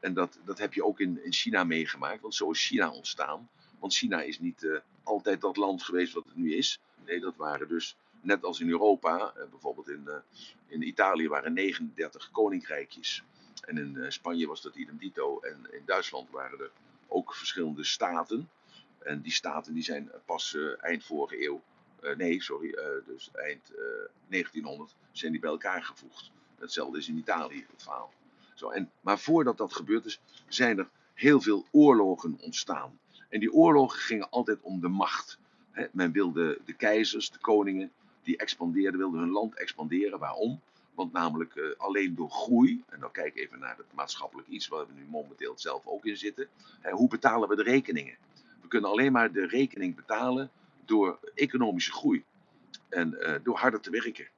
En 0.00 0.14
dat, 0.14 0.38
dat 0.44 0.58
heb 0.58 0.74
je 0.74 0.84
ook 0.84 1.00
in, 1.00 1.24
in 1.24 1.32
China 1.32 1.64
meegemaakt, 1.64 2.20
want 2.20 2.34
zo 2.34 2.50
is 2.50 2.66
China 2.66 2.90
ontstaan. 2.90 3.48
Want 3.78 3.94
China 3.94 4.22
is 4.22 4.38
niet 4.38 4.82
altijd 5.02 5.40
dat 5.40 5.56
land 5.56 5.82
geweest 5.82 6.12
wat 6.12 6.24
het 6.24 6.36
nu 6.36 6.54
is. 6.54 6.80
Nee, 7.04 7.20
dat 7.20 7.36
waren 7.36 7.68
dus, 7.68 7.96
net 8.20 8.44
als 8.44 8.60
in 8.60 8.68
Europa, 8.68 9.32
uh, 9.36 9.42
bijvoorbeeld 9.50 9.88
in, 9.88 10.02
uh, 10.06 10.14
in 10.66 10.82
Italië 10.82 11.28
waren 11.28 11.52
39 11.52 12.30
koninkrijkjes. 12.30 13.22
En 13.60 13.78
in 13.78 14.12
Spanje 14.12 14.46
was 14.46 14.62
dat 14.62 14.74
idem 14.74 14.96
dito. 14.98 15.40
En 15.40 15.66
in 15.70 15.82
Duitsland 15.84 16.30
waren 16.30 16.60
er 16.60 16.70
ook 17.06 17.34
verschillende 17.34 17.84
staten. 17.84 18.50
En 18.98 19.20
die 19.20 19.32
staten 19.32 19.74
die 19.74 19.82
zijn 19.82 20.10
pas 20.24 20.56
eind 20.80 21.04
vorige 21.04 21.44
eeuw 21.44 21.62
nee, 22.16 22.42
sorry, 22.42 22.78
dus 23.06 23.30
eind 23.32 23.70
uh, 23.70 23.78
1900 24.28 24.94
zijn 25.12 25.32
die 25.32 25.40
bij 25.40 25.50
elkaar 25.50 25.82
gevoegd. 25.82 26.30
Hetzelfde 26.58 26.98
is 26.98 27.08
in 27.08 27.16
Italië 27.16 27.66
het 27.70 27.82
verhaal. 27.82 28.12
Zo, 28.54 28.70
en, 28.70 28.90
maar 29.00 29.18
voordat 29.18 29.56
dat 29.56 29.74
gebeurd 29.74 30.04
is, 30.04 30.20
zijn 30.48 30.78
er 30.78 30.88
heel 31.14 31.40
veel 31.40 31.66
oorlogen 31.70 32.38
ontstaan. 32.40 32.98
En 33.28 33.40
die 33.40 33.52
oorlogen 33.52 33.98
gingen 33.98 34.30
altijd 34.30 34.60
om 34.60 34.80
de 34.80 34.88
macht. 34.88 35.38
Men 35.92 36.12
wilde 36.12 36.58
de 36.64 36.72
keizers, 36.72 37.30
de 37.30 37.38
koningen, 37.38 37.92
die 38.26 38.36
expandeerden, 38.36 39.00
wilden 39.00 39.20
hun 39.20 39.30
land 39.30 39.54
expanderen. 39.54 40.18
Waarom? 40.18 40.60
Want 40.94 41.12
namelijk 41.12 41.54
uh, 41.54 41.64
alleen 41.76 42.14
door 42.14 42.30
groei, 42.30 42.84
en 42.88 43.00
dan 43.00 43.10
kijk 43.10 43.36
even 43.36 43.58
naar 43.58 43.76
het 43.76 43.92
maatschappelijk 43.94 44.48
iets 44.48 44.68
waar 44.68 44.86
we 44.86 44.92
nu 44.92 45.04
momenteel 45.08 45.52
zelf 45.56 45.86
ook 45.86 46.04
in 46.04 46.16
zitten. 46.16 46.48
He, 46.80 46.90
hoe 46.90 47.08
betalen 47.08 47.48
we 47.48 47.56
de 47.56 47.62
rekeningen? 47.62 48.16
We 48.60 48.68
kunnen 48.68 48.90
alleen 48.90 49.12
maar 49.12 49.32
de 49.32 49.46
rekening 49.46 49.94
betalen 49.94 50.50
door 50.84 51.18
economische 51.34 51.92
groei 51.92 52.24
en 52.88 53.16
uh, 53.20 53.34
door 53.42 53.56
harder 53.56 53.80
te 53.80 53.90
werken. 53.90 54.28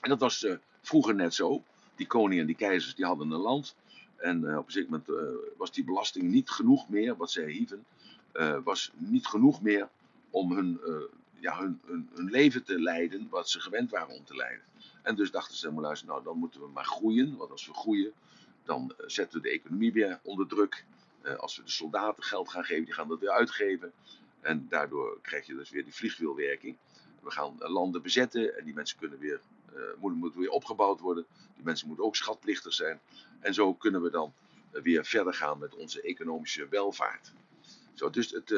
En 0.00 0.08
dat 0.08 0.20
was 0.20 0.42
uh, 0.42 0.56
vroeger 0.80 1.14
net 1.14 1.34
zo. 1.34 1.62
Die 1.94 2.06
koningen 2.06 2.40
en 2.40 2.46
die 2.46 2.56
keizers 2.56 2.94
die 2.94 3.04
hadden 3.04 3.30
een 3.30 3.40
land. 3.40 3.76
En 4.16 4.58
op 4.58 4.66
een 4.66 4.72
zeker 4.72 4.90
moment 4.90 5.10
was 5.56 5.72
die 5.72 5.84
belasting 5.84 6.30
niet 6.30 6.50
genoeg 6.50 6.88
meer, 6.88 7.16
wat 7.16 7.30
zij 7.30 7.50
hieven, 7.50 7.84
was 8.64 8.90
niet 8.94 9.26
genoeg 9.26 9.62
meer 9.62 9.88
om 10.30 10.52
hun, 10.52 10.80
ja, 11.40 11.58
hun, 11.58 11.80
hun, 12.14 12.30
leven 12.30 12.64
te 12.64 12.80
leiden 12.80 13.28
wat 13.30 13.50
ze 13.50 13.60
gewend 13.60 13.90
waren 13.90 14.14
om 14.14 14.24
te 14.24 14.36
leiden. 14.36 14.64
En 15.02 15.14
dus 15.14 15.30
dachten 15.30 15.56
ze, 15.56 15.70
nou 16.06 16.22
dan 16.22 16.38
moeten 16.38 16.60
we 16.60 16.66
maar 16.66 16.84
groeien. 16.84 17.36
Want 17.36 17.50
als 17.50 17.66
we 17.66 17.74
groeien, 17.74 18.12
dan 18.64 18.94
zetten 19.06 19.40
we 19.40 19.48
de 19.48 19.54
economie 19.54 19.92
weer 19.92 20.20
onder 20.22 20.46
druk. 20.46 20.84
als 21.38 21.56
we 21.56 21.62
de 21.62 21.70
soldaten 21.70 22.22
geld 22.22 22.48
gaan 22.48 22.64
geven, 22.64 22.84
die 22.84 22.94
gaan 22.94 23.08
dat 23.08 23.20
weer 23.20 23.30
uitgeven. 23.30 23.92
En 24.40 24.66
daardoor 24.68 25.18
krijg 25.22 25.46
je 25.46 25.54
dus 25.54 25.70
weer 25.70 25.84
die 25.84 25.94
vliegwielwerking. 25.94 26.76
We 27.22 27.30
gaan 27.30 27.56
landen 27.58 28.02
bezetten 28.02 28.58
en 28.58 28.64
die 28.64 28.74
mensen 28.74 28.98
kunnen 28.98 29.18
weer, 29.18 29.40
moeten, 29.98 30.18
moeten 30.18 30.40
weer 30.40 30.50
opgebouwd 30.50 31.00
worden. 31.00 31.26
Die 31.54 31.64
mensen 31.64 31.86
moeten 31.86 32.04
ook 32.04 32.16
schatplichtig 32.16 32.72
zijn. 32.72 33.00
En 33.40 33.54
zo 33.54 33.74
kunnen 33.74 34.02
we 34.02 34.10
dan 34.10 34.32
weer 34.70 35.04
verder 35.04 35.34
gaan 35.34 35.58
met 35.58 35.74
onze 35.74 36.02
economische 36.02 36.68
welvaart. 36.68 37.32
Zo, 37.94 38.10
dus 38.10 38.30
het, 38.30 38.48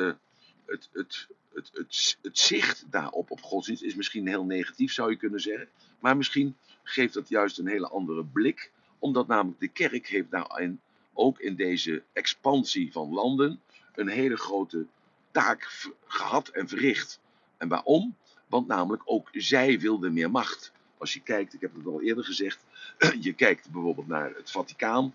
het, 0.64 0.88
het, 0.92 1.28
het, 1.64 2.18
het, 2.22 2.38
zicht 2.38 2.84
daarop 2.90 3.30
op 3.30 3.40
godsdienst 3.40 3.82
is 3.82 3.94
misschien 3.94 4.26
heel 4.26 4.44
negatief, 4.44 4.92
zou 4.92 5.10
je 5.10 5.16
kunnen 5.16 5.40
zeggen. 5.40 5.68
Maar 5.98 6.16
misschien 6.16 6.56
geeft 6.82 7.14
dat 7.14 7.28
juist 7.28 7.58
een 7.58 7.66
hele 7.66 7.88
andere 7.88 8.24
blik. 8.24 8.70
Omdat 8.98 9.26
namelijk 9.26 9.60
de 9.60 9.68
kerk 9.68 10.06
heeft 10.06 10.30
daarin, 10.30 10.80
ook 11.12 11.38
in 11.38 11.54
deze 11.54 12.02
expansie 12.12 12.92
van 12.92 13.12
landen, 13.12 13.60
een 13.94 14.08
hele 14.08 14.36
grote 14.36 14.86
taak 15.30 15.90
gehad 16.06 16.48
en 16.48 16.68
verricht. 16.68 17.20
En 17.56 17.68
waarom? 17.68 18.16
Want 18.46 18.66
namelijk 18.66 19.02
ook 19.04 19.28
zij 19.32 19.80
wilden 19.80 20.12
meer 20.12 20.30
macht. 20.30 20.72
Als 20.98 21.14
je 21.14 21.20
kijkt, 21.20 21.54
ik 21.54 21.60
heb 21.60 21.74
het 21.74 21.86
al 21.86 22.02
eerder 22.02 22.24
gezegd, 22.24 22.64
je 23.20 23.32
kijkt 23.32 23.70
bijvoorbeeld 23.70 24.06
naar 24.06 24.34
het 24.34 24.50
Vaticaan. 24.50 25.14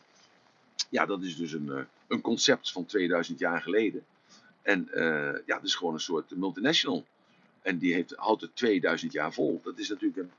Ja, 0.89 1.05
dat 1.05 1.23
is 1.23 1.35
dus 1.35 1.51
een, 1.51 1.71
eh, 1.71 1.83
een 2.07 2.21
concept 2.21 2.71
van 2.71 2.85
2000 2.85 3.39
jaar 3.39 3.61
geleden. 3.61 4.05
En 4.64 4.89
uh, 4.93 5.38
ja, 5.45 5.61
is 5.61 5.76
gewoon 5.76 5.93
een 5.93 5.99
soort 5.99 6.36
multinational. 6.36 7.05
En 7.61 7.78
die 7.78 7.93
heeft, 7.93 8.14
houdt 8.16 8.41
het 8.41 8.55
2000 8.55 9.11
jaar 9.11 9.34
vol. 9.34 9.61
Dat 9.64 9.80
is 9.80 9.89
natuurlijk 9.89 10.18
een, 10.18 10.32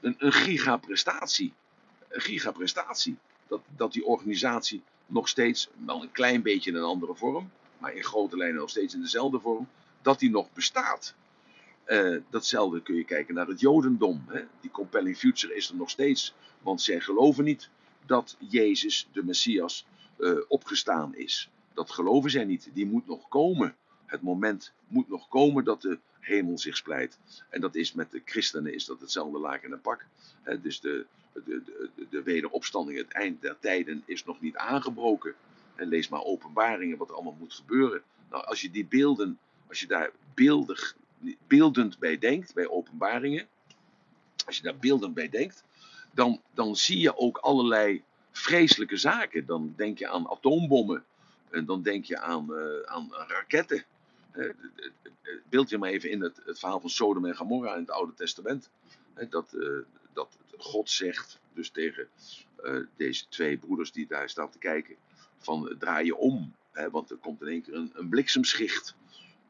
een, 0.00 0.14
een 0.18 0.32
gigaprestatie. 0.32 1.52
Een 2.08 2.20
gigaprestatie. 2.20 3.16
Dat, 3.46 3.60
dat 3.76 3.92
die 3.92 4.04
organisatie 4.04 4.82
nog 5.06 5.28
steeds, 5.28 5.68
wel 5.84 6.02
een 6.02 6.12
klein 6.12 6.42
beetje 6.42 6.70
in 6.70 6.76
een 6.76 6.82
andere 6.82 7.14
vorm, 7.14 7.50
maar 7.78 7.94
in 7.94 8.04
grote 8.04 8.36
lijnen 8.36 8.60
nog 8.60 8.70
steeds 8.70 8.94
in 8.94 9.00
dezelfde 9.00 9.40
vorm, 9.40 9.68
dat 10.02 10.18
die 10.18 10.30
nog 10.30 10.52
bestaat. 10.52 11.14
Uh, 11.86 12.20
datzelfde 12.30 12.82
kun 12.82 12.94
je 12.94 13.04
kijken 13.04 13.34
naar 13.34 13.46
het 13.46 13.60
Jodendom. 13.60 14.24
Hè. 14.28 14.40
Die 14.60 14.70
compelling 14.70 15.16
future 15.16 15.54
is 15.54 15.68
er 15.68 15.76
nog 15.76 15.90
steeds, 15.90 16.34
want 16.60 16.82
zij 16.82 17.00
geloven 17.00 17.44
niet 17.44 17.68
dat 18.06 18.36
Jezus, 18.38 19.08
de 19.12 19.24
Messias, 19.24 19.86
uh, 20.18 20.38
opgestaan 20.48 21.14
is. 21.14 21.50
Dat 21.74 21.90
geloven 21.90 22.30
zij 22.30 22.44
niet. 22.44 22.70
Die 22.72 22.86
moet 22.86 23.06
nog 23.06 23.28
komen. 23.28 23.74
Het 24.06 24.22
moment 24.22 24.72
moet 24.88 25.08
nog 25.08 25.28
komen 25.28 25.64
dat 25.64 25.82
de 25.82 25.98
hemel 26.20 26.58
zich 26.58 26.76
splijt. 26.76 27.18
En 27.48 27.60
dat 27.60 27.74
is 27.74 27.92
met 27.92 28.10
de 28.10 28.22
christenen 28.24 28.74
is 28.74 28.84
dat 28.84 29.00
hetzelfde 29.00 29.38
laken 29.38 29.72
en 29.72 29.80
pak. 29.80 30.06
Dus 30.62 30.80
de, 30.80 31.06
de, 31.32 31.62
de, 31.64 32.06
de 32.10 32.22
wederopstanding, 32.22 32.98
het 32.98 33.12
eind 33.12 33.42
der 33.42 33.56
tijden, 33.60 34.02
is 34.04 34.24
nog 34.24 34.40
niet 34.40 34.56
aangebroken. 34.56 35.34
En 35.74 35.88
lees 35.88 36.08
maar 36.08 36.22
openbaringen 36.22 36.98
wat 36.98 37.08
er 37.08 37.14
allemaal 37.14 37.36
moet 37.38 37.54
gebeuren. 37.54 38.02
Nou, 38.30 38.44
als 38.44 38.60
je 38.60 38.70
die 38.70 38.86
beelden, 38.86 39.38
als 39.68 39.80
je 39.80 39.86
daar 39.86 40.10
beeldig, 40.34 40.96
beeldend 41.46 41.98
bij 41.98 42.18
denkt, 42.18 42.54
bij 42.54 42.68
openbaringen, 42.68 43.46
als 44.46 44.56
je 44.56 44.62
daar 44.62 44.76
beeldend 44.76 45.14
bij 45.14 45.28
denkt, 45.28 45.64
dan, 46.10 46.40
dan 46.54 46.76
zie 46.76 46.98
je 46.98 47.16
ook 47.16 47.38
allerlei 47.38 48.02
vreselijke 48.30 48.96
zaken. 48.96 49.46
Dan 49.46 49.74
denk 49.76 49.98
je 49.98 50.08
aan 50.08 50.28
atoombommen. 50.28 51.04
En 51.52 51.64
dan 51.64 51.82
denk 51.82 52.04
je 52.04 52.18
aan, 52.18 52.46
uh, 52.50 52.82
aan 52.84 53.12
raketten. 53.28 53.84
beeld 55.48 55.70
je 55.70 55.78
maar 55.78 55.90
even 55.90 56.10
in 56.10 56.20
het, 56.20 56.40
het, 56.44 56.58
verhaal 56.58 56.80
van 56.80 56.90
Sodom 56.90 57.26
en 57.26 57.36
Gomorra 57.36 57.74
in 57.74 57.80
het 57.80 57.90
Oude 57.90 58.14
Testament. 58.14 58.70
dat, 59.28 59.52
uh, 59.54 59.78
dat 60.12 60.38
God 60.58 60.90
zegt 60.90 61.40
dus 61.54 61.70
tegen 61.70 62.08
uh, 62.64 62.86
deze 62.96 63.28
twee 63.28 63.58
broeders 63.58 63.92
die 63.92 64.06
daar 64.06 64.28
staan 64.28 64.50
te 64.50 64.58
kijken: 64.58 64.96
van 65.38 65.74
draai 65.78 66.06
je 66.06 66.16
om, 66.16 66.54
want 66.90 67.10
er 67.10 67.16
komt 67.16 67.40
in 67.40 67.48
één 67.48 67.62
keer 67.62 67.74
een, 67.74 67.92
een 67.94 68.08
bliksemschicht. 68.08 68.94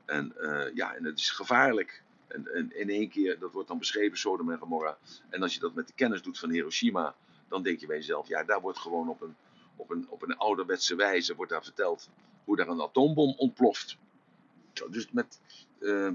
En 0.05 0.35
ja, 0.75 0.95
en 0.95 1.05
het 1.05 1.19
is 1.19 1.31
gevaarlijk. 1.31 2.03
En, 2.33 2.55
en, 2.55 2.79
in 2.79 2.89
één 2.89 3.09
keer, 3.09 3.39
dat 3.39 3.53
wordt 3.53 3.69
dan 3.69 3.79
beschreven, 3.79 4.19
Sodom 4.19 4.51
en 4.51 4.59
Gomorra. 4.59 4.99
En 5.29 5.43
als 5.43 5.55
je 5.55 5.61
dat 5.61 5.75
met 5.75 5.87
de 5.87 5.93
kennis 5.93 6.23
doet 6.23 6.39
van 6.39 6.51
Hiroshima, 6.51 7.15
dan 7.49 7.63
denk 7.63 7.81
je 7.81 7.87
bij 7.87 7.97
jezelf: 7.97 8.29
ja, 8.29 8.45
daar 8.45 8.61
wordt 8.61 8.79
gewoon 8.79 9.09
op 9.09 9.21
een 9.21 9.37
op 9.77 9.91
een, 9.91 10.07
op 10.09 10.23
een 10.23 10.37
ouderwetse 10.37 10.95
wijze 10.95 11.35
wordt 11.35 11.51
daar 11.51 11.65
verteld 11.65 12.11
hoe 12.45 12.57
daar 12.57 12.69
een 12.69 12.81
atoombom 12.81 13.35
ontploft. 13.37 13.97
Dus, 14.91 15.11
met, 15.11 15.41
uh, 15.81 16.11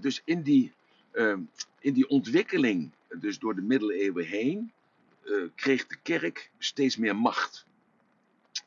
dus 0.00 0.22
in, 0.24 0.42
die, 0.42 0.72
uh, 1.12 1.36
in 1.78 1.92
die 1.92 2.08
ontwikkeling, 2.08 2.90
dus 3.08 3.38
door 3.38 3.54
de 3.54 3.62
middeleeuwen 3.62 4.26
heen, 4.26 4.72
uh, 5.24 5.48
kreeg 5.54 5.86
de 5.86 5.96
kerk 6.02 6.50
steeds 6.58 6.96
meer 6.96 7.16
macht. 7.16 7.66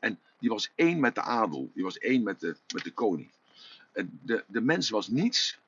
En 0.00 0.18
die 0.38 0.50
was 0.50 0.70
één 0.74 1.00
met 1.00 1.14
de 1.14 1.20
adel, 1.20 1.70
die 1.74 1.84
was 1.84 1.98
één 1.98 2.22
met 2.22 2.40
de, 2.40 2.56
met 2.74 2.84
de 2.84 2.92
koning. 2.92 3.30
De, 4.22 4.44
de 4.46 4.60
mens 4.60 4.90
was 4.90 5.08
niets, 5.08 5.58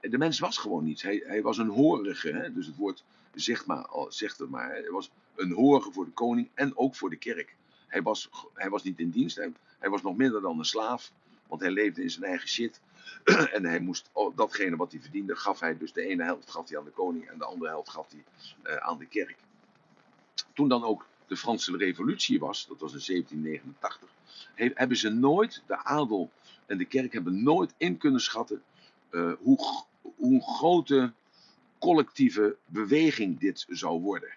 de 0.00 0.18
mens 0.18 0.38
was 0.38 0.58
gewoon 0.58 0.84
niets. 0.84 1.02
Hij, 1.02 1.22
hij 1.26 1.42
was 1.42 1.58
een 1.58 1.68
horige, 1.68 2.32
hè? 2.32 2.52
dus 2.52 2.66
het 2.66 2.76
woord 2.76 3.04
zegt, 3.34 3.66
maar, 3.66 3.86
zegt 4.08 4.38
het 4.38 4.50
maar. 4.50 4.70
Hij 4.70 4.90
was 4.90 5.10
een 5.34 5.52
horige 5.52 5.92
voor 5.92 6.04
de 6.04 6.10
koning 6.10 6.48
en 6.54 6.76
ook 6.76 6.94
voor 6.94 7.10
de 7.10 7.16
kerk. 7.16 7.56
Hij 7.86 8.02
was, 8.02 8.28
hij 8.54 8.70
was 8.70 8.82
niet 8.82 8.98
in 8.98 9.10
dienst. 9.10 9.36
Hij, 9.78 9.90
was 9.90 10.02
nog 10.02 10.16
minder 10.16 10.40
dan 10.40 10.58
een 10.58 10.64
slaaf. 10.64 11.12
Want 11.46 11.60
hij 11.60 11.70
leefde 11.70 12.02
in 12.02 12.10
zijn 12.10 12.24
eigen 12.24 12.48
shit. 12.48 12.80
en 13.56 13.64
hij 13.64 13.80
moest 13.80 14.10
oh, 14.12 14.36
datgene 14.36 14.76
wat 14.76 14.92
hij 14.92 15.00
verdiende, 15.00 15.36
gaf 15.36 15.60
hij 15.60 15.78
dus 15.78 15.92
de 15.92 16.02
ene 16.02 16.24
helft 16.24 16.50
gaf 16.50 16.68
hij 16.68 16.78
aan 16.78 16.84
de 16.84 16.90
koning 16.90 17.28
en 17.28 17.38
de 17.38 17.44
andere 17.44 17.70
helft 17.70 17.90
gaf 17.90 18.10
hij 18.10 18.24
uh, 18.72 18.76
aan 18.76 18.98
de 18.98 19.06
kerk. 19.06 19.36
Toen 20.54 20.68
dan 20.68 20.84
ook 20.84 21.06
de 21.26 21.36
Franse 21.36 21.76
Revolutie 21.76 22.38
was, 22.38 22.66
dat 22.66 22.80
was 22.80 22.92
in 22.92 23.14
1789, 23.14 24.08
he, 24.54 24.70
hebben 24.74 24.96
ze 24.96 25.08
nooit, 25.08 25.62
de 25.66 25.76
adel 25.76 26.30
en 26.66 26.78
de 26.78 26.84
kerk 26.84 27.12
hebben 27.12 27.42
nooit 27.42 27.74
in 27.76 27.98
kunnen 27.98 28.20
schatten 28.20 28.62
uh, 29.10 29.32
hoe, 29.38 29.84
hoe 30.16 30.42
grote 30.42 31.12
collectieve 31.78 32.56
beweging 32.66 33.38
dit 33.38 33.66
zou 33.68 34.00
worden 34.00 34.30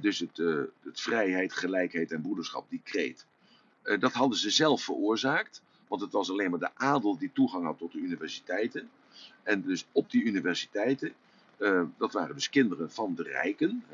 dus 0.00 0.18
het, 0.18 0.38
uh, 0.38 0.62
het, 0.82 1.00
vrijheid, 1.00 1.52
gelijkheid 1.52 2.12
en 2.12 2.22
broederschap, 2.22 2.70
die 2.70 2.80
kreet. 2.84 3.26
Uh, 3.84 4.00
dat 4.00 4.12
hadden 4.12 4.38
ze 4.38 4.50
zelf 4.50 4.82
veroorzaakt, 4.82 5.62
want 5.88 6.00
het 6.00 6.12
was 6.12 6.30
alleen 6.30 6.50
maar 6.50 6.58
de 6.58 6.74
adel 6.74 7.18
die 7.18 7.32
toegang 7.32 7.64
had 7.64 7.78
tot 7.78 7.92
de 7.92 7.98
universiteiten. 7.98 8.90
En 9.42 9.62
dus 9.62 9.86
op 9.92 10.10
die 10.10 10.24
universiteiten, 10.24 11.12
uh, 11.58 11.82
dat 11.98 12.12
waren 12.12 12.34
dus 12.34 12.50
kinderen 12.50 12.90
van 12.90 13.14
de 13.14 13.22
rijken. 13.22 13.84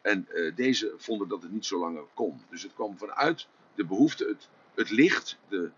En 0.00 0.26
deze 0.54 0.94
vonden 0.96 1.28
dat 1.28 1.42
het 1.42 1.52
niet 1.52 1.66
zo 1.66 1.78
langer 1.78 2.04
kon. 2.14 2.40
Dus 2.50 2.62
het 2.62 2.74
kwam 2.74 2.98
vanuit 2.98 3.46
de 3.74 3.84
behoefte, 3.84 4.24
het, 4.24 4.48
het 4.74 4.90
licht, 4.90 5.38
de, 5.48 5.70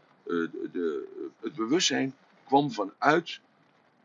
de, 0.72 1.06
het 1.40 1.54
bewustzijn 1.54 2.14
kwam 2.44 2.70
vanuit 2.70 3.40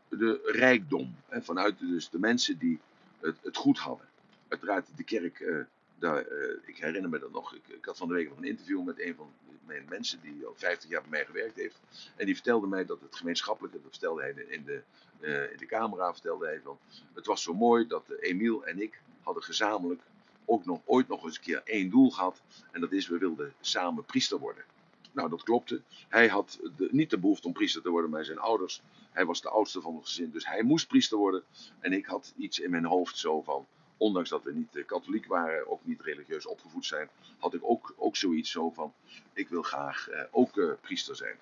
de 0.08 0.40
rijkdom. 0.44 1.14
Vanuit 1.30 1.78
dus 1.78 2.10
de 2.10 2.18
mensen 2.18 2.58
die 2.58 2.80
het, 3.20 3.36
het 3.42 3.56
goed 3.56 3.78
hadden 3.78 4.09
uiteraard 4.50 4.96
de 4.96 5.04
kerk, 5.04 5.40
uh, 5.40 5.64
daar, 5.98 6.28
uh, 6.28 6.56
ik 6.64 6.76
herinner 6.76 7.10
me 7.10 7.18
dat 7.18 7.32
nog, 7.32 7.54
ik, 7.54 7.68
ik, 7.68 7.84
had 7.84 7.96
van 7.96 8.08
de 8.08 8.14
week 8.14 8.28
nog 8.28 8.38
een 8.38 8.44
interview 8.44 8.84
met 8.84 9.00
een 9.00 9.14
van 9.14 9.32
mijn 9.66 9.86
mensen 9.88 10.20
die 10.20 10.46
al 10.46 10.54
50 10.56 10.90
jaar 10.90 11.00
bij 11.00 11.10
mij 11.10 11.24
gewerkt 11.24 11.56
heeft. 11.56 11.80
En 12.16 12.26
die 12.26 12.34
vertelde 12.34 12.66
mij 12.66 12.84
dat 12.84 13.00
het 13.00 13.16
gemeenschappelijke, 13.16 13.82
dat 13.82 13.90
vertelde 13.90 14.22
hij 14.22 14.44
in 14.48 14.64
de, 14.64 14.82
uh, 15.20 15.52
in 15.52 15.58
de 15.58 15.66
camera, 15.66 16.12
vertelde 16.12 16.46
hij 16.46 16.60
van, 16.64 16.78
het 17.14 17.26
was 17.26 17.42
zo 17.42 17.54
mooi 17.54 17.86
dat 17.86 18.10
Emiel 18.20 18.66
en 18.66 18.82
ik 18.82 19.02
hadden 19.22 19.42
gezamenlijk 19.42 20.02
ook 20.44 20.64
nog 20.64 20.80
ooit 20.84 21.08
nog 21.08 21.24
eens 21.24 21.36
een 21.36 21.42
keer 21.42 21.62
één 21.64 21.90
doel 21.90 22.10
gehad. 22.10 22.42
En 22.70 22.80
dat 22.80 22.92
is, 22.92 23.08
we 23.08 23.18
wilden 23.18 23.54
samen 23.60 24.04
priester 24.04 24.38
worden. 24.38 24.64
Nou, 25.12 25.28
dat 25.28 25.42
klopte. 25.42 25.82
Hij 26.08 26.28
had 26.28 26.58
de, 26.76 26.88
niet 26.90 27.10
de 27.10 27.18
behoefte 27.18 27.46
om 27.46 27.52
priester 27.52 27.82
te 27.82 27.90
worden, 27.90 28.10
maar 28.10 28.24
zijn 28.24 28.38
ouders. 28.38 28.82
Hij 29.10 29.24
was 29.24 29.40
de 29.40 29.48
oudste 29.48 29.80
van 29.80 29.94
het 29.94 30.06
gezin, 30.06 30.30
dus 30.30 30.46
hij 30.46 30.62
moest 30.62 30.88
priester 30.88 31.18
worden. 31.18 31.42
En 31.80 31.92
ik 31.92 32.06
had 32.06 32.32
iets 32.36 32.58
in 32.58 32.70
mijn 32.70 32.84
hoofd 32.84 33.18
zo 33.18 33.42
van, 33.42 33.66
ondanks 34.00 34.28
dat 34.28 34.42
we 34.42 34.52
niet 34.52 34.76
eh, 34.76 34.86
katholiek 34.86 35.26
waren, 35.26 35.70
ook 35.70 35.84
niet 35.84 36.00
religieus 36.00 36.46
opgevoed 36.46 36.86
zijn, 36.86 37.08
had 37.38 37.54
ik 37.54 37.60
ook, 37.62 37.94
ook 37.96 38.16
zoiets 38.16 38.50
zo 38.50 38.70
van, 38.70 38.92
ik 39.32 39.48
wil 39.48 39.62
graag 39.62 40.08
eh, 40.08 40.24
ook 40.30 40.56
uh, 40.56 40.72
priester 40.80 41.16
zijn. 41.16 41.36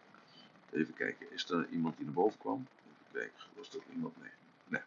Even 0.73 0.95
kijken, 0.95 1.33
is 1.33 1.51
er 1.51 1.69
iemand 1.71 1.97
die 1.97 2.05
naar 2.05 2.15
boven 2.15 2.39
kwam? 2.39 2.67
Even 2.87 3.13
kijken, 3.13 3.45
was 3.57 3.71
dat 3.71 3.83
iemand? 3.93 4.21
Nee. 4.21 4.31
Nee. 4.67 4.81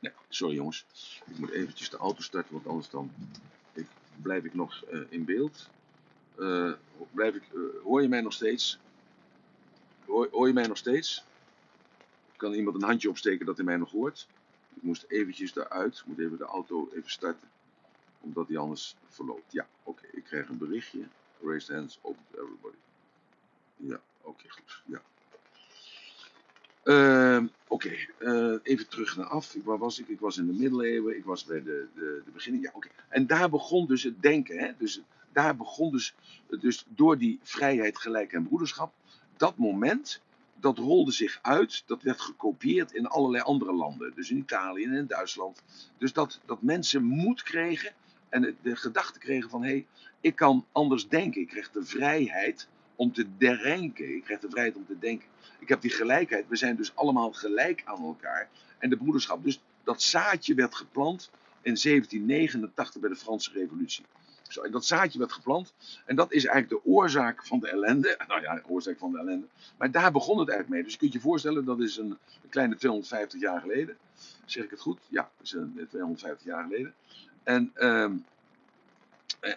Nee, 0.00 0.12
sorry 0.28 0.54
jongens. 0.54 0.86
Ik 1.26 1.38
moet 1.38 1.50
eventjes 1.50 1.90
de 1.90 1.96
auto 1.96 2.22
starten, 2.22 2.52
want 2.52 2.66
anders 2.66 2.90
dan 2.90 3.10
ik, 3.72 3.86
blijf 4.22 4.44
ik 4.44 4.54
nog 4.54 4.84
in 5.08 5.24
beeld. 5.24 5.68
Blijf 7.10 7.34
ik, 7.34 7.42
hoor 7.82 8.02
je 8.02 8.08
mij 8.08 8.20
nog 8.20 8.32
steeds? 8.32 8.78
Hoor, 10.06 10.28
hoor 10.30 10.46
je 10.46 10.52
mij 10.52 10.66
nog 10.66 10.76
steeds? 10.76 11.24
Kan 12.36 12.52
iemand 12.52 12.76
een 12.76 12.88
handje 12.88 13.08
opsteken 13.08 13.46
dat 13.46 13.56
hij 13.56 13.64
mij 13.64 13.76
nog 13.76 13.90
hoort? 13.90 14.26
Ik 14.74 14.82
moest 14.82 15.04
eventjes 15.08 15.56
eruit. 15.56 15.98
Ik 15.98 16.06
moet 16.06 16.18
even 16.18 16.38
de 16.38 16.44
auto 16.44 16.88
even 16.92 17.10
starten. 17.10 17.48
Omdat 18.20 18.48
die 18.48 18.58
anders 18.58 18.96
verloopt. 19.08 19.52
Ja, 19.52 19.66
oké. 19.82 20.06
Ik 20.12 20.24
krijg 20.24 20.48
een 20.48 20.58
berichtje. 20.58 21.00
Raise 21.42 21.74
hands, 21.74 21.98
open 22.02 22.22
to 22.30 22.42
everybody. 22.42 22.76
Ja, 23.76 24.00
oké, 24.22 24.48
goed. 24.48 24.82
Ja. 24.86 25.02
Uh, 26.84 27.44
oké, 27.68 27.96
uh, 28.18 28.58
even 28.62 28.88
terug 28.88 29.16
naar 29.16 29.26
af. 29.26 29.54
Waar 29.64 29.78
was 29.78 29.98
ik? 29.98 30.08
Ik 30.08 30.20
was 30.20 30.36
in 30.36 30.46
de 30.46 30.52
middeleeuwen. 30.52 31.16
Ik 31.16 31.24
was 31.24 31.44
bij 31.44 31.62
de, 31.62 31.86
de, 31.94 32.22
de 32.24 32.30
beginning. 32.30 32.64
Ja, 32.64 32.70
oké. 32.74 32.88
En 33.08 33.26
daar 33.26 33.50
begon 33.50 33.86
dus 33.86 34.02
het 34.02 34.22
denken. 34.22 34.58
Hè? 34.58 34.72
Dus 34.78 35.00
daar 35.32 35.56
begon 35.56 35.90
dus, 35.90 36.14
dus 36.60 36.84
door 36.88 37.18
die 37.18 37.38
vrijheid, 37.42 37.98
gelijk 37.98 38.32
en 38.32 38.46
broederschap. 38.46 38.92
Dat 39.36 39.56
moment 39.56 40.22
dat 40.60 40.78
rolde 40.78 41.12
zich 41.12 41.38
uit, 41.42 41.82
dat 41.86 42.02
werd 42.02 42.20
gekopieerd 42.20 42.92
in 42.92 43.06
allerlei 43.06 43.42
andere 43.42 43.72
landen. 43.72 44.12
Dus 44.14 44.30
in 44.30 44.36
Italië 44.36 44.84
en 44.84 44.92
in 44.92 45.06
Duitsland. 45.06 45.62
Dus 45.98 46.12
dat, 46.12 46.40
dat 46.46 46.62
mensen 46.62 47.04
moed 47.04 47.42
kregen 47.42 47.92
En 48.28 48.56
de 48.62 48.76
gedachte 48.76 49.18
kregen 49.18 49.50
van, 49.50 49.62
hé, 49.62 49.68
hey, 49.68 49.86
ik 50.20 50.36
kan 50.36 50.66
anders 50.72 51.08
denken. 51.08 51.40
Ik 51.40 51.48
krijg 51.48 51.70
de 51.70 51.84
vrijheid 51.84 52.68
om 52.96 53.12
te 53.12 53.36
denken. 53.36 54.16
Ik 54.16 54.24
krijg 54.24 54.40
de 54.40 54.50
vrijheid 54.50 54.76
om 54.76 54.86
te 54.86 54.98
denken. 54.98 55.28
Ik 55.58 55.68
heb 55.68 55.80
die 55.80 55.90
gelijkheid. 55.90 56.48
We 56.48 56.56
zijn 56.56 56.76
dus 56.76 56.96
allemaal 56.96 57.32
gelijk 57.32 57.82
aan 57.84 58.02
elkaar. 58.02 58.48
En 58.78 58.90
de 58.90 58.96
broederschap. 58.96 59.44
Dus 59.44 59.60
dat 59.84 60.02
zaadje 60.02 60.54
werd 60.54 60.74
geplant 60.74 61.30
in 61.62 61.76
1789 61.82 63.00
bij 63.00 63.10
de 63.10 63.16
Franse 63.16 63.50
Revolutie. 63.52 64.04
Dat 64.70 64.84
zaadje 64.84 65.18
werd 65.18 65.32
geplant. 65.32 65.74
En 66.04 66.16
dat 66.16 66.32
is 66.32 66.44
eigenlijk 66.44 66.84
de 66.84 66.90
oorzaak 66.90 67.46
van 67.46 67.60
de 67.60 67.68
ellende. 67.68 68.18
Nou 68.28 68.42
ja, 68.42 68.54
de 68.54 68.68
oorzaak 68.68 68.98
van 68.98 69.12
de 69.12 69.18
ellende. 69.18 69.46
Maar 69.78 69.90
daar 69.90 70.12
begon 70.12 70.38
het 70.38 70.48
eigenlijk 70.48 70.68
mee. 70.68 70.82
Dus 70.82 70.92
je 70.92 70.98
kunt 70.98 71.12
je 71.12 71.20
voorstellen, 71.20 71.64
dat 71.64 71.80
is 71.80 71.96
een, 71.96 72.18
een 72.42 72.48
kleine 72.48 72.76
250 72.76 73.40
jaar 73.40 73.60
geleden. 73.60 73.96
Zeg 74.44 74.64
ik 74.64 74.70
het 74.70 74.80
goed? 74.80 75.00
Ja, 75.08 75.30
dat 75.36 75.46
is 75.46 75.52
een, 75.52 75.86
250 75.88 76.46
jaar 76.46 76.62
geleden. 76.62 76.94
En, 77.42 77.70
ehm, 77.74 78.16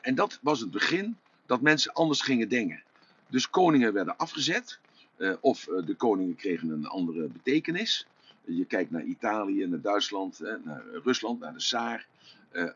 en 0.02 0.16
dat 0.16 0.40
was 0.42 0.60
het 0.60 0.72
begin 0.72 1.18
dat 1.46 1.62
mensen 1.62 1.94
anders 1.94 2.22
gingen 2.22 2.50
denken. 2.50 2.84
Dus 3.30 3.50
koningen 3.50 3.94
werden 3.94 4.18
afgezet. 4.18 4.80
Uh, 5.18 5.34
of 5.40 5.68
de 5.86 5.96
koningen 5.96 6.36
kregen 6.36 6.70
een 6.70 6.86
andere 6.86 7.28
betekenis. 7.28 8.08
Je 8.46 8.66
kijkt 8.66 8.92
naar 8.92 9.04
Italië, 9.04 9.66
naar 9.66 9.82
Duitsland, 9.82 10.40
naar 10.64 10.84
Rusland, 11.04 11.40
naar 11.40 11.54
de 11.54 11.60
Saar. 11.60 12.08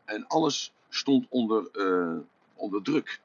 En 0.06 0.28
alles 0.28 0.74
stond 0.94 1.26
onder, 1.30 1.70
onder 2.56 2.84
druk. 2.84 3.20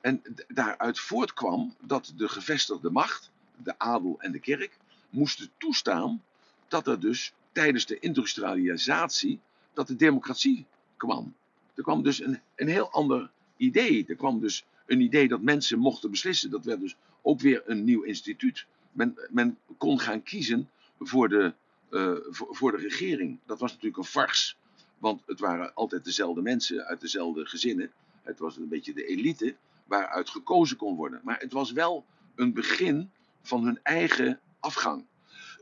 En 0.00 0.22
daaruit 0.48 1.00
voortkwam 1.00 1.74
dat 1.80 2.12
de 2.16 2.28
gevestigde 2.28 2.90
macht, 2.90 3.30
de 3.56 3.78
adel 3.78 4.16
en 4.18 4.32
de 4.32 4.40
kerk, 4.40 4.78
moesten 5.10 5.50
toestaan 5.58 6.22
dat 6.68 6.86
er 6.86 7.00
dus 7.00 7.32
tijdens 7.52 7.86
de 7.86 7.98
industrialisatie, 7.98 9.40
dat 9.72 9.86
de 9.86 9.96
democratie 9.96 10.66
kwam. 10.96 11.34
Er 11.74 11.82
kwam 11.82 12.02
dus 12.02 12.20
een, 12.20 12.40
een 12.56 12.68
heel 12.68 12.90
ander 12.90 13.30
idee. 13.56 14.04
Er 14.08 14.16
kwam 14.16 14.40
dus 14.40 14.64
een 14.86 15.00
idee 15.00 15.28
dat 15.28 15.42
mensen 15.42 15.78
mochten 15.78 16.10
beslissen. 16.10 16.50
Dat 16.50 16.64
werd 16.64 16.80
dus 16.80 16.96
ook 17.22 17.40
weer 17.40 17.62
een 17.66 17.84
nieuw 17.84 18.02
instituut. 18.02 18.66
Men, 18.92 19.18
men 19.30 19.58
kon 19.78 20.00
gaan 20.00 20.22
kiezen 20.22 20.70
voor 21.00 21.28
de, 21.28 21.52
uh, 21.90 22.16
voor, 22.30 22.56
voor, 22.56 22.70
de 22.70 22.76
regering. 22.76 23.38
Dat 23.46 23.60
was 23.60 23.70
natuurlijk 23.70 23.96
een 23.96 24.04
farce. 24.04 24.54
Want 25.02 25.22
het 25.26 25.40
waren 25.40 25.74
altijd 25.74 26.04
dezelfde 26.04 26.42
mensen 26.42 26.84
uit 26.84 27.00
dezelfde 27.00 27.46
gezinnen. 27.46 27.92
Het 28.22 28.38
was 28.38 28.56
een 28.56 28.68
beetje 28.68 28.94
de 28.94 29.04
elite 29.04 29.56
waaruit 29.84 30.30
gekozen 30.30 30.76
kon 30.76 30.96
worden. 30.96 31.20
Maar 31.24 31.38
het 31.38 31.52
was 31.52 31.72
wel 31.72 32.04
een 32.34 32.52
begin 32.52 33.10
van 33.40 33.64
hun 33.64 33.80
eigen 33.82 34.40
afgang. 34.60 35.04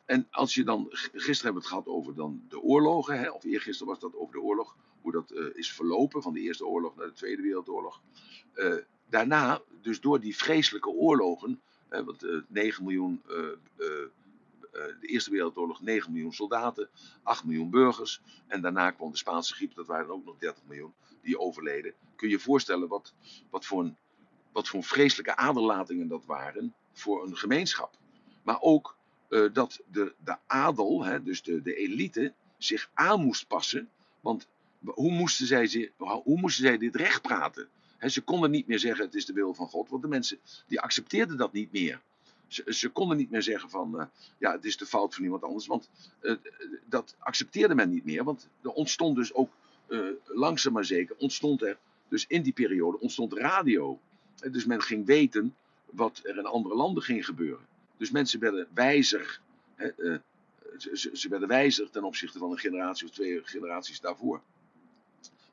en 0.05 0.27
als 0.31 0.53
je 0.53 0.63
dan, 0.63 0.87
gisteren 0.91 1.25
hebben 1.25 1.53
we 1.53 1.59
het 1.59 1.67
gehad 1.67 1.87
over 1.87 2.15
dan 2.15 2.41
de 2.49 2.61
oorlogen, 2.61 3.19
hè, 3.19 3.29
of 3.29 3.43
eergisteren 3.43 3.91
was 3.91 4.01
dat 4.01 4.15
over 4.15 4.33
de 4.33 4.41
oorlog, 4.41 4.75
hoe 5.01 5.11
dat 5.11 5.31
uh, 5.31 5.45
is 5.53 5.71
verlopen 5.71 6.21
van 6.21 6.33
de 6.33 6.39
Eerste 6.39 6.65
Oorlog 6.65 6.95
naar 6.95 7.07
de 7.07 7.13
Tweede 7.13 7.41
Wereldoorlog. 7.41 8.01
Uh, 8.55 8.75
daarna, 9.09 9.61
dus 9.81 10.01
door 10.01 10.19
die 10.19 10.37
vreselijke 10.37 10.89
oorlogen, 10.89 11.61
uh, 11.89 11.99
want 11.99 12.25
9 12.47 12.83
miljoen, 12.83 13.21
de 14.74 15.07
Eerste 15.07 15.32
Wereldoorlog 15.32 15.82
9 15.82 16.11
miljoen 16.11 16.34
soldaten, 16.34 16.89
8 17.24 17.43
miljoen 17.43 17.69
burgers, 17.69 18.21
en 18.47 18.61
daarna 18.61 18.91
kwam 18.91 19.11
de 19.11 19.17
Spaanse 19.17 19.53
griep, 19.53 19.76
dat 19.76 19.88
waren 19.88 20.09
ook 20.09 20.26
nog 20.26 20.38
30 20.38 20.63
miljoen 20.67 20.93
die 21.21 21.39
overleden. 21.39 21.93
Kun 22.15 22.28
je 22.28 22.34
je 22.34 22.39
voorstellen 22.39 22.88
wat, 22.88 23.13
wat, 23.49 23.65
voor 23.65 23.84
een, 23.84 23.97
wat 24.51 24.67
voor 24.67 24.84
vreselijke 24.84 25.36
aderlatingen 25.36 26.07
dat 26.07 26.26
waren 26.26 26.74
voor 26.93 27.26
een 27.26 27.38
gemeenschap. 27.38 27.97
Maar 28.43 28.61
ook 28.61 28.95
dat 29.53 29.82
de, 29.91 30.13
de 30.24 30.38
adel, 30.47 31.03
hè, 31.03 31.24
dus 31.24 31.41
de, 31.41 31.61
de 31.61 31.76
elite, 31.76 32.34
zich 32.57 32.89
aan 32.93 33.21
moest 33.21 33.47
passen. 33.47 33.89
Want 34.21 34.47
hoe 34.86 35.11
moesten 35.11 35.47
zij, 35.47 35.91
hoe 35.97 36.39
moesten 36.39 36.63
zij 36.63 36.78
dit 36.78 36.95
recht 36.95 37.21
praten? 37.21 37.69
ze 37.99 38.21
konden 38.21 38.51
niet 38.51 38.67
meer 38.67 38.80
zeggen 38.80 39.05
het 39.05 39.15
is 39.15 39.26
de 39.26 39.34
wil 39.34 39.53
van 39.53 39.67
God, 39.67 39.89
want 39.89 40.01
de 40.01 40.07
mensen 40.07 40.39
die 40.67 40.82
accepteerden 40.82 41.38
dat 41.38 41.53
niet 41.53 41.71
meer. 41.71 42.01
Ze, 42.54 42.64
ze 42.68 42.89
konden 42.89 43.18
niet 43.18 43.30
meer 43.30 43.41
zeggen 43.41 43.70
van 43.70 43.95
uh, 43.95 44.06
ja, 44.38 44.51
het 44.51 44.66
is 44.66 44.78
de 44.78 44.86
fout 44.86 45.14
van 45.16 45.24
iemand 45.24 45.43
anders, 45.43 45.68
want 45.68 45.89
uh, 46.22 46.36
dat 46.86 47.16
accepteerde 47.20 47.76
men 47.76 47.89
niet 47.89 48.06
meer. 48.06 48.24
Want 48.24 48.47
er 48.62 48.72
ontstond 48.72 49.16
dus 49.16 49.34
ook 49.34 49.51
uh, 49.88 50.08
langzaam 50.26 50.74
maar 50.74 50.86
zeker, 50.86 51.16
ontstond 51.18 51.62
er 51.62 51.78
dus 52.08 52.28
in 52.28 52.41
die 52.41 52.54
periode 52.54 52.99
ontstond 52.99 53.34
radio. 53.34 53.99
dus 54.51 54.66
men 54.66 54.82
ging 54.82 55.06
weten 55.06 55.56
wat 55.86 56.20
er 56.24 56.38
in 56.38 56.45
andere 56.45 56.76
landen 56.76 57.04
ging 57.04 57.26
gebeuren. 57.26 57.66
Dus 57.97 58.12
mensen 58.12 58.39
werden 58.39 58.68
wijzer. 58.74 59.39
Ze, 60.78 61.10
ze, 61.14 61.30
werden 61.30 61.47
wijzer 61.47 61.89
ten 61.89 62.04
opzichte 62.04 62.38
van 62.38 62.51
een 62.51 62.58
generatie 62.58 63.08
of 63.08 63.14
twee 63.14 63.41
generaties 63.43 63.99
daarvoor. 63.99 64.41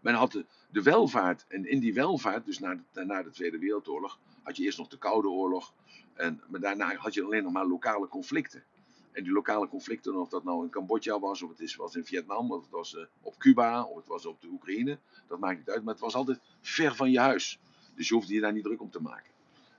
Men 0.01 0.15
had 0.15 0.33
de, 0.71 0.83
welvaart, 0.83 1.45
en 1.49 1.67
in 1.67 1.79
die 1.79 1.95
welvaart, 1.95 2.45
dus 2.45 2.59
na 2.59 2.79
na 2.93 3.23
de 3.23 3.31
Tweede 3.31 3.59
Wereldoorlog, 3.59 4.19
had 4.43 4.57
je 4.57 4.63
eerst 4.63 4.79
nog 4.79 4.89
de 4.89 4.99
Koude 4.99 5.29
Oorlog. 5.29 5.73
En, 6.15 6.43
maar 6.49 6.61
daarna 6.61 6.95
had 6.95 7.15
je 7.15 7.25
alleen 7.25 7.43
nog 7.43 7.53
maar 7.53 7.67
lokale 7.67 8.09
conflicten. 8.09 8.65
En 9.13 9.23
die 9.23 9.33
lokale 9.33 9.69
conflicten, 9.69 10.15
of 10.15 10.29
dat 10.29 10.45
nou 10.45 10.65
in 10.65 10.71
Cambodja 10.71 11.19
was, 11.19 11.43
of 11.43 11.51
het 11.51 11.61
is, 11.61 11.77
was 11.77 11.95
in 11.95 12.05
Vietnam, 12.05 12.53
of 12.53 12.63
het 12.63 12.71
was 12.71 12.95
uh, 12.95 13.03
op 13.23 13.39
Cuba, 13.39 13.83
of 13.83 13.97
het 13.97 14.07
was 14.07 14.27
op 14.27 14.41
de 14.41 14.49
Oekraïne, 14.49 14.99
dat 15.29 15.39
maakt 15.39 15.59
niet 15.59 15.71
uit. 15.71 15.85
Maar 15.85 15.93
het 15.93 16.03
was 16.03 16.15
altijd 16.15 16.41
ver 16.61 16.95
van 16.95 17.11
je 17.11 17.19
huis. 17.19 17.59
Dus 17.95 18.09
je 18.09 18.15
hoefde 18.15 18.35
je 18.35 18.41
daar 18.41 18.53
niet 18.53 18.65
druk 18.65 18.81
om 18.81 18.91
te 18.91 19.03
maken. 19.03 19.31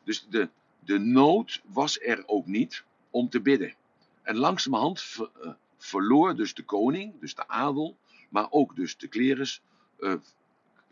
Dus 0.03 0.27
de, 0.29 0.49
de 0.79 0.97
nood 0.97 1.61
was 1.65 1.99
er 1.99 2.23
ook 2.25 2.45
niet 2.45 2.83
om 3.09 3.29
te 3.29 3.41
bidden. 3.41 3.73
En 4.21 4.37
langzamerhand 4.37 5.01
ver, 5.01 5.29
uh, 5.43 5.51
verloor 5.77 6.35
dus 6.35 6.53
de 6.53 6.63
koning, 6.63 7.19
dus 7.19 7.35
de 7.35 7.47
adel, 7.47 7.97
maar 8.29 8.47
ook 8.51 8.75
dus 8.75 8.97
de 8.97 9.07
klerus, 9.07 9.61
uh, 9.99 10.13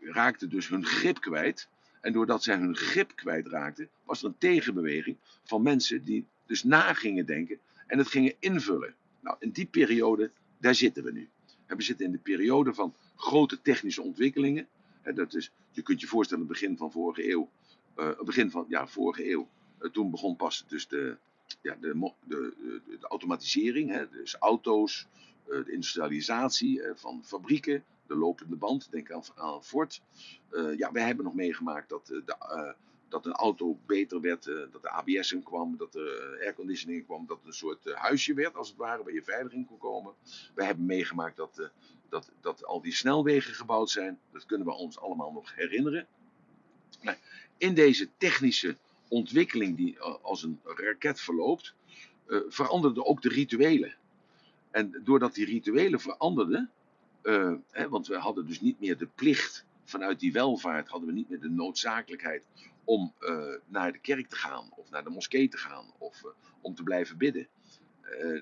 raakten 0.00 0.50
dus 0.50 0.68
hun 0.68 0.84
grip 0.84 1.20
kwijt. 1.20 1.68
En 2.00 2.12
doordat 2.12 2.42
zij 2.42 2.56
hun 2.56 2.76
grip 2.76 3.16
kwijtraakten, 3.16 3.88
was 4.04 4.22
er 4.22 4.28
een 4.28 4.38
tegenbeweging 4.38 5.16
van 5.44 5.62
mensen 5.62 6.04
die 6.04 6.26
dus 6.46 6.62
na 6.62 6.92
gingen 6.94 7.26
denken 7.26 7.58
en 7.86 7.98
het 7.98 8.08
gingen 8.08 8.34
invullen. 8.38 8.94
Nou, 9.20 9.36
in 9.38 9.50
die 9.50 9.66
periode, 9.66 10.30
daar 10.58 10.74
zitten 10.74 11.04
we 11.04 11.12
nu. 11.12 11.28
We 11.66 11.82
zitten 11.82 12.06
in 12.06 12.12
de 12.12 12.18
periode 12.18 12.74
van 12.74 12.94
grote 13.16 13.62
technische 13.62 14.02
ontwikkelingen. 14.02 14.68
En 15.02 15.14
dat 15.14 15.34
is, 15.34 15.52
je 15.70 15.82
kunt 15.82 16.00
je 16.00 16.06
voorstellen, 16.06 16.44
het 16.44 16.52
begin 16.52 16.76
van 16.76 16.92
vorige 16.92 17.30
eeuw, 17.30 17.50
uh, 17.96 18.20
begin 18.20 18.50
van 18.50 18.64
ja, 18.68 18.86
vorige 18.86 19.30
eeuw, 19.30 19.48
uh, 19.80 19.90
toen 19.90 20.10
begon 20.10 20.36
pas 20.36 20.64
dus 20.68 20.88
de, 20.88 21.16
ja, 21.62 21.76
de, 21.80 22.12
de, 22.24 22.54
de, 22.86 22.98
automatisering, 23.00 23.90
hè, 23.90 24.08
dus 24.10 24.34
auto's, 24.34 25.06
uh, 25.48 25.64
de 25.64 25.72
industrialisatie 25.72 26.82
van 26.94 27.24
fabrieken, 27.24 27.84
de 28.10 28.16
lopende 28.16 28.56
band. 28.56 28.90
Denk 28.90 29.10
aan, 29.10 29.22
aan 29.34 29.64
Ford. 29.64 30.02
Uh, 30.50 30.78
ja, 30.78 30.92
wij 30.92 31.02
hebben 31.02 31.24
nog 31.24 31.34
meegemaakt 31.34 31.88
dat, 31.88 32.10
uh, 32.12 32.20
de, 32.24 32.36
uh, 32.40 32.72
dat 33.08 33.26
een 33.26 33.32
auto 33.32 33.78
beter 33.86 34.20
werd, 34.20 34.44
dat 34.44 34.82
de 34.82 34.90
ABS 34.90 35.32
in 35.32 35.42
kwam, 35.42 35.76
dat 35.76 35.94
er 35.94 36.38
airconditioning 36.40 37.04
kwam, 37.04 37.26
dat 37.26 37.38
het 37.38 37.46
een 37.46 37.52
soort 37.52 37.92
huisje 37.92 38.34
werd 38.34 38.56
als 38.56 38.68
het 38.68 38.76
ware, 38.76 39.02
waar 39.02 39.12
je 39.12 39.22
veilig 39.22 39.52
in 39.52 39.66
kon 39.66 39.78
komen. 39.78 40.14
Wij 40.54 40.66
hebben 40.66 40.86
meegemaakt 40.86 41.36
dat, 41.36 41.70
dat, 42.08 42.30
dat 42.40 42.64
al 42.64 42.80
die 42.80 42.92
snelwegen 42.92 43.54
gebouwd 43.54 43.90
zijn. 43.90 44.18
Dat 44.32 44.46
kunnen 44.46 44.66
we 44.66 44.72
ons 44.72 44.98
allemaal 44.98 45.32
nog 45.32 45.54
herinneren. 45.54 46.06
In 47.56 47.74
deze 47.74 48.08
technische 48.16 48.76
ontwikkeling 49.08 49.76
die 49.76 50.00
als 50.00 50.42
een 50.42 50.60
raket 50.64 51.20
verloopt, 51.20 51.74
veranderden 52.48 53.06
ook 53.06 53.22
de 53.22 53.28
rituelen. 53.28 53.94
En 54.70 55.00
doordat 55.04 55.34
die 55.34 55.46
rituelen 55.46 56.00
veranderden, 56.00 56.70
uh, 57.22 57.54
hè, 57.70 57.88
want 57.88 58.06
we 58.06 58.16
hadden 58.16 58.46
dus 58.46 58.60
niet 58.60 58.80
meer 58.80 58.98
de 58.98 59.06
plicht, 59.06 59.64
vanuit 59.84 60.20
die 60.20 60.32
welvaart 60.32 60.88
hadden 60.88 61.08
we 61.08 61.14
niet 61.14 61.28
meer 61.28 61.40
de 61.40 61.50
noodzakelijkheid 61.50 62.46
om 62.84 63.12
uh, 63.20 63.54
naar 63.66 63.92
de 63.92 63.98
kerk 63.98 64.28
te 64.28 64.36
gaan, 64.36 64.68
of 64.76 64.90
naar 64.90 65.04
de 65.04 65.10
moskee 65.10 65.48
te 65.48 65.56
gaan, 65.56 65.84
of 65.98 66.22
uh, 66.24 66.30
om 66.60 66.74
te 66.74 66.82
blijven 66.82 67.16
bidden. 67.16 67.48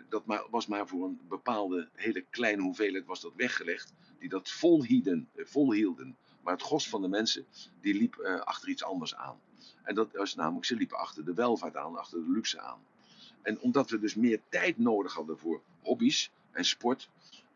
dat 0.09 0.27
maar, 0.27 0.47
was 0.51 0.67
maar 0.67 0.89
voor 0.89 1.05
een 1.05 1.21
bepaalde 1.29 1.89
hele 1.93 2.25
kleine 2.31 2.63
hoeveelheid 2.63 3.07
was 3.07 3.21
dat 3.21 3.33
weggelegd, 3.37 3.93
die 4.19 4.29
dat 4.29 4.51
volhielden. 4.51 5.29
volhielden. 5.37 6.17
Maar 6.43 6.53
het 6.53 6.63
gros 6.63 6.89
van 6.89 7.03
de 7.03 7.09
mensen, 7.09 7.47
die 7.81 7.95
liep 7.95 8.41
achter 8.45 8.69
iets 8.69 8.85
anders 8.85 9.15
aan. 9.15 9.41
En 9.83 9.95
dat 9.95 10.13
was 10.13 10.35
namelijk, 10.35 10.67
ze 10.67 10.77
liepen 10.77 10.99
achter 10.99 11.25
de 11.25 11.35
welvaart 11.35 11.77
aan, 11.77 11.97
achter 11.97 12.25
de 12.25 12.31
luxe 12.31 12.61
aan. 12.61 12.81
En 13.43 13.61
omdat 13.61 13.91
we 13.91 13.99
dus 13.99 14.15
meer 14.15 14.41
tijd 14.49 14.79
nodig 14.79 15.15
hadden 15.15 15.39
voor 15.39 15.63
hobby's 15.83 16.31
en 16.51 16.65
sport, 16.65 17.09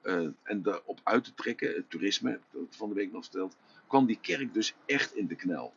uh, 0.03 0.29
en 0.43 0.63
daarop 0.63 1.01
uit 1.03 1.25
te 1.25 1.35
trekken, 1.35 1.75
het 1.75 1.91
toerisme, 1.91 2.41
dat 2.51 2.63
van 2.71 2.89
de 2.89 2.95
week 2.95 3.13
nog 3.13 3.23
verteld, 3.23 3.57
kwam 3.87 4.07
die 4.07 4.19
kerk 4.21 4.55
dus 4.55 4.75
echt 4.87 5.15
in 5.15 5.27
de 5.27 5.35
knel. 5.35 5.73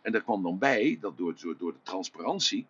En 0.00 0.12
daar 0.12 0.22
kwam 0.22 0.42
dan 0.42 0.58
bij, 0.58 0.98
dat 1.00 1.18
door, 1.18 1.34
door, 1.58 1.72
de 1.72 1.82
transparantie, 1.82 2.66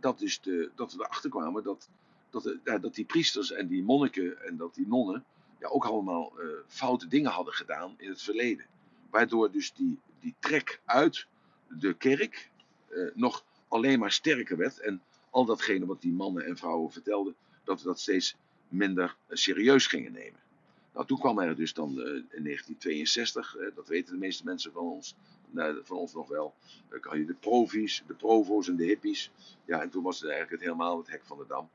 dat, 0.00 0.18
dus 0.18 0.40
de, 0.40 0.70
dat 0.74 0.92
we 0.92 1.02
erachter 1.02 1.30
kwamen 1.30 1.62
dat, 1.62 1.88
dat, 2.30 2.56
ja, 2.64 2.78
dat 2.78 2.94
die 2.94 3.04
priesters 3.04 3.52
en 3.52 3.66
die 3.66 3.82
monniken 3.82 4.42
en 4.42 4.56
dat 4.56 4.74
die 4.74 4.86
nonnen 4.86 5.24
ja, 5.58 5.68
ook 5.68 5.84
allemaal 5.84 6.32
uh, 6.38 6.46
foute 6.66 7.08
dingen 7.08 7.30
hadden 7.30 7.54
gedaan 7.54 7.94
in 7.98 8.08
het 8.08 8.22
verleden. 8.22 8.66
Waardoor 9.10 9.50
dus 9.50 9.72
die, 9.72 9.98
die 10.20 10.34
trek 10.38 10.80
uit 10.84 11.26
de 11.68 11.94
kerk 11.94 12.50
nog 13.14 13.44
alleen 13.68 13.98
maar 13.98 14.12
sterker 14.12 14.56
werd. 14.56 14.80
En 14.80 15.02
al 15.30 15.44
datgene 15.44 15.86
wat 15.86 16.00
die 16.00 16.12
mannen 16.12 16.44
en 16.44 16.56
vrouwen 16.56 16.92
vertelden, 16.92 17.34
dat 17.64 17.78
we 17.82 17.86
dat 17.86 18.00
steeds 18.00 18.36
minder 18.68 19.16
serieus 19.28 19.86
gingen 19.86 20.12
nemen. 20.12 20.40
Nou, 20.94 21.06
toen 21.06 21.18
kwam 21.18 21.38
er 21.38 21.56
dus 21.56 21.74
dan 21.74 21.88
eh, 21.90 22.06
in 22.06 22.42
1962, 22.44 23.56
eh, 23.56 23.74
dat 23.74 23.88
weten 23.88 24.12
de 24.12 24.18
meeste 24.18 24.44
mensen 24.44 24.72
van 24.72 24.82
ons, 24.82 25.16
nou, 25.50 25.80
van 25.84 25.96
ons 25.96 26.14
nog 26.14 26.28
wel, 26.28 26.54
dan 26.88 27.00
kan 27.00 27.18
je 27.18 27.24
de 27.24 27.34
provies, 27.34 28.04
de 28.06 28.14
provo's 28.14 28.68
en 28.68 28.76
de 28.76 28.84
hippies. 28.84 29.30
Ja, 29.64 29.80
en 29.80 29.90
toen 29.90 30.02
was 30.02 30.20
het 30.20 30.30
eigenlijk 30.30 30.62
het 30.62 30.70
helemaal 30.70 30.98
het 30.98 31.10
hek 31.10 31.24
van 31.24 31.38
de 31.38 31.46
dam. 31.46 31.70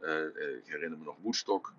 Eh, 0.00 0.24
ik 0.56 0.66
herinner 0.66 0.98
me 0.98 1.04
nog 1.04 1.16
Woodstock. 1.22 1.72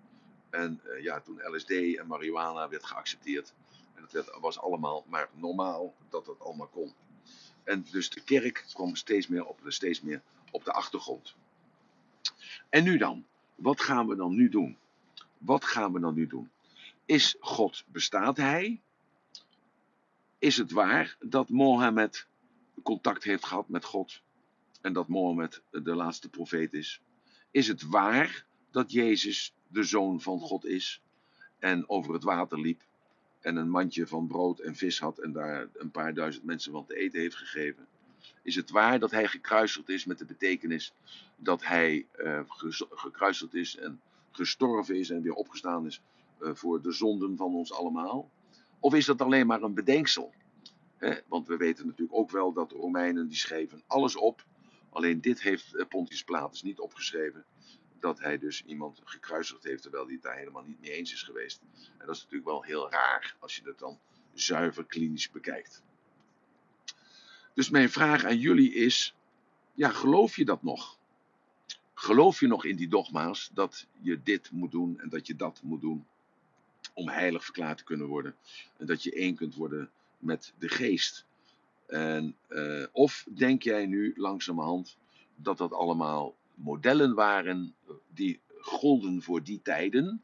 En 0.50 0.80
ja, 1.00 1.20
toen 1.20 1.40
LSD 1.54 1.70
en 1.70 2.06
marihuana 2.06 2.68
werd 2.68 2.84
geaccepteerd. 2.84 3.54
En 3.94 4.08
dat 4.12 4.38
was 4.40 4.58
allemaal 4.58 5.04
maar 5.08 5.28
normaal 5.34 5.94
dat 6.08 6.26
dat 6.26 6.40
allemaal 6.40 6.66
kon. 6.66 6.92
En 7.64 7.86
dus 7.90 8.10
de 8.10 8.20
kerk 8.20 8.64
kwam 8.72 8.96
steeds 8.96 9.26
meer 9.26 9.44
op, 9.44 9.60
steeds 9.66 10.00
meer 10.00 10.22
op 10.50 10.64
de 10.64 10.72
achtergrond. 10.72 11.34
En 12.68 12.84
nu 12.84 12.98
dan? 12.98 13.24
Wat 13.54 13.80
gaan 13.80 14.06
we 14.06 14.16
dan 14.16 14.34
nu 14.34 14.48
doen? 14.48 14.78
Wat 15.38 15.64
gaan 15.64 15.92
we 15.92 16.00
dan 16.00 16.14
nu 16.14 16.26
doen? 16.26 16.50
Is 17.06 17.36
God, 17.40 17.84
bestaat 17.86 18.36
hij? 18.36 18.82
Is 20.38 20.56
het 20.56 20.70
waar 20.70 21.16
dat 21.20 21.48
Mohammed 21.48 22.26
contact 22.82 23.24
heeft 23.24 23.44
gehad 23.44 23.68
met 23.68 23.84
God 23.84 24.22
en 24.80 24.92
dat 24.92 25.08
Mohammed 25.08 25.62
de 25.70 25.94
laatste 25.94 26.28
profeet 26.28 26.72
is? 26.72 27.00
Is 27.50 27.68
het 27.68 27.82
waar 27.82 28.46
dat 28.70 28.92
Jezus 28.92 29.54
de 29.68 29.82
zoon 29.82 30.20
van 30.20 30.40
God 30.40 30.64
is 30.64 31.02
en 31.58 31.88
over 31.88 32.12
het 32.12 32.22
water 32.22 32.60
liep 32.60 32.82
en 33.40 33.56
een 33.56 33.70
mandje 33.70 34.06
van 34.06 34.26
brood 34.26 34.58
en 34.58 34.76
vis 34.76 34.98
had 34.98 35.18
en 35.18 35.32
daar 35.32 35.68
een 35.74 35.90
paar 35.90 36.14
duizend 36.14 36.44
mensen 36.44 36.72
van 36.72 36.86
te 36.86 36.96
eten 36.96 37.20
heeft 37.20 37.36
gegeven? 37.36 37.86
Is 38.42 38.54
het 38.54 38.70
waar 38.70 38.98
dat 38.98 39.10
hij 39.10 39.26
gekruisigd 39.26 39.88
is 39.88 40.04
met 40.04 40.18
de 40.18 40.24
betekenis 40.24 40.92
dat 41.36 41.64
hij 41.64 42.06
uh, 42.18 42.40
gekruisigd 42.90 43.54
is 43.54 43.76
en 43.76 44.00
gestorven 44.30 44.96
is 44.96 45.10
en 45.10 45.22
weer 45.22 45.34
opgestaan 45.34 45.86
is 45.86 46.00
voor 46.40 46.82
de 46.82 46.92
zonden 46.92 47.36
van 47.36 47.54
ons 47.54 47.72
allemaal? 47.72 48.30
Of 48.80 48.94
is 48.94 49.04
dat 49.04 49.20
alleen 49.20 49.46
maar 49.46 49.62
een 49.62 49.74
bedenksel? 49.74 50.32
want 51.26 51.46
we 51.46 51.56
weten 51.56 51.86
natuurlijk 51.86 52.18
ook 52.18 52.30
wel 52.30 52.52
dat 52.52 52.68
de 52.68 52.76
Romeinen 52.76 53.28
die 53.28 53.36
schreven 53.36 53.82
alles 53.86 54.16
op. 54.16 54.44
Alleen 54.90 55.20
dit 55.20 55.42
heeft 55.42 55.74
eh, 55.74 55.86
Pontius 55.86 56.24
Pilatus 56.24 56.62
niet 56.62 56.78
opgeschreven. 56.78 57.44
Dat 58.00 58.20
hij 58.20 58.38
dus 58.38 58.64
iemand 58.64 59.00
gekruisigd 59.04 59.62
heeft 59.62 59.82
terwijl 59.82 60.04
hij 60.04 60.12
het 60.12 60.22
daar 60.22 60.36
helemaal 60.36 60.62
niet 60.62 60.80
mee 60.80 60.90
eens 60.90 61.12
is 61.12 61.22
geweest. 61.22 61.60
En 61.98 62.06
dat 62.06 62.16
is 62.16 62.22
natuurlijk 62.22 62.50
wel 62.50 62.62
heel 62.62 62.90
raar 62.90 63.36
als 63.38 63.56
je 63.56 63.62
het 63.64 63.78
dan 63.78 63.98
zuiver 64.34 64.84
klinisch 64.84 65.30
bekijkt. 65.30 65.82
Dus 67.54 67.70
mijn 67.70 67.90
vraag 67.90 68.24
aan 68.24 68.38
jullie 68.38 68.74
is: 68.74 69.14
ja, 69.74 69.88
geloof 69.88 70.36
je 70.36 70.44
dat 70.44 70.62
nog? 70.62 70.98
Geloof 71.94 72.40
je 72.40 72.46
nog 72.46 72.64
in 72.64 72.76
die 72.76 72.88
dogma's 72.88 73.50
dat 73.54 73.86
je 74.00 74.22
dit 74.22 74.50
moet 74.50 74.70
doen 74.70 75.00
en 75.00 75.08
dat 75.08 75.26
je 75.26 75.36
dat 75.36 75.60
moet 75.62 75.80
doen 75.80 76.06
om 76.96 77.08
heilig 77.08 77.44
verklaard 77.44 77.78
te 77.78 77.84
kunnen 77.84 78.06
worden 78.06 78.36
en 78.76 78.86
dat 78.86 79.02
je 79.02 79.12
één 79.12 79.34
kunt 79.34 79.54
worden 79.54 79.90
met 80.18 80.52
de 80.58 80.68
geest? 80.68 81.26
En, 81.86 82.36
uh, 82.48 82.86
of 82.92 83.26
denk 83.28 83.62
jij 83.62 83.86
nu 83.86 84.12
langzamerhand 84.16 84.96
dat 85.34 85.58
dat 85.58 85.72
allemaal 85.72 86.36
modellen 86.54 87.14
waren 87.14 87.74
die 88.08 88.40
golden 88.58 89.22
voor 89.22 89.42
die 89.42 89.62
tijden, 89.62 90.22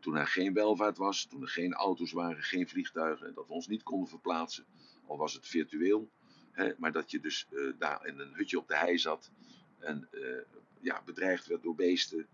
toen 0.00 0.16
er 0.16 0.26
geen 0.26 0.52
welvaart 0.52 0.96
was, 0.96 1.24
toen 1.24 1.42
er 1.42 1.48
geen 1.48 1.72
auto's 1.72 2.12
waren, 2.12 2.42
geen 2.42 2.68
vliegtuigen 2.68 3.26
en 3.26 3.34
dat 3.34 3.46
we 3.46 3.52
ons 3.52 3.68
niet 3.68 3.82
konden 3.82 4.08
verplaatsen, 4.08 4.64
al 5.06 5.16
was 5.16 5.34
het 5.34 5.46
virtueel, 5.46 6.10
hè, 6.52 6.72
maar 6.78 6.92
dat 6.92 7.10
je 7.10 7.20
dus 7.20 7.46
uh, 7.50 7.72
daar 7.78 8.06
in 8.06 8.18
een 8.18 8.34
hutje 8.34 8.58
op 8.58 8.68
de 8.68 8.76
hei 8.76 8.98
zat 8.98 9.30
en 9.78 10.08
uh, 10.12 10.22
ja, 10.80 11.02
bedreigd 11.04 11.46
werd 11.46 11.62
door 11.62 11.74
beesten. 11.74 12.26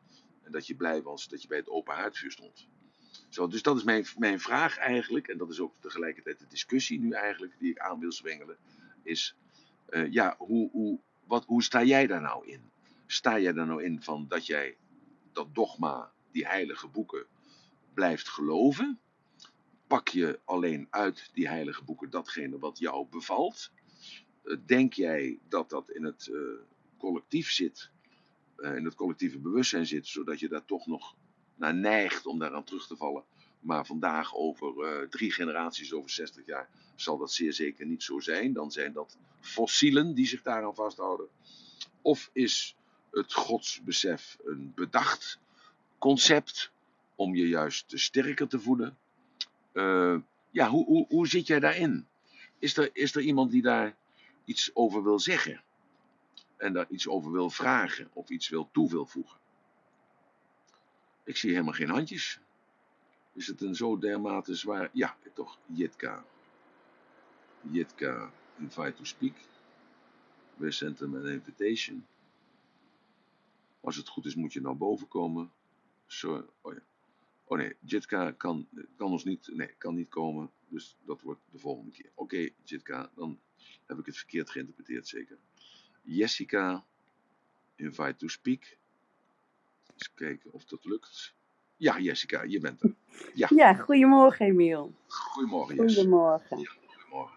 En 0.43 0.53
dat 0.53 0.67
je 0.67 0.75
blij 0.75 1.03
was 1.03 1.29
dat 1.29 1.43
je 1.43 1.49
bij 1.49 1.59
het 1.59 1.69
open 1.69 1.95
haardvuur 1.95 2.31
stond. 2.31 2.69
Dus 3.37 3.63
dat 3.63 3.77
is 3.77 3.85
mijn, 3.85 4.07
mijn 4.19 4.41
vraag 4.41 4.79
eigenlijk, 4.79 5.29
en 5.29 5.39
dat 5.39 5.51
is 5.51 5.61
ook 5.61 5.75
tegelijkertijd 5.81 6.39
de 6.39 6.47
discussie 6.49 7.01
nu 7.01 7.13
eigenlijk 7.13 7.55
die 7.59 7.71
ik 7.71 7.79
aan 7.79 7.99
wil 7.99 8.13
zwengelen, 8.13 8.57
is 9.03 9.37
uh, 9.91 10.13
ja, 10.13 10.35
hoe, 10.39 10.71
hoe, 10.71 10.99
wat, 11.25 11.45
hoe 11.45 11.63
sta 11.63 11.83
jij 11.83 12.07
daar 12.07 12.21
nou 12.21 12.47
in? 12.47 12.61
Sta 13.07 13.39
jij 13.39 13.53
daar 13.53 13.67
nou 13.67 13.83
in 13.83 14.03
van 14.03 14.27
dat 14.29 14.47
jij 14.47 14.77
dat 15.33 15.55
dogma, 15.55 16.13
die 16.31 16.47
heilige 16.47 16.89
boeken, 16.89 17.27
blijft 17.95 18.29
geloven? 18.29 18.99
Pak 19.87 20.09
je 20.09 20.41
alleen 20.45 20.87
uit 20.91 21.31
die 21.33 21.49
heilige 21.49 21.85
boeken 21.85 22.11
datgene 22.11 22.59
wat 22.59 22.79
jou 22.79 23.07
bevalt? 23.11 23.71
Uh, 24.45 24.57
denk 24.67 24.93
jij 24.93 25.39
dat 25.49 25.71
dat 25.71 25.91
in 25.91 26.05
het 26.05 26.29
uh, 26.33 26.39
collectief 26.99 27.51
zit 27.51 27.91
in 28.57 28.85
het 28.85 28.95
collectieve 28.95 29.39
bewustzijn 29.39 29.87
zit, 29.87 30.07
zodat 30.07 30.41
je 30.41 30.49
daar 30.49 30.65
toch 30.65 30.87
nog 30.87 31.15
naar 31.57 31.75
neigt 31.75 32.27
om 32.27 32.39
daaraan 32.39 32.65
terug 32.65 32.87
te 32.87 32.97
vallen. 32.97 33.25
Maar 33.61 33.87
vandaag, 33.87 34.35
over 34.35 34.75
uh, 34.77 35.09
drie 35.09 35.33
generaties, 35.33 35.93
over 35.93 36.11
60 36.11 36.47
jaar, 36.47 36.69
zal 36.95 37.19
dat 37.19 37.33
zeer 37.33 37.53
zeker 37.53 37.87
niet 37.87 38.03
zo 38.03 38.21
zijn. 38.21 38.53
Dan 38.53 38.71
zijn 38.71 38.93
dat 38.93 39.19
fossielen 39.41 40.15
die 40.15 40.27
zich 40.27 40.43
daaraan 40.43 40.75
vasthouden. 40.75 41.29
Of 42.03 42.31
is 42.33 42.77
het 43.11 43.33
godsbesef 43.33 44.37
een 44.45 44.73
bedacht 44.75 45.39
concept 45.99 46.71
om 47.15 47.35
je 47.35 47.49
juist 47.49 47.85
sterker 47.95 48.49
te 48.49 48.61
voelen? 48.61 48.97
Uh, 49.73 50.17
ja, 50.51 50.69
hoe, 50.69 50.85
hoe, 50.85 51.07
hoe 51.09 51.29
zit 51.29 51.47
jij 51.47 51.61
daarin? 51.61 52.07
Is 52.59 52.77
er, 52.77 52.91
is 52.93 53.15
er 53.15 53.23
iemand 53.23 53.51
die 53.51 53.63
daar 53.63 53.97
iets 54.45 54.71
over 54.75 55.03
wil 55.03 55.19
zeggen? 55.19 55.65
en 56.57 56.73
daar 56.73 56.87
iets 56.89 57.09
over 57.09 57.33
wil 57.33 57.51
vragen 57.51 58.11
of 58.13 58.29
iets 58.29 58.49
wil 58.49 58.69
toe 58.73 59.07
voegen. 59.07 59.39
Ik 61.27 61.37
zie 61.37 61.51
helemaal 61.51 61.73
geen 61.73 61.89
handjes. 61.89 62.41
Is 63.33 63.47
het 63.47 63.61
een 63.61 63.75
zo 63.75 63.99
dermate 63.99 64.55
zwaar... 64.55 64.91
Ja, 64.93 65.17
toch, 65.35 65.59
Jitka. 65.67 66.25
Jitka, 67.61 68.33
invite 68.59 68.93
to 68.93 69.05
speak. 69.05 69.35
We 70.57 70.71
sent 70.71 70.99
hem 70.99 71.15
an 71.15 71.27
invitation. 71.27 72.07
Als 73.81 73.97
het 73.97 74.09
goed 74.09 74.27
is, 74.27 74.35
moet 74.35 74.53
je 74.53 74.61
naar 74.61 74.77
boven 74.77 75.09
komen. 75.09 75.53
Sorry. 76.07 76.47
Oh 76.61 76.73
ja. 76.73 76.81
Oh 77.45 77.59
nee, 77.59 77.77
Jitka 77.81 78.31
kan, 78.31 78.69
kan 78.97 79.11
ons 79.11 79.25
niet, 79.25 79.51
nee, 79.53 79.75
kan 79.79 79.95
niet 79.95 80.09
komen. 80.09 80.51
Dus 80.69 80.97
dat 81.05 81.23
wordt 81.23 81.41
de 81.51 81.59
volgende 81.59 81.91
keer. 81.91 82.11
Oké, 82.15 82.49
Jitka, 82.63 83.11
dan 83.15 83.41
heb 83.87 83.99
ik 83.99 84.07
het 84.07 84.17
verkeerd 84.17 84.51
geïnterpreteerd 84.51 85.09
zeker. 85.09 85.39
Jessica, 86.03 86.85
invite 87.75 88.17
to 88.17 88.29
speak. 88.29 88.77
Eens 89.97 90.15
kijken 90.15 90.53
of 90.53 90.65
dat 90.65 90.85
lukt. 90.85 91.35
Ja, 91.77 91.99
Jessica, 91.99 92.43
je 92.43 92.61
bent 92.61 92.83
er. 92.83 92.95
Ja, 93.35 93.49
ja 93.55 93.75
goedemorgen 93.75 94.47
Emiel. 94.47 94.93
Goedemorgen 95.07 95.77
Jessica. 95.77 96.01
Goedemorgen. 96.01 96.59
Ja, 96.59 96.71
goedemorgen. 96.89 97.37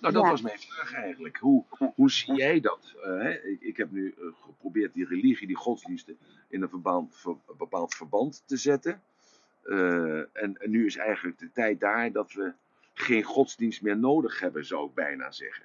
Nou, 0.00 0.14
dat 0.14 0.22
ja. 0.22 0.30
was 0.30 0.40
mijn 0.40 0.58
vraag 0.58 0.92
eigenlijk. 0.92 1.36
Hoe, 1.36 1.64
hoe 1.94 2.10
zie 2.10 2.34
jij 2.34 2.60
dat? 2.60 2.94
Uh, 3.06 3.44
ik, 3.44 3.60
ik, 3.60 3.76
heb 3.76 3.90
nu 3.90 4.14
uh, 4.18 4.26
geprobeerd 4.40 4.94
die 4.94 5.06
religie, 5.06 5.46
die 5.46 5.56
godsdiensten, 5.56 6.18
in 6.48 6.62
een, 6.62 6.68
verband, 6.68 7.16
ver, 7.16 7.30
een 7.30 7.56
bepaald 7.58 7.94
verband 7.94 8.42
te 8.46 8.56
zetten. 8.56 9.02
Uh, 9.64 10.18
en, 10.18 10.56
en 10.58 10.70
nu 10.70 10.86
is 10.86 10.96
eigenlijk 10.96 11.38
de 11.38 11.52
tijd 11.52 11.80
daar 11.80 12.12
dat 12.12 12.32
we 12.32 12.52
geen 12.94 13.22
godsdienst 13.22 13.82
meer 13.82 13.96
nodig 13.96 14.40
hebben, 14.40 14.66
zou 14.66 14.88
ik 14.88 14.94
bijna 14.94 15.30
zeggen. 15.30 15.64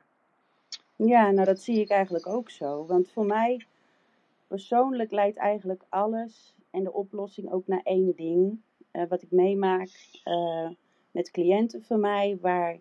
Ja, 0.95 1.31
nou 1.31 1.45
dat 1.45 1.61
zie 1.61 1.79
ik 1.79 1.89
eigenlijk 1.89 2.27
ook 2.27 2.49
zo. 2.49 2.85
Want 2.85 3.09
voor 3.11 3.25
mij 3.25 3.65
persoonlijk 4.47 5.11
leidt 5.11 5.37
eigenlijk 5.37 5.85
alles 5.89 6.55
en 6.71 6.83
de 6.83 6.93
oplossing 6.93 7.51
ook 7.51 7.67
naar 7.67 7.81
één 7.83 8.15
ding. 8.15 8.61
Uh, 8.91 9.03
wat 9.09 9.21
ik 9.21 9.31
meemaak 9.31 10.21
uh, 10.25 10.69
met 11.11 11.31
cliënten 11.31 11.83
van 11.83 11.99
mij, 11.99 12.37
waar 12.41 12.79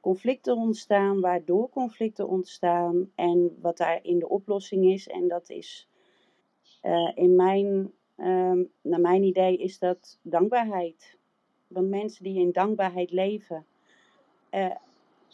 conflicten 0.00 0.56
ontstaan, 0.56 1.20
waardoor 1.20 1.68
conflicten 1.68 2.28
ontstaan 2.28 3.10
en 3.14 3.58
wat 3.60 3.76
daar 3.76 3.98
in 4.02 4.18
de 4.18 4.28
oplossing 4.28 4.84
is. 4.84 5.08
En 5.08 5.28
dat 5.28 5.50
is 5.50 5.88
uh, 6.82 7.12
in 7.14 7.36
mijn, 7.36 7.92
naar 8.82 9.00
mijn 9.00 9.22
idee, 9.22 9.56
is 9.56 9.78
dat 9.78 10.18
dankbaarheid. 10.22 11.18
Want 11.66 11.88
mensen 11.88 12.24
die 12.24 12.40
in 12.40 12.52
dankbaarheid 12.52 13.10
leven, 13.10 13.66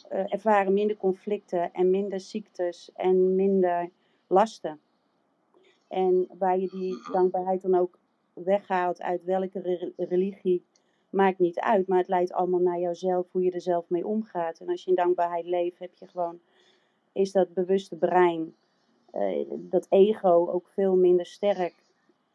ervaren 0.08 0.72
minder 0.72 0.96
conflicten 0.96 1.72
en 1.72 1.90
minder 1.90 2.20
ziektes 2.20 2.92
en 2.94 3.34
minder 3.34 3.90
lasten. 4.26 4.80
En 5.88 6.28
waar 6.38 6.58
je 6.58 6.68
die 6.68 7.12
dankbaarheid 7.12 7.62
dan 7.62 7.74
ook 7.74 7.98
weghaalt 8.32 9.02
uit 9.02 9.24
welke 9.24 9.60
re 9.60 9.92
religie, 9.96 10.64
maakt 11.10 11.38
niet 11.38 11.58
uit. 11.58 11.88
Maar 11.88 11.98
het 11.98 12.08
leidt 12.08 12.32
allemaal 12.32 12.60
naar 12.60 12.80
jouzelf, 12.80 13.26
hoe 13.30 13.42
je 13.42 13.50
er 13.50 13.60
zelf 13.60 13.88
mee 13.88 14.06
omgaat. 14.06 14.58
En 14.58 14.68
als 14.68 14.84
je 14.84 14.90
in 14.90 14.96
dankbaarheid 14.96 15.46
leeft, 15.46 15.78
heb 15.78 15.94
je 15.94 16.06
gewoon, 16.06 16.40
is 17.12 17.32
dat 17.32 17.54
bewuste 17.54 17.96
brein, 17.96 18.54
uh, 19.14 19.46
dat 19.50 19.86
ego 19.88 20.48
ook 20.50 20.68
veel 20.68 20.96
minder 20.96 21.26
sterk. 21.26 21.74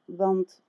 Want 0.05 0.61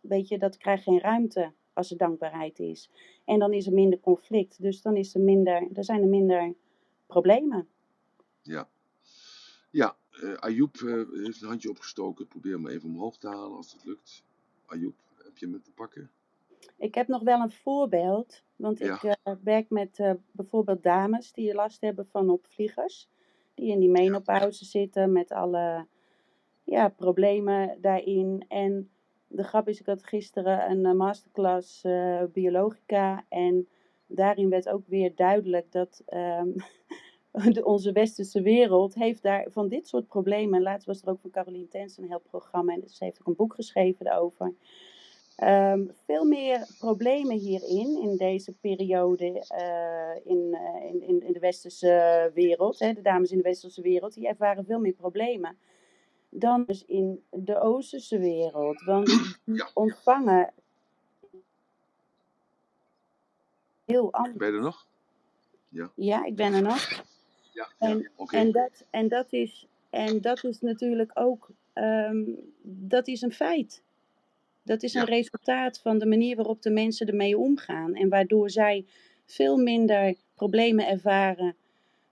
weet 0.00 0.28
je, 0.28 0.38
dat 0.38 0.56
krijgt 0.56 0.82
geen 0.82 1.00
ruimte 1.00 1.52
als 1.72 1.90
er 1.90 1.96
dankbaarheid 1.96 2.58
is. 2.58 2.90
En 3.24 3.38
dan 3.38 3.52
is 3.52 3.66
er 3.66 3.72
minder 3.72 4.00
conflict. 4.00 4.62
Dus 4.62 4.82
dan 4.82 4.96
is 4.96 5.14
er 5.14 5.20
minder, 5.20 5.68
er 5.74 5.84
zijn 5.84 6.02
er 6.02 6.08
minder 6.08 6.54
problemen. 7.06 7.68
Ja. 8.42 8.68
Ja, 9.70 9.96
uh, 10.22 10.34
Ayoub 10.34 10.76
uh, 10.76 11.24
heeft 11.24 11.42
een 11.42 11.48
handje 11.48 11.70
opgestoken. 11.70 12.26
Probeer 12.26 12.52
hem 12.52 12.68
even 12.68 12.88
omhoog 12.88 13.16
te 13.18 13.28
halen 13.28 13.56
als 13.56 13.72
het 13.72 13.84
lukt. 13.84 14.24
Ayoub, 14.66 14.94
heb 15.24 15.38
je 15.38 15.46
hem 15.46 15.62
te 15.62 15.72
pakken? 15.72 16.10
Ik 16.78 16.94
heb 16.94 17.08
nog 17.08 17.22
wel 17.22 17.40
een 17.40 17.50
voorbeeld, 17.50 18.42
want 18.56 18.78
Ja. 18.78 18.94
ik 18.94 19.02
eh, 19.02 19.34
werk 19.42 19.70
met 19.70 19.98
eh, 19.98 20.12
bijvoorbeeld 20.30 20.82
dames 20.82 21.32
die 21.32 21.54
last 21.54 21.80
hebben 21.80 22.06
van 22.06 22.30
opvliegers. 22.30 23.08
Die 23.54 23.70
in 23.70 23.80
die 23.80 23.90
menopauze 23.90 24.64
zitten 24.64 25.12
met 25.12 25.32
alle 25.32 25.86
ja, 26.64 26.88
problemen 26.88 27.80
daarin. 27.80 28.44
En 28.48 28.90
de 29.28 29.44
grap 29.44 29.68
is, 29.68 29.80
ik 29.80 29.86
had 29.86 30.04
gisteren 30.04 30.70
een 30.70 30.86
eh, 30.86 30.92
masterclass 30.92 31.84
eh, 31.84 32.22
biologica 32.32 33.24
en 33.28 33.68
daarin 34.06 34.48
werd 34.48 34.68
ook 34.68 34.86
weer 34.86 35.14
duidelijk 35.14 35.72
dat 35.72 36.02
ehm, 36.06 36.48
de, 37.52 37.64
onze 37.64 37.92
westerse 37.92 38.42
wereld 38.42 38.94
heeft 38.94 39.22
daar 39.22 39.46
van 39.50 39.68
dit 39.68 39.88
soort 39.88 40.06
problemen. 40.06 40.54
En 40.54 40.62
laatst 40.62 40.86
was 40.86 41.02
er 41.02 41.08
ook 41.08 41.20
van 41.20 41.30
Caroline 41.30 41.68
Tens 41.68 41.98
een 41.98 42.08
heel 42.08 42.22
programma 42.30 42.72
en 42.72 42.82
ze 42.88 43.04
heeft 43.04 43.20
ook 43.20 43.26
een 43.26 43.36
boek 43.36 43.54
geschreven 43.54 44.04
daarover. 44.04 44.54
Ehm, 45.36 45.84
veel 46.04 46.24
meer 46.24 46.66
problemen 46.78 47.36
hierin, 47.36 47.98
in 48.02 48.16
deze 48.16 48.52
periode 48.60 49.44
eh, 49.48 50.30
in, 50.32 50.54
eh, 50.54 50.84
in, 50.90 51.02
in, 51.02 51.22
in 51.22 51.32
de 51.32 51.38
westerse 51.38 52.30
wereld. 52.34 52.78
Hè, 52.78 52.92
de 52.92 53.02
dames 53.02 53.30
in 53.30 53.36
de 53.36 53.42
westerse 53.42 53.82
wereld, 53.82 54.14
die 54.14 54.28
ervaren 54.28 54.64
veel 54.64 54.80
meer 54.80 54.92
problemen 54.92 55.58
dan 56.28 56.64
dus 56.66 56.84
in 56.84 57.24
de 57.30 57.60
oosterse 57.60 58.18
wereld. 58.18 58.82
Want 58.82 59.06
die 59.06 59.54
Ja. 59.56 59.70
ontvangen 59.74 60.52
heel 63.84 64.12
anders. 64.12 64.36
Ben 64.36 64.48
je 64.50 64.56
er 64.56 64.62
nog? 64.62 64.86
Ja, 65.94 66.24
ik 66.24 66.36
ben 66.36 66.52
er 66.54 66.62
nog. 66.62 67.04
Ja. 67.56 67.68
En, 67.78 68.10
en, 68.30 68.52
dat, 68.52 68.84
en, 68.90 69.08
dat 69.08 69.32
is, 69.32 69.66
en 69.90 70.20
dat 70.20 70.44
is 70.44 70.60
natuurlijk 70.60 71.10
ook, 71.14 71.50
ehm, 71.72 72.24
dat 72.62 73.08
is 73.08 73.22
een 73.22 73.32
feit. 73.32 73.82
Dat 74.62 74.82
is 74.82 74.94
een 74.94 75.04
resultaat 75.04 75.80
van 75.80 75.98
de 75.98 76.06
manier 76.06 76.36
waarop 76.36 76.62
de 76.62 76.70
mensen 76.70 77.06
ermee 77.06 77.38
omgaan. 77.38 77.94
En 77.94 78.08
waardoor 78.08 78.50
zij 78.50 78.84
veel 79.24 79.56
minder 79.56 80.14
problemen 80.34 80.88
ervaren. 80.88 81.56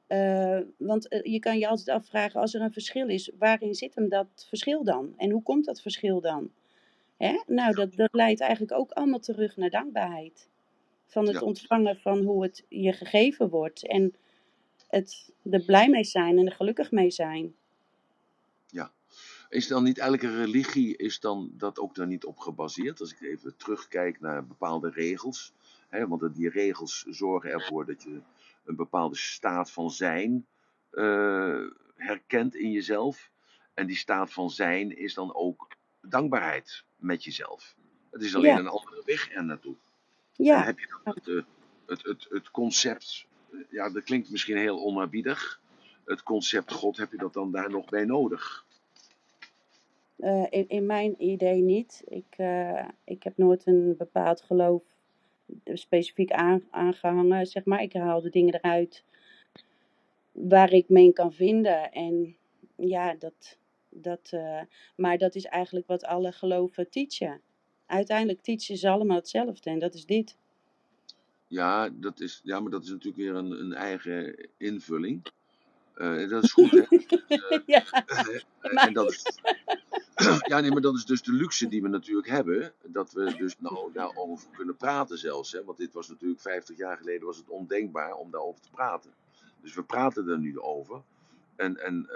Eh, 0.06 0.58
want 0.76 1.08
eh, 1.08 1.32
je 1.32 1.38
kan 1.38 1.58
je 1.58 1.68
altijd 1.68 1.88
afvragen, 1.88 2.40
als 2.40 2.54
er 2.54 2.60
een 2.60 2.72
verschil 2.72 3.08
is, 3.08 3.30
waarin 3.38 3.74
zit 3.74 3.94
hem 3.94 4.08
dat 4.08 4.46
verschil 4.48 4.84
dan? 4.84 5.14
En 5.16 5.30
hoe 5.30 5.42
komt 5.42 5.64
dat 5.64 5.80
verschil 5.80 6.20
dan? 6.20 6.50
Hè? 7.16 7.42
Nou, 7.46 7.74
dat, 7.74 7.94
dat 7.94 8.12
leidt 8.12 8.40
eigenlijk 8.40 8.72
ook 8.72 8.90
allemaal 8.90 9.18
terug 9.20 9.56
naar 9.56 9.70
dankbaarheid. 9.70 10.48
Van 11.06 11.26
het 11.26 11.34
Ja. 11.34 11.40
ontvangen 11.40 11.96
van 11.96 12.22
hoe 12.24 12.42
het 12.42 12.64
je 12.68 12.92
gegeven 12.92 13.48
wordt. 13.48 13.86
En 13.86 14.14
het 14.94 15.32
er 15.50 15.64
blij 15.64 15.88
mee 15.88 16.04
zijn 16.04 16.38
en 16.38 16.46
er 16.46 16.52
gelukkig 16.52 16.90
mee 16.90 17.10
zijn. 17.10 17.54
Is 19.54 19.66
dan 19.68 19.84
niet 19.84 19.98
elke 19.98 20.36
religie, 20.36 20.96
is 20.96 21.20
dan 21.20 21.50
dat 21.56 21.78
ook 21.78 21.94
daar 21.94 22.06
niet 22.06 22.24
op 22.24 22.38
gebaseerd? 22.38 23.00
Als 23.00 23.12
ik 23.12 23.20
even 23.20 23.56
terugkijk 23.56 24.20
naar 24.20 24.46
bepaalde 24.46 24.90
regels. 24.90 25.52
Hè, 25.88 26.08
want 26.08 26.34
die 26.34 26.48
regels 26.48 27.04
zorgen 27.08 27.50
ervoor 27.50 27.86
dat 27.86 28.02
je 28.02 28.20
een 28.64 28.76
bepaalde 28.76 29.16
staat 29.16 29.70
van 29.70 29.90
zijn 29.90 30.46
eh, 30.90 31.62
herkent 31.96 32.54
in 32.54 32.70
jezelf. 32.70 33.30
En 33.74 33.86
die 33.86 33.96
staat 33.96 34.32
van 34.32 34.50
zijn 34.50 34.96
is 34.96 35.14
dan 35.14 35.34
ook 35.34 35.68
dankbaarheid 36.00 36.84
met 36.96 37.24
jezelf. 37.24 37.74
Het 38.10 38.22
is 38.22 38.34
alleen 38.34 38.50
Ja. 38.50 38.58
een 38.58 38.68
andere 38.68 39.02
weg 39.04 39.32
er 39.34 39.44
naartoe. 39.44 39.74
Ja, 40.32 40.64
heb 40.64 40.78
je 40.78 41.00
het, 41.04 41.28
eh, 41.28 41.42
het, 41.86 42.02
het, 42.02 42.26
het 42.30 42.50
concept, 42.50 43.26
ja 43.70 43.90
dat 43.90 44.02
klinkt 44.02 44.30
misschien 44.30 44.56
heel 44.56 44.84
onaanbiedig. 44.84 45.60
Het 46.04 46.22
concept 46.22 46.72
God, 46.72 46.96
heb 46.96 47.10
je 47.10 47.16
dat 47.16 47.32
dan 47.32 47.52
daar 47.52 47.70
nog 47.70 47.84
bij 47.88 48.04
nodig? 48.04 48.64
eh, 50.24 50.46
in, 50.50 50.68
in 50.68 50.86
mijn 50.86 51.24
idee 51.24 51.60
niet. 51.62 52.02
Ik, 52.08 52.34
eh, 52.36 52.88
ik 53.04 53.22
heb 53.22 53.36
nooit 53.36 53.66
een 53.66 53.94
bepaald 53.98 54.40
geloof 54.40 54.82
specifiek 55.64 56.32
aan, 56.32 56.62
aangehangen. 56.70 57.46
Zeg 57.46 57.64
maar. 57.64 57.82
Ik 57.82 57.92
haal 57.92 58.20
de 58.20 58.30
dingen 58.30 58.54
eruit 58.54 59.04
waar 60.32 60.72
ik 60.72 60.88
me 60.88 61.00
in 61.00 61.12
kan 61.12 61.32
vinden. 61.32 61.92
En 61.92 62.36
ja, 62.76 63.14
dat, 63.14 63.58
dat, 63.88 64.28
eh, 64.30 64.60
maar 64.96 65.18
dat 65.18 65.34
is 65.34 65.44
eigenlijk 65.44 65.86
wat 65.86 66.04
alle 66.04 66.32
geloven 66.32 66.90
teachen. 66.90 67.40
Uiteindelijk 67.86 68.42
teachen 68.42 68.76
ze 68.76 68.88
allemaal 68.88 69.16
hetzelfde 69.16 69.70
en 69.70 69.78
dat 69.78 69.94
is 69.94 70.06
dit. 70.06 70.36
Ja, 71.46 71.88
dat 71.92 72.20
is, 72.20 72.40
ja, 72.44 72.60
maar 72.60 72.70
dat 72.70 72.82
is 72.82 72.88
natuurlijk 72.90 73.16
weer 73.16 73.34
een, 73.34 73.50
een 73.60 73.72
eigen 73.74 74.48
invulling. 74.56 75.26
Eh, 75.94 76.28
dat 76.28 76.44
is 76.44 76.52
goed, 76.52 76.70
hè? 76.70 76.84
ja, 77.66 77.84
Eh, 78.06 78.26
maar- 78.72 78.86
en 78.86 78.92
dat 78.92 79.10
is, 79.10 79.38
ja, 80.50 80.60
nee, 80.60 80.70
maar 80.70 80.80
dat 80.80 80.94
is 80.94 81.04
dus 81.04 81.22
de 81.22 81.32
luxe 81.32 81.68
die 81.68 81.82
we 81.82 81.88
natuurlijk 81.88 82.28
hebben. 82.28 82.72
Dat 82.82 83.12
we 83.12 83.34
dus 83.36 83.58
nou 83.58 83.92
daarover 83.92 84.48
kunnen 84.56 84.76
praten 84.76 85.18
zelfs. 85.18 85.52
Hè? 85.52 85.64
Want 85.64 85.78
dit 85.78 85.92
was 85.92 86.08
natuurlijk 86.08 86.40
50 86.40 86.76
jaar 86.76 86.96
geleden 86.96 87.26
was 87.26 87.36
het 87.36 87.48
ondenkbaar 87.48 88.14
om 88.14 88.30
daarover 88.30 88.60
te 88.60 88.70
praten. 88.70 89.10
Dus 89.62 89.74
we 89.74 89.82
praten 89.82 90.28
er 90.28 90.38
nu 90.38 90.60
over. 90.60 91.02
En, 91.56 91.76
en 91.76 92.08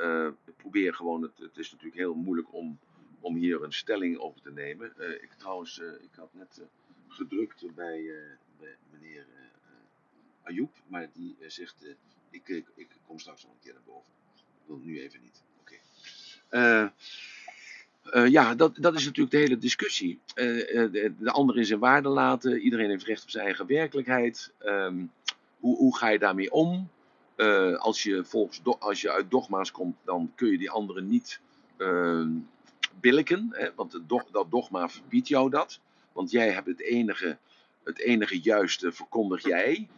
ik 0.45 0.57
probeer 0.57 0.95
gewoon, 0.95 1.23
het, 1.23 1.39
het 1.39 1.59
is 1.59 1.71
natuurlijk 1.71 1.99
heel 2.01 2.15
moeilijk 2.15 2.55
om, 2.55 2.79
om 3.21 3.37
hier 3.37 3.63
een 3.63 3.73
stelling 3.73 4.19
over 4.19 4.41
te 4.41 4.51
nemen. 4.51 4.93
Ik 5.23 5.31
trouwens, 5.37 5.79
ik 5.79 6.15
had 6.17 6.35
net 6.35 6.63
gedrukt 7.09 7.75
bij, 7.75 8.11
bij 8.48 8.48
meneer 8.91 9.27
eh, 9.37 9.43
eh, 9.43 10.47
Ayoub, 10.47 10.75
maar 10.87 11.09
die 11.13 11.37
eh, 11.41 11.49
zegt, 11.49 11.85
eh, 11.85 11.95
ik, 12.31 12.49
ik, 12.75 12.89
kom 13.07 13.19
straks 13.19 13.43
nog 13.43 13.53
een 13.53 13.59
keer 13.63 13.73
naar 13.73 13.83
boven. 13.87 14.11
Ik 14.35 14.67
wil 14.67 14.81
nu 14.83 15.01
even 15.01 15.21
niet. 15.23 15.43
Oké. 15.61 15.75
Eh, 16.49 16.89
eh, 18.11 18.27
ja, 18.27 18.55
dat, 18.55 18.77
dat 18.77 18.95
is 18.95 19.05
natuurlijk 19.05 19.31
de 19.31 19.41
hele 19.41 19.59
discussie. 19.59 20.21
Eh, 20.35 20.83
eh, 20.83 20.93
de, 20.93 21.13
de 21.19 21.31
ander 21.31 21.57
in 21.57 21.67
zijn 21.67 21.79
waarde 21.79 22.09
laten. 22.09 22.61
Iedereen 22.61 22.89
heeft 22.89 23.05
recht 23.05 23.23
op 23.23 23.31
zijn 23.31 23.45
eigen 23.45 23.67
werkelijkheid. 23.67 24.53
Ehm, 24.59 25.05
hoe, 25.59 25.77
hoe 25.77 25.97
ga 25.97 26.09
je 26.09 26.19
daarmee 26.19 26.53
om? 26.53 26.89
Eh, 27.37 27.75
als, 27.75 28.03
je 28.03 28.25
volgens 28.25 28.61
als 28.79 29.01
je 29.01 29.11
uit 29.11 29.31
dogma's 29.31 29.71
komt, 29.71 29.97
dan 30.05 30.33
kun 30.35 30.51
je 30.51 30.59
die 30.59 30.71
anderen 30.71 31.09
niet 31.09 31.41
ehm 31.77 32.31
billiken. 33.01 33.49
Hè? 33.53 33.69
Want 33.75 34.01
dat 34.33 34.51
dogma 34.51 34.89
verbiedt 34.89 35.29
jou 35.29 35.51
dat. 35.51 35.81
Want 36.13 36.31
jij 36.31 36.51
hebt 36.51 36.67
het 36.67 36.81
enige, 36.81 37.39
het 37.89 37.99
enige 37.99 38.41
juiste, 38.41 38.93
verkondig 38.93 39.43
jij. 39.43 39.89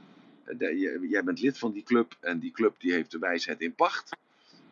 Eh, 0.44 0.80
Jij 1.10 1.24
bent 1.24 1.40
lid 1.40 1.58
van 1.58 1.72
die 1.72 1.82
club 1.82 2.16
en 2.20 2.38
die 2.38 2.50
club 2.50 2.74
die 2.78 2.92
heeft 2.92 3.10
de 3.10 3.18
wijsheid 3.18 3.60
in 3.60 3.74
pacht. 3.74 4.16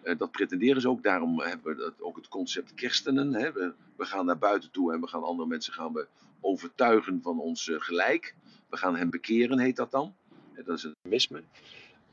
Eh, 0.02 0.18
dat 0.18 0.30
pretenderen 0.30 0.80
ze 0.80 0.88
ook. 0.88 1.02
Daarom 1.02 1.40
hebben 1.40 1.76
we 1.76 1.82
dat, 1.82 2.02
ook 2.02 2.16
het 2.16 2.28
concept 2.28 2.72
christenen. 2.74 3.34
Hè. 3.34 3.52
We, 3.52 3.72
we 3.96 4.04
gaan 4.04 4.26
naar 4.26 4.38
buiten 4.38 4.70
toe 4.70 4.92
en 4.92 5.00
we 5.00 5.06
gaan 5.06 5.22
andere 5.22 5.48
mensen 5.48 5.72
gaan 5.72 5.92
we 5.92 6.06
overtuigen 6.40 7.20
van 7.22 7.40
ons 7.40 7.68
eh, 7.68 7.76
gelijk. 7.78 8.34
We 8.68 8.76
gaan 8.76 8.96
hen 8.96 9.10
bekeren, 9.10 9.58
heet 9.58 9.76
dat 9.76 9.90
dan. 9.90 10.14
Dat 10.64 10.76
is 10.76 10.82
het 10.82 10.94
misme. 11.02 11.42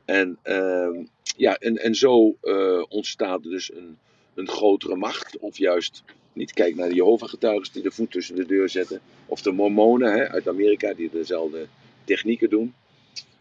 En, 0.06 0.38
ehm, 0.42 1.06
ja, 1.38 1.56
en, 1.56 1.78
en 1.78 1.96
zo 1.96 2.38
eh, 2.42 2.84
ontstaat 2.90 3.44
dus 3.44 3.74
een, 3.74 3.98
een 4.34 4.48
grotere 4.48 4.96
macht. 4.96 5.38
Of 5.38 5.58
juist 5.58 6.04
niet 6.36 6.54
kijk 6.54 6.76
naar 6.76 6.90
de 6.90 6.96
Jehovah-getuigen 6.96 7.74
die 7.74 7.84
de 7.84 7.92
voet 7.92 8.12
tussen 8.12 8.36
de 8.36 8.46
deur 8.46 8.70
zetten. 8.70 9.02
Of 9.26 9.42
de 9.42 9.52
Mormonen 9.52 10.12
hè, 10.12 10.30
uit 10.30 10.48
Amerika 10.48 10.94
die 10.94 11.10
dezelfde 11.10 11.68
technieken 12.04 12.50
doen. 12.50 12.74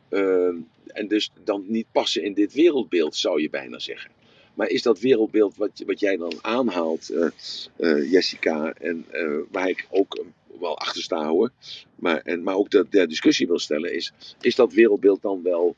Ehm, 0.08 0.56
en 0.86 1.08
dus 1.08 1.30
dan 1.44 1.64
niet 1.66 1.86
passen 1.92 2.22
in 2.22 2.34
dit 2.34 2.52
wereldbeeld, 2.52 3.16
zou 3.16 3.42
je 3.42 3.50
bijna 3.50 3.78
zeggen. 3.78 4.10
Maar 4.54 4.68
is 4.68 4.82
dat 4.82 5.00
wereldbeeld 5.00 5.56
wat, 5.56 5.82
wat 5.86 6.00
jij 6.00 6.16
dan 6.16 6.32
aanhaalt, 6.40 7.10
eh, 7.10 7.26
eh, 7.76 8.10
Jessica, 8.10 8.72
en 8.72 9.04
eh, 9.10 9.36
waar 9.50 9.68
ik 9.68 9.86
ook 9.90 10.14
eh, 10.14 10.24
wel 10.60 10.78
achter 10.78 11.02
sta 11.02 11.28
hoor, 11.28 11.50
maar, 11.94 12.20
en, 12.20 12.42
maar 12.42 12.54
ook 12.54 12.70
de, 12.70 12.86
de 12.90 13.06
discussie 13.06 13.46
wil 13.46 13.58
stellen, 13.58 13.94
is, 13.94 14.12
is 14.40 14.54
dat 14.54 14.72
wereldbeeld 14.72 15.22
dan 15.22 15.42
wel 15.42 15.74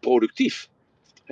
productief? 0.00 0.68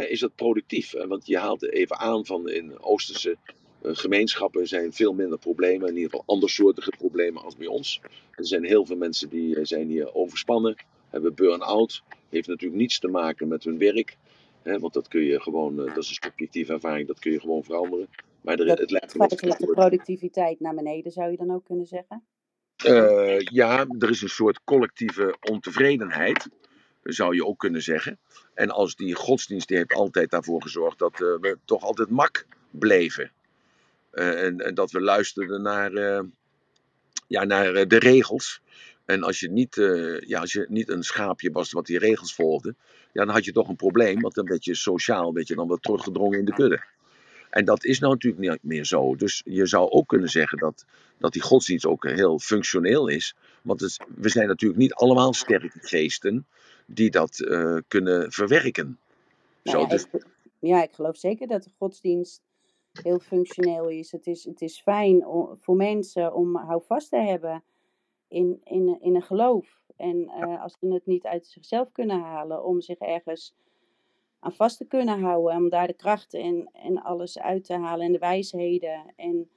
Is 0.05 0.21
dat 0.21 0.35
productief? 0.35 0.95
Eh, 0.95 1.07
Want 1.07 1.27
je 1.27 1.39
haalt 1.39 1.73
even 1.73 1.99
aan 1.99 2.27
van 2.27 2.49
in 2.49 2.81
Oosterse 2.81 3.31
eh, 3.31 3.55
gemeenschappen 3.95 4.67
zijn 4.67 4.93
veel 4.93 5.13
minder 5.13 5.39
problemen, 5.39 5.89
in 5.89 5.95
ieder 5.95 6.11
geval 6.11 6.35
andersoortige 6.35 6.93
problemen 6.99 7.43
als 7.43 7.57
bij 7.57 7.67
ons. 7.67 8.01
Er 8.31 8.47
zijn 8.47 8.65
heel 8.65 8.87
veel 8.87 8.97
mensen 8.97 9.29
die 9.29 9.57
eh, 9.57 9.65
zijn 9.65 9.89
hier 9.89 10.15
overspannen, 10.15 10.77
hebben 11.09 11.35
burn-out. 11.35 12.03
Heeft 12.29 12.49
natuurlijk 12.49 12.81
niets 12.81 12.99
te 12.99 13.09
maken 13.09 13.49
met 13.49 13.65
hun 13.65 13.79
werk. 13.79 14.17
Hè, 14.63 14.79
want 14.79 14.93
dat 14.93 15.09
kun 15.09 15.23
je 15.23 15.41
gewoon, 15.41 15.81
eh, 15.81 15.95
dat 15.95 16.05
is 16.05 16.09
een 16.09 16.19
subjectieve 16.23 16.73
ervaring, 16.73 17.07
dat 17.07 17.19
kun 17.19 17.33
je 17.33 17.41
gewoon 17.41 17.65
veranderen. 17.65 18.09
Maar 18.41 18.59
er, 18.59 18.67
Dat 18.67 18.79
het 18.79 18.91
lijkt 18.91 19.13
de 19.59 19.67
productiviteit 19.67 20.61
naar 20.61 20.75
beneden, 20.75 21.13
zou 21.13 21.31
je 21.31 21.37
dan 21.37 21.51
ook 21.51 21.65
kunnen 21.65 21.87
zeggen? 21.87 22.25
Eh, 22.77 23.39
ja, 23.39 23.87
er 23.99 24.11
is 24.11 24.23
een 24.23 24.29
soort 24.29 24.65
collectieve 24.65 25.37
ontevredenheid, 25.41 26.49
zou 27.03 27.35
je 27.35 27.47
ook 27.47 27.59
kunnen 27.59 27.83
zeggen. 27.83 28.19
En 28.55 28.71
als 28.71 28.97
die 28.97 29.15
godsdienst 29.15 29.69
die 29.69 29.77
heeft 29.77 29.95
altijd 29.95 30.31
daarvoor 30.31 30.63
gezorgd 30.63 30.99
dat 30.99 31.13
eh, 31.13 31.21
we 31.21 31.59
toch 31.65 31.83
altijd 31.83 32.11
mak 32.11 32.47
bleven. 32.71 33.33
Eh, 34.17 34.45
en, 34.45 34.61
en 34.61 34.75
dat 34.75 34.91
we 34.91 35.01
luisterden 35.01 35.63
naar, 35.63 35.93
eh, 35.93 36.21
ja, 37.27 37.45
naar 37.45 37.75
eh, 37.75 37.89
de 37.89 37.99
regels. 37.99 38.61
En 39.05 39.23
als 39.23 39.41
je, 39.41 39.51
niet, 39.51 39.75
ja, 40.27 40.41
als 40.41 40.53
je 40.53 40.67
niet 40.69 40.89
een 40.89 41.03
schaapje 41.03 41.51
was 41.51 41.73
wat 41.73 41.87
die 41.87 41.99
regels 41.99 42.35
volgde, 42.35 42.75
ja, 43.13 43.25
dan 43.25 43.35
had 43.35 43.45
je 43.45 43.53
toch 43.53 43.69
een 43.69 43.77
probleem. 43.77 44.21
Want 44.21 44.35
dan 44.35 44.47
werd 44.47 44.65
je 44.65 44.75
sociaal 44.75 45.33
werd 45.33 45.49
je 45.49 45.55
dan 45.55 45.69
wel 45.69 45.77
teruggedrongen 45.77 46.39
in 46.39 46.45
de 46.45 46.53
kudde. 46.53 46.85
En 47.51 47.65
dat 47.65 47.85
is 47.85 47.99
nou 47.99 48.13
natuurlijk 48.13 48.43
niet 48.43 48.63
meer 48.63 48.85
zo. 48.85 49.17
Dus 49.17 49.43
je 49.45 49.67
zou 49.67 49.91
ook 49.91 50.09
kunnen 50.09 50.29
zeggen 50.29 50.59
dat, 50.59 50.85
dat 51.19 51.33
die 51.33 51.43
godsdienst 51.43 51.87
ook 51.87 52.05
heel 52.05 52.39
functioneel 52.39 53.09
is. 53.09 53.35
Want 53.63 53.81
het, 53.81 53.97
we 54.15 54.29
zijn 54.29 54.49
natuurlijk 54.49 54.81
niet 54.81 54.95
allemaal 54.95 55.35
sterke 55.35 55.79
geesten 55.81 56.47
die 56.87 57.11
dat 57.11 57.39
uh, 57.39 57.79
kunnen 57.89 58.33
verwerken. 58.33 58.99
Nou 59.63 59.79
ja, 59.79 59.87
dus... 59.87 60.07
ik, 60.13 60.27
ja, 60.59 60.83
ik 60.83 60.93
geloof 60.93 61.17
zeker 61.17 61.47
dat 61.47 61.63
de 61.63 61.71
godsdienst 61.79 62.41
heel 63.03 63.19
functioneel 63.19 63.89
is. 63.89 64.13
Het 64.13 64.27
is, 64.27 64.45
het 64.45 64.61
is 64.61 64.81
fijn 64.81 65.27
om, 65.27 65.57
voor 65.61 65.77
mensen 65.77 66.35
om 66.35 66.57
houvast 66.57 67.09
te 67.09 67.17
hebben 67.17 67.65
in, 68.29 68.61
in, 68.65 69.01
in 69.01 69.15
een 69.15 69.23
geloof. 69.23 69.81
En 69.97 70.17
uh, 70.17 70.63
als 70.63 70.77
ze 70.81 70.93
het 70.93 71.07
niet 71.07 71.25
uit 71.25 71.47
zichzelf 71.47 71.93
kunnen 71.93 72.21
halen, 72.21 72.65
om 72.65 72.81
zich 72.81 72.99
ergens 72.99 73.55
aan 74.39 74.53
vast 74.53 74.79
te 74.79 74.87
kunnen 74.87 75.21
houden. 75.21 75.57
Om 75.57 75.69
daar 75.69 75.87
de 75.87 75.95
krachten 75.95 76.41
en, 76.41 76.71
en 76.73 77.03
alles 77.03 77.39
uit 77.39 77.65
te 77.65 77.75
halen 77.75 78.07
en 78.07 78.13
de 78.13 78.19
wijsheden. 78.19 79.13
En 79.17 79.51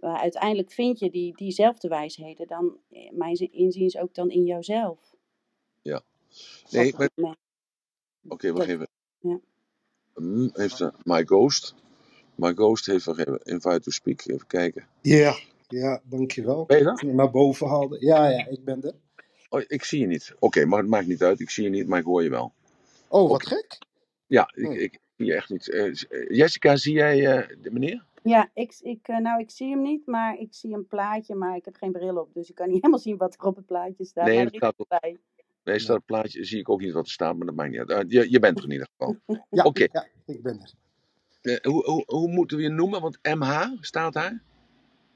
uh, 0.00 0.14
uiteindelijk 0.20 0.72
vind 0.72 0.98
je 0.98 1.10
die, 1.10 1.36
diezelfde 1.36 1.88
wijsheden 1.88 2.46
dan, 2.46 2.78
eh, 2.90 3.10
mijn 3.12 3.52
inziens, 3.52 3.96
ook 3.96 4.14
dan 4.14 4.30
in 4.30 4.44
jouzelf. 4.44 5.14
Ja. 5.82 6.02
Nee, 6.70 6.94
maar... 7.14 7.36
Oké, 8.24 8.34
okay, 8.34 8.52
wacht 8.52 8.68
even. 8.68 8.88
Ja. 9.18 9.40
Um, 10.14 10.50
heeft 10.52 10.80
uh, 10.80 10.88
My 11.02 11.24
Ghost. 11.24 11.74
My 12.34 12.52
Ghost 12.54 12.86
heeft 12.86 13.06
nog 13.06 13.18
even 13.18 13.40
invite 13.42 13.80
to 13.80 13.90
speak. 13.90 14.26
Even 14.26 14.46
kijken. 14.46 14.86
Ja, 15.00 15.34
ja, 15.68 16.00
dankjewel. 16.04 16.64
Ben 16.64 16.78
je 16.78 16.84
dat? 16.84 17.02
naar 17.02 17.30
boven 17.30 17.68
haalde. 17.68 17.96
Ja, 18.00 18.28
ja, 18.28 18.46
ik 18.46 18.64
ben 18.64 18.82
er. 18.82 18.92
Oh, 19.48 19.62
ik 19.66 19.84
zie 19.84 20.00
je 20.00 20.06
niet. 20.06 20.34
Oké, 20.38 20.64
maar 20.64 20.78
het 20.78 20.88
maakt 20.88 21.06
niet 21.06 21.22
uit. 21.22 21.40
Ik 21.40 21.50
zie 21.50 21.64
je 21.64 21.70
niet, 21.70 21.88
maar 21.88 21.98
ik 21.98 22.04
hoor 22.04 22.22
je 22.22 22.30
wel. 22.30 22.52
Oh, 23.08 23.30
wat 23.30 23.46
gek. 23.46 23.78
Ja, 24.26 24.50
ik, 24.54 24.66
oh. 24.66 24.74
ik 24.74 24.98
zie 25.16 25.26
je 25.26 25.34
echt 25.34 25.50
niet. 25.50 25.68
Uh, 25.68 25.94
Jessica, 26.28 26.76
zie 26.76 26.94
jij 26.94 27.38
uh, 27.38 27.56
de 27.62 27.70
meneer? 27.70 28.04
Ja, 28.22 28.50
ik, 28.54 28.76
ik, 28.80 29.08
uh, 29.08 29.18
nou, 29.18 29.40
ik 29.40 29.50
zie 29.50 29.70
hem 29.70 29.82
niet, 29.82 30.06
maar 30.06 30.38
ik 30.38 30.54
zie 30.54 30.74
een 30.74 30.86
plaatje, 30.86 31.34
maar 31.34 31.56
ik 31.56 31.64
heb 31.64 31.76
geen 31.76 31.92
bril 31.92 32.16
op. 32.16 32.34
Dus 32.34 32.48
ik 32.48 32.54
kan 32.54 32.66
niet 32.66 32.76
helemaal 32.82 32.98
zien 32.98 33.16
wat 33.16 33.34
er 33.34 33.46
op 33.46 33.56
het 33.56 33.66
plaatje 33.66 34.04
staat. 34.04 34.26
Nee, 34.26 34.36
maar 34.36 34.46
er 34.46 34.54
staat 34.54 34.78
op, 34.78 34.98
nee, 35.64 35.78
staat 35.78 36.04
plaatje, 36.04 36.44
zie 36.44 36.58
ik 36.58 36.68
ook 36.68 36.80
niet 36.80 36.92
wat 36.92 37.06
er 37.06 37.12
staat, 37.12 37.36
maar 37.36 37.46
dat 37.46 37.54
maakt 37.54 37.70
niet 37.70 37.90
uit. 37.90 38.10
je, 38.10 38.30
je 38.30 38.38
bent 38.38 38.58
er 38.58 38.64
in 38.64 38.70
ieder 38.70 38.88
geval. 38.96 39.16
ja, 39.50 39.64
Oké. 39.64 39.86
ja, 39.92 40.06
ik 40.26 40.42
ben 40.42 40.60
er. 40.60 40.72
Uh, 41.44 41.56
hoe, 41.62 41.84
hoe, 41.84 42.02
hoe, 42.06 42.28
moeten 42.28 42.56
we 42.56 42.62
je 42.62 42.68
noemen? 42.68 43.00
Want 43.00 43.18
MH 43.22 43.66
staat 43.80 44.12
daar? 44.12 44.42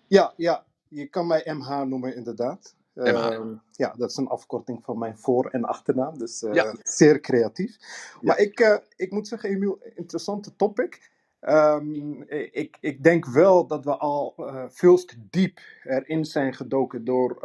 Ja, 0.07 0.33
ja, 0.37 0.65
je 0.89 1.07
kan 1.07 1.27
mij 1.27 1.43
MH 1.45 1.83
noemen 1.83 2.17
inderdaad. 2.17 2.77
Uh, 2.95 3.41
ja, 3.73 3.95
dat 3.97 4.11
is 4.11 4.17
een 4.17 4.29
afkorting 4.29 4.85
van 4.85 4.99
mijn 4.99 5.19
voor- 5.19 5.51
en 5.51 5.65
achternaam, 5.65 6.19
dus 6.19 6.43
uh, 6.43 6.55
ja. 6.55 6.75
zeer 6.83 7.21
creatief. 7.21 7.77
Maar 8.21 8.39
ik, 8.39 8.61
uh, 8.61 8.77
ik 8.97 9.11
moet 9.11 9.29
zeggen, 9.29 9.51
Emiel, 9.51 9.79
interessante 9.95 10.57
topic. 10.57 11.11
Um, 11.41 12.23
ik, 12.53 12.77
ik 12.81 13.03
denk 13.03 13.27
wel 13.27 13.67
dat 13.67 13.85
we 13.85 13.97
al 13.97 14.35
veel 14.69 15.05
te 15.05 15.17
diep 15.31 15.61
erin 15.85 16.25
zijn 16.25 16.55
gedoken 16.55 17.05
door 17.05 17.41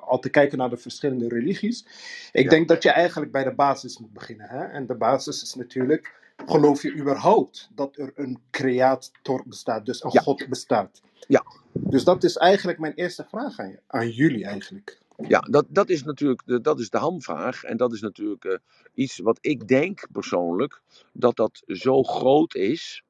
al 0.00 0.18
te 0.18 0.30
kijken 0.30 0.58
naar 0.58 0.70
de 0.70 0.76
verschillende 0.76 1.28
religies. 1.28 1.86
Ik 2.32 2.44
ja. 2.44 2.50
denk 2.50 2.68
dat 2.68 2.82
je 2.82 2.90
eigenlijk 2.90 3.32
bij 3.32 3.44
de 3.44 3.54
basis 3.54 3.98
moet 3.98 4.12
beginnen. 4.12 4.48
Hè? 4.48 4.64
En 4.64 4.86
de 4.86 4.96
basis 4.96 5.42
is 5.42 5.54
natuurlijk 5.54 6.21
geloof 6.46 6.82
je 6.82 6.94
überhaupt 6.94 7.68
dat 7.74 7.96
er 7.96 8.12
een 8.14 8.38
creator 8.50 9.42
bestaat, 9.46 9.86
dus 9.86 10.04
een 10.04 10.10
ja. 10.12 10.20
God 10.20 10.48
bestaat? 10.48 11.02
Ja. 11.28 11.44
Dus 11.72 12.04
dat 12.04 12.24
is 12.24 12.36
eigenlijk 12.36 12.78
mijn 12.78 12.94
eerste 12.94 13.24
vraag 13.28 13.58
aan, 13.58 13.68
je, 13.68 13.78
aan 13.86 14.10
jullie 14.10 14.44
eigenlijk. 14.44 15.00
Ja, 15.28 15.40
dat, 15.40 15.66
dat 15.68 15.88
is 15.88 16.04
natuurlijk 16.04 16.42
de, 16.44 16.60
dat 16.60 16.80
is 16.80 16.90
de 16.90 16.98
hamvraag. 16.98 17.64
En 17.64 17.76
dat 17.76 17.92
is 17.92 18.00
natuurlijk 18.00 18.44
uh, 18.44 18.56
iets 18.94 19.18
wat 19.18 19.38
ik 19.40 19.68
denk 19.68 20.06
persoonlijk, 20.12 20.82
dat 21.12 21.36
dat 21.36 21.62
zo 21.66 22.02
groot 22.02 22.54
is, 22.54 23.02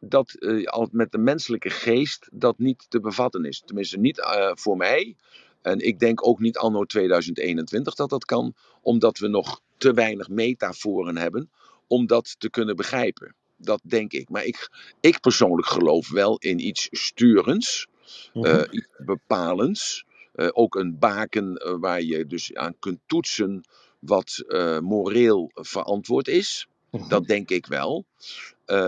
dat 0.00 0.36
uh, 0.38 0.86
met 0.90 1.12
de 1.12 1.18
menselijke 1.18 1.70
geest 1.70 2.28
dat 2.32 2.58
niet 2.58 2.86
te 2.88 3.00
bevatten 3.00 3.44
is. 3.44 3.62
Tenminste, 3.64 3.98
niet 3.98 4.18
uh, 4.18 4.50
voor 4.54 4.76
mij. 4.76 5.16
En 5.62 5.78
ik 5.78 5.98
denk 5.98 6.26
ook 6.26 6.40
niet 6.40 6.58
anno 6.58 6.84
2021 6.84 7.94
dat 7.94 8.10
dat 8.10 8.24
kan, 8.24 8.54
omdat 8.80 9.18
we 9.18 9.28
nog 9.28 9.60
te 9.76 9.92
weinig 9.92 10.28
metaforen 10.28 11.16
hebben 11.16 11.50
om 11.86 12.06
dat 12.06 12.34
te 12.38 12.50
kunnen 12.50 12.76
begrijpen. 12.76 13.34
Dat 13.56 13.80
denk 13.84 14.12
ik. 14.12 14.28
Maar 14.28 14.44
ik, 14.44 14.68
ik 15.00 15.20
persoonlijk 15.20 15.68
geloof 15.68 16.10
wel 16.10 16.38
in 16.38 16.66
iets 16.66 16.88
sturends, 16.90 17.86
mm 18.32 18.44
-hmm. 18.44 18.54
uh, 18.54 18.62
iets 18.70 18.88
bepalends. 18.98 20.04
Uh, 20.34 20.48
ook 20.52 20.74
een 20.74 20.98
baken 20.98 21.62
uh, 21.66 21.74
waar 21.80 22.02
je 22.02 22.26
dus 22.26 22.54
aan 22.54 22.78
kunt 22.78 22.98
toetsen 23.06 23.64
wat 23.98 24.44
moreel 24.80 25.50
verantwoord 25.54 26.28
is. 26.28 26.66
Mm 26.90 27.00
-hmm. 27.00 27.08
Dat 27.08 27.26
denk 27.26 27.50
ik 27.50 27.66
wel. 27.66 28.04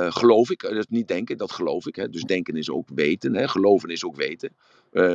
Geloof 0.08 0.50
ik, 0.50 0.60
dat 0.60 0.88
niet 0.88 1.08
denken, 1.08 1.36
dat 1.36 1.52
geloof 1.52 1.86
ik. 1.86 1.96
Hè. 1.96 2.08
Dus 2.08 2.22
denken 2.22 2.56
is 2.56 2.70
ook 2.70 2.88
weten, 2.94 3.34
hè. 3.34 3.48
geloven 3.48 3.88
is 3.88 4.04
ook 4.04 4.16
weten. 4.16 4.56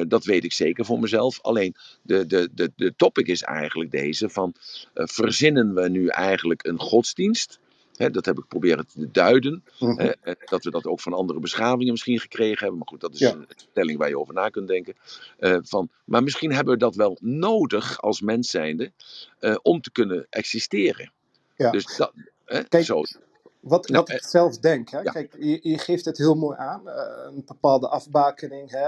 Dat 0.07 0.25
weet 0.25 0.43
ik 0.43 0.53
zeker 0.53 0.85
voor 0.85 0.99
mezelf. 0.99 1.41
Alleen 1.41 1.75
de, 2.01 2.25
de, 2.25 2.49
de, 2.53 2.71
de 2.75 2.93
topic 2.95 3.27
is 3.27 3.41
eigenlijk 3.41 3.91
deze: 3.91 4.29
van 4.29 4.53
verzinnen 4.93 5.73
we 5.73 5.89
nu 5.89 6.07
eigenlijk 6.07 6.65
een 6.65 6.79
godsdienst? 6.79 7.59
Dat 7.97 8.25
heb 8.25 8.37
ik 8.37 8.47
proberen 8.47 8.87
te 8.87 9.11
duiden. 9.11 9.63
Mm 9.79 9.89
-hmm. 9.89 9.99
hè, 9.99 10.33
dat 10.45 10.63
we 10.63 10.71
dat 10.71 10.85
ook 10.85 11.01
van 11.01 11.13
andere 11.13 11.39
beschavingen 11.39 11.91
misschien 11.91 12.19
gekregen 12.19 12.59
hebben. 12.59 12.77
Maar 12.77 12.87
goed, 12.87 13.01
dat 13.01 13.13
is 13.13 13.19
ja. 13.19 13.31
een 13.31 13.47
stelling 13.55 13.97
waar 13.97 14.09
je 14.09 14.19
over 14.19 14.33
na 14.33 14.49
kunt 14.49 14.67
denken. 14.67 14.95
van, 15.63 15.89
maar 16.05 16.23
misschien 16.23 16.53
hebben 16.53 16.73
we 16.73 16.79
dat 16.79 16.95
wel 16.95 17.17
nodig 17.21 18.01
als 18.01 18.21
mens 18.21 18.49
zijnde 18.49 18.91
om 19.61 19.81
te 19.81 19.91
kunnen 19.91 20.27
existeren. 20.29 21.11
Ja. 21.55 21.71
Dus 21.71 21.95
dat, 21.95 22.13
Kijk, 22.69 22.85
zo. 22.85 23.01
Wat, 23.59 23.87
Nou, 23.87 24.03
wat 24.05 24.09
ik 24.09 24.23
zelf 24.23 24.57
denk, 24.57 24.89
hè? 24.89 24.99
ja. 24.99 25.11
kijk, 25.11 25.35
je, 25.39 25.59
je 25.61 25.77
geeft 25.77 26.05
het 26.05 26.17
heel 26.17 26.35
mooi 26.35 26.57
aan, 26.57 26.81
uh, 26.85 26.93
een 27.25 27.43
bepaalde 27.45 27.87
afbakening. 27.87 28.71
Hè? 28.71 28.87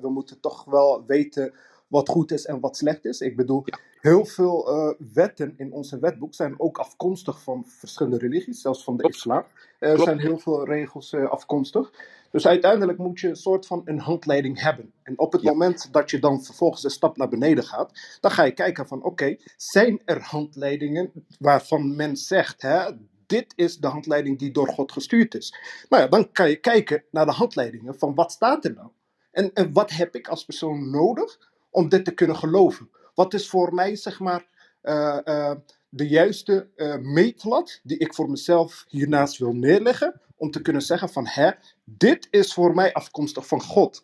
We 0.00 0.10
moeten 0.10 0.40
toch 0.40 0.64
wel 0.64 1.04
weten 1.06 1.54
wat 1.90 2.08
goed 2.08 2.32
is 2.32 2.46
en 2.46 2.60
wat 2.60 2.76
slecht 2.76 3.04
is. 3.04 3.20
Ik 3.20 3.36
bedoel, 3.36 3.62
Ja. 3.64 3.78
heel 4.00 4.24
veel 4.24 4.68
uh, 4.68 4.94
wetten 5.12 5.54
in 5.56 5.72
onze 5.72 5.98
wetboek 5.98 6.34
zijn 6.34 6.54
ook 6.60 6.78
afkomstig 6.78 7.42
van 7.42 7.64
verschillende 7.66 8.18
religies, 8.18 8.60
zelfs 8.60 8.84
van 8.84 8.94
de 8.96 9.00
Klopt. 9.02 9.16
islam. 9.16 9.44
Er 9.78 9.88
Klopt. 9.88 10.02
zijn 10.02 10.18
heel 10.20 10.38
veel 10.38 10.64
regels 10.66 11.14
afkomstig. 11.14 11.90
Dus 12.30 12.46
uiteindelijk 12.46 12.98
moet 12.98 13.20
je 13.20 13.28
een 13.28 13.36
soort 13.36 13.66
van 13.66 13.82
een 13.84 13.98
handleiding 13.98 14.60
hebben. 14.60 14.92
En 15.02 15.18
op 15.18 15.32
het 15.32 15.42
Ja. 15.42 15.50
moment 15.50 15.92
dat 15.92 16.10
je 16.10 16.18
dan 16.18 16.42
vervolgens 16.44 16.84
een 16.84 16.90
stap 16.90 17.16
naar 17.16 17.28
beneden 17.28 17.64
gaat, 17.64 18.18
dan 18.20 18.30
ga 18.30 18.42
je 18.44 18.52
kijken 18.52 18.86
van 18.88 19.02
oké, 19.02 19.36
zijn 19.56 20.00
er 20.04 20.20
handleidingen 20.20 21.12
waarvan 21.38 21.96
men 21.96 22.16
zegt, 22.16 22.62
hè, 22.62 22.90
dit 23.26 23.52
is 23.56 23.78
de 23.78 23.86
handleiding 23.86 24.38
die 24.38 24.50
door 24.50 24.68
God 24.68 24.92
gestuurd 24.92 25.34
is. 25.34 25.54
Nou 25.88 26.02
ja, 26.02 26.08
dan 26.08 26.32
kan 26.32 26.48
je 26.48 26.56
kijken 26.56 27.04
naar 27.10 27.26
de 27.26 27.32
handleidingen 27.32 27.98
van 27.98 28.14
wat 28.14 28.32
staat 28.32 28.64
er 28.64 28.72
nou? 28.74 28.88
En, 29.30 29.52
en 29.54 29.72
wat 29.72 29.90
heb 29.90 30.14
ik 30.14 30.28
als 30.28 30.44
persoon 30.44 30.90
nodig 30.90 31.49
om 31.70 31.88
dit 31.88 32.04
te 32.04 32.14
kunnen 32.14 32.36
geloven? 32.36 32.90
Wat 33.14 33.34
is 33.34 33.48
voor 33.48 33.74
mij, 33.74 33.96
zeg 33.96 34.20
maar, 34.20 34.46
uh, 34.82 35.18
uh, 35.24 35.52
de 35.88 36.08
juiste 36.08 36.68
uh, 36.76 36.96
meetlat 36.96 37.80
die 37.82 37.98
ik 37.98 38.14
voor 38.14 38.30
mezelf 38.30 38.84
hiernaast 38.88 39.38
wil 39.38 39.52
neerleggen? 39.52 40.20
Om 40.36 40.50
te 40.50 40.62
kunnen 40.62 40.82
zeggen 40.82 41.08
van, 41.08 41.26
hè, 41.26 41.50
dit 41.84 42.28
is 42.30 42.54
voor 42.54 42.74
mij 42.74 42.92
afkomstig 42.92 43.46
van 43.46 43.62
God. 43.62 44.02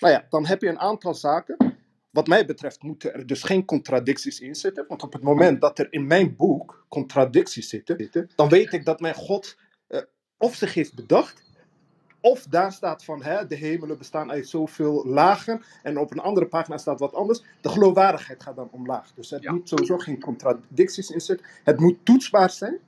Nou 0.00 0.12
ja, 0.12 0.26
dan 0.28 0.46
heb 0.46 0.60
je 0.60 0.68
een 0.68 0.78
aantal 0.78 1.14
zaken. 1.14 1.78
Wat 2.10 2.26
mij 2.26 2.46
betreft 2.46 2.82
moeten 2.82 3.14
er 3.14 3.26
dus 3.26 3.42
geen 3.42 3.64
contradicties 3.64 4.40
in 4.40 4.54
zitten. 4.54 4.84
Want 4.88 5.02
op 5.02 5.12
het 5.12 5.22
moment 5.22 5.60
dat 5.60 5.78
er 5.78 5.86
in 5.90 6.06
mijn 6.06 6.36
boek 6.36 6.84
contradicties 6.88 7.68
zitten, 7.68 8.28
dan 8.34 8.48
weet 8.48 8.72
ik 8.72 8.84
dat 8.84 9.00
mijn 9.00 9.14
God 9.14 9.56
of 10.38 10.54
zich 10.54 10.74
heeft 10.74 10.94
bedacht, 10.94 11.42
of 12.20 12.46
daar 12.50 12.72
staat 12.72 13.04
van 13.04 13.22
hè, 13.22 13.46
de 13.46 13.54
hemelen 13.54 13.98
bestaan 13.98 14.30
uit 14.30 14.48
zoveel 14.48 15.06
lagen 15.06 15.62
en 15.82 15.98
op 15.98 16.10
een 16.10 16.18
andere 16.20 16.46
pagina 16.46 16.78
staat 16.78 17.00
wat 17.00 17.14
anders. 17.14 17.42
De 17.60 17.68
geloofwaardigheid 17.68 18.42
gaat 18.42 18.56
dan 18.56 18.68
omlaag. 18.70 19.12
Dus 19.14 19.32
er 19.32 19.42
Ja. 19.42 19.52
moet 19.52 19.68
sowieso 19.68 19.98
geen 19.98 20.20
contradicties 20.20 21.10
in 21.10 21.20
zitten. 21.20 21.46
Het 21.64 21.80
moet 21.80 21.96
toetsbaar 22.04 22.50
zijn. 22.50 22.78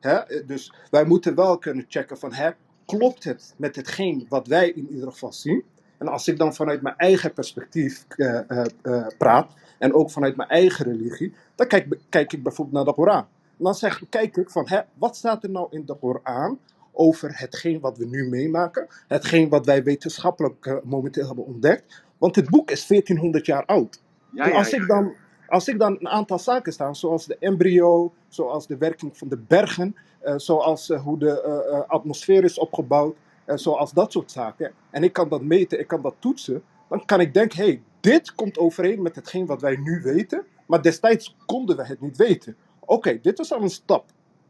Hè? 0.00 0.44
Dus 0.46 0.72
wij 0.90 1.04
moeten 1.04 1.34
wel 1.34 1.58
kunnen 1.58 1.84
checken 1.88 2.18
van 2.18 2.32
hè, 2.32 2.50
klopt 2.86 3.24
het 3.24 3.54
met 3.56 3.76
hetgeen 3.76 4.26
wat 4.28 4.46
wij 4.46 4.68
in 4.70 4.88
ieder 4.90 5.12
geval 5.12 5.32
zien. 5.32 5.64
En 5.98 6.08
als 6.08 6.28
ik 6.28 6.38
dan 6.38 6.54
vanuit 6.54 6.82
mijn 6.82 6.96
eigen 6.96 7.32
perspectief 7.32 8.04
uh, 8.16 8.40
uh, 8.48 8.64
uh, 8.82 9.06
praat 9.18 9.52
en 9.78 9.94
ook 9.94 10.10
vanuit 10.10 10.36
mijn 10.36 10.48
eigen 10.48 10.84
religie, 10.84 11.34
dan 11.54 11.66
kijk, 11.66 11.98
kijk 12.08 12.32
ik 12.32 12.42
bijvoorbeeld 12.42 12.76
naar 12.76 12.84
de 12.84 13.00
Koran. 13.00 13.26
En 13.58 13.64
dan 13.64 13.74
zeg, 13.74 14.02
kijk 14.08 14.36
ik 14.36 14.50
van 14.50 14.68
hè, 14.68 14.80
wat 14.94 15.16
staat 15.16 15.42
er 15.44 15.50
nou 15.50 15.66
in 15.70 15.86
de 15.86 15.94
Koran 15.94 16.58
over 16.92 17.30
hetgeen 17.38 17.80
wat 17.80 17.98
we 17.98 18.06
nu 18.06 18.28
meemaken, 18.28 18.86
hetgeen 19.06 19.48
wat 19.48 19.66
wij 19.66 19.82
wetenschappelijk 19.82 20.66
uh, 20.66 20.74
momenteel 20.84 21.26
hebben 21.26 21.46
ontdekt. 21.46 22.02
Want 22.18 22.36
het 22.36 22.50
boek 22.50 22.70
is 22.70 22.86
1400 22.86 23.46
jaar 23.46 23.64
oud. 23.64 24.02
Ja, 24.32 24.44
en 24.44 24.50
ja, 24.50 24.56
als 24.56 24.70
ja. 24.70 24.76
ik 24.76 24.88
dan, 24.88 25.14
als 25.48 25.68
ik 25.68 25.78
dan 25.78 25.96
een 26.00 26.08
aantal 26.08 26.38
zaken 26.38 26.72
staan, 26.72 26.96
zoals 26.96 27.26
de 27.26 27.36
embryo, 27.38 28.12
zoals 28.28 28.66
de 28.66 28.76
werking 28.76 29.18
van 29.18 29.28
de 29.28 29.38
bergen, 29.38 29.96
uh, 30.24 30.34
zoals 30.36 30.90
uh, 30.90 31.02
hoe 31.02 31.18
de 31.18 31.84
atmosfeer 31.88 32.44
is 32.44 32.58
opgebouwd, 32.58 33.16
zoals 33.46 33.92
dat 33.92 34.12
soort 34.12 34.30
zaken, 34.30 34.72
en 34.90 35.02
ik 35.02 35.12
kan 35.12 35.28
dat 35.28 35.42
meten, 35.42 35.80
ik 35.80 35.86
kan 35.86 36.02
dat 36.02 36.14
toetsen, 36.18 36.62
dan 36.88 37.04
kan 37.04 37.20
ik 37.20 37.34
denken, 37.34 37.58
hé, 37.58 37.64
hey, 37.64 37.82
dit 38.00 38.34
komt 38.34 38.58
overeen 38.58 39.02
met 39.02 39.16
hetgeen 39.16 39.46
wat 39.46 39.60
wij 39.60 39.76
nu 39.76 40.00
weten, 40.02 40.44
maar 40.66 40.82
destijds 40.82 41.36
konden 41.46 41.76
we 41.76 41.86
het 41.86 42.00
niet 42.00 42.16
weten. 42.16 42.56
Oké, 42.80 42.92
okay, 42.92 43.20
dit 43.20 43.38
is 43.38 43.52
al 43.52 43.62
een 43.62 43.70
stap. 43.70 44.04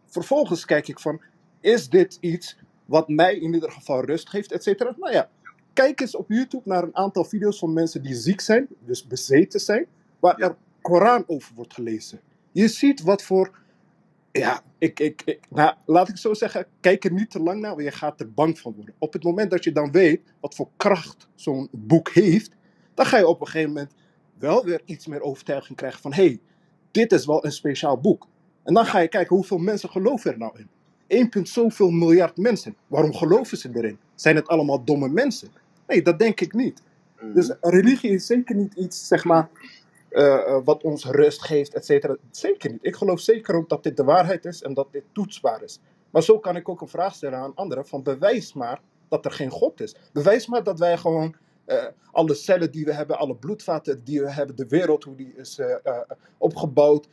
Vervolgens 0.07 0.65
kijk 0.65 0.89
ik 0.89 0.99
van, 0.99 1.21
is 1.61 1.89
dit 1.89 2.19
iets 2.21 2.57
wat 2.85 3.09
mij 3.09 3.35
in 3.35 3.55
ieder 3.55 3.71
geval 3.71 4.05
rust 4.05 4.29
geeft, 4.29 4.53
et 4.53 4.63
cetera. 4.63 4.95
Nou 4.99 5.13
ja, 5.13 5.31
kijk 5.73 6.01
eens 6.01 6.17
op 6.17 6.29
YouTube 6.29 6.69
naar 6.69 6.83
een 6.83 6.97
aantal 6.97 7.25
video's 7.25 7.59
van 7.59 7.73
mensen 7.73 8.03
die 8.03 8.15
ziek 8.15 8.41
zijn, 8.41 8.67
dus 8.79 9.07
bezeten 9.07 9.61
zijn, 9.61 9.87
waar 10.21 10.39
er 10.39 10.57
Koran 10.81 11.25
over 11.27 11.55
wordt 11.55 11.75
gelezen. 11.75 12.21
Je 12.53 12.69
ziet 12.69 13.03
wat 13.03 13.23
voor 13.23 13.59
ja, 14.33 14.63
ik, 14.79 15.01
ik, 15.01 15.23
ik, 15.25 15.41
nou, 15.49 15.75
laat 15.87 16.09
ik 16.09 16.17
zo 16.17 16.35
zeggen, 16.35 16.67
kijk 16.81 17.05
er 17.05 17.13
niet 17.13 17.31
te 17.31 17.41
lang 17.41 17.61
naar, 17.61 17.71
want 17.71 17.83
je 17.83 17.91
gaat 17.91 18.21
er 18.21 18.33
bang 18.33 18.59
van 18.59 18.75
worden. 18.75 18.95
Op 18.99 19.13
het 19.13 19.23
moment 19.23 19.51
dat 19.51 19.65
je 19.65 19.73
dan 19.73 19.91
weet 19.91 20.21
wat 20.41 20.55
voor 20.55 20.69
kracht 20.77 21.29
zo'n 21.35 21.69
boek 21.71 22.11
heeft, 22.11 22.51
dan 22.95 23.07
ga 23.07 23.19
je 23.19 23.27
op 23.27 23.41
een 23.41 23.47
gegeven 23.47 23.73
moment 23.73 23.95
wel 24.39 24.65
weer 24.65 24.81
iets 24.85 25.07
meer 25.07 25.21
overtuiging 25.21 25.77
krijgen 25.77 26.01
van, 26.01 26.13
hé, 26.13 26.25
hey, 26.25 26.41
dit 26.91 27.13
is 27.13 27.27
wel 27.27 27.45
een 27.45 27.53
speciaal 27.53 28.01
boek. 28.01 28.29
En 28.63 28.75
dan 28.75 28.87
ga 28.87 28.99
je 28.99 29.09
kijken 29.09 29.37
hoeveel 29.37 29.59
mensen 29.59 29.89
geloven 29.89 30.33
er 30.33 30.39
nou 30.39 30.59
in. 30.59 30.69
1, 31.11 31.29
punt 31.29 31.49
zoveel 31.49 31.91
miljard 31.91 32.37
mensen. 32.37 32.77
Waarom 32.87 33.15
geloven 33.15 33.59
ze 33.59 33.71
erin? 33.75 33.99
Zijn 34.15 34.37
het 34.37 34.49
allemaal 34.49 34.85
domme 34.85 35.09
mensen? 35.09 35.49
Nee, 35.87 36.03
dat 36.03 36.19
denk 36.19 36.41
ik 36.41 36.53
niet. 36.53 36.83
Mhm. 37.21 37.33
Dus 37.33 37.55
religie 37.61 38.11
is 38.11 38.27
zeker 38.27 38.55
niet 38.55 38.75
iets, 38.75 39.07
zeg 39.07 39.25
maar, 39.25 39.51
eh, 40.09 40.35
eh, 40.35 40.61
wat 40.65 40.83
ons 40.83 41.05
rust 41.05 41.43
geeft, 41.43 41.75
et 41.75 41.85
cetera. 41.85 42.17
Zeker 42.31 42.71
niet. 42.71 42.85
Ik 42.85 42.97
geloof 42.97 43.21
zeker 43.21 43.55
ook 43.55 43.69
dat 43.69 43.83
dit 43.83 43.97
de 43.97 44.05
waarheid 44.05 44.45
is 44.45 44.63
en 44.63 44.75
dat 44.75 44.93
dit 44.93 45.05
toetsbaar 45.13 45.63
is. 45.63 45.81
Maar 46.11 46.23
zo 46.23 46.39
kan 46.39 46.57
ik 46.57 46.69
ook 46.69 46.81
een 46.81 46.89
vraag 46.89 47.15
stellen 47.15 47.39
aan 47.39 47.55
anderen: 47.55 47.87
van 47.87 48.03
bewijs 48.03 48.53
maar 48.53 48.81
dat 49.09 49.25
er 49.25 49.31
geen 49.31 49.51
God 49.51 49.81
is. 49.81 49.95
Bewijs 50.13 50.47
maar 50.47 50.63
dat 50.63 50.79
wij 50.79 50.97
gewoon 50.97 51.35
eh, 51.65 51.85
alle 52.11 52.35
cellen 52.35 52.71
die 52.71 52.85
we 52.85 52.93
hebben, 52.93 53.19
alle 53.19 53.37
bloedvaten 53.37 54.05
die 54.05 54.21
we 54.21 54.31
hebben, 54.31 54.57
de 54.57 54.69
wereld 54.69 55.05
hoe 55.05 55.15
die 55.15 55.33
is 55.37 55.61
opgebouwd, 56.39 57.09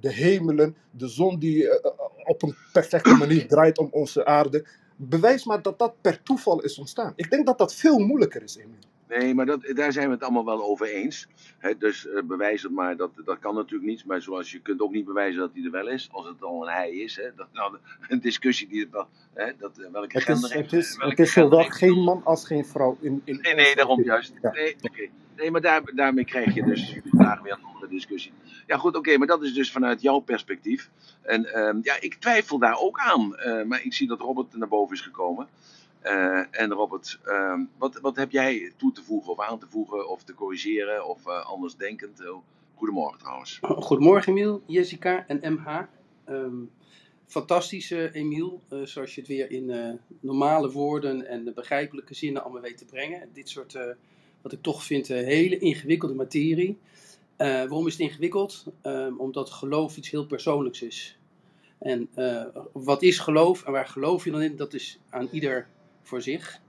de 0.00 0.12
hemelen, 0.12 0.76
de 0.90 1.08
zon 1.08 1.38
die 1.38 1.68
een 2.42 2.56
perfecte 2.72 3.14
manier 3.14 3.48
draait 3.48 3.78
om 3.78 3.88
onze 3.90 4.24
aarde. 4.24 4.66
Bewijs 4.96 5.44
maar 5.44 5.62
dat 5.62 5.78
dat 5.78 5.94
per 6.00 6.22
toeval 6.22 6.60
is 6.60 6.78
ontstaan. 6.78 7.12
Ik 7.16 7.30
denk 7.30 7.46
dat 7.46 7.58
dat 7.58 7.74
veel 7.74 7.98
moeilijker 7.98 8.42
is, 8.42 8.56
Emil. 8.56 8.78
Nee, 9.18 9.34
maar 9.34 9.46
dat, 9.46 9.60
daar 9.74 9.92
zijn 9.92 10.06
we 10.06 10.14
het 10.14 10.22
allemaal 10.22 10.44
wel 10.44 10.62
over 10.62 10.86
eens. 10.86 11.26
Dus 11.78 12.08
eh, 12.08 12.22
bewijs 12.22 12.62
het 12.62 12.72
maar, 12.72 12.96
dat, 12.96 13.10
dat 13.24 13.38
kan 13.38 13.54
natuurlijk 13.54 13.90
niet. 13.90 14.04
Maar 14.04 14.22
zoals 14.22 14.52
je 14.52 14.60
kunt 14.60 14.80
ook 14.80 14.92
niet 14.92 15.04
bewijzen 15.04 15.40
dat 15.40 15.50
hij 15.54 15.64
er 15.64 15.70
wel 15.70 15.88
is, 15.88 16.08
als 16.12 16.26
het 16.26 16.42
al 16.42 16.62
een 16.62 16.74
hij 16.74 16.90
is. 16.90 17.16
Hè, 17.16 17.34
dat, 17.36 17.46
nou, 17.52 17.76
een 18.08 18.20
discussie 18.20 18.68
die 18.68 18.80
het 18.80 18.90
wel, 18.90 19.06
hè, 19.34 19.52
dat, 19.58 19.78
eh, 19.78 19.90
welke 19.92 20.08
Het 20.12 20.22
gender 20.22 20.44
is, 20.44 20.54
heeft- 20.54 20.70
het 20.70 20.80
is, 20.80 20.96
het 20.98 21.18
is 21.18 21.32
zowel 21.32 21.64
geen 21.64 21.98
man 21.98 22.24
als 22.24 22.46
geen 22.46 22.64
vrouw 22.64 22.96
in. 23.00 23.22
in 23.24 23.38
Nee, 23.42 23.54
nee, 23.54 23.74
daarom 23.74 24.02
juist. 24.02 24.32
Ja. 24.42 24.50
Nee, 24.52 24.76
nee 25.36 25.50
maar 25.50 25.60
daar, 25.60 25.82
daarmee 25.94 26.24
krijg 26.24 26.54
je 26.54 26.62
dus 26.64 26.96
vandaag 27.04 27.40
weer 27.40 27.52
een 27.52 27.64
andere 27.64 27.88
discussie. 27.88 28.32
Ja, 28.66 28.76
goed, 28.76 28.96
oké, 28.96 29.18
maar 29.18 29.26
dat 29.26 29.42
is 29.42 29.54
dus 29.54 29.72
vanuit 29.72 30.02
jouw 30.02 30.18
perspectief. 30.18 30.90
En 31.22 31.44
ehm, 31.52 31.78
ja, 31.82 31.96
ik 32.00 32.14
twijfel 32.14 32.58
daar 32.58 32.78
ook 32.78 32.98
aan. 32.98 33.36
Eh, 33.36 33.64
maar 33.64 33.84
ik 33.84 33.92
zie 33.94 34.08
dat 34.08 34.20
Robert 34.20 34.56
naar 34.56 34.68
boven 34.68 34.94
is 34.94 35.00
gekomen. 35.00 35.48
Eh, 36.02 36.42
en 36.50 36.72
Robert, 36.72 37.18
ehm, 37.24 37.64
wat, 37.78 38.00
wat 38.00 38.16
heb 38.16 38.30
jij 38.30 38.72
toe 38.76 38.92
te 38.92 39.02
voegen 39.02 39.32
of 39.32 39.40
aan 39.40 39.58
te 39.58 39.66
voegen 39.68 40.08
of 40.08 40.24
te 40.24 40.34
corrigeren 40.34 41.08
of 41.08 41.26
eh, 41.26 41.46
anders 41.46 41.76
denkend? 41.76 42.20
Eh, 42.20 42.34
goedemorgen 42.74 43.18
trouwens. 43.18 43.58
Goedemorgen 43.62 44.32
Emiel, 44.32 44.62
Jessica 44.66 45.26
en 45.26 45.52
MH. 45.52 45.80
Ehm 46.24 46.64
fantastisch 47.26 47.90
Emiel, 47.90 48.60
zoals 48.68 49.14
je 49.14 49.20
het 49.20 49.28
weer 49.28 49.50
in 49.50 49.98
normale 50.20 50.70
woorden 50.70 51.26
en 51.26 51.52
begrijpelijke 51.54 52.14
zinnen 52.14 52.42
allemaal 52.42 52.62
weet 52.62 52.78
te 52.78 52.84
brengen. 52.84 53.28
Dit 53.32 53.48
soort, 53.48 53.78
wat 54.42 54.52
ik 54.52 54.62
toch 54.62 54.82
vind, 54.82 55.08
hele 55.08 55.58
ingewikkelde 55.58 56.14
materie. 56.14 56.78
Waarom 57.36 57.86
is 57.86 57.92
het 57.92 58.02
ingewikkeld? 58.02 58.64
Ehm, 58.82 59.16
omdat 59.16 59.50
geloof 59.50 59.96
iets 59.96 60.10
heel 60.10 60.26
persoonlijks 60.26 60.82
is. 60.82 61.18
En 61.78 62.08
wat 62.72 63.02
is 63.02 63.18
geloof 63.18 63.64
en 63.64 63.72
waar 63.72 63.88
geloof 63.88 64.24
je 64.24 64.30
dan 64.30 64.42
in? 64.42 64.56
Dat 64.56 64.74
is 64.74 65.00
aan 65.10 65.28
ieder 65.30 65.68
voor 66.02 66.22
zich. 66.22 66.60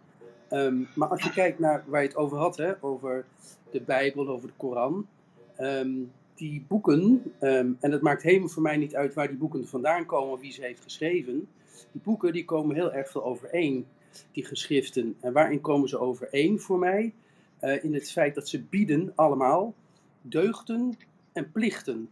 Ehm, 0.50 0.84
maar 0.96 1.08
als 1.08 1.24
je 1.24 1.32
kijkt 1.32 1.60
naar 1.60 1.84
waar 1.88 2.02
je 2.02 2.08
het 2.08 2.18
over 2.18 2.38
had, 2.38 2.58
hè, 2.58 2.84
over 2.84 3.26
de 3.72 3.82
Bijbel, 3.82 4.28
over 4.28 4.48
de 4.48 4.54
Koran. 4.58 5.08
ehm, 5.56 5.92
die 6.36 6.66
boeken, 6.68 7.24
ehm, 7.40 7.72
en 7.80 7.92
het 7.92 8.02
maakt 8.02 8.24
helemaal 8.24 8.48
voor 8.48 8.62
mij 8.62 8.78
niet 8.78 8.96
uit 8.96 9.14
waar 9.14 9.28
die 9.28 9.38
boeken 9.38 9.68
vandaan 9.68 10.06
komen, 10.06 10.40
wie 10.40 10.52
ze 10.52 10.62
heeft 10.62 10.84
geschreven. 10.84 11.48
Die 11.92 12.02
boeken 12.04 12.34
die 12.34 12.46
komen 12.46 12.76
heel 12.76 12.94
erg 12.94 13.12
veel 13.12 13.24
overeen, 13.24 13.86
die 14.32 14.46
geschriften. 14.46 15.16
En 15.20 15.34
waarin 15.34 15.62
komen 15.62 15.90
ze 15.90 16.00
overeen 16.00 16.60
voor 16.60 16.80
mij? 16.80 17.14
Eh, 17.60 17.84
in 17.84 17.94
het 17.94 18.12
feit 18.12 18.36
dat 18.36 18.48
ze 18.48 18.62
bieden 18.62 19.12
allemaal 19.16 19.74
deugden 20.22 20.98
en 21.34 21.52
plichten. 21.52 22.10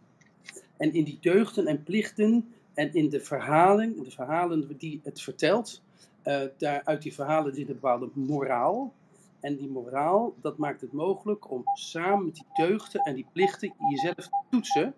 En 0.77 0.93
in 0.93 1.03
die 1.03 1.17
deugden 1.21 1.67
en 1.67 1.83
plichten 1.83 2.53
en 2.73 2.93
in 2.93 3.09
de 3.09 3.19
verhalen, 3.19 4.03
de 4.03 4.11
verhalen 4.11 4.77
die 4.77 4.99
het 5.03 5.21
vertelt, 5.21 5.81
eh, 6.21 6.41
daar, 6.57 6.81
uit 6.83 7.01
die 7.01 7.13
verhalen 7.13 7.53
zit 7.53 7.67
een 7.67 7.73
bepaalde 7.73 8.09
moraal. 8.13 8.93
En 9.39 9.55
die 9.55 9.69
moraal, 9.69 10.33
dat 10.41 10.57
maakt 10.57 10.81
het 10.81 10.91
mogelijk 10.91 11.51
om 11.51 11.63
samen 11.73 12.25
met 12.25 12.35
die 12.35 12.45
deugden 12.67 13.01
en 13.01 13.15
die 13.15 13.25
plichten 13.33 13.73
jezelf 13.89 14.15
te 14.15 14.29
toetsen 14.49 14.95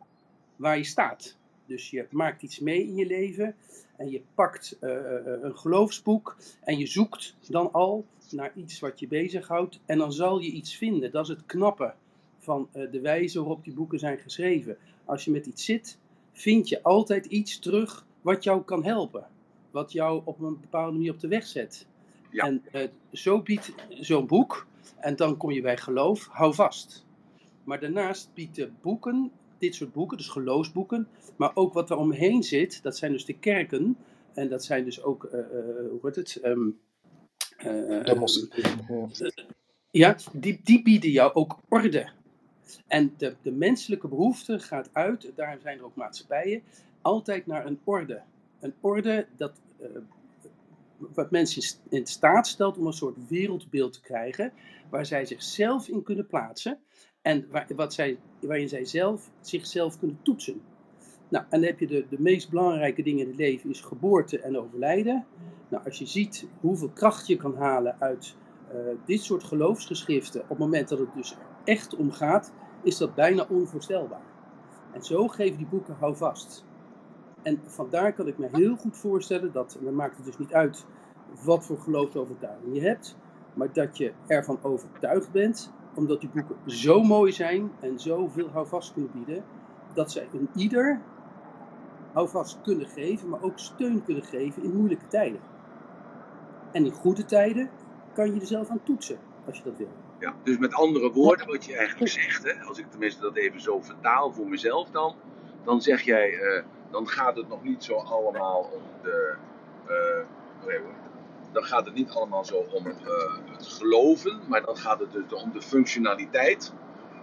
waar 0.55 0.78
je 0.78 0.84
staat. 0.84 1.38
Dus 1.65 1.89
je 1.89 2.05
maakt 2.09 2.41
iets 2.41 2.59
mee 2.59 2.88
in 2.88 2.95
je 2.95 3.05
leven 3.05 3.55
en 3.95 4.09
je 4.09 4.21
pakt 4.36 4.78
eh, 4.80 5.17
eh, 5.17 5.41
een 5.41 5.57
geloofsboek 5.57 6.38
en 6.63 6.78
je 6.78 6.88
zoekt 6.88 7.36
dan 7.49 7.71
al 7.71 8.05
naar 8.30 8.51
iets 8.55 8.80
wat 8.80 8.99
je 8.99 9.07
bezighoudt 9.07 9.80
en 9.86 9.97
dan 9.97 10.13
zal 10.13 10.39
je 10.39 10.51
iets 10.51 10.76
vinden. 10.76 11.11
Dat 11.11 11.24
is 11.24 11.30
het 11.30 11.45
knappe 11.45 11.93
van 12.39 12.69
de 12.71 12.99
wijze 13.01 13.39
waarop 13.39 13.63
die 13.63 13.74
boeken 13.74 13.99
zijn 13.99 14.17
geschreven. 14.17 14.78
Als 15.05 15.26
je 15.26 15.32
met 15.32 15.45
iets 15.45 15.65
zit, 15.65 15.97
vind 16.32 16.69
je 16.69 16.84
altijd 16.84 17.26
iets 17.26 17.59
terug 17.59 18.05
wat 18.21 18.43
jou 18.43 18.63
kan 18.63 18.84
helpen. 18.84 19.28
Wat 19.74 19.91
jou 19.91 20.21
op 20.26 20.39
een 20.39 20.59
bepaalde 20.61 20.91
manier 20.91 21.11
op 21.11 21.19
de 21.19 21.28
weg 21.28 21.45
zet. 21.45 21.88
Ja. 22.30 22.45
En 22.45 22.61
eh, 22.71 22.88
zo 23.11 23.41
biedt 23.41 23.74
zo'n 23.89 24.28
boek, 24.28 24.67
en 24.99 25.15
dan 25.15 25.38
kom 25.38 25.51
je 25.51 25.61
bij 25.61 25.78
geloof, 25.78 26.28
hou 26.28 26.53
vast. 26.53 27.05
Maar 27.63 27.80
daarnaast 27.80 28.30
biedt 28.34 28.55
de 28.55 28.71
boeken, 28.82 29.32
dit 29.57 29.76
soort 29.76 29.93
boeken, 29.93 30.17
dus 30.17 30.28
geloofsboeken, 30.28 31.07
maar 31.36 31.51
ook 31.53 31.74
wat 31.74 31.89
er 31.89 31.97
omheen 31.97 32.43
zit, 32.43 32.84
dat 32.84 32.97
zijn 32.97 33.11
dus 33.11 33.26
de 33.26 33.39
kerken, 33.39 33.97
en 34.34 34.49
dat 34.49 34.63
zijn 34.63 34.84
dus 34.84 35.03
ook, 35.03 35.24
eh, 35.24 35.39
eh, 35.39 35.45
hoe 35.89 35.99
wordt 36.01 36.15
het? 36.15 36.39
De 38.03 38.15
moslim. 38.19 38.49
Ja. 39.11 39.32
ja, 39.91 40.17
die, 40.34 40.59
die 40.63 40.82
bieden 40.82 41.11
jou 41.11 41.34
ook 41.34 41.57
orde. 41.69 42.09
En 42.88 43.13
de, 43.17 43.36
de 43.41 43.51
menselijke 43.51 44.07
behoefte 44.07 44.59
gaat 44.59 44.89
uit, 44.93 45.32
daar 45.36 45.59
zijn 45.61 45.78
er 45.78 45.86
ook 45.86 45.95
maatschappijen, 45.95 46.63
altijd 47.01 47.45
naar 47.45 47.65
een 47.65 47.80
orde. 47.84 48.21
Een 48.64 48.74
orde 48.82 49.28
dat 49.38 49.61
eh, 49.80 49.88
wat 50.97 51.32
mensen 51.32 51.55
in 51.61 51.68
st- 51.68 51.82
in 51.89 52.05
staat 52.05 52.47
stelt 52.47 52.78
om 52.78 52.86
een 52.86 52.93
soort 52.93 53.28
wereldbeeld 53.28 53.93
te 53.93 54.01
krijgen, 54.01 54.53
waar 54.89 55.05
zij 55.05 55.26
zichzelf 55.26 55.88
in 55.88 56.03
kunnen 56.03 56.28
plaatsen 56.28 56.80
en 57.22 57.47
waar, 57.51 57.68
wat 57.76 57.93
zij, 57.93 58.20
waarin 58.41 58.70
zij 58.70 58.86
zelf 58.86 59.30
zichzelf 59.41 59.99
kunnen 59.99 60.20
toetsen. 60.22 60.61
Nou, 61.30 61.45
en 61.49 61.59
dan 61.59 61.70
heb 61.70 61.80
je 61.80 61.88
de, 61.88 62.05
de 62.09 62.22
meest 62.22 62.49
belangrijke 62.49 63.03
dingen 63.03 63.22
in 63.22 63.28
het 63.28 63.38
leven 63.38 63.70
is 63.70 63.82
geboorte 63.82 64.39
en 64.39 64.57
overlijden. 64.57 65.26
Nou, 65.70 65.86
als 65.86 65.97
je 65.97 66.05
ziet 66.05 66.47
hoeveel 66.59 66.89
kracht 66.89 67.28
je 67.28 67.36
kan 67.36 67.55
halen 67.55 67.95
uit 67.99 68.36
eh, 68.70 68.78
dit 69.05 69.22
soort 69.22 69.43
geloofsgeschriften, 69.43 70.41
op 70.41 70.49
het 70.49 70.57
moment 70.57 70.89
dat 70.89 70.99
het 70.99 71.14
dus 71.16 71.36
echt 71.64 71.95
om 71.95 72.11
gaat, 72.11 72.53
is 72.84 72.97
dat 72.97 73.16
bijna 73.16 73.45
onvoorstelbaar. 73.49 74.26
En 74.91 75.03
zo 75.03 75.28
geven 75.28 75.57
die 75.57 75.68
boeken 75.68 75.95
houvast. 75.99 76.66
En 77.43 77.61
vandaar 77.65 78.13
kan 78.13 78.27
ik 78.27 78.37
me 78.37 78.47
heel 78.51 78.75
goed 78.75 78.97
voorstellen 78.97 79.51
dat, 79.51 79.75
en 79.79 79.85
dan 79.85 79.95
maakt 79.95 80.17
het 80.17 80.25
dus 80.25 80.37
niet 80.37 80.53
uit 80.53 80.85
wat 81.43 81.65
voor 81.65 81.79
geloofsovertuiging 81.79 82.75
je 82.75 82.81
hebt, 82.81 83.17
maar 83.53 83.73
dat 83.73 83.97
je 83.97 84.13
ervan 84.27 84.59
overtuigd 84.61 85.31
bent, 85.31 85.71
omdat 85.93 86.21
die 86.21 86.29
boeken 86.29 86.55
zo 86.65 87.03
mooi 87.03 87.31
zijn 87.31 87.71
en 87.79 87.99
zoveel 87.99 88.49
houvast 88.49 88.93
kunnen 88.93 89.11
bieden, 89.13 89.43
dat 89.93 90.11
zij 90.11 90.27
een 90.33 90.49
ieder 90.55 91.01
houvast 92.13 92.61
kunnen 92.61 92.87
geven, 92.87 93.29
maar 93.29 93.41
ook 93.41 93.59
steun 93.59 94.03
kunnen 94.03 94.23
geven 94.23 94.63
in 94.63 94.75
moeilijke 94.75 95.07
tijden. 95.07 95.39
En 96.71 96.85
in 96.85 96.91
goede 96.91 97.25
tijden 97.25 97.69
kan 98.13 98.33
je 98.33 98.39
er 98.39 98.47
zelf 98.47 98.69
aan 98.69 98.83
toetsen, 98.83 99.17
als 99.45 99.57
je 99.57 99.63
dat 99.63 99.77
wil. 99.77 99.91
Ja, 100.19 100.35
dus 100.43 100.57
met 100.57 100.73
andere 100.73 101.11
woorden, 101.11 101.47
wat 101.47 101.65
je 101.65 101.75
eigenlijk 101.75 102.11
zegt, 102.11 102.43
hè, 102.43 102.63
als 102.63 102.79
ik 102.79 102.89
tenminste 102.89 103.21
dat 103.21 103.35
even 103.35 103.61
zo 103.61 103.81
vertaal 103.81 104.31
voor 104.31 104.47
mezelf 104.47 104.89
dan, 104.89 105.15
dan 105.63 105.81
zeg 105.81 106.01
jij, 106.01 106.39
eh, 106.39 106.63
dan 106.93 107.07
gaat 107.07 107.35
het 107.35 107.49
nog 107.49 107.63
niet 107.63 107.83
zo 107.83 107.95
allemaal 107.95 108.69
om 108.73 108.81
de, 109.01 109.35
eh, 109.87 110.79
dan 111.51 111.63
gaat 111.63 111.85
het 111.85 111.93
niet 111.93 112.09
allemaal 112.09 112.45
zo 112.45 112.55
om 112.55 112.85
eh, 112.85 112.93
het 113.51 113.67
geloven, 113.67 114.39
maar 114.47 114.65
dan 114.65 114.77
gaat 114.77 114.99
het 114.99 115.11
dus 115.11 115.33
om 115.33 115.51
de 115.51 115.61
functionaliteit 115.61 116.73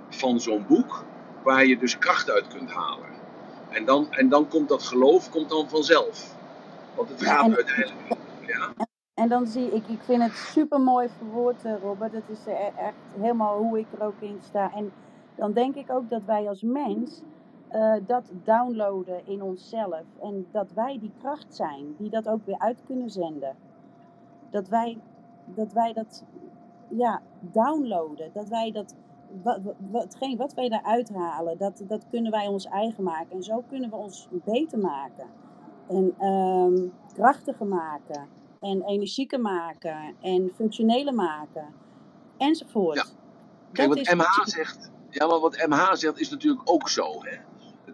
van 0.08 0.40
zo'n 0.40 0.66
boek, 0.68 1.04
waar 1.42 1.66
je 1.66 1.78
dus 1.78 1.98
kracht 1.98 2.30
uit 2.30 2.46
kunt 2.48 2.70
halen. 2.70 3.08
En 3.68 3.84
dan, 3.84 4.12
en 4.12 4.28
dan 4.28 4.48
komt 4.48 4.68
dat 4.68 4.82
geloof 4.82 5.30
komt 5.30 5.48
dan 5.50 5.68
vanzelf. 5.68 6.34
Want 6.94 7.08
het 7.08 7.22
gaat 7.22 7.54
uiteindelijk. 7.54 8.16
Ja, 8.46 8.72
En 9.14 9.28
dan 9.28 9.46
zie 9.46 9.70
ik, 9.70 9.88
ik 9.88 10.00
vind 10.04 10.22
het 10.22 10.34
super 10.34 10.80
mooi 10.80 11.08
verwoord, 11.18 11.64
eh, 11.64 11.72
Robert. 11.82 12.12
Het 12.12 12.28
is 12.28 12.46
echt 12.76 12.94
helemaal 13.20 13.58
hoe 13.58 13.78
ik 13.78 13.86
er 13.98 14.06
ook 14.06 14.20
in 14.20 14.38
sta. 14.44 14.72
En 14.74 14.92
dan 15.34 15.52
denk 15.52 15.74
ik 15.74 15.90
ook 15.90 16.10
dat 16.10 16.22
wij 16.26 16.48
als 16.48 16.62
mens 16.62 17.22
eh, 17.70 17.94
dat 18.06 18.30
downloaden 18.44 19.26
in 19.26 19.42
onszelf. 19.42 20.04
En 20.22 20.46
dat 20.50 20.72
wij 20.72 20.98
die 20.98 21.12
kracht 21.18 21.54
zijn 21.54 21.94
die 21.98 22.10
dat 22.10 22.28
ook 22.28 22.46
weer 22.46 22.58
uit 22.58 22.82
kunnen 22.86 23.10
zenden. 23.10 23.56
dat 24.50 24.68
wij 24.68 24.98
dat, 25.44 25.72
wij 25.72 25.92
dat 25.92 26.24
ja, 26.88 27.22
downloaden. 27.40 28.30
Dat 28.32 28.48
wij 28.48 28.72
dat, 28.72 28.94
wat, 29.42 29.60
hetgeen 29.92 30.36
wat 30.36 30.54
wij 30.54 30.68
daaruit 30.68 31.14
halen, 31.14 31.58
dat, 31.58 31.82
dat 31.86 32.06
kunnen 32.10 32.30
wij 32.30 32.46
ons 32.46 32.66
eigen 32.66 33.04
maken. 33.04 33.30
En 33.30 33.42
zo 33.42 33.64
kunnen 33.68 33.90
we 33.90 33.96
ons 33.96 34.28
beter 34.30 34.78
maken. 34.78 35.26
En 35.88 36.14
ehm, 36.18 36.88
krachtiger 37.14 37.66
maken. 37.66 38.28
En 38.60 38.82
energieker 38.82 39.40
maken. 39.40 40.14
En 40.20 40.50
functioneler 40.54 41.14
maken. 41.14 41.66
Enzovoort. 42.36 42.96
Ja. 42.96 43.04
Kijk, 43.72 43.88
wat 43.88 44.14
MH 44.14 44.44
zegt, 44.44 44.90
ja, 45.10 45.26
maar 45.26 45.40
wat 45.40 45.66
MH 45.68 45.94
zegt 45.94 46.18
is 46.18 46.30
natuurlijk 46.30 46.70
ook 46.70 46.88
zo. 46.88 47.22
Hè? 47.22 47.36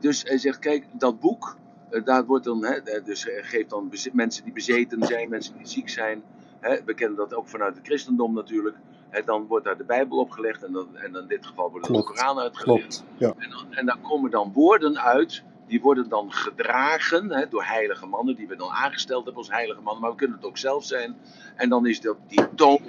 Dus 0.01 0.23
hij 0.23 0.39
zegt, 0.39 0.59
kijk, 0.59 0.87
dat 0.93 1.21
boek, 1.21 1.57
eh, 1.91 2.05
daar 2.05 2.25
wordt 2.27 2.45
dan, 2.45 2.65
hè, 2.65 2.75
eh, 2.75 3.05
dus 3.05 3.27
geeft 3.41 3.71
dan 3.71 3.93
mensen 4.13 4.45
die 4.45 4.53
bezeten 4.53 5.03
zijn, 5.07 5.29
mensen 5.29 5.57
die 5.57 5.67
ziek 5.67 5.89
zijn. 5.89 6.23
Hè, 6.61 6.85
we 6.85 6.95
kennen 6.95 7.17
dat 7.17 7.35
ook 7.35 7.49
vanuit 7.49 7.77
het 7.77 7.87
christendom 7.87 8.35
natuurlijk. 8.35 8.77
Hè, 9.09 9.23
dan 9.25 9.47
wordt 9.47 9.65
daar 9.65 9.77
de 9.77 9.85
Bijbel 9.85 10.19
opgelegd 10.19 10.65
en, 10.65 10.73
dan, 10.73 10.97
en 10.97 11.15
in 11.15 11.27
dit 11.29 11.47
geval 11.47 11.71
wordt 11.71 11.87
er 11.89 11.93
de 11.93 12.03
Koran 12.05 12.39
uitgelegd. 12.39 13.05
Ja. 13.17 13.35
En, 13.39 13.51
dan, 13.51 13.67
en 13.71 13.87
daar 13.87 13.99
komen 14.03 14.31
dan 14.31 14.53
woorden 14.53 14.99
uit, 15.01 15.43
die 15.67 15.81
worden 15.81 16.09
dan 16.09 16.33
gedragen 16.33 17.31
hè, 17.33 17.49
door 17.49 17.65
heilige 17.65 18.07
mannen, 18.07 18.37
die 18.37 18.49
we 18.49 18.57
dan 18.57 18.71
aangesteld 18.71 19.25
hebben 19.25 19.43
als 19.43 19.53
heilige 19.53 19.81
mannen, 19.81 20.03
maar 20.03 20.11
we 20.11 20.17
kunnen 20.17 20.37
het 20.37 20.47
ook 20.47 20.59
zelf 20.59 20.85
zijn. 20.85 21.17
En 21.57 21.69
dan 21.69 21.87
is 21.87 22.01
dat 22.01 22.17
die 22.29 22.55
toon, 22.55 22.81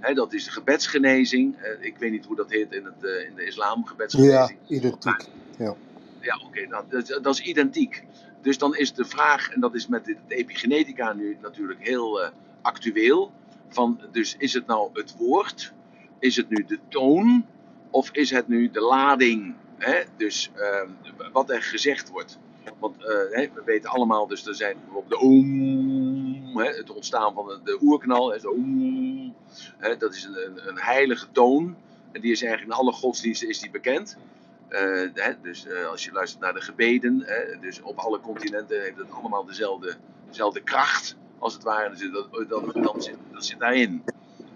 hè, 0.00 0.14
dat 0.14 0.32
is 0.32 0.44
de 0.44 0.50
gebedsgenezing. 0.50 1.56
Eh, 1.56 1.86
ik 1.86 1.96
weet 1.98 2.10
niet 2.10 2.26
hoe 2.26 2.36
dat 2.36 2.50
heet 2.50 2.72
in, 2.72 2.84
het, 2.84 3.02
in 3.28 3.34
de 3.34 3.44
islam, 3.46 3.80
Ja, 3.84 3.88
gebedsgenezing. 3.90 4.58
identiek. 4.68 5.28
Ja. 5.58 5.74
Ja, 6.20 6.40
oké, 6.44 6.66
nou, 6.66 6.84
dat, 7.22 7.34
is 7.34 7.40
identiek. 7.40 8.04
Dus 8.42 8.58
dan 8.58 8.76
is 8.76 8.92
de 8.92 9.04
vraag, 9.04 9.50
en 9.50 9.60
dat 9.60 9.74
is 9.74 9.86
met 9.86 10.06
het 10.06 10.18
epigenetica 10.28 11.12
nu 11.12 11.38
natuurlijk 11.40 11.86
heel 11.86 12.22
eh, 12.22 12.30
actueel, 12.62 13.32
van 13.68 14.00
dus 14.12 14.34
is 14.38 14.52
het 14.52 14.66
nou 14.66 14.90
het 14.92 15.16
woord, 15.16 15.72
is 16.18 16.36
het 16.36 16.48
nu 16.48 16.64
de 16.64 16.78
toon, 16.88 17.46
of 17.90 18.10
is 18.10 18.30
het 18.30 18.48
nu 18.48 18.70
de 18.70 18.80
lading, 18.80 19.54
hè? 19.78 20.02
dus 20.16 20.50
eh, 20.54 20.88
wat 21.32 21.50
er 21.50 21.62
gezegd 21.62 22.10
wordt. 22.10 22.38
Want 22.78 22.96
eh, 23.04 23.50
we 23.54 23.62
weten 23.64 23.90
allemaal, 23.90 24.26
dus 24.26 24.46
er 24.46 24.54
zijn 24.54 24.76
bijvoorbeeld 24.84 25.20
de 25.20 25.26
oom, 25.26 26.58
hè, 26.58 26.70
het 26.70 26.90
ontstaan 26.90 27.34
van 27.34 27.46
de, 27.46 27.60
de 27.64 27.78
oerknal, 27.82 28.32
hè, 28.32 28.46
oom, 28.46 29.34
hè, 29.78 29.96
dat 29.96 30.14
is 30.14 30.24
een, 30.24 30.46
een, 30.46 30.68
een 30.68 30.78
heilige 30.78 31.26
toon, 31.32 31.76
en 32.12 32.20
die 32.20 32.32
is 32.32 32.42
eigenlijk 32.42 32.72
in 32.72 32.78
alle 32.78 32.92
godsdiensten 32.92 33.48
is 33.48 33.60
die 33.60 33.70
bekend. 33.70 34.16
Eh, 34.70 35.08
hè, 35.14 35.32
dus 35.42 35.66
eh, 35.66 35.86
als 35.86 36.04
je 36.04 36.12
luistert 36.12 36.42
naar 36.42 36.54
de 36.54 36.60
gebeden, 36.60 37.22
hè, 37.26 37.58
dus 37.60 37.80
op 37.82 37.98
alle 37.98 38.20
continenten 38.20 38.80
heeft 38.82 38.96
het 38.96 39.10
allemaal 39.10 39.44
dezelfde, 39.44 39.94
dezelfde 40.28 40.60
kracht, 40.62 41.16
als 41.38 41.54
het 41.54 41.62
ware. 41.62 41.90
Dus 41.90 42.10
dat, 42.12 42.48
dat, 42.48 42.74
dan 42.84 43.02
zit, 43.02 43.16
dat 43.32 43.44
zit 43.44 43.58
daarin. 43.58 44.02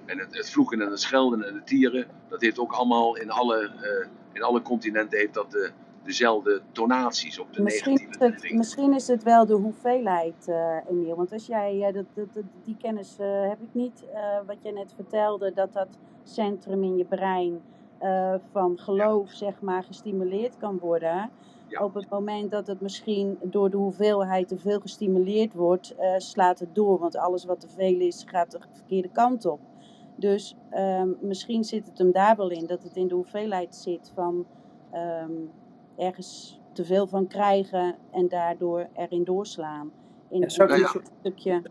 En 0.05 0.19
het, 0.19 0.37
het 0.37 0.51
vloeken 0.51 0.81
en 0.81 0.91
het 0.91 1.01
schelden 1.01 1.45
en 1.47 1.55
de 1.55 1.63
tieren, 1.65 2.07
dat 2.29 2.41
heeft 2.41 2.59
ook 2.59 2.73
allemaal 2.73 3.17
in 3.17 3.31
alle, 3.31 3.71
eh, 3.83 4.07
in 4.33 4.43
alle 4.43 4.63
continenten 4.63 5.19
heeft 5.19 5.35
dat 5.35 5.51
de, 5.51 5.71
dezelfde 6.03 6.61
tonaties, 6.73 7.41
ook 7.41 7.53
de 7.53 7.63
Misschien 7.63 7.95
negatieve 7.95 8.35
is, 8.37 8.43
het, 8.43 8.53
misschien 8.53 8.93
is 8.95 9.07
het 9.07 9.23
wel 9.23 9.47
de 9.47 9.55
hoeveelheid, 9.55 10.49
eh 10.49 10.77
Emiel. 10.91 11.17
Want 11.17 11.33
als 11.33 11.47
jij, 11.47 11.83
eh, 11.87 11.95
dat, 11.95 12.05
dat, 12.15 12.35
dat- 12.35 12.43
die 12.65 12.77
kennis 12.81 13.17
heb 13.49 13.61
ik 13.61 13.69
niet, 13.73 14.05
wat 14.47 14.57
jij 14.63 14.73
net 14.73 14.93
vertelde, 14.95 15.53
dat 15.53 15.73
dat 15.73 15.89
centrum 16.25 16.83
in 16.83 16.97
je 16.97 17.05
brein 17.05 17.61
eh, 18.05 18.35
van 18.53 18.79
geloof, 18.79 19.31
zeg 19.31 19.61
maar, 19.61 19.85
gestimuleerd 19.85 20.57
kan 20.57 20.79
worden. 20.79 21.31
Ja. 21.69 21.85
Op 21.85 21.95
het 21.95 22.09
moment 22.11 22.51
dat 22.51 22.67
het 22.67 22.81
misschien 22.81 23.39
door 23.43 23.71
de 23.71 23.77
hoeveelheid 23.77 24.49
te 24.49 24.59
veel 24.59 24.81
gestimuleerd 24.81 25.55
wordt, 25.55 25.95
eh, 25.95 26.15
slaat 26.17 26.59
het 26.59 26.75
door. 26.75 26.99
Want 26.99 27.17
alles 27.17 27.45
wat 27.45 27.61
te 27.61 27.69
veel 27.69 28.01
is, 28.01 28.23
gaat 28.27 28.51
de 28.51 28.59
verkeerde 28.73 29.09
kant 29.09 29.47
op. 29.47 29.61
Dus 30.17 30.57
ehm, 30.71 31.09
misschien 31.21 31.65
zit 31.65 31.87
het 31.87 31.99
hem 31.99 32.13
daar 32.13 32.37
wel 32.37 32.51
in, 32.51 32.67
dat 32.67 32.83
het 32.83 32.97
in 32.97 33.09
de 33.09 33.15
hoeveelheid 33.15 33.75
zit 33.75 34.13
van 34.15 34.47
ehm, 34.91 35.33
ergens 35.97 36.61
te 36.73 36.85
veel 36.85 37.07
van 37.07 37.27
krijgen 37.27 37.95
en 38.11 38.29
daardoor 38.29 38.89
erin 38.93 39.25
doorslaan. 39.25 39.93
In 40.29 40.41
Ja, 40.41 40.49
zou 40.49 40.73
ik 40.73 40.79
ja. 40.79 41.01
stukje. 41.21 41.63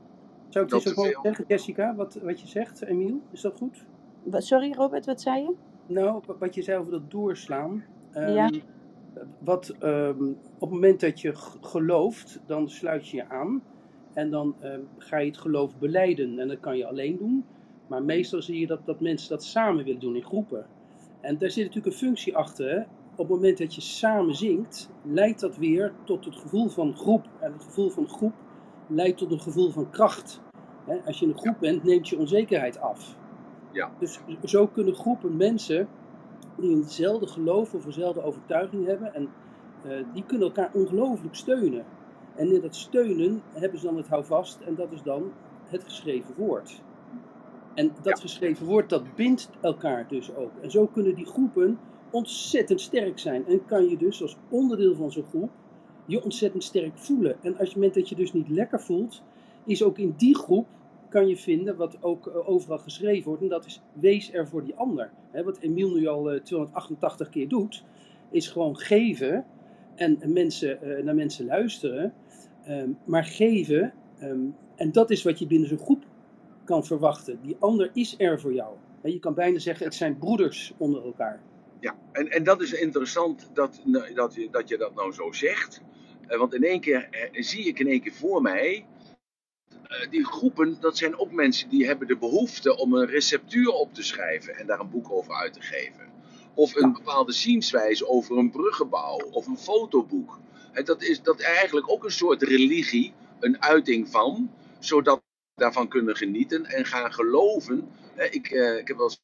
Zou 0.50 0.66
ik 0.66 0.72
Dat 0.72 0.84
dit 0.84 0.94
te 0.94 1.00
ook 1.00 1.20
zeggen, 1.24 1.46
Jessica, 1.48 1.96
wat, 1.96 2.14
wat 2.24 2.42
je 2.42 2.48
zegt, 2.48 2.82
Emiel? 2.82 3.22
Is 3.32 3.42
dat 3.42 3.58
goed? 3.58 3.86
Sorry 4.32 4.74
Robert, 4.74 5.06
wat 5.06 5.22
zei 5.22 5.42
je? 5.42 5.56
Nou, 5.88 6.22
wa- 6.26 6.36
wat 6.40 6.56
je 6.56 6.62
zei 6.62 6.80
over 6.80 6.92
dat 6.92 7.12
doorslaan. 7.12 7.84
ehm, 8.14 8.32
Ja. 8.34 8.50
wat, 9.40 9.70
ehm, 9.80 10.24
op 10.30 10.60
het 10.60 10.70
moment 10.70 11.00
dat 11.00 11.22
je 11.22 11.32
gelooft, 11.62 12.42
dan 12.46 12.70
sluit 12.70 13.08
je 13.08 13.18
je 13.18 13.30
aan. 13.30 13.64
En 14.14 14.30
dan 14.30 14.56
ehm, 14.60 14.80
ga 14.98 15.18
je 15.18 15.28
het 15.28 15.38
geloof 15.38 15.78
beleiden. 15.78 16.40
En 16.40 16.48
dat 16.48 16.60
kan 16.60 16.78
je 16.78 16.88
alleen 16.88 17.18
doen. 17.18 17.46
Maar 17.88 18.04
meestal 18.04 18.42
zie 18.42 18.60
je 18.60 18.68
dat, 18.68 18.86
dat 18.86 19.00
mensen 19.00 19.30
dat 19.30 19.44
samen 19.44 19.84
willen 19.84 20.00
doen 20.00 20.16
in 20.16 20.24
groepen. 20.24 20.66
En 21.22 21.38
daar 21.38 21.50
zit 21.50 21.66
natuurlijk 21.66 21.94
een 21.94 22.00
functie 22.08 22.36
achter. 22.38 22.70
Hè? 22.70 22.80
Op 23.12 23.18
het 23.18 23.30
moment 23.30 23.58
dat 23.58 23.76
je 23.76 23.82
samen 23.82 24.36
zingt, 24.36 24.90
leidt 25.04 25.40
dat 25.40 25.58
weer 25.58 25.94
tot 26.04 26.26
het 26.26 26.36
gevoel 26.36 26.68
van 26.70 26.96
groep. 26.96 27.26
En 27.40 27.54
het 27.54 27.64
gevoel 27.64 27.90
van 27.90 28.08
groep 28.10 28.34
leidt 28.88 29.18
tot 29.18 29.32
een 29.32 29.40
gevoel 29.42 29.70
van 29.72 29.90
kracht. 29.90 30.42
Hè? 30.86 30.98
Als 31.06 31.20
je 31.20 31.26
in 31.26 31.32
een 31.32 31.38
groep 31.38 31.60
bent, 31.60 31.84
neemt 31.84 32.08
je 32.08 32.18
onzekerheid 32.18 32.80
af. 32.80 33.18
Ja. 33.74 33.92
Dus 34.00 34.20
zo 34.44 34.68
kunnen 34.68 34.96
groepen 34.96 35.38
mensen 35.38 35.88
die 36.58 36.70
eenzelfde 36.70 37.28
geloof 37.28 37.74
of 37.74 37.86
eenzelfde 37.86 38.24
overtuiging 38.24 38.86
hebben, 38.86 39.14
en 39.14 39.30
eh, 39.84 40.06
die 40.14 40.24
kunnen 40.24 40.48
elkaar 40.48 40.70
ongelooflijk 40.74 41.36
steunen. 41.36 41.86
En 42.36 42.54
in 42.54 42.62
dat 42.62 42.76
steunen 42.76 43.42
hebben 43.54 43.80
ze 43.80 43.86
dan 43.86 43.98
het 43.98 44.08
houvast, 44.08 44.60
en 44.62 44.76
dat 44.76 44.92
is 44.92 45.02
dan 45.02 45.32
het 45.66 45.84
geschreven 45.84 46.36
woord. 46.38 46.82
En 47.74 47.88
dat 48.02 48.16
Ja. 48.18 48.22
geschreven 48.22 48.66
woord, 48.66 48.90
dat 48.90 49.16
bindt 49.16 49.50
elkaar 49.62 50.08
dus 50.08 50.36
ook. 50.36 50.52
En 50.62 50.72
zo 50.72 50.86
kunnen 50.86 51.16
die 51.16 51.26
groepen 51.26 51.80
ontzettend 52.10 52.82
sterk 52.82 53.20
zijn. 53.20 53.48
En 53.48 53.66
kan 53.66 53.90
je 53.90 53.98
dus 53.98 54.22
als 54.22 54.38
onderdeel 54.50 54.96
van 54.96 55.12
zo'n 55.12 55.26
groep 55.30 55.50
je 56.06 56.24
ontzettend 56.24 56.64
sterk 56.64 56.98
voelen. 56.98 57.36
En 57.42 57.50
als 57.52 57.58
je 57.60 57.66
het 57.66 57.76
moment 57.76 57.94
dat 57.94 58.10
je 58.10 58.16
dus 58.16 58.34
niet 58.34 58.50
lekker 58.50 58.82
voelt, 58.82 59.22
is 59.66 59.84
ook 59.84 59.98
in 59.98 60.14
die 60.18 60.36
groep 60.36 60.68
kan 61.14 61.28
je 61.28 61.38
vinden 61.38 61.76
wat 61.76 61.98
ook 62.02 62.28
eh, 62.28 62.50
overal 62.50 62.78
geschreven 62.78 63.28
wordt. 63.28 63.42
En 63.42 63.48
dat 63.48 63.66
is 63.66 63.82
wees 63.94 64.34
er 64.34 64.48
voor 64.48 64.64
die 64.64 64.76
ander. 64.76 65.12
Hè, 65.32 65.44
wat 65.44 65.58
Emiel 65.60 65.94
nu 65.94 66.08
al 66.08 66.32
eh, 66.32 66.42
288 66.42 67.30
keer 67.30 67.48
doet, 67.48 67.84
is 68.32 68.48
gewoon 68.48 68.78
geven 68.78 69.46
en 69.96 70.20
mensen, 70.26 70.82
eh, 70.82 71.04
naar 71.04 71.16
mensen 71.16 71.46
luisteren. 71.46 72.14
Ehm, 72.66 72.90
maar 73.06 73.26
geven, 73.26 73.94
ehm, 74.20 74.40
en 74.76 74.92
dat 74.92 75.10
is 75.10 75.24
wat 75.24 75.40
je 75.40 75.48
binnen 75.48 75.70
zo'n 75.70 75.78
groep 75.78 76.04
kan 76.64 76.86
verwachten. 76.86 77.40
Die 77.42 77.56
ander 77.60 77.90
is 77.94 78.16
er 78.18 78.40
voor 78.40 78.54
jou. 78.54 78.76
Hè, 79.02 79.10
je 79.10 79.20
kan 79.20 79.34
bijna 79.34 79.60
zeggen, 79.60 79.86
het 79.86 79.96
zijn 79.96 80.18
broeders 80.18 80.74
onder 80.78 81.04
elkaar. 81.04 81.42
Ja, 81.80 81.96
en, 82.12 82.30
en 82.30 82.44
dat 82.44 82.62
is 82.62 82.74
interessant 82.74 83.50
dat, 83.54 83.82
nou, 83.84 84.14
dat, 84.14 84.36
je, 84.36 84.48
dat 84.52 84.70
je 84.70 84.78
dat 84.78 84.96
nou 84.96 85.12
zo 85.12 85.32
zegt. 85.32 85.82
Eh, 86.28 86.38
want 86.38 86.54
in 86.54 86.64
één 86.64 86.80
keer 86.80 87.08
eh, 87.12 87.44
zie 87.44 87.66
ik 87.68 87.80
in 87.80 87.88
één 87.88 88.02
keer 88.02 88.14
voor 88.14 88.42
mij. 88.42 88.86
Eh, 89.94 90.10
die 90.10 90.26
groepen, 90.26 90.78
dat 90.80 90.98
zijn 90.98 91.18
ook 91.18 91.32
mensen 91.32 91.70
die 91.70 91.86
hebben 91.86 92.08
de 92.08 92.18
behoefte 92.18 92.78
om 92.78 92.94
een 92.94 93.06
receptuur 93.06 93.72
op 93.72 93.94
te 93.94 94.04
schrijven 94.04 94.56
en 94.56 94.66
daar 94.68 94.80
een 94.80 94.90
boek 94.90 95.12
over 95.12 95.34
uit 95.34 95.54
te 95.54 95.62
geven. 95.62 96.12
Of 96.54 96.76
een 96.76 96.94
bepaalde 96.94 97.32
zienswijze 97.32 98.08
over 98.08 98.38
een 98.38 98.52
bruggenbouw 98.52 99.18
of 99.32 99.48
een 99.48 99.58
fotoboek. 99.58 100.40
En 100.72 100.86
dat 100.86 101.02
is 101.02 101.22
dat 101.22 101.42
eigenlijk 101.42 101.90
ook 101.90 102.04
een 102.04 102.12
soort 102.12 102.42
religie, 102.42 103.14
een 103.40 103.62
uiting 103.62 104.10
van, 104.10 104.52
zodat 104.80 105.16
we 105.16 105.62
daarvan 105.62 105.88
kunnen 105.88 106.16
genieten 106.16 106.66
en 106.66 106.86
gaan 106.86 107.14
geloven. 107.14 107.90
Ik, 108.30 108.52
eh, 108.52 108.78
ik 108.78 108.88
heb 108.88 108.98
wel 108.98 109.06
eens 109.06 109.22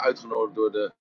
uitgenodigd 0.00 0.54
door 0.54 0.72
de 0.72 0.92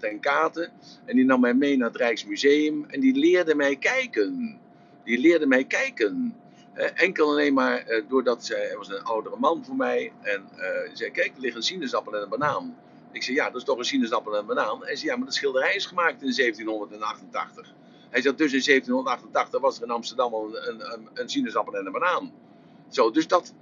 ten 0.00 0.20
Katen. 0.20 0.72
En 1.04 1.16
die 1.16 1.24
nam 1.24 1.40
mij 1.40 1.54
mee 1.54 1.76
naar 1.76 1.88
het 1.88 1.96
Rijksmuseum. 1.96 2.84
En 2.84 3.00
die 3.00 3.14
leerde 3.14 3.54
mij 3.54 3.76
kijken. 3.76 4.60
Die 5.04 5.18
leerde 5.18 5.46
mij 5.46 5.64
kijken. 5.64 6.36
Eh, 6.72 6.90
enkel 6.94 7.28
alleen 7.28 7.54
maar 7.54 7.78
eh, 7.78 8.02
doordat 8.08 8.48
er 8.48 8.76
was 8.76 8.88
een 8.88 9.02
oudere 9.02 9.36
man 9.36 9.64
voor 9.64 9.76
mij. 9.76 10.12
En 10.20 10.48
eh, 10.56 10.90
zei, 10.92 11.10
kijk, 11.10 11.34
er 11.34 11.40
ligt 11.40 11.56
een 11.56 11.62
sinaasappel 11.62 12.16
en 12.16 12.22
een 12.22 12.28
banaan. 12.28 12.76
Ik 13.12 13.22
zei, 13.22 13.36
ja, 13.36 13.46
dat 13.46 13.56
is 13.56 13.64
toch 13.64 13.78
een 13.78 13.84
sinaasappel 13.84 14.32
en 14.32 14.38
een 14.38 14.46
banaan? 14.46 14.84
Hij 14.84 14.96
zei, 14.96 15.10
ja, 15.10 15.16
maar 15.16 15.24
dat 15.24 15.34
schilderij 15.34 15.74
is 15.74 15.86
gemaakt 15.86 16.22
in 16.22 16.34
1788. 16.34 17.74
Hij 18.10 18.22
zei, 18.22 18.34
dus 18.34 18.52
in 18.52 18.62
1788 18.64 19.60
was 19.60 19.76
er 19.76 19.82
in 19.82 19.90
Amsterdam 19.90 20.34
al 20.34 20.46
een, 20.46 20.68
een, 20.68 20.92
een, 20.92 21.08
een 21.14 21.28
sinaasappel 21.28 21.74
en 21.74 21.86
een 21.86 21.92
banaan. 21.92 22.32
Zo, 22.88 23.10
dus 23.10 23.28
dat... 23.28 23.54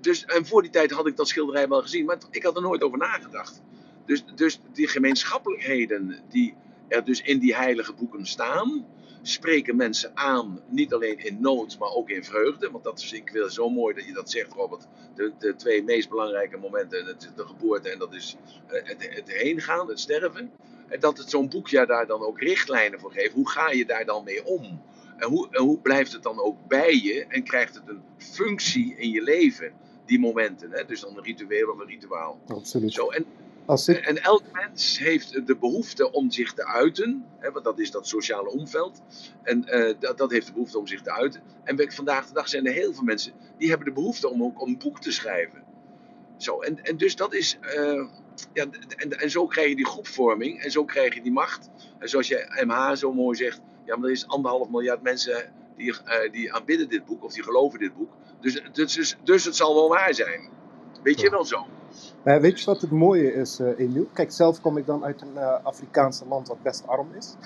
Dus, 0.00 0.24
en 0.24 0.46
voor 0.46 0.62
die 0.62 0.70
tijd 0.70 0.90
had 0.90 1.06
ik 1.06 1.16
dat 1.16 1.28
schilderij 1.28 1.68
wel 1.68 1.82
gezien, 1.82 2.04
maar 2.04 2.18
ik 2.30 2.42
had 2.42 2.56
er 2.56 2.62
nooit 2.62 2.82
over 2.82 2.98
nagedacht. 2.98 3.62
Dus, 4.06 4.24
dus 4.34 4.60
die 4.72 4.88
gemeenschappelijkheden 4.88 6.20
die 6.28 6.54
er 6.88 7.04
dus 7.04 7.20
in 7.20 7.38
die 7.38 7.56
heilige 7.56 7.92
boeken 7.92 8.26
staan, 8.26 8.86
spreken 9.22 9.76
mensen 9.76 10.10
aan, 10.14 10.60
niet 10.68 10.94
alleen 10.94 11.18
in 11.18 11.40
nood, 11.40 11.78
maar 11.78 11.90
ook 11.90 12.10
in 12.10 12.24
vreugde. 12.24 12.70
Want 12.70 12.84
dat 12.84 12.98
is, 12.98 13.12
ik 13.12 13.30
wil 13.30 13.50
zo 13.50 13.70
mooi 13.70 13.94
dat 13.94 14.04
je 14.04 14.12
dat 14.12 14.30
zegt, 14.30 14.52
Robert. 14.52 14.86
De, 15.14 15.32
de 15.38 15.54
twee 15.56 15.82
meest 15.82 16.08
belangrijke 16.08 16.56
momenten, 16.56 17.16
de 17.36 17.46
geboorte 17.46 17.90
en 17.90 17.98
dat 17.98 18.14
is 18.14 18.36
eh, 18.66 18.80
het, 18.84 19.14
het 19.14 19.32
heengaan, 19.32 19.88
het 19.88 20.00
sterven. 20.00 20.50
En 20.88 21.00
dat 21.00 21.18
het 21.18 21.30
zo'n 21.30 21.48
boekje 21.48 21.86
daar 21.86 22.06
dan 22.06 22.20
ook 22.20 22.40
richtlijnen 22.40 23.00
voor 23.00 23.12
geeft. 23.12 23.32
Hoe 23.32 23.50
ga 23.50 23.70
je 23.70 23.86
daar 23.86 24.04
dan 24.04 24.24
mee 24.24 24.44
om? 24.44 24.82
En 25.16 25.28
hoe, 25.28 25.48
en 25.50 25.62
hoe 25.62 25.78
blijft 25.78 26.12
het 26.12 26.22
dan 26.22 26.40
ook 26.40 26.56
bij 26.68 26.94
je 26.94 27.26
en 27.28 27.42
krijgt 27.42 27.74
het 27.74 27.88
een 27.88 28.02
functie 28.16 28.94
in 28.96 29.10
je 29.10 29.22
leven? 29.22 29.72
die 30.08 30.20
momenten. 30.20 30.70
Hè? 30.72 30.84
Dus 30.84 31.00
dan 31.00 31.16
een 31.16 31.22
ritueel 31.22 31.70
of 31.70 31.78
een 31.78 31.86
rituaal. 31.86 32.40
Absoluut. 32.46 32.92
Zo, 32.92 33.08
en, 33.08 33.24
Als 33.68 33.88
en 33.88 34.22
elk 34.22 34.42
mens 34.52 34.98
heeft 34.98 35.46
de 35.46 35.56
behoefte 35.56 36.12
om 36.12 36.30
zich 36.30 36.52
te 36.52 36.66
uiten. 36.66 37.24
Hè, 37.38 37.50
want 37.50 37.64
dat 37.64 37.78
is 37.78 37.90
dat 37.90 38.06
sociale 38.06 38.50
omveld. 38.50 39.02
En 39.42 39.64
eh, 39.64 39.94
dat, 39.98 40.18
dat 40.18 40.30
heeft 40.30 40.46
de 40.46 40.52
behoefte 40.52 40.78
om 40.78 40.86
zich 40.86 41.02
te 41.02 41.12
uiten. 41.12 41.42
En 41.64 41.92
vandaag 41.92 42.26
de 42.26 42.34
dag 42.34 42.48
zijn 42.48 42.66
er 42.66 42.72
heel 42.72 42.94
veel 42.94 43.04
mensen 43.04 43.32
die 43.58 43.68
hebben 43.68 43.86
de 43.86 43.92
behoefte 43.92 44.28
om 44.30 44.42
ook 44.42 44.60
een 44.60 44.78
boek 44.78 45.00
te 45.00 45.12
schrijven. 45.12 45.62
Zo, 46.36 46.60
en, 46.60 46.82
en 46.82 46.96
dus 46.96 47.16
dat 47.16 47.34
is. 47.34 47.58
eh, 47.60 48.04
ja, 48.52 48.66
en, 48.96 49.10
en 49.10 49.30
zo 49.30 49.46
krijg 49.46 49.68
je 49.68 49.76
die 49.76 49.86
groepvorming 49.86 50.62
en 50.62 50.70
zo 50.70 50.84
krijg 50.84 51.14
je 51.14 51.22
die 51.22 51.32
macht. 51.32 51.70
En 51.98 52.08
zoals 52.08 52.28
je 52.28 52.62
MH 52.66 52.94
zo 52.94 53.12
mooi 53.12 53.36
zegt, 53.36 53.60
ja, 53.84 53.96
maar 53.96 54.06
er 54.06 54.14
is 54.14 54.28
anderhalf 54.28 54.68
miljard 54.68 55.02
mensen 55.02 55.52
die, 55.76 56.02
eh, 56.04 56.32
die 56.32 56.52
aanbidden 56.52 56.88
dit 56.88 57.04
boek 57.04 57.24
of 57.24 57.32
die 57.32 57.42
geloven 57.42 57.78
dit 57.78 57.94
boek. 57.94 58.12
Dus, 58.40 58.62
dus, 58.72 58.94
dus, 58.94 59.16
dus 59.24 59.44
het 59.44 59.56
zal 59.56 59.74
wel 59.74 59.88
waar 59.88 60.14
zijn. 60.14 60.48
Weet 61.08 61.20
je 61.20 61.30
wel 61.30 61.44
zo? 61.44 61.66
Eh, 62.22 62.36
weet 62.36 62.60
je 62.60 62.66
wat 62.66 62.80
het 62.80 62.90
mooie 62.90 63.32
is, 63.32 63.58
eh 63.58 63.78
Emiel? 63.78 64.06
Kijk, 64.12 64.32
zelf 64.32 64.60
kom 64.60 64.76
ik 64.76 64.86
dan 64.86 65.04
uit 65.04 65.20
een 65.22 65.36
eh 65.36 65.64
Afrikaanse 65.64 66.24
land 66.28 66.48
wat 66.48 66.62
best 66.62 66.86
arm 66.86 67.08
is. 67.16 67.36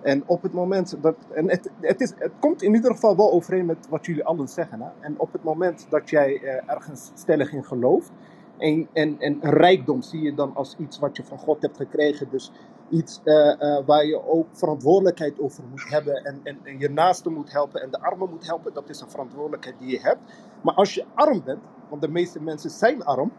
En 0.00 0.22
op 0.26 0.42
het 0.42 0.52
moment 0.52 0.96
dat. 1.00 1.16
En 1.34 1.50
het, 1.50 1.70
het, 1.80 2.00
is, 2.00 2.12
het 2.18 2.32
komt 2.40 2.62
in 2.62 2.74
ieder 2.74 2.90
geval 2.90 3.16
wel 3.16 3.32
overeen 3.32 3.66
met 3.66 3.88
wat 3.88 4.06
jullie 4.06 4.24
allen 4.24 4.48
zeggen. 4.48 4.80
Hè? 4.80 4.88
En 5.00 5.14
op 5.18 5.32
het 5.32 5.42
moment 5.42 5.86
dat 5.90 6.10
jij 6.10 6.42
ergens 6.66 7.10
stellig 7.14 7.52
in 7.52 7.64
gelooft. 7.64 8.10
En, 8.58 8.88
en, 8.92 9.16
en 9.18 9.38
rijkdom 9.40 10.02
zie 10.02 10.22
je 10.22 10.34
dan 10.34 10.54
als 10.54 10.76
iets 10.78 10.98
wat 10.98 11.16
je 11.16 11.24
van 11.24 11.38
God 11.38 11.62
hebt 11.62 11.76
gekregen. 11.76 12.28
Dus 12.30 12.52
iets 12.92 13.20
eh, 13.24 13.60
eh, 13.60 13.86
waar 13.86 14.06
je 14.06 14.26
ook 14.26 14.46
verantwoordelijkheid 14.52 15.40
over 15.40 15.64
moet 15.70 15.88
hebben. 15.88 16.24
En, 16.24 16.40
en, 16.42 16.58
en 16.62 16.78
je 16.78 16.90
naaste 16.90 17.30
moet 17.30 17.52
helpen 17.52 17.82
en 17.82 17.90
de 17.90 18.00
armen 18.00 18.30
moet 18.30 18.46
helpen. 18.46 18.74
Dat 18.74 18.88
is 18.88 19.00
een 19.00 19.10
verantwoordelijkheid 19.10 19.78
die 19.78 19.90
je 19.90 20.00
hebt. 20.00 20.20
Maar 20.62 20.74
als 20.74 20.94
je 20.94 21.04
arm 21.14 21.42
bent, 21.44 21.60
want 21.88 22.02
de 22.02 22.08
meeste 22.08 22.42
mensen 22.42 22.70
zijn 22.70 23.04
arm. 23.04 23.32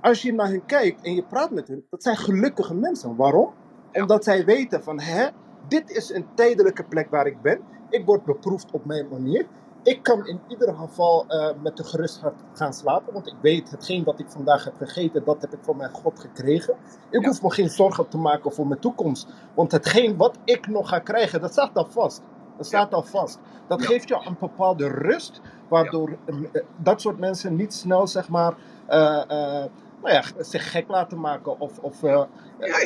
Als 0.00 0.22
je 0.22 0.32
naar 0.32 0.48
hen 0.48 0.66
kijkt 0.66 1.02
en 1.02 1.14
je 1.14 1.22
praat 1.22 1.50
met 1.50 1.68
hen, 1.68 1.84
dat 1.90 2.02
zijn 2.02 2.16
gelukkige 2.16 2.74
mensen. 2.74 3.16
Waarom? 3.16 3.52
Omdat 3.92 4.24
zij 4.24 4.44
weten 4.44 4.82
van, 4.82 5.00
hè, 5.00 5.26
dit 5.68 5.90
is 5.90 6.10
een 6.10 6.26
tijdelijke 6.34 6.84
plek 6.84 7.10
waar 7.10 7.26
ik 7.26 7.40
ben. 7.42 7.60
Ik 7.90 8.04
word 8.04 8.24
beproefd 8.24 8.70
op 8.70 8.84
mijn 8.84 9.08
manier. 9.08 9.46
Ik 9.86 10.02
kan 10.02 10.26
in 10.26 10.40
ieder 10.48 10.74
geval 10.74 11.24
eh, 11.28 11.48
met 11.62 11.76
de 11.76 11.84
gerust 11.84 12.20
hart 12.20 12.34
gaan 12.52 12.72
slapen. 12.72 13.12
Want 13.12 13.26
ik 13.26 13.34
weet, 13.40 13.70
hetgeen 13.70 14.04
wat 14.04 14.18
ik 14.18 14.26
vandaag 14.28 14.64
heb 14.64 14.74
gegeten, 14.76 15.24
dat 15.24 15.40
heb 15.40 15.52
ik 15.52 15.58
van 15.62 15.76
mijn 15.76 15.90
God 15.90 16.20
gekregen. 16.20 16.74
Ik 17.10 17.20
Ja. 17.22 17.28
hoef 17.28 17.42
me 17.42 17.50
geen 17.50 17.68
zorgen 17.70 18.08
te 18.08 18.18
maken 18.18 18.52
voor 18.52 18.66
mijn 18.66 18.80
toekomst. 18.80 19.28
Want 19.54 19.72
hetgeen 19.72 20.16
wat 20.16 20.38
ik 20.44 20.66
nog 20.66 20.88
ga 20.88 20.98
krijgen, 20.98 21.40
dat 21.40 21.52
staat 21.52 21.76
al 21.76 21.86
vast. 21.90 22.22
Dat 22.56 22.66
staat 22.66 22.94
al 22.94 23.02
vast. 23.02 23.38
Dat 23.68 23.80
Ja. 23.80 23.86
geeft 23.86 24.08
je 24.08 24.14
een 24.24 24.36
bepaalde 24.40 24.88
rust, 24.88 25.40
waardoor 25.68 26.08
eh, 26.24 26.34
eh, 26.52 26.62
dat 26.76 27.00
soort 27.00 27.18
mensen 27.18 27.56
niet 27.56 27.74
snel, 27.74 28.06
zeg 28.06 28.28
maar, 28.28 28.54
nou 28.86 30.14
ja, 30.14 30.22
zich 30.38 30.70
gek 30.70 30.88
laten 30.88 31.20
maken. 31.20 31.60
Of, 31.60 31.78
of 31.78 32.00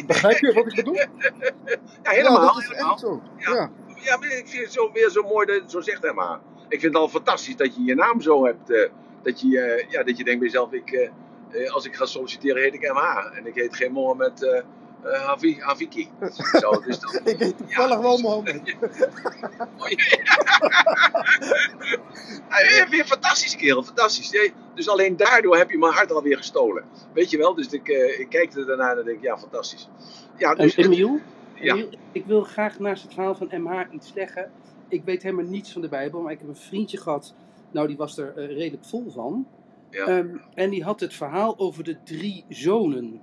begrijp 0.06 0.38
je 0.38 0.52
wat 0.52 0.66
ik 0.66 0.74
bedoel? 0.74 0.94
Ja, 2.02 2.10
helemaal. 2.10 2.40
ja, 2.42 2.46
dat 2.46 2.56
is 2.58 2.68
helemaal. 2.68 2.90
echt 2.90 3.00
zo. 3.00 3.20
Ja. 3.36 3.70
Ja. 4.04 4.16
Maar 4.16 4.28
ik 4.32 4.48
vind 4.48 4.64
het 4.64 4.72
zo, 4.72 4.92
weer 4.92 5.10
zo 5.10 5.22
mooi 5.22 5.46
dat 5.46 5.70
zo 5.70 5.80
zegt, 5.80 6.04
Emma. 6.04 6.40
Ik 6.70 6.80
vind 6.80 6.92
het 6.92 7.02
al 7.02 7.08
fantastisch 7.08 7.56
dat 7.56 7.74
je 7.76 7.82
je 7.84 7.94
naam 7.94 8.20
zo 8.20 8.44
hebt. 8.44 8.70
eh, 8.70 8.88
dat, 9.22 9.40
je, 9.40 9.60
eh, 9.60 9.90
ja, 9.90 10.02
dat 10.02 10.16
je 10.16 10.24
denkt 10.24 10.40
bij 10.40 10.48
jezelf, 10.48 10.72
ik, 10.72 10.90
eh, 10.90 11.10
eh, 11.64 11.70
als 11.72 11.84
ik 11.86 11.94
ga 11.96 12.04
solliciteren 12.06 12.62
heet 12.62 12.74
ik 12.74 12.92
MH. 12.92 13.36
En 13.36 13.46
ik 13.46 13.54
heet 13.54 13.76
geen 13.76 13.92
Mohammed 13.92 14.42
eh, 14.42 14.62
Havi- 15.26 15.60
Haviki. 15.60 16.10
Zo, 16.60 16.70
dus 16.70 16.98
dan, 16.98 17.20
Ik 17.32 17.38
heet 17.38 17.56
toevallig 17.56 17.90
Ja, 17.96 18.00
wel 18.00 18.12
dus- 18.12 18.22
Mohammed. 18.22 18.60
Ja, 22.48 23.04
fantastisch 23.04 23.56
kerel, 23.56 23.82
fantastisch. 23.82 24.30
Nee, 24.30 24.52
Dus 24.74 24.88
alleen 24.88 25.16
daardoor 25.16 25.56
heb 25.56 25.70
je 25.70 25.78
mijn 25.78 25.92
hart 25.92 26.12
alweer 26.12 26.36
gestolen. 26.36 26.84
Weet 27.12 27.30
je 27.30 27.38
wel? 27.38 27.54
Dus 27.54 27.68
ik, 27.68 27.88
eh, 27.88 28.20
ik 28.20 28.28
kijk 28.28 28.54
er 28.54 28.66
daarna 28.66 28.90
en 28.90 29.04
denk 29.04 29.16
ik, 29.16 29.22
ja, 29.22 29.38
fantastisch. 29.38 29.88
Ja, 30.36 30.50
En 30.54 30.56
dus, 30.64 30.76
Emiel, 30.76 31.20
Ja. 31.54 31.74
Emiel, 31.74 31.88
ik 32.12 32.26
wil 32.26 32.42
graag 32.42 32.78
naast 32.78 33.02
het 33.02 33.12
verhaal 33.14 33.34
van 33.34 33.50
MH 33.62 33.84
iets 33.90 34.12
zeggen. 34.14 34.50
Ik 34.90 35.04
weet 35.04 35.22
helemaal 35.22 35.44
niets 35.44 35.72
van 35.72 35.82
de 35.82 35.88
Bijbel, 35.88 36.20
maar 36.20 36.32
ik 36.32 36.38
heb 36.38 36.48
een 36.48 36.56
vriendje 36.56 36.98
gehad. 36.98 37.34
Nou, 37.70 37.86
die 37.86 37.96
was 37.96 38.18
er 38.18 38.36
eh, 38.36 38.46
redelijk 38.46 38.84
vol 38.84 39.10
van. 39.10 39.46
Ja. 39.90 40.06
Ehm, 40.06 40.36
en 40.54 40.70
die 40.70 40.84
had 40.84 41.00
het 41.00 41.14
verhaal 41.14 41.58
over 41.58 41.84
de 41.84 42.02
drie 42.02 42.44
zonen. 42.48 43.20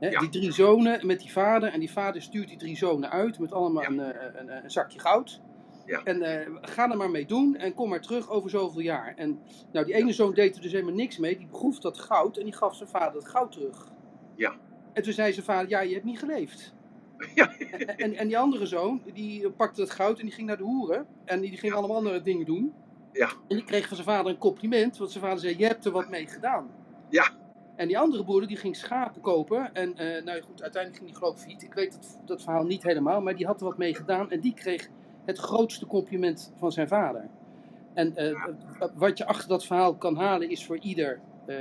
Ja. 0.00 0.20
Die 0.20 0.28
drie 0.28 0.52
zonen 0.52 1.06
met 1.06 1.20
die 1.20 1.32
vader. 1.32 1.72
En 1.72 1.80
die 1.80 1.90
vader 1.92 2.22
stuurt 2.22 2.48
die 2.48 2.56
drie 2.58 2.76
zonen 2.76 3.10
uit 3.10 3.38
met 3.38 3.52
allemaal 3.52 3.82
Ja. 3.82 3.88
een, 3.88 4.00
eh, 4.00 4.40
een, 4.40 4.64
een 4.64 4.70
zakje 4.70 4.98
goud. 4.98 5.40
Ja. 5.86 6.00
En 6.04 6.22
eh, 6.22 6.46
ga 6.60 6.90
er 6.90 6.96
maar 6.96 7.10
mee 7.10 7.26
doen 7.26 7.56
en 7.56 7.74
kom 7.74 7.88
maar 7.88 8.00
terug 8.00 8.30
over 8.30 8.50
zoveel 8.50 8.80
jaar. 8.80 9.14
En 9.16 9.38
nou, 9.72 9.86
die 9.86 9.94
ene 9.94 10.12
zoon 10.12 10.34
deed 10.34 10.56
er 10.56 10.62
dus 10.62 10.72
helemaal 10.72 10.94
niks 10.94 11.18
mee. 11.18 11.36
Die 11.38 11.46
begroef 11.46 11.78
dat 11.78 11.98
goud 11.98 12.36
en 12.36 12.44
die 12.44 12.54
gaf 12.54 12.76
zijn 12.76 12.88
vader 12.88 13.20
het 13.20 13.28
goud 13.28 13.52
terug. 13.52 13.92
Ja. 14.34 14.54
En 14.92 15.02
toen 15.02 15.12
zei 15.12 15.32
zijn 15.32 15.44
vader, 15.44 15.68
ja, 15.68 15.80
je 15.80 15.92
hebt 15.92 16.04
niet 16.04 16.18
geleefd. 16.18 16.74
Ja. 17.34 17.56
En, 17.96 18.14
en 18.14 18.26
die 18.26 18.38
andere 18.38 18.66
zoon, 18.66 19.02
die 19.12 19.50
pakte 19.50 19.80
het 19.80 19.90
goud 19.90 20.18
en 20.18 20.24
die 20.24 20.34
ging 20.34 20.46
naar 20.46 20.56
de 20.56 20.62
hoeren. 20.62 21.06
En 21.24 21.40
die 21.40 21.56
ging 21.56 21.72
allemaal 21.72 21.96
andere 21.96 22.22
dingen 22.22 22.46
doen. 22.46 22.72
Ja. 23.12 23.28
En 23.48 23.56
die 23.56 23.64
kreeg 23.64 23.88
van 23.88 23.96
zijn 23.96 24.08
vader 24.08 24.32
een 24.32 24.38
compliment, 24.38 24.96
want 24.96 25.10
zijn 25.10 25.24
vader 25.24 25.38
zei, 25.38 25.58
je 25.58 25.66
hebt 25.66 25.84
er 25.84 25.92
wat 25.92 26.08
mee 26.08 26.26
gedaan. 26.26 26.70
Ja. 27.08 27.30
En 27.76 27.86
die 27.86 27.98
andere 27.98 28.24
broeder 28.24 28.48
die 28.48 28.56
ging 28.56 28.76
schapen 28.76 29.20
kopen. 29.20 29.74
En 29.74 29.96
eh, 29.96 30.24
nou 30.24 30.36
ja, 30.36 30.44
goed, 30.44 30.62
uiteindelijk 30.62 30.96
ging 30.96 31.10
die 31.10 31.18
geloof 31.18 31.34
ik 31.34 31.40
failliet. 31.40 31.62
Ik 31.62 31.74
weet 31.74 31.92
dat, 31.92 32.20
dat 32.26 32.42
verhaal 32.42 32.64
niet 32.64 32.82
helemaal, 32.82 33.20
maar 33.20 33.36
die 33.36 33.46
had 33.46 33.60
er 33.60 33.66
wat 33.66 33.78
mee 33.78 33.94
gedaan. 33.94 34.30
En 34.30 34.40
die 34.40 34.54
kreeg 34.54 34.88
het 35.24 35.38
grootste 35.38 35.86
compliment 35.86 36.52
van 36.56 36.72
zijn 36.72 36.88
vader. 36.88 37.28
En 37.94 38.16
eh, 38.16 38.44
wat 38.94 39.18
je 39.18 39.26
achter 39.26 39.48
dat 39.48 39.64
verhaal 39.64 39.94
kan 39.94 40.16
halen 40.16 40.50
is 40.50 40.66
voor 40.66 40.78
ieder 40.78 41.20
eh, 41.46 41.56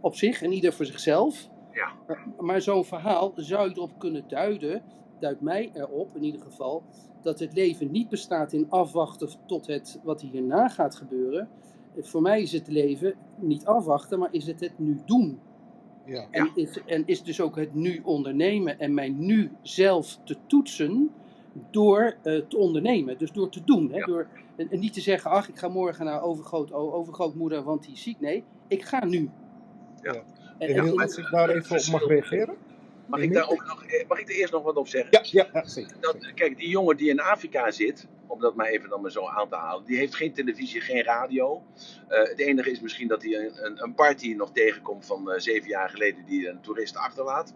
op 0.00 0.14
zich 0.14 0.42
en 0.42 0.52
ieder 0.52 0.72
voor 0.72 0.86
zichzelf. 0.86 1.48
Ja. 1.72 2.16
Maar 2.40 2.60
zo'n 2.60 2.84
verhaal 2.84 3.32
zou 3.36 3.68
je 3.68 3.74
erop 3.76 3.98
kunnen 3.98 4.24
duiden, 4.28 4.82
duidt 5.18 5.40
mij 5.40 5.70
erop 5.74 6.16
in 6.16 6.22
ieder 6.24 6.40
geval, 6.40 6.82
dat 7.22 7.38
het 7.38 7.54
leven 7.54 7.90
niet 7.90 8.08
bestaat 8.08 8.52
in 8.52 8.66
afwachten 8.70 9.28
tot 9.46 9.66
het 9.66 10.00
wat 10.02 10.20
hierna 10.20 10.68
gaat 10.68 10.94
gebeuren. 10.94 11.48
Voor 11.98 12.22
mij 12.22 12.42
is 12.42 12.52
het 12.52 12.68
leven 12.68 13.14
niet 13.36 13.64
afwachten, 13.66 14.18
maar 14.18 14.28
is 14.32 14.46
het 14.46 14.60
het 14.60 14.78
nu 14.78 15.00
doen. 15.06 15.40
Ja. 16.04 16.26
En, 16.30 16.50
is, 16.54 16.78
en 16.86 17.02
is 17.06 17.22
dus 17.22 17.40
ook 17.40 17.56
het 17.56 17.74
nu 17.74 18.00
ondernemen 18.04 18.78
en 18.78 18.94
mij 18.94 19.08
nu 19.08 19.50
zelf 19.62 20.18
te 20.24 20.36
toetsen 20.46 21.10
door 21.70 22.16
eh, 22.22 22.38
te 22.48 22.56
ondernemen. 22.56 23.18
Dus 23.18 23.32
door 23.32 23.48
te 23.48 23.64
doen. 23.64 23.90
Hè? 23.92 23.98
Ja. 23.98 24.06
Door, 24.06 24.28
en, 24.56 24.70
en 24.70 24.78
niet 24.78 24.92
te 24.92 25.00
zeggen, 25.00 25.30
ach, 25.30 25.48
ik 25.48 25.58
ga 25.58 25.68
morgen 25.68 26.04
naar 26.04 26.22
overgroot, 26.22 26.72
o- 26.72 26.92
overgrootmoeder, 26.92 27.62
want 27.62 27.82
die 27.82 27.92
is 27.92 28.02
ziek. 28.02 28.20
Nee, 28.20 28.44
ik 28.68 28.82
ga 28.82 29.04
nu. 29.04 29.30
Ja. 30.02 30.22
En- 30.68 30.98
als 30.98 31.16
ik 31.16 31.30
daar 31.30 31.48
even 31.48 31.76
op 31.76 31.86
mag 31.86 32.06
reageren? 32.06 32.56
Mag 33.06 33.20
ik, 33.20 33.32
daar 33.32 33.48
ook 33.48 33.66
nog, 33.66 33.84
eh, 33.84 34.08
mag 34.08 34.18
ik 34.18 34.28
er 34.28 34.34
eerst 34.34 34.52
nog 34.52 34.62
wat 34.62 34.76
op 34.76 34.88
zeggen? 34.88 35.10
Ja, 35.30 35.46
ja, 35.52 35.64
zeker. 35.64 35.96
Dat, 36.00 36.32
kijk, 36.34 36.58
die 36.58 36.68
jongen 36.68 36.96
die 36.96 37.08
in 37.08 37.20
Afrika 37.20 37.70
zit, 37.70 38.08
om 38.26 38.40
dat 38.40 38.54
maar 38.54 38.66
even 38.66 38.88
dan 38.88 39.00
maar 39.00 39.10
zo 39.10 39.28
aan 39.28 39.48
te 39.48 39.56
halen, 39.56 39.84
die 39.84 39.96
heeft 39.96 40.14
geen 40.14 40.32
televisie, 40.32 40.80
geen 40.80 41.02
radio. 41.02 41.62
Eh, 42.08 42.22
het 42.22 42.38
enige 42.38 42.70
is 42.70 42.80
misschien 42.80 43.08
dat 43.08 43.22
hij 43.22 43.34
een, 43.34 43.82
een, 43.82 43.94
party 43.94 44.34
nog 44.34 44.52
tegenkomt 44.52 45.06
van 45.06 45.30
eh, 45.30 45.38
zeven 45.40 45.68
jaar 45.68 45.88
geleden 45.90 46.24
die 46.24 46.48
een 46.48 46.60
toerist 46.60 46.96
achterlaat. 46.96 47.54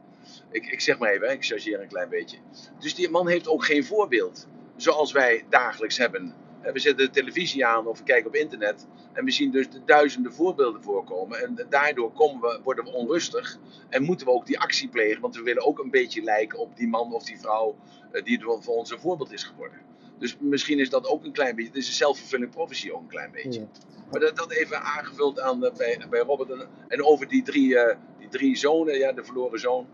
Ik, 0.51 0.67
ik 0.67 0.81
zeg 0.81 0.99
maar 0.99 1.11
even, 1.11 1.31
ik 1.31 1.45
chargeer 1.45 1.81
een 1.81 1.89
klein 1.89 2.09
beetje. 2.09 2.37
Dus 2.79 2.95
die 2.95 3.11
man 3.11 3.29
heeft 3.29 3.49
ook 3.49 3.65
geen 3.65 3.85
voorbeeld, 3.85 4.47
zoals 4.77 5.13
wij 5.13 5.45
dagelijks 5.49 5.99
hebben. 5.99 6.35
Eh, 6.67 6.73
We 6.73 6.79
zetten 6.79 7.07
de 7.07 7.13
televisie 7.13 7.67
aan 7.67 7.87
of 7.87 7.99
we 7.99 8.05
kijken 8.05 8.27
op 8.27 8.35
internet 8.35 8.87
en 9.13 9.25
we 9.25 9.31
zien 9.31 9.51
dus 9.51 9.71
de 9.71 9.85
duizenden 9.85 10.33
voorbeelden 10.33 10.83
voorkomen. 10.83 11.43
En 11.43 11.67
daardoor 11.69 12.13
komen 12.13 12.41
we, 12.41 12.61
worden 12.63 12.85
we 12.85 12.93
onrustig 12.93 13.59
en 13.89 14.03
moeten 14.03 14.27
we 14.27 14.33
ook 14.33 14.47
die 14.47 14.59
actie 14.59 14.89
plegen, 14.89 15.21
want 15.21 15.37
we 15.37 15.43
willen 15.43 15.67
ook 15.67 15.79
een 15.79 15.91
beetje 15.91 16.23
lijken 16.23 16.59
op 16.59 16.77
die 16.77 16.89
man 16.89 17.13
of 17.13 17.25
die 17.25 17.39
vrouw 17.39 17.77
eh, 18.13 18.25
die 18.25 18.41
voor 18.43 18.77
ons 18.77 18.91
een 18.91 18.99
voorbeeld 18.99 19.33
is 19.33 19.45
geworden. 19.45 19.81
Dus 20.19 20.37
misschien 20.41 20.79
is 20.79 20.91
dat 20.91 21.07
ook 21.07 21.25
een 21.25 21.33
klein 21.33 21.57
beetje, 21.57 21.71
het 21.71 21.81
is 21.81 21.89
een 21.89 21.95
self-fulfilling 21.95 22.51
prophecy 22.51 22.91
ook 22.91 23.01
een 23.01 23.09
klein 23.09 23.31
beetje. 23.33 23.61
Ja. 23.61 23.67
Maar 24.11 24.21
dat, 24.21 24.37
dat 24.37 24.53
even 24.53 24.83
aangevuld 24.83 25.41
aan, 25.41 25.65
eh, 25.65 25.73
bij, 25.77 26.01
bij 26.11 26.21
Robert. 26.21 26.51
En, 26.51 26.69
en 26.89 27.05
over 27.05 27.29
die 27.29 27.43
drie, 27.43 27.79
eh, 27.79 27.97
die 28.19 28.29
drie 28.29 28.57
zonen, 28.57 28.99
ja, 28.99 29.13
de 29.13 29.25
verloren 29.25 29.61
zoon. 29.61 29.87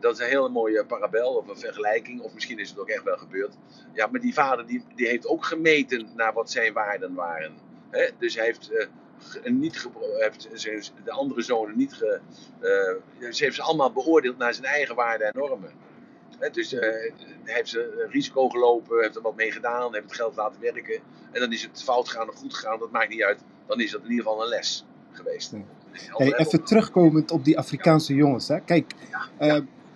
Dat 0.00 0.12
is 0.12 0.18
een 0.18 0.26
hele 0.28 0.48
mooie 0.48 0.84
parabel 0.84 1.34
of 1.34 1.48
een 1.48 1.58
vergelijking. 1.58 2.20
Of 2.20 2.34
misschien 2.34 2.58
is 2.58 2.68
het 2.68 2.78
ook 2.78 2.88
echt 2.88 3.02
wel 3.04 3.16
gebeurd. 3.16 3.54
Ja, 3.92 4.06
maar 4.06 4.20
die 4.20 4.34
vader 4.34 4.66
die, 4.66 4.84
die 4.94 5.06
heeft 5.06 5.26
ook 5.26 5.44
gemeten 5.44 6.08
naar 6.16 6.32
wat 6.32 6.50
zijn 6.50 6.72
waarden 6.72 7.14
waren. 7.14 7.52
Hè? 7.90 8.08
Dus 8.18 8.34
hij 8.34 8.44
heeft, 8.44 8.70
eh, 8.70 9.52
niet 9.52 9.88
heeft 10.18 10.48
zijn- 10.52 10.82
de 11.04 11.10
andere 11.10 11.42
zonen 11.42 11.76
niet 11.76 11.94
ge, 11.94 12.20
eh, 12.60 13.30
ze 13.32 13.44
heeft 13.44 13.56
ze 13.56 13.62
allemaal 13.62 13.92
beoordeeld 13.92 14.38
naar 14.38 14.54
zijn 14.54 14.66
eigen 14.66 14.94
waarden 14.94 15.26
en 15.26 15.38
normen. 15.38 15.70
Hè, 16.38 16.50
dus 16.50 16.70
hij 16.70 17.12
heeft 17.44 17.68
ze 17.68 18.06
risico 18.10 18.48
gelopen, 18.48 19.00
heeft 19.02 19.16
er 19.16 19.22
wat 19.22 19.36
mee 19.36 19.52
gedaan, 19.52 19.92
heeft 19.94 20.04
het 20.04 20.14
geld 20.14 20.36
laten 20.36 20.60
werken. 20.60 21.00
En 21.32 21.40
dan 21.40 21.52
is 21.52 21.62
het 21.62 21.82
fout 21.82 22.08
gegaan 22.08 22.28
of 22.28 22.34
goed 22.34 22.54
gegaan, 22.54 22.78
dat 22.78 22.90
maakt 22.90 23.08
niet 23.08 23.22
uit. 23.22 23.40
Dan 23.66 23.80
is 23.80 23.90
dat 23.90 24.02
in 24.02 24.10
ieder 24.10 24.24
geval 24.24 24.42
een 24.42 24.48
les 24.48 24.84
geweest. 25.12 25.52
Ja. 25.52 25.58
Hey, 26.16 26.34
even 26.34 26.64
terugkomend 26.64 27.30
op 27.30 27.44
die 27.44 27.58
Afrikaanse 27.58 28.14
jongens. 28.14 28.48
Hè. 28.48 28.60
Kijk, 28.60 28.92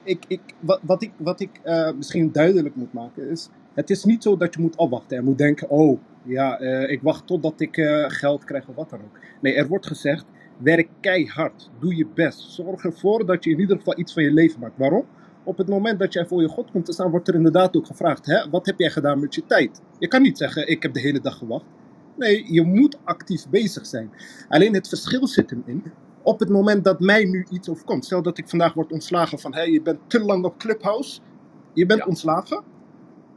ik, 0.04 0.24
ik, 0.28 0.40
wat, 0.60 0.80
wat 0.82 1.02
ik, 1.02 1.12
wat 1.16 1.40
ik 1.40 1.60
eh, 1.62 1.92
misschien 1.92 2.32
duidelijk 2.32 2.74
moet 2.74 2.92
maken 2.92 3.28
is... 3.28 3.48
Het 3.74 3.90
is 3.90 4.04
niet 4.04 4.22
zo 4.22 4.36
dat 4.36 4.54
je 4.54 4.60
moet 4.60 4.76
afwachten 4.76 5.16
en 5.16 5.24
moet 5.24 5.38
denken... 5.38 5.70
Oh, 5.70 6.00
ja, 6.22 6.58
eh, 6.58 6.90
ik 6.90 7.02
wacht 7.02 7.26
totdat 7.26 7.60
ik 7.60 7.76
eh, 7.76 8.04
geld 8.08 8.44
krijg 8.44 8.68
of 8.68 8.74
wat 8.74 8.90
dan 8.90 9.00
ook. 9.00 9.18
Nee, 9.40 9.54
er 9.54 9.68
wordt 9.68 9.86
gezegd... 9.86 10.24
Werk 10.58 10.88
keihard. 11.00 11.70
Doe 11.80 11.96
je 11.96 12.06
best. 12.14 12.40
Zorg 12.40 12.84
ervoor 12.84 13.26
dat 13.26 13.44
je 13.44 13.50
in 13.50 13.60
ieder 13.60 13.76
geval 13.76 13.98
iets 13.98 14.12
van 14.12 14.22
je 14.22 14.32
leven 14.32 14.60
maakt. 14.60 14.78
Waarom? 14.78 15.04
Op 15.44 15.58
het 15.58 15.68
moment 15.68 15.98
dat 15.98 16.12
jij 16.12 16.26
voor 16.26 16.40
je 16.40 16.48
God 16.48 16.70
komt 16.70 16.84
te 16.84 16.92
staan, 16.92 17.10
wordt 17.10 17.28
er 17.28 17.34
inderdaad 17.34 17.76
ook 17.76 17.86
gevraagd: 17.86 18.26
hè, 18.26 18.50
wat 18.50 18.66
heb 18.66 18.78
jij 18.78 18.90
gedaan 18.90 19.20
met 19.20 19.34
je 19.34 19.46
tijd? 19.46 19.80
Je 19.98 20.08
kan 20.08 20.22
niet 20.22 20.38
zeggen: 20.38 20.68
ik 20.68 20.82
heb 20.82 20.92
de 20.92 21.00
hele 21.00 21.20
dag 21.20 21.38
gewacht. 21.38 21.64
Nee, 22.16 22.52
je 22.52 22.62
moet 22.62 22.98
actief 23.04 23.48
bezig 23.48 23.86
zijn. 23.86 24.10
Alleen 24.48 24.74
het 24.74 24.88
verschil 24.88 25.26
zit 25.26 25.50
hem 25.50 25.62
in. 25.66 25.82
Op 26.22 26.40
het 26.40 26.48
moment 26.48 26.84
dat 26.84 27.00
mij 27.00 27.24
nu 27.24 27.46
iets 27.50 27.68
overkomt, 27.68 28.04
stel 28.04 28.22
dat 28.22 28.38
ik 28.38 28.48
vandaag 28.48 28.74
word 28.74 28.92
ontslagen 28.92 29.38
van: 29.38 29.54
hé, 29.54 29.62
je 29.62 29.82
bent 29.82 29.98
te 30.06 30.20
lang 30.20 30.44
op 30.44 30.58
Clubhouse, 30.58 31.20
je 31.72 31.86
bent 31.86 32.00
Ja. 32.00 32.06
ontslagen, 32.06 32.62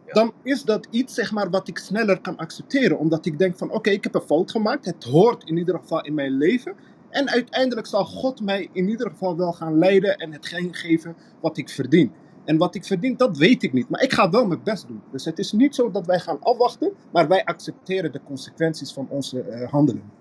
Ja. 0.05 0.13
dan 0.13 0.33
is 0.43 0.63
dat 0.63 0.87
iets 0.89 1.13
zeg 1.13 1.31
maar, 1.31 1.49
wat 1.49 1.67
ik 1.67 1.77
sneller 1.77 2.21
kan 2.21 2.37
accepteren. 2.37 2.97
Omdat 2.99 3.25
ik 3.25 3.37
denk 3.39 3.57
van 3.57 3.71
oké, 3.71 3.89
ik 3.89 4.03
heb 4.03 4.15
een 4.15 4.21
fout 4.21 4.51
gemaakt. 4.51 4.85
Het 4.85 5.03
hoort 5.03 5.43
in 5.43 5.57
ieder 5.57 5.79
geval 5.79 6.01
in 6.05 6.13
mijn 6.13 6.31
leven. 6.31 6.75
En 7.09 7.29
uiteindelijk 7.29 7.87
zal 7.87 8.05
God 8.05 8.41
mij 8.41 8.69
in 8.71 8.89
ieder 8.89 9.09
geval 9.09 9.37
wel 9.37 9.53
gaan 9.53 9.77
leiden 9.77 10.17
en 10.17 10.31
hetgeen 10.33 10.73
geven 10.73 11.15
wat 11.41 11.57
ik 11.57 11.69
verdien. 11.69 12.11
En 12.45 12.57
wat 12.57 12.75
ik 12.75 12.85
verdien, 12.85 13.17
dat 13.17 13.37
weet 13.37 13.63
ik 13.63 13.73
niet. 13.73 13.89
Maar 13.89 14.01
ik 14.03 14.13
ga 14.13 14.29
wel 14.29 14.45
mijn 14.47 14.63
best 14.63 14.87
doen. 14.87 15.01
Dus 15.11 15.25
het 15.25 15.39
is 15.39 15.51
niet 15.51 15.75
zo 15.75 15.91
dat 15.91 16.05
wij 16.05 16.19
gaan 16.19 16.37
afwachten, 16.41 16.93
maar 17.11 17.27
wij 17.27 17.45
accepteren 17.45 18.11
de 18.11 18.21
consequenties 18.25 18.93
van 18.93 19.07
onze 19.09 19.41
eh, 19.41 19.71
handelen. 19.71 20.11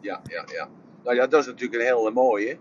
Ja, 0.00 0.20
ja, 0.24 0.44
ja. 0.54 0.68
Nou 1.06 1.18
ja, 1.18 1.26
dat 1.26 1.40
is 1.40 1.46
natuurlijk 1.46 1.82
een 1.82 1.96
hele 1.96 2.10
mooie. 2.10 2.58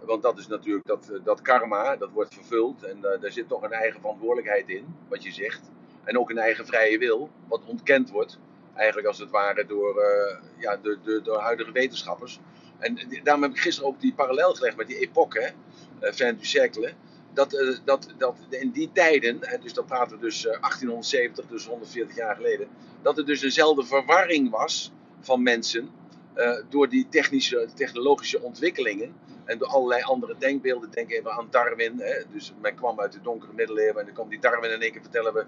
Want 0.00 0.22
dat 0.22 0.38
is 0.38 0.46
natuurlijk 0.46 0.86
dat, 0.86 1.10
eh, 1.10 1.24
dat 1.24 1.42
karma, 1.42 1.96
dat 1.96 2.10
wordt 2.10 2.34
vervuld. 2.34 2.82
En 2.82 3.04
eh, 3.04 3.20
daar 3.20 3.32
zit 3.32 3.48
toch 3.48 3.62
een 3.62 3.72
eigen 3.72 4.00
verantwoordelijkheid 4.00 4.68
in, 4.68 4.96
wat 5.08 5.22
je 5.22 5.32
zegt. 5.32 5.70
En 6.04 6.18
ook 6.18 6.30
een 6.30 6.38
eigen 6.38 6.66
vrije 6.66 6.98
wil, 6.98 7.30
wat 7.48 7.64
ontkend 7.64 8.10
wordt. 8.10 8.38
Eigenlijk 8.74 9.08
als 9.08 9.18
het 9.18 9.30
ware 9.30 9.66
door, 9.66 10.00
eh, 10.00 10.36
ja, 10.58 10.76
de, 10.76 11.20
door 11.22 11.38
huidige 11.38 11.72
wetenschappers. 11.72 12.40
En 12.78 12.98
daarom 13.22 13.42
heb 13.42 13.52
ik 13.52 13.58
gisteren 13.58 13.88
ook 13.88 14.00
die 14.00 14.14
parallel 14.14 14.54
gelegd 14.54 14.76
met 14.76 14.86
die 14.86 14.98
epoche, 14.98 15.52
eh, 15.98 16.12
fin 16.12 16.36
du 16.36 16.44
siècle. 16.44 16.92
Dat, 17.32 17.80
dat, 17.84 18.14
dat 18.18 18.36
in 18.48 18.70
die 18.70 18.90
tijden, 18.92 19.40
dus 19.60 19.72
dan 19.72 19.84
praten 19.84 20.16
we 20.16 20.22
dus 20.22 20.46
eh, 20.46 20.60
1870, 20.60 21.46
dus 21.46 21.66
140 21.66 22.16
jaar 22.16 22.36
geleden. 22.36 22.68
Dat 23.02 23.18
er 23.18 23.26
dus 23.26 23.42
eenzelfde 23.42 23.84
verwarring 23.84 24.50
was 24.50 24.92
van 25.20 25.42
mensen 25.42 25.90
eh, 26.38 26.56
door 26.68 26.88
die 26.88 27.08
technische, 27.08 27.68
technologische 27.74 28.42
ontwikkelingen 28.42 29.14
en 29.44 29.58
door 29.58 29.68
allerlei 29.68 30.02
andere 30.02 30.34
denkbeelden. 30.38 30.90
Denk 30.90 31.10
even 31.10 31.30
aan 31.30 31.48
Darwin. 31.50 32.00
Hè. 32.00 32.22
Dus 32.32 32.52
men 32.60 32.74
kwam 32.74 33.00
uit 33.00 33.12
de 33.12 33.20
donkere 33.22 33.52
middeleeuwen 33.52 33.98
en 33.98 34.04
dan 34.04 34.14
kwam 34.14 34.28
die 34.28 34.40
Darwin 34.40 34.70
in 34.70 34.80
één 34.80 34.92
keer 34.92 35.00
vertellen 35.00 35.34
we, 35.34 35.46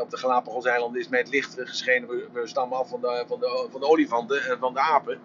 op 0.00 0.10
de 0.10 0.16
Galapagoseilanden 0.16 1.00
is 1.00 1.08
mij 1.08 1.18
het 1.18 1.28
licht 1.28 1.54
geschenen. 1.58 2.08
We, 2.08 2.46
stammen 2.46 2.78
af 2.78 2.88
van 2.88 3.00
de, 3.00 3.24
van, 3.26 3.40
de, 3.40 3.66
van 3.70 3.80
de 3.80 3.86
olifanten 3.86 4.42
en 4.42 4.58
van 4.58 4.74
de 4.74 4.80
apen. 4.80 5.20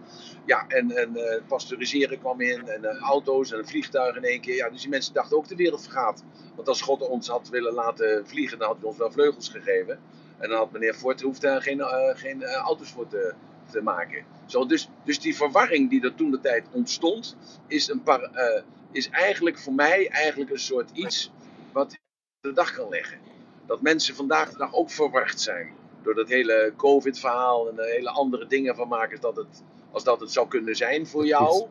Ja, 0.46 0.68
en, 0.68 0.92
en 0.92 1.16
eh, 1.16 1.42
pasteuriseren 1.48 2.20
kwam 2.20 2.42
in 2.42 2.68
en 2.68 2.86
eh, 2.86 3.02
auto's 3.02 3.52
en 3.52 3.68
vliegtuigen 3.68 4.24
in 4.24 4.30
één 4.30 4.42
keer. 4.42 4.56
Ja, 4.56 4.70
dus 4.70 4.82
die 4.82 4.90
mensen 4.90 5.14
dachten 5.14 5.38
ook 5.38 5.48
de 5.48 5.56
wereld 5.56 5.84
vergaat. 5.84 6.24
Want 6.56 6.68
als 6.68 6.82
God 6.82 7.08
ons 7.08 7.28
had 7.28 7.50
willen 7.50 7.74
laten 7.74 8.28
vliegen, 8.28 8.60
dan 8.60 8.68
had 8.68 8.78
hij 8.78 8.88
ons 8.88 8.98
wel 8.98 9.12
vleugels 9.12 9.50
gegeven. 9.50 10.00
En 10.38 10.50
dan 10.50 10.58
had 10.58 10.72
meneer 10.72 10.94
Ford 10.94 11.22
hoeft 11.22 11.42
daar 11.42 11.62
geen, 11.62 11.82
geen 12.16 12.44
auto's 12.44 12.92
voor 12.92 13.08
te, 13.08 13.34
te 13.76 13.82
maken. 13.82 14.26
Zo, 14.46 14.66
dus, 14.66 14.90
dus 15.04 15.20
die 15.20 15.36
verwarring 15.36 15.90
die 15.90 16.04
er 16.04 16.16
toen 16.16 16.32
de 16.32 16.40
tijd 16.40 16.66
ontstond, 16.72 17.36
is, 17.68 17.88
een 17.88 18.04
par, 18.04 18.22
eh, 18.22 18.64
is 18.92 19.10
eigenlijk 19.10 19.60
voor 19.60 19.74
mij 19.74 20.10
eigenlijk 20.10 20.52
een 20.52 20.60
soort 20.60 20.90
iets 20.94 21.32
wat 21.72 21.98
de 22.40 22.54
dag 22.54 22.72
kan 22.74 22.90
leggen. 22.90 23.20
Dat 23.66 23.82
mensen 23.82 24.16
vandaag 24.16 24.52
de 24.52 24.58
dag 24.58 24.74
ook 24.74 24.90
verward 24.90 25.42
zijn. 25.42 25.74
Door 26.04 26.16
dat 26.16 26.30
hele 26.30 26.74
COVID-verhaal 26.78 27.70
en 27.70 27.80
er 27.80 27.86
hele 27.86 28.10
andere 28.10 28.48
dingen 28.48 28.76
van 28.76 28.88
maken 28.88 29.22
dat 29.22 29.36
het, 29.36 29.64
als 29.92 30.04
dat 30.04 30.20
het 30.20 30.32
zou 30.32 30.48
kunnen 30.48 30.76
zijn 30.76 31.08
voor 31.08 31.26
jou. 31.26 31.68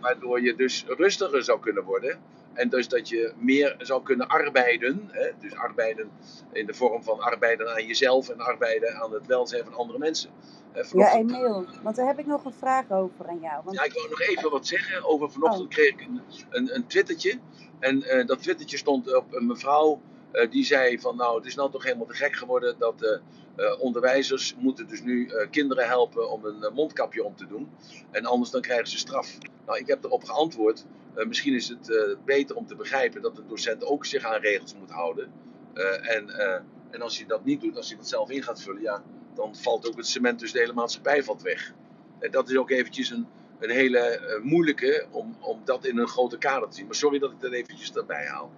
Waardoor 0.00 0.40
je 0.40 0.54
dus 0.54 0.84
rustiger 0.86 1.44
zou 1.44 1.60
kunnen 1.60 1.84
worden. 1.84 2.18
En 2.52 2.68
dus 2.68 2.88
dat 2.88 3.08
je 3.08 3.32
meer 3.36 3.74
zou 3.78 4.02
kunnen 4.02 4.28
arbeiden. 4.28 5.08
Hè? 5.10 5.30
Dus 5.40 5.54
arbeiden 5.54 6.10
in 6.52 6.66
de 6.66 6.74
vorm 6.74 7.02
van 7.02 7.20
arbeiden 7.20 7.74
aan 7.74 7.86
jezelf 7.86 8.28
en 8.28 8.40
arbeiden 8.40 8.94
aan 8.94 9.12
het 9.12 9.26
welzijn 9.26 9.64
van 9.64 9.74
andere 9.74 9.98
mensen. 9.98 10.30
Hè, 10.72 10.82
Ja, 10.92 11.14
Emiel, 11.14 11.66
want 11.82 11.96
daar 11.96 12.06
heb 12.06 12.18
ik 12.18 12.26
nog 12.26 12.44
een 12.44 12.52
vraag 12.52 12.90
over 12.90 13.28
aan 13.28 13.40
jou. 13.40 13.60
Want, 13.64 13.76
ja, 13.76 13.84
ik 13.84 13.92
wil 13.92 14.08
nog 14.08 14.20
even 14.20 14.50
wat 14.50 14.66
zeggen. 14.66 15.04
Over 15.04 15.30
vanochtend 15.30 15.68
kreeg 15.68 15.88
ik 15.88 16.00
een, 16.00 16.20
een, 16.50 16.74
een 16.74 16.86
twittertje. 16.86 17.38
En 17.78 18.02
eh, 18.02 18.26
dat 18.26 18.42
twittertje 18.42 18.76
stond 18.76 19.14
op 19.16 19.34
een 19.34 19.46
mevrouw 19.46 20.00
eh, 20.32 20.50
die 20.50 20.64
zei 20.64 21.00
van 21.00 21.16
nou, 21.16 21.36
het 21.36 21.46
is 21.46 21.54
nou 21.54 21.70
toch 21.70 21.84
helemaal 21.84 22.06
te 22.06 22.14
gek 22.14 22.36
geworden 22.36 22.74
dat 22.78 23.02
eh, 23.02 23.18
eh, 23.58 23.80
onderwijzers 23.80 24.54
moeten 24.58 24.88
dus 24.88 25.02
nu 25.02 25.26
eh, 25.26 25.50
kinderen 25.50 25.86
helpen 25.86 26.30
om 26.30 26.44
een 26.44 26.62
eh, 26.62 26.72
mondkapje 26.74 27.24
om 27.24 27.36
te 27.36 27.46
doen. 27.46 27.70
En 28.10 28.24
anders 28.24 28.50
dan 28.50 28.60
krijgen 28.60 28.88
ze 28.88 28.98
straf. 28.98 29.38
Nou, 29.66 29.78
ik 29.78 29.86
heb 29.86 30.04
erop 30.04 30.24
geantwoord. 30.24 30.84
Eh, 31.18 31.26
misschien 31.26 31.54
is 31.54 31.68
het 31.68 31.90
eh, 31.90 32.16
beter 32.24 32.56
om 32.56 32.66
te 32.66 32.76
begrijpen 32.76 33.22
dat 33.22 33.36
de 33.36 33.46
docent 33.46 33.84
ook 33.84 34.04
zich 34.06 34.24
aan 34.24 34.40
regels 34.40 34.74
moet 34.74 34.90
houden. 34.90 35.32
Eh, 35.78 36.16
en, 36.16 36.28
eh, 36.28 36.60
en 36.90 37.02
als 37.02 37.18
hij 37.18 37.26
dat 37.26 37.44
niet 37.44 37.60
doet, 37.60 37.76
als 37.76 37.88
hij 37.88 37.96
dat 37.96 38.08
zelf 38.08 38.30
in 38.30 38.42
gaat 38.42 38.62
vullen, 38.62 38.82
ja, 38.82 39.02
dan 39.34 39.56
valt 39.56 39.88
ook 39.88 39.96
het 39.96 40.06
cement, 40.06 40.40
dus 40.40 40.52
de 40.52 40.58
hele 40.58 40.72
maatschappij 40.72 41.22
valt 41.22 41.42
weg. 41.42 41.72
En 42.18 42.30
dat 42.30 42.50
is 42.50 42.56
ook 42.56 42.70
eventjes 42.70 43.10
een, 43.10 43.26
een 43.58 43.70
hele 43.70 43.98
eh, 43.98 44.42
moeilijke 44.42 45.06
om, 45.10 45.36
om 45.40 45.60
dat 45.64 45.84
in 45.84 45.98
een 45.98 46.08
grote 46.08 46.38
kader 46.38 46.68
te 46.68 46.76
zien. 46.76 46.86
Maar 46.86 46.94
sorry 46.94 47.18
dat 47.18 47.30
ik 47.30 47.40
dat 47.40 47.52
eventjes 47.52 47.92
erbij 47.92 48.26
haal. 48.26 48.50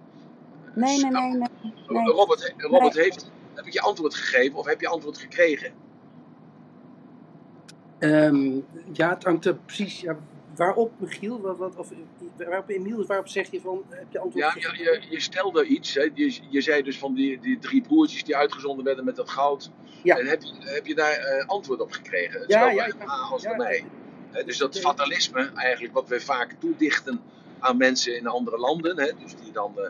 nee, 0.73 0.99
nee, 0.99 1.11
nee, 1.11 1.21
nee. 1.21 1.73
nee. 1.87 2.05
Robert, 2.05 2.53
Robert 2.57 2.95
heeft, 2.95 3.31
heb 3.53 3.65
ik 3.65 3.73
je 3.73 3.81
antwoord 3.81 4.15
gegeven 4.15 4.57
of 4.57 4.65
heb 4.65 4.81
je 4.81 4.87
antwoord 4.87 5.17
gekregen? 5.17 5.73
Ehm, 7.99 8.59
ja, 8.91 9.09
het 9.09 9.23
hangt 9.23 9.45
er 9.45 9.55
precies. 9.55 10.01
Ja, 10.01 10.17
waarop, 10.65 10.91
Michiel? 10.97 11.41
Wat, 11.41 11.57
wat, 11.57 11.75
of, 11.75 11.89
waarop, 12.37 12.69
Emiel, 12.69 13.05
waarop 13.05 13.27
zeg 13.27 13.51
je 13.51 13.61
van. 13.61 13.83
Heb 13.89 14.11
je 14.11 14.19
antwoord 14.19 14.45
Ja, 14.45 14.71
je, 14.71 14.83
je, 14.83 15.01
je 15.09 15.19
stelde 15.19 15.65
iets. 15.65 15.93
Hè? 15.93 16.09
Je, 16.13 16.39
je 16.49 16.61
zei 16.61 16.83
dus 16.83 16.97
van 16.97 17.13
die, 17.13 17.39
die 17.39 17.59
drie 17.59 17.81
broertjes 17.81 18.23
die 18.23 18.35
uitgezonden 18.35 18.85
werden 18.85 19.05
met 19.05 19.15
dat 19.15 19.29
goud. 19.29 19.71
Ja. 20.03 20.17
En 20.17 20.25
heb 20.25 20.41
je, 20.41 20.53
heb 20.59 20.85
je 20.85 20.95
daar 20.95 21.13
eh, 21.13 21.47
antwoord 21.47 21.81
op 21.81 21.91
gekregen? 21.91 22.43
Ja, 22.47 22.59
Zowel 22.59 22.75
ja, 22.75 22.85
ja. 22.85 23.05
Als 23.05 23.41
Ja, 23.41 23.55
bij 23.55 23.85
mij. 24.31 24.43
Dus 24.45 24.57
dat 24.57 24.79
fatalisme, 24.79 25.51
eigenlijk 25.55 25.93
wat 25.93 26.07
we 26.07 26.19
vaak 26.19 26.55
toedichten 26.59 27.21
aan 27.59 27.77
mensen 27.77 28.17
in 28.17 28.27
andere 28.27 28.57
landen, 28.57 28.99
hè, 28.99 29.11
dus 29.19 29.35
die 29.35 29.51
dan 29.51 29.79
eh, 29.79 29.85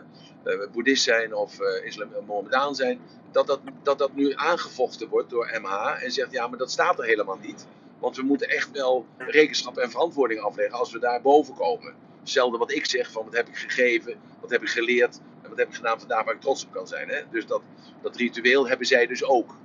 eh, 0.52 0.70
boeddhist 0.72 1.02
zijn 1.02 1.34
of 1.34 1.60
eh 1.60 1.86
islam, 1.86 2.08
Mohammedaan 2.26 2.74
zijn, 2.74 3.00
dat 3.30 3.46
dat, 3.46 3.60
dat 3.82 3.98
dat 3.98 4.14
nu 4.14 4.32
aangevochten 4.34 5.08
wordt 5.08 5.30
door 5.30 5.58
MH 5.60 6.02
en 6.02 6.12
zegt 6.12 6.32
ja, 6.32 6.46
maar 6.46 6.58
dat 6.58 6.70
staat 6.70 6.98
er 6.98 7.04
helemaal 7.04 7.38
niet. 7.42 7.66
Want 8.02 8.16
we 8.16 8.22
moeten 8.22 8.48
echt 8.48 8.70
wel 8.70 9.06
rekenschap 9.18 9.76
en 9.76 9.90
verantwoording 9.90 10.40
afleggen 10.40 10.78
als 10.78 10.92
we 10.92 10.98
daar 10.98 11.20
boven 11.20 11.54
komen. 11.54 11.94
Hetzelfde 12.20 12.58
wat 12.58 12.72
ik 12.72 12.86
zeg 12.86 13.10
van 13.10 13.24
wat 13.24 13.36
heb 13.36 13.48
ik 13.48 13.56
gegeven, 13.56 14.16
wat 14.40 14.50
heb 14.50 14.62
ik 14.62 14.68
geleerd 14.68 15.20
en 15.42 15.48
wat 15.48 15.58
heb 15.58 15.68
ik 15.68 15.74
gedaan 15.74 15.98
vandaag 15.98 16.24
waar 16.24 16.34
ik 16.34 16.40
trots 16.40 16.64
op 16.64 16.72
kan 16.72 16.86
zijn. 16.86 17.08
Hè? 17.08 17.20
Dus 17.30 17.46
dat, 17.46 17.62
dat 18.02 18.16
ritueel 18.16 18.68
hebben 18.68 18.86
zij 18.86 19.06
dus 19.06 19.24
ook. 19.24 19.56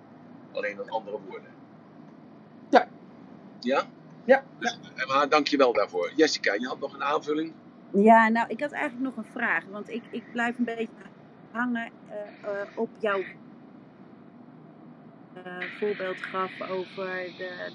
Alleen 0.52 0.72
in 0.72 0.90
andere 0.90 1.18
woorden. 1.28 1.50
Ja. 2.70 2.88
Ja? 3.60 3.88
Ja, 4.26 4.44
Dus, 4.60 4.80
MH, 4.96 5.30
dank 5.30 5.48
je 5.48 5.58
wel 5.58 5.74
daarvoor. 5.74 6.12
Jessica, 6.16 6.54
je 6.54 6.68
had 6.68 6.80
nog 6.80 6.94
een 6.94 7.04
aanvulling? 7.04 7.54
Ja, 7.92 8.30
nou, 8.30 8.48
ik 8.48 8.60
had 8.60 8.72
eigenlijk 8.72 9.04
nog 9.04 9.26
een 9.26 9.32
vraag. 9.32 9.64
Want 9.72 9.90
ik, 9.90 10.04
ik 10.10 10.24
blijf 10.32 10.58
een 10.58 10.66
beetje 10.66 10.88
hangen 11.52 11.92
eh, 12.10 12.62
eh, 12.62 12.68
op 12.76 12.90
jouw 13.00 13.24
eh, 15.34 15.62
voorbeeld 15.80 16.22
gaf 16.22 16.62
over 16.62 17.06
de. 17.38 17.72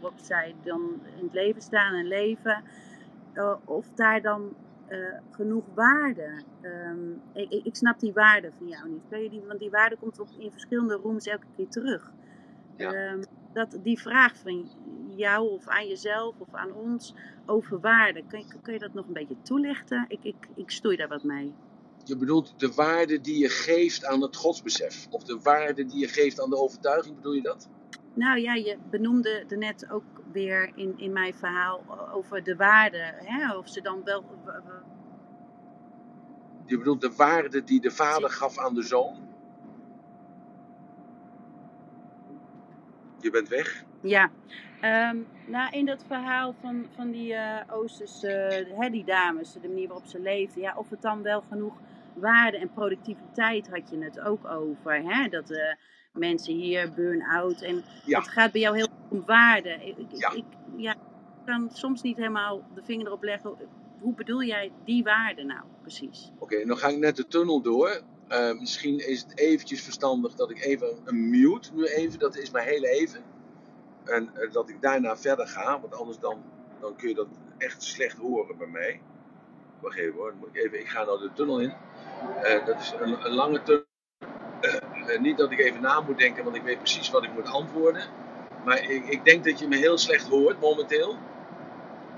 Wat 0.00 0.22
zij 0.22 0.54
dan 0.62 1.00
in 1.16 1.24
het 1.24 1.34
leven 1.34 1.62
staan 1.62 1.94
en 1.94 2.06
leven. 2.06 2.62
eh, 3.32 3.56
of 3.64 3.88
daar 3.94 4.22
dan 4.22 4.56
eh, 4.86 4.98
genoeg 5.30 5.64
waarde. 5.74 6.42
ehm, 6.60 7.12
ik, 7.32 7.50
ik, 7.64 7.76
snap 7.76 7.98
die 7.98 8.12
waarde 8.12 8.52
van 8.58 8.68
jou 8.68 8.88
niet. 8.88 9.30
Die, 9.30 9.42
want 9.46 9.58
die 9.58 9.70
waarde 9.70 9.96
komt 9.96 10.18
op, 10.18 10.28
in 10.38 10.52
verschillende 10.52 10.94
rooms 10.94 11.26
elke 11.26 11.46
keer 11.56 11.68
terug. 11.68 12.12
Ja. 12.76 12.92
Ehm, 12.92 13.22
dat, 13.52 13.78
die 13.82 14.00
vraag 14.00 14.36
van 14.36 14.70
jou 15.16 15.48
of 15.48 15.68
aan 15.68 15.88
jezelf 15.88 16.38
of 16.38 16.54
aan 16.54 16.72
ons 16.72 17.14
over 17.46 17.80
waarde. 17.80 18.24
Kun 18.26 18.38
je, 18.38 18.60
kun 18.62 18.72
je 18.72 18.78
dat 18.78 18.92
nog 18.92 19.06
een 19.06 19.12
beetje 19.12 19.42
toelichten? 19.42 20.04
Ik, 20.08 20.24
ik, 20.24 20.48
ik 20.54 20.70
stoei 20.70 20.96
daar 20.96 21.08
wat 21.08 21.22
mee. 21.22 21.54
Je 22.04 22.16
bedoelt 22.16 22.60
de 22.60 22.72
waarde 22.72 23.20
die 23.20 23.38
je 23.38 23.48
geeft 23.48 24.04
aan 24.04 24.22
het 24.22 24.36
godsbesef. 24.36 25.06
Of 25.10 25.24
de 25.24 25.38
waarde 25.42 25.84
die 25.84 25.98
je 25.98 26.08
geeft 26.08 26.40
aan 26.40 26.50
de 26.50 26.56
overtuiging, 26.56 27.14
bedoel 27.14 27.32
je 27.32 27.42
dat? 27.42 27.68
Nou 28.18 28.38
ja, 28.38 28.54
je 28.54 28.78
benoemde 28.90 29.44
er 29.48 29.58
net 29.58 29.90
ook 29.90 30.04
weer 30.32 30.70
in, 30.74 30.98
in 30.98 31.12
mijn 31.12 31.34
verhaal 31.34 31.84
over 32.12 32.44
de 32.44 32.56
waarde. 32.56 33.12
Hè? 33.14 33.56
Of 33.56 33.68
ze 33.68 33.80
dan 33.80 34.04
wel. 34.04 34.24
Je 36.64 36.78
bedoelt 36.78 37.00
de 37.00 37.12
waarde 37.16 37.64
die 37.64 37.80
de 37.80 37.90
vader 37.90 38.30
gaf 38.30 38.58
aan 38.58 38.74
de 38.74 38.82
zoon? 38.82 39.28
Je 43.20 43.30
bent 43.30 43.48
weg? 43.48 43.84
Ja, 44.00 44.30
Ehm, 44.80 45.16
nou 45.46 45.70
in 45.70 45.86
dat 45.86 46.04
verhaal 46.06 46.54
van, 46.60 46.86
van 46.94 47.10
die 47.10 47.34
eh 47.34 47.60
Oosterse, 47.70 48.66
hè, 48.78 48.90
die 48.90 49.04
dames, 49.04 49.52
de 49.52 49.68
manier 49.68 49.88
waarop 49.88 50.06
ze 50.06 50.20
leefden. 50.20 50.62
Ja, 50.62 50.74
of 50.76 50.90
het 50.90 51.02
dan 51.02 51.22
wel 51.22 51.40
genoeg 51.40 51.80
waarde 52.14 52.58
en 52.58 52.72
productiviteit 52.72 53.68
had 53.68 53.90
je 53.90 54.04
het 54.04 54.20
ook 54.20 54.46
over. 54.46 55.02
Hè? 55.02 55.28
Dat 55.28 55.50
eh, 55.50 55.74
mensen 56.18 56.54
hier 56.54 56.92
burn-out 56.92 57.62
en 57.62 57.84
Ja. 58.04 58.18
het 58.18 58.28
gaat 58.28 58.52
bij 58.52 58.60
jou 58.60 58.76
heel 58.76 58.88
om 59.08 59.22
waarde. 59.26 59.70
Ik, 59.84 59.96
Ja. 60.12 60.32
ik, 60.32 60.44
ja, 60.76 60.94
kan 61.44 61.70
soms 61.72 62.02
niet 62.02 62.16
helemaal 62.16 62.62
de 62.74 62.82
vinger 62.84 63.06
erop 63.06 63.22
leggen. 63.22 63.56
Hoe 64.00 64.14
bedoel 64.14 64.42
jij 64.42 64.72
die 64.84 65.02
waarde 65.02 65.44
nou 65.44 65.60
precies? 65.82 66.30
Oké, 66.38 66.64
dan 66.64 66.76
ga 66.76 66.88
ik 66.88 66.98
net 66.98 67.16
de 67.16 67.26
tunnel 67.26 67.60
door. 67.62 68.00
Eh, 68.28 68.52
misschien 68.52 69.08
is 69.08 69.20
het 69.22 69.38
eventjes 69.38 69.82
verstandig 69.82 70.34
dat 70.34 70.50
ik 70.50 70.64
even 70.64 70.98
een 71.04 71.30
mute 71.30 71.74
nu 71.74 71.84
even, 71.84 72.18
dat 72.18 72.36
is 72.36 72.50
maar 72.50 72.62
heel 72.64 72.84
even. 72.84 73.22
En 74.04 74.30
eh, 74.34 74.52
dat 74.52 74.68
ik 74.68 74.80
daarna 74.82 75.16
verder 75.16 75.46
ga, 75.46 75.80
want 75.80 75.94
anders 75.94 76.18
dan, 76.18 76.42
dan 76.80 76.96
kun 76.96 77.08
je 77.08 77.14
dat 77.14 77.28
echt 77.58 77.82
slecht 77.82 78.16
horen 78.18 78.58
bij 78.58 78.66
mij. 78.66 79.00
Wacht 79.80 79.98
even 79.98 80.14
hoor, 80.14 80.34
moet 80.40 80.48
ik, 80.52 80.64
even, 80.64 80.80
ik 80.80 80.88
ga 80.88 81.04
nou 81.04 81.20
de 81.20 81.30
tunnel 81.34 81.60
in. 81.60 81.72
Eh, 82.42 82.66
dat 82.66 82.80
is 82.80 82.94
een, 83.00 83.24
een 83.26 83.32
lange 83.32 83.62
tunnel. 83.62 83.84
Eh, 84.60 84.74
eh, 85.14 85.20
niet 85.20 85.36
dat 85.38 85.50
ik 85.50 85.58
even 85.58 85.80
na 85.80 86.00
moet 86.00 86.18
denken, 86.18 86.44
want 86.44 86.56
ik 86.56 86.62
weet 86.62 86.78
precies 86.78 87.10
wat 87.10 87.24
ik 87.24 87.32
moet 87.32 87.48
antwoorden. 87.48 88.02
Maar 88.64 88.82
ik, 88.82 89.06
ik 89.08 89.24
denk 89.24 89.44
dat 89.44 89.58
je 89.58 89.68
me 89.68 89.76
heel 89.76 89.98
slecht 89.98 90.28
hoort 90.28 90.60
momenteel. 90.60 91.16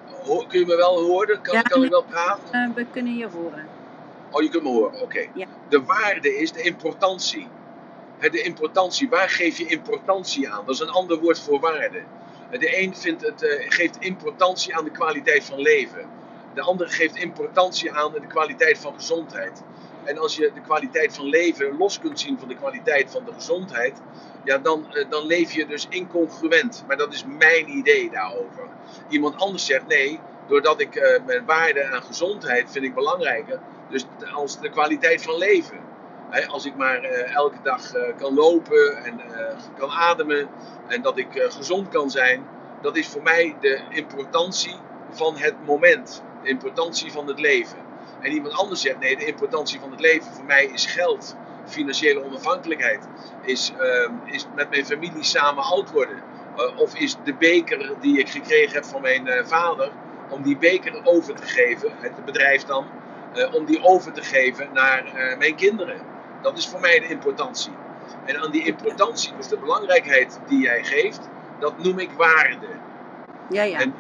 Hoor- 0.05 0.47
kun 0.47 0.59
je 0.61 0.67
me 0.67 0.77
wel 0.77 1.01
horen? 1.01 1.41
Kan, 1.41 1.55
Ja, 1.55 1.63
kan 1.63 1.85
ik 1.85 1.91
wel 1.91 2.05
praten? 2.05 2.53
Eh, 2.53 2.75
we 2.75 2.87
kunnen 2.91 3.17
je 3.17 3.29
horen. 3.29 3.69
Oh, 4.31 4.43
je 4.43 4.49
kunt 4.49 4.63
me 4.63 4.69
horen, 4.69 5.01
oké. 5.03 5.27
Ja. 5.35 5.47
De 5.69 5.83
waarde 5.85 6.37
is 6.37 6.53
de 6.53 6.63
importantie. 6.63 7.49
De 8.19 8.43
importantie, 8.43 9.09
waar 9.09 9.29
geef 9.31 9.59
je 9.59 9.67
importantie 9.67 10.49
aan? 10.51 10.67
Dat 10.67 10.75
is 10.75 10.81
een 10.81 10.89
ander 10.91 11.19
woord 11.19 11.41
voor 11.41 11.61
waarde. 11.61 12.03
De 12.51 12.79
een 12.83 12.97
vindt 12.97 13.23
het, 13.23 13.65
geeft 13.69 13.97
importantie 13.97 14.77
aan 14.77 14.85
de 14.85 14.91
kwaliteit 14.91 15.45
van 15.45 15.61
leven. 15.61 16.09
De 16.55 16.61
andere 16.61 16.91
geeft 16.91 17.17
importantie 17.17 17.93
aan 17.93 18.13
de 18.13 18.27
kwaliteit 18.27 18.79
van 18.79 18.95
gezondheid. 18.95 19.63
En 20.11 20.19
als 20.19 20.37
je 20.37 20.51
de 20.55 20.61
kwaliteit 20.61 21.15
van 21.15 21.27
leven 21.27 21.77
los 21.77 21.99
kunt 21.99 22.21
zien 22.21 22.39
van 22.39 22.49
de 22.49 22.57
kwaliteit 22.57 23.11
van 23.11 23.25
de 23.25 23.33
gezondheid, 23.33 24.01
ja, 24.45 24.59
dan, 24.59 24.95
eh, 24.95 25.11
dan 25.11 25.27
leef 25.27 25.53
je 25.53 25.67
dus 25.67 25.87
incongruent. 25.89 26.85
Maar 26.87 26.97
dat 26.97 27.13
is 27.13 27.25
mijn 27.39 27.77
idee 27.77 28.11
daarover. 28.11 28.69
Iemand 29.09 29.37
anders 29.37 29.67
zegt 29.67 29.87
nee, 29.87 30.21
doordat 30.49 30.81
ik 30.81 30.95
eh, 30.95 31.25
mijn 31.27 31.45
waarde 31.45 31.85
aan 31.85 32.03
gezondheid 32.03 32.71
vind 32.71 32.85
ik 32.85 32.95
belangrijker. 32.95 33.61
Dus 33.89 34.07
als 34.33 34.61
de 34.61 34.71
kwaliteit 34.71 35.23
van 35.23 35.39
leven. 35.39 35.79
Als 36.49 36.65
ik 36.65 36.77
maar 36.77 37.03
eh, 37.03 37.35
elke 37.35 37.59
dag 37.63 37.93
kan 38.19 38.35
lopen 38.35 39.05
en 39.05 39.21
kan 39.79 39.91
ademen 39.91 40.49
en 40.87 41.03
dat 41.03 41.19
ik 41.19 41.29
gezond 41.33 41.89
kan 41.89 42.11
zijn, 42.11 42.47
dat 42.81 42.97
is 42.97 43.09
voor 43.09 43.23
mij 43.23 43.57
de 43.61 43.81
importantie 43.91 44.77
van 45.11 45.37
het 45.37 45.55
moment, 45.67 46.23
de 46.43 46.49
importantie 46.49 47.13
van 47.13 47.27
het 47.27 47.41
leven. 47.41 47.90
En 48.21 48.33
iemand 48.33 48.55
anders 48.55 48.81
zegt 48.81 48.99
nee, 48.99 49.17
de 49.17 49.27
importantie 49.27 49.81
van 49.81 49.91
het 49.91 50.01
leven 50.01 50.33
voor 50.33 50.45
mij 50.45 50.65
is 50.65 50.87
geld, 50.87 51.37
financiële 51.67 52.25
onafhankelijkheid, 52.25 53.07
is, 53.43 53.73
ehm, 53.79 54.13
is 54.25 54.47
met 54.55 54.71
mijn 54.71 54.87
familie 54.87 55.25
samen 55.25 55.65
oud 55.65 55.91
worden. 55.91 56.23
Eh, 56.57 56.79
of 56.79 56.95
is 56.95 57.17
de 57.25 57.35
beker 57.35 57.93
die 58.01 58.19
ik 58.19 58.29
gekregen 58.29 58.75
heb 58.75 58.85
van 58.85 59.03
mijn 59.03 59.27
eh, 59.27 59.45
vader, 59.47 59.91
om 60.29 60.43
die 60.43 60.57
beker 60.57 61.01
over 61.05 61.35
te 61.35 61.47
geven, 61.47 61.93
het 62.01 62.25
bedrijf 62.25 62.65
dan, 62.65 62.87
eh, 63.35 63.55
om 63.55 63.65
die 63.65 63.83
over 63.83 64.13
te 64.13 64.23
geven 64.23 64.69
naar 64.73 65.35
mijn 65.39 65.55
kinderen. 65.55 66.01
Dat 66.43 66.59
is 66.59 66.69
voor 66.69 66.81
mij 66.81 67.01
de 67.01 67.09
importantie. 67.09 67.73
En 68.25 68.43
aan 68.43 68.51
die 68.51 68.65
importantie, 68.65 69.37
dus 69.37 69.49
de 69.49 69.59
belangrijkheid 69.59 70.41
die 70.49 70.63
jij 70.63 70.85
geeft, 70.85 71.29
dat 71.59 71.79
noem 71.79 71.99
ik 71.99 72.11
waarde. 72.11 72.67
Ja, 73.49 73.63
ja. 73.63 73.79
En, 73.79 73.95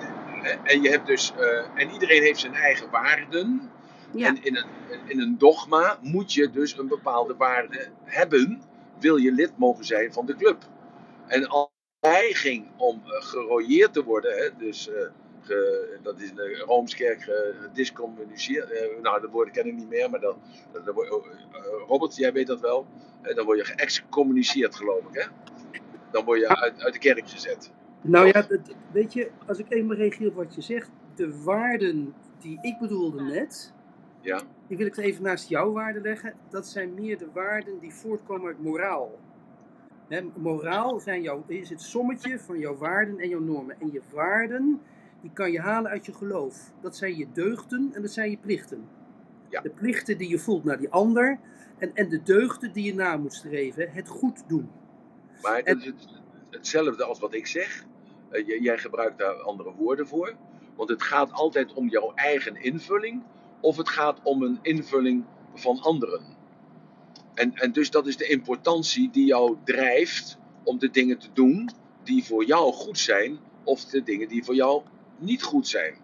en 0.62 0.82
je 0.82 0.90
hebt 0.90 1.06
dus, 1.06 1.32
en 1.74 1.90
iedereen 1.90 2.22
heeft 2.22 2.40
zijn 2.40 2.54
eigen 2.54 2.90
waarden. 2.90 3.70
Ja. 4.14 4.26
En 4.26 4.44
in 4.44 4.56
een, 4.56 4.66
in 5.06 5.20
een 5.20 5.38
dogma 5.38 5.98
moet 6.02 6.32
je 6.32 6.50
dus 6.50 6.78
een 6.78 6.88
bepaalde 6.88 7.36
waarde 7.36 7.88
hebben, 8.04 8.62
wil 8.98 9.16
je 9.16 9.32
lid 9.32 9.52
mogen 9.58 9.84
zijn 9.84 10.12
van 10.12 10.26
de 10.26 10.36
club. 10.36 10.68
En 11.26 11.48
als 11.48 11.68
hij 12.00 12.32
ging 12.32 12.66
om 12.76 13.02
uh, 13.04 13.12
gerooieerd 13.22 13.92
te 13.92 14.04
worden, 14.04 14.36
hè, 14.36 14.48
dus 14.58 14.88
uh, 14.88 14.94
ge, 15.40 15.98
dat 16.02 16.20
is 16.20 16.28
in 16.28 16.34
de 16.34 16.62
Roomskerk 16.66 17.30
gediscommuniceerd, 17.60 18.70
uh, 18.70 19.02
nou 19.02 19.20
de 19.20 19.28
woorden 19.28 19.54
ken 19.54 19.66
ik 19.66 19.74
niet 19.74 19.88
meer, 19.88 20.10
maar 20.10 20.20
dan, 20.20 20.40
Robert, 21.86 22.16
jij 22.16 22.32
weet 22.32 22.46
dat 22.46 22.60
wel, 22.60 22.86
dan 23.34 23.44
word 23.44 23.58
je 23.58 23.64
geëxcommuniceerd 23.64 24.76
geloof 24.76 25.00
ik 25.12 25.22
hè. 25.22 25.28
Dan 26.10 26.24
word 26.24 26.40
je 26.40 26.48
uit, 26.48 26.82
uit 26.82 26.92
de 26.92 26.98
kerk 26.98 27.28
gezet. 27.28 27.72
Nou 28.00 28.26
ja, 28.26 28.42
dat, 28.42 28.60
weet 28.92 29.12
je, 29.12 29.30
als 29.46 29.58
ik 29.58 29.66
even 29.68 29.94
reageer 29.94 30.28
op 30.28 30.34
wat 30.34 30.54
je 30.54 30.60
zegt, 30.60 30.90
de 31.14 31.42
waarden 31.42 32.14
die 32.38 32.58
ik 32.62 32.78
bedoelde 32.78 33.22
net, 33.22 33.72
ja. 34.20 34.42
die 34.66 34.76
wil 34.76 34.86
ik 34.86 34.96
even 34.96 35.22
naast 35.22 35.48
jouw 35.48 35.72
waarden 35.72 36.02
leggen. 36.02 36.34
Dat 36.48 36.66
zijn 36.66 36.94
meer 36.94 37.18
de 37.18 37.28
waarden 37.32 37.78
die 37.78 37.94
voortkomen 37.94 38.46
uit 38.46 38.62
moraal. 38.62 39.18
He, 40.08 40.20
moraal 40.36 41.00
zijn 41.00 41.22
jouw, 41.22 41.44
is 41.46 41.70
het 41.70 41.82
sommetje 41.82 42.38
van 42.38 42.58
jouw 42.58 42.76
waarden 42.76 43.18
en 43.18 43.28
jouw 43.28 43.40
normen. 43.40 43.80
En 43.80 43.92
je 43.92 44.00
waarden, 44.12 44.80
die 45.20 45.30
kan 45.32 45.52
je 45.52 45.60
halen 45.60 45.90
uit 45.90 46.06
je 46.06 46.12
geloof. 46.12 46.72
Dat 46.80 46.96
zijn 46.96 47.16
je 47.16 47.26
deugden 47.32 47.90
en 47.92 48.02
dat 48.02 48.10
zijn 48.10 48.30
je 48.30 48.36
plichten. 48.36 48.88
Ja. 49.48 49.60
De 49.60 49.70
plichten 49.70 50.18
die 50.18 50.28
je 50.28 50.38
voelt 50.38 50.64
naar 50.64 50.78
die 50.78 50.90
ander 50.90 51.38
en, 51.78 51.94
en 51.94 52.08
de 52.08 52.22
deugden 52.22 52.72
die 52.72 52.84
je 52.84 52.94
na 52.94 53.16
moet 53.16 53.34
streven, 53.34 53.90
het 53.90 54.08
goed 54.08 54.48
doen. 54.48 54.70
Maar 55.42 55.64
dat 55.64 55.76
is 55.76 55.84
het, 55.84 56.20
hetzelfde 56.50 57.04
als 57.04 57.18
wat 57.18 57.34
ik 57.34 57.46
zeg. 57.46 57.84
Uh, 58.30 58.62
jij 58.62 58.78
gebruikt 58.78 59.18
daar 59.18 59.34
andere 59.34 59.72
woorden 59.72 60.06
voor. 60.06 60.34
Want 60.76 60.88
het 60.88 61.02
gaat 61.02 61.32
altijd 61.32 61.72
om 61.72 61.88
jouw 61.88 62.12
eigen 62.14 62.56
invulling. 62.62 63.22
Of 63.60 63.76
het 63.76 63.88
gaat 63.88 64.20
om 64.22 64.42
een 64.42 64.58
invulling 64.62 65.24
van 65.54 65.80
anderen. 65.80 66.20
En, 67.34 67.54
en 67.54 67.72
dus 67.72 67.90
dat 67.90 68.06
is 68.06 68.16
de 68.16 68.28
importantie 68.28 69.10
die 69.10 69.26
jou 69.26 69.56
drijft 69.64 70.38
om 70.64 70.78
de 70.78 70.90
dingen 70.90 71.18
te 71.18 71.28
doen 71.32 71.70
die 72.02 72.24
voor 72.24 72.44
jou 72.44 72.72
goed 72.72 72.98
zijn. 72.98 73.38
Of 73.64 73.84
de 73.84 74.02
dingen 74.02 74.28
die 74.28 74.44
voor 74.44 74.54
jou 74.54 74.82
niet 75.18 75.42
goed 75.42 75.68
zijn. 75.68 75.94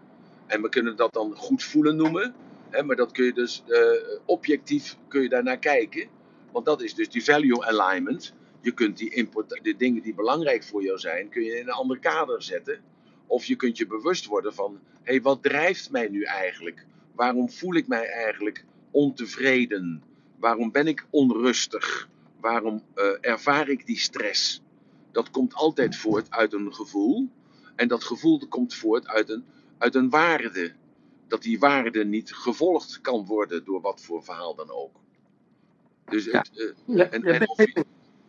En 0.47 0.62
we 0.62 0.69
kunnen 0.69 0.97
dat 0.97 1.12
dan 1.12 1.37
goed 1.37 1.62
voelen 1.62 1.97
noemen. 1.97 2.35
Hè, 2.70 2.83
maar 2.83 2.97
dat 2.97 3.12
kun 3.12 3.24
je 3.24 3.33
dus 3.33 3.62
uh, 3.66 3.78
objectief 4.24 4.97
kun 5.09 5.23
je 5.23 5.28
daarnaar 5.28 5.59
kijken. 5.59 6.09
Want 6.53 6.65
dat 6.65 6.83
is 6.83 6.95
dus 6.95 7.09
die 7.09 7.24
value 7.24 7.65
alignment. 7.65 8.35
Je 8.61 8.73
kunt 8.73 8.99
die 8.99 9.15
import, 9.15 9.61
de 9.62 9.77
dingen 9.77 10.03
die 10.03 10.15
belangrijk 10.15 10.65
voor 10.65 10.83
jou 10.83 10.99
zijn, 10.99 11.28
kun 11.28 11.43
je 11.43 11.59
in 11.59 11.66
een 11.66 11.73
ander 11.73 11.99
kader 11.99 12.43
zetten. 12.43 12.81
Of 13.27 13.45
je 13.45 13.57
kunt 13.57 13.77
je 13.77 13.87
bewust 13.87 14.27
worden 14.27 14.55
van, 14.55 14.81
hé, 15.03 15.12
hey, 15.12 15.23
wat 15.23 15.43
drijft 15.43 15.91
mij 15.91 16.09
nu 16.09 16.23
eigenlijk? 16.23 16.87
Waarom 17.17 17.51
voel 17.51 17.75
ik 17.75 17.87
mij 17.87 18.09
eigenlijk 18.09 18.65
ontevreden? 18.91 20.03
Waarom 20.39 20.71
ben 20.71 20.87
ik 20.87 21.07
onrustig? 21.11 22.09
Waarom 22.41 22.83
uh, 22.95 23.05
ervaar 23.21 23.69
ik 23.69 23.87
die 23.87 23.99
stress? 23.99 24.63
Dat 25.13 25.31
komt 25.31 25.55
altijd 25.55 25.97
voort 25.97 26.31
uit 26.31 26.53
een 26.53 26.75
gevoel. 26.75 27.29
En 27.77 27.89
dat 27.89 28.05
gevoel 28.05 28.49
komt 28.49 28.75
voort 28.75 29.07
uit 29.07 29.29
een, 29.29 29.45
uit 29.79 29.95
een 29.95 30.11
waarde. 30.11 30.73
Dat 31.29 31.43
die 31.43 31.59
waarde 31.59 32.05
niet 32.05 32.35
gevolgd 32.35 33.01
kan 33.01 33.27
worden 33.27 33.65
door 33.65 33.81
wat 33.81 34.01
voor 34.01 34.25
verhaal 34.25 34.55
dan 34.55 34.71
ook. 34.71 35.01
Dus 36.05 36.25
ja. 36.25 36.39
het, 36.39 36.51
uh, 36.55 36.97
ja, 36.97 37.11
en, 37.11 37.23
en 37.23 37.49
of 37.49 37.57
je, 37.57 37.85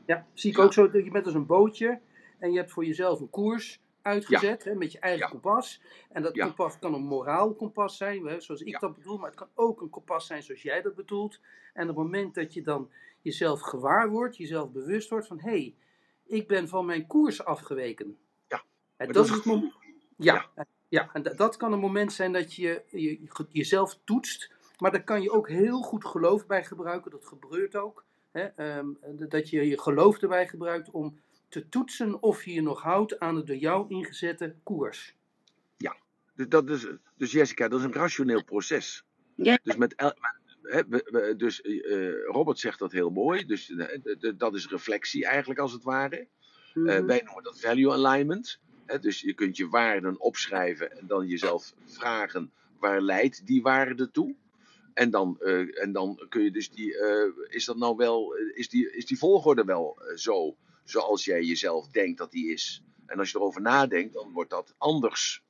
ja, 0.05 0.27
zie 0.33 0.51
ik 0.51 0.59
ook 0.59 0.73
zo 0.73 0.89
dat 0.89 1.03
je 1.03 1.11
bent 1.11 1.25
als 1.25 1.33
een 1.33 1.45
bootje 1.45 1.99
en 2.39 2.51
je 2.51 2.57
hebt 2.57 2.71
voor 2.71 2.85
jezelf 2.85 3.19
een 3.19 3.29
koers 3.29 3.79
uitgezet 4.07 4.63
ja. 4.63 4.69
hè, 4.71 4.77
met 4.77 4.91
je 4.91 4.99
eigen 4.99 5.25
ja. 5.25 5.27
kompas. 5.27 5.81
En 6.09 6.21
dat 6.21 6.35
ja. 6.35 6.45
kompas 6.45 6.79
kan 6.79 6.93
een 6.93 7.05
moraal 7.05 7.53
kompas 7.53 7.97
zijn, 7.97 8.25
hè, 8.25 8.39
zoals 8.39 8.61
ik 8.61 8.79
dat 8.79 8.95
bedoel, 8.95 9.17
maar 9.17 9.29
het 9.29 9.39
kan 9.39 9.49
ook 9.53 9.81
een 9.81 9.89
kompas 9.89 10.27
zijn 10.27 10.43
zoals 10.43 10.61
jij 10.61 10.81
dat 10.81 10.95
bedoelt. 10.95 11.39
En 11.73 11.89
op 11.89 11.95
het 11.95 12.05
moment 12.05 12.35
dat 12.35 12.53
je 12.53 12.61
dan 12.61 12.89
jezelf 13.21 13.61
gewaar 13.61 14.09
wordt, 14.09 14.37
jezelf 14.37 14.71
bewust 14.71 15.09
wordt 15.09 15.27
van 15.27 15.39
hé, 15.39 15.49
hey, 15.49 15.75
ik 16.25 16.47
ben 16.47 16.67
van 16.67 16.85
mijn 16.85 17.07
koers 17.07 17.45
afgeweken. 17.45 18.17
Ja. 18.47 18.63
En 18.97 19.11
dat 19.11 19.25
is 19.25 19.31
het 19.31 19.45
moment. 19.45 19.73
Ja, 20.17 20.45
ja. 20.87 21.09
en 21.13 21.23
dat 21.35 21.57
kan 21.57 21.73
een 21.73 21.79
moment 21.79 22.13
zijn 22.13 22.33
dat 22.33 22.53
je, 22.53 22.81
je 22.89 23.19
jezelf 23.51 23.99
toetst. 24.03 24.55
Maar 24.77 24.91
daar 24.91 25.03
kan 25.03 25.21
je 25.21 25.31
ook 25.31 25.49
heel 25.49 25.81
goed 25.81 26.05
geloof 26.05 26.45
bij 26.45 26.63
gebruiken. 26.63 27.11
Dat 27.11 27.25
gebeurt 27.25 27.75
ook. 27.75 28.05
Hè, 28.31 28.77
um, 28.77 28.97
dat 29.29 29.49
je 29.49 29.67
je 29.67 29.79
geloof 29.79 30.17
erbij 30.17 30.47
gebruikt 30.47 30.91
om 30.91 31.19
te 31.49 31.69
toetsen 31.69 32.21
of 32.21 32.43
je 32.45 32.53
je 32.53 32.61
nog 32.61 32.81
houdt 32.81 33.19
aan 33.19 33.35
de 33.35 33.43
door 33.43 33.55
jou 33.55 33.89
ingezette 33.89 34.55
koers. 34.63 35.15
Ja, 35.77 35.97
dus, 36.35 36.47
dat 36.47 36.69
is, 36.69 36.87
dus 37.17 37.31
Jessica, 37.31 37.67
dat 37.67 37.79
is 37.79 37.85
een 37.85 37.93
rationeel 37.93 38.43
proces. 38.43 39.05
Ja. 39.35 39.59
Dus, 39.63 39.75
met 39.75 39.95
el, 39.95 40.13
hè, 40.61 40.87
we, 40.87 41.07
we, 41.11 41.35
dus 41.35 41.61
uh, 41.63 42.25
Robert 42.25 42.59
zegt 42.59 42.79
dat 42.79 42.91
heel 42.91 43.09
mooi. 43.09 43.45
Dus 43.45 43.69
uh, 43.69 43.85
dat 44.37 44.55
is 44.55 44.67
reflectie 44.67 45.25
eigenlijk 45.25 45.59
als 45.59 45.71
het 45.71 45.83
ware. 45.83 46.27
Uh, 46.73 46.99
wij 46.99 47.21
noemen 47.25 47.43
dat 47.43 47.59
value 47.59 47.91
alignment. 47.91 48.59
Hè, 48.85 48.99
dus 48.99 49.21
je 49.21 49.33
kunt 49.33 49.57
je 49.57 49.67
waarden 49.67 50.19
opschrijven 50.19 50.91
en 50.97 51.07
dan 51.07 51.27
jezelf 51.27 51.73
vragen 51.85 52.51
waar 52.79 53.01
leidt 53.01 53.45
die 53.45 53.61
waarde 53.61 54.11
toe. 54.11 54.35
En 54.93 55.09
dan, 55.09 55.37
uh, 55.39 55.81
en 55.81 55.91
dan 55.91 56.25
kun 56.29 56.43
je 56.43 56.51
dus 56.51 56.69
die, 56.69 56.93
uh, 56.93 57.33
is 57.49 57.65
dat 57.65 57.77
nou 57.77 57.95
wel, 57.95 58.35
is 58.53 58.69
die, 58.69 58.91
is 58.91 59.05
die 59.05 59.17
volgorde 59.17 59.63
wel 59.63 59.97
uh, 60.01 60.15
zo, 60.15 60.57
zoals 60.89 61.25
jij 61.25 61.43
jezelf 61.43 61.87
denkt 61.87 62.17
dat 62.17 62.31
die 62.31 62.51
is? 62.51 62.83
En 63.05 63.19
als 63.19 63.31
je 63.31 63.37
erover 63.37 63.61
nadenkt, 63.61 64.13
dan 64.13 64.31
wordt 64.31 64.49
dat 64.49 64.75
anders. 64.77 65.43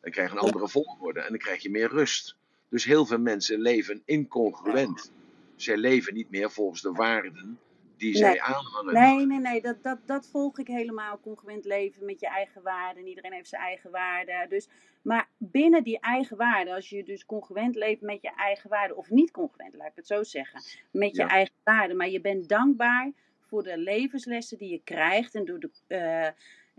Dan 0.00 0.10
krijg 0.10 0.30
je 0.30 0.36
een 0.36 0.42
andere 0.42 0.68
volgorde 0.68 1.20
en 1.20 1.28
dan 1.28 1.38
krijg 1.38 1.62
je 1.62 1.70
meer 1.70 1.88
rust. 1.88 2.36
Dus 2.70 2.84
heel 2.84 3.06
veel 3.06 3.18
mensen 3.18 3.60
leven 3.60 4.02
incongruent. 4.04 5.12
Zij 5.56 5.76
leven 5.76 6.14
niet 6.14 6.30
meer 6.30 6.50
volgens 6.50 6.82
de 6.82 6.92
waarden 6.92 7.58
die 7.96 8.12
Nee. 8.12 8.22
zij 8.22 8.40
aanhangen. 8.40 8.94
Nee, 8.94 9.26
nee, 9.26 9.38
nee, 9.38 9.60
dat, 9.60 9.82
dat, 9.82 9.98
dat 10.06 10.26
volg 10.26 10.58
ik 10.58 10.66
helemaal. 10.66 11.20
Congruent 11.20 11.64
leven 11.64 12.04
met 12.04 12.20
je 12.20 12.26
eigen 12.28 12.62
waarden. 12.62 13.02
En 13.02 13.08
iedereen 13.08 13.32
heeft 13.32 13.48
zijn 13.48 13.62
eigen 13.62 13.90
waarden. 13.90 14.48
Dus, 14.48 14.68
maar 15.02 15.28
binnen 15.36 15.82
die 15.84 16.00
eigen 16.00 16.36
waarden, 16.36 16.74
als 16.74 16.88
je 16.88 17.04
dus 17.04 17.24
congruent 17.26 17.74
leeft 17.74 18.00
met 18.00 18.22
je 18.22 18.30
eigen 18.36 18.70
waarden, 18.70 18.96
of 18.96 19.10
niet 19.10 19.30
congruent, 19.30 19.74
laat 19.74 19.86
ik 19.88 19.96
het 19.96 20.06
zo 20.06 20.22
zeggen, 20.22 20.60
met 20.90 21.16
je 21.16 21.22
Ja. 21.22 21.28
eigen 21.28 21.54
waarden, 21.64 21.96
maar 21.96 22.08
je 22.08 22.20
bent 22.20 22.48
dankbaar 22.48 23.12
voor 23.48 23.62
de 23.62 23.78
levenslessen 23.78 24.58
die 24.58 24.70
je 24.70 24.80
krijgt 24.84 25.34
en 25.34 25.44
door 25.44 25.60
de, 25.60 25.70
eh, 25.86 26.28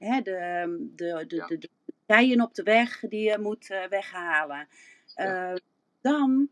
hè, 0.10 0.22
de, 0.22 0.90
de, 0.96 1.24
de, 1.28 1.36
Ja. 1.36 1.48
de, 1.48 1.58
de 1.58 1.70
keien 2.06 2.42
op 2.42 2.54
de 2.56 2.64
weg 2.64 3.00
die 3.00 3.30
je 3.30 3.38
moet 3.40 3.70
eh, 3.70 3.86
weghalen. 3.88 4.68
Ja. 5.16 5.52
Eh, 5.52 5.60
dan 6.02 6.50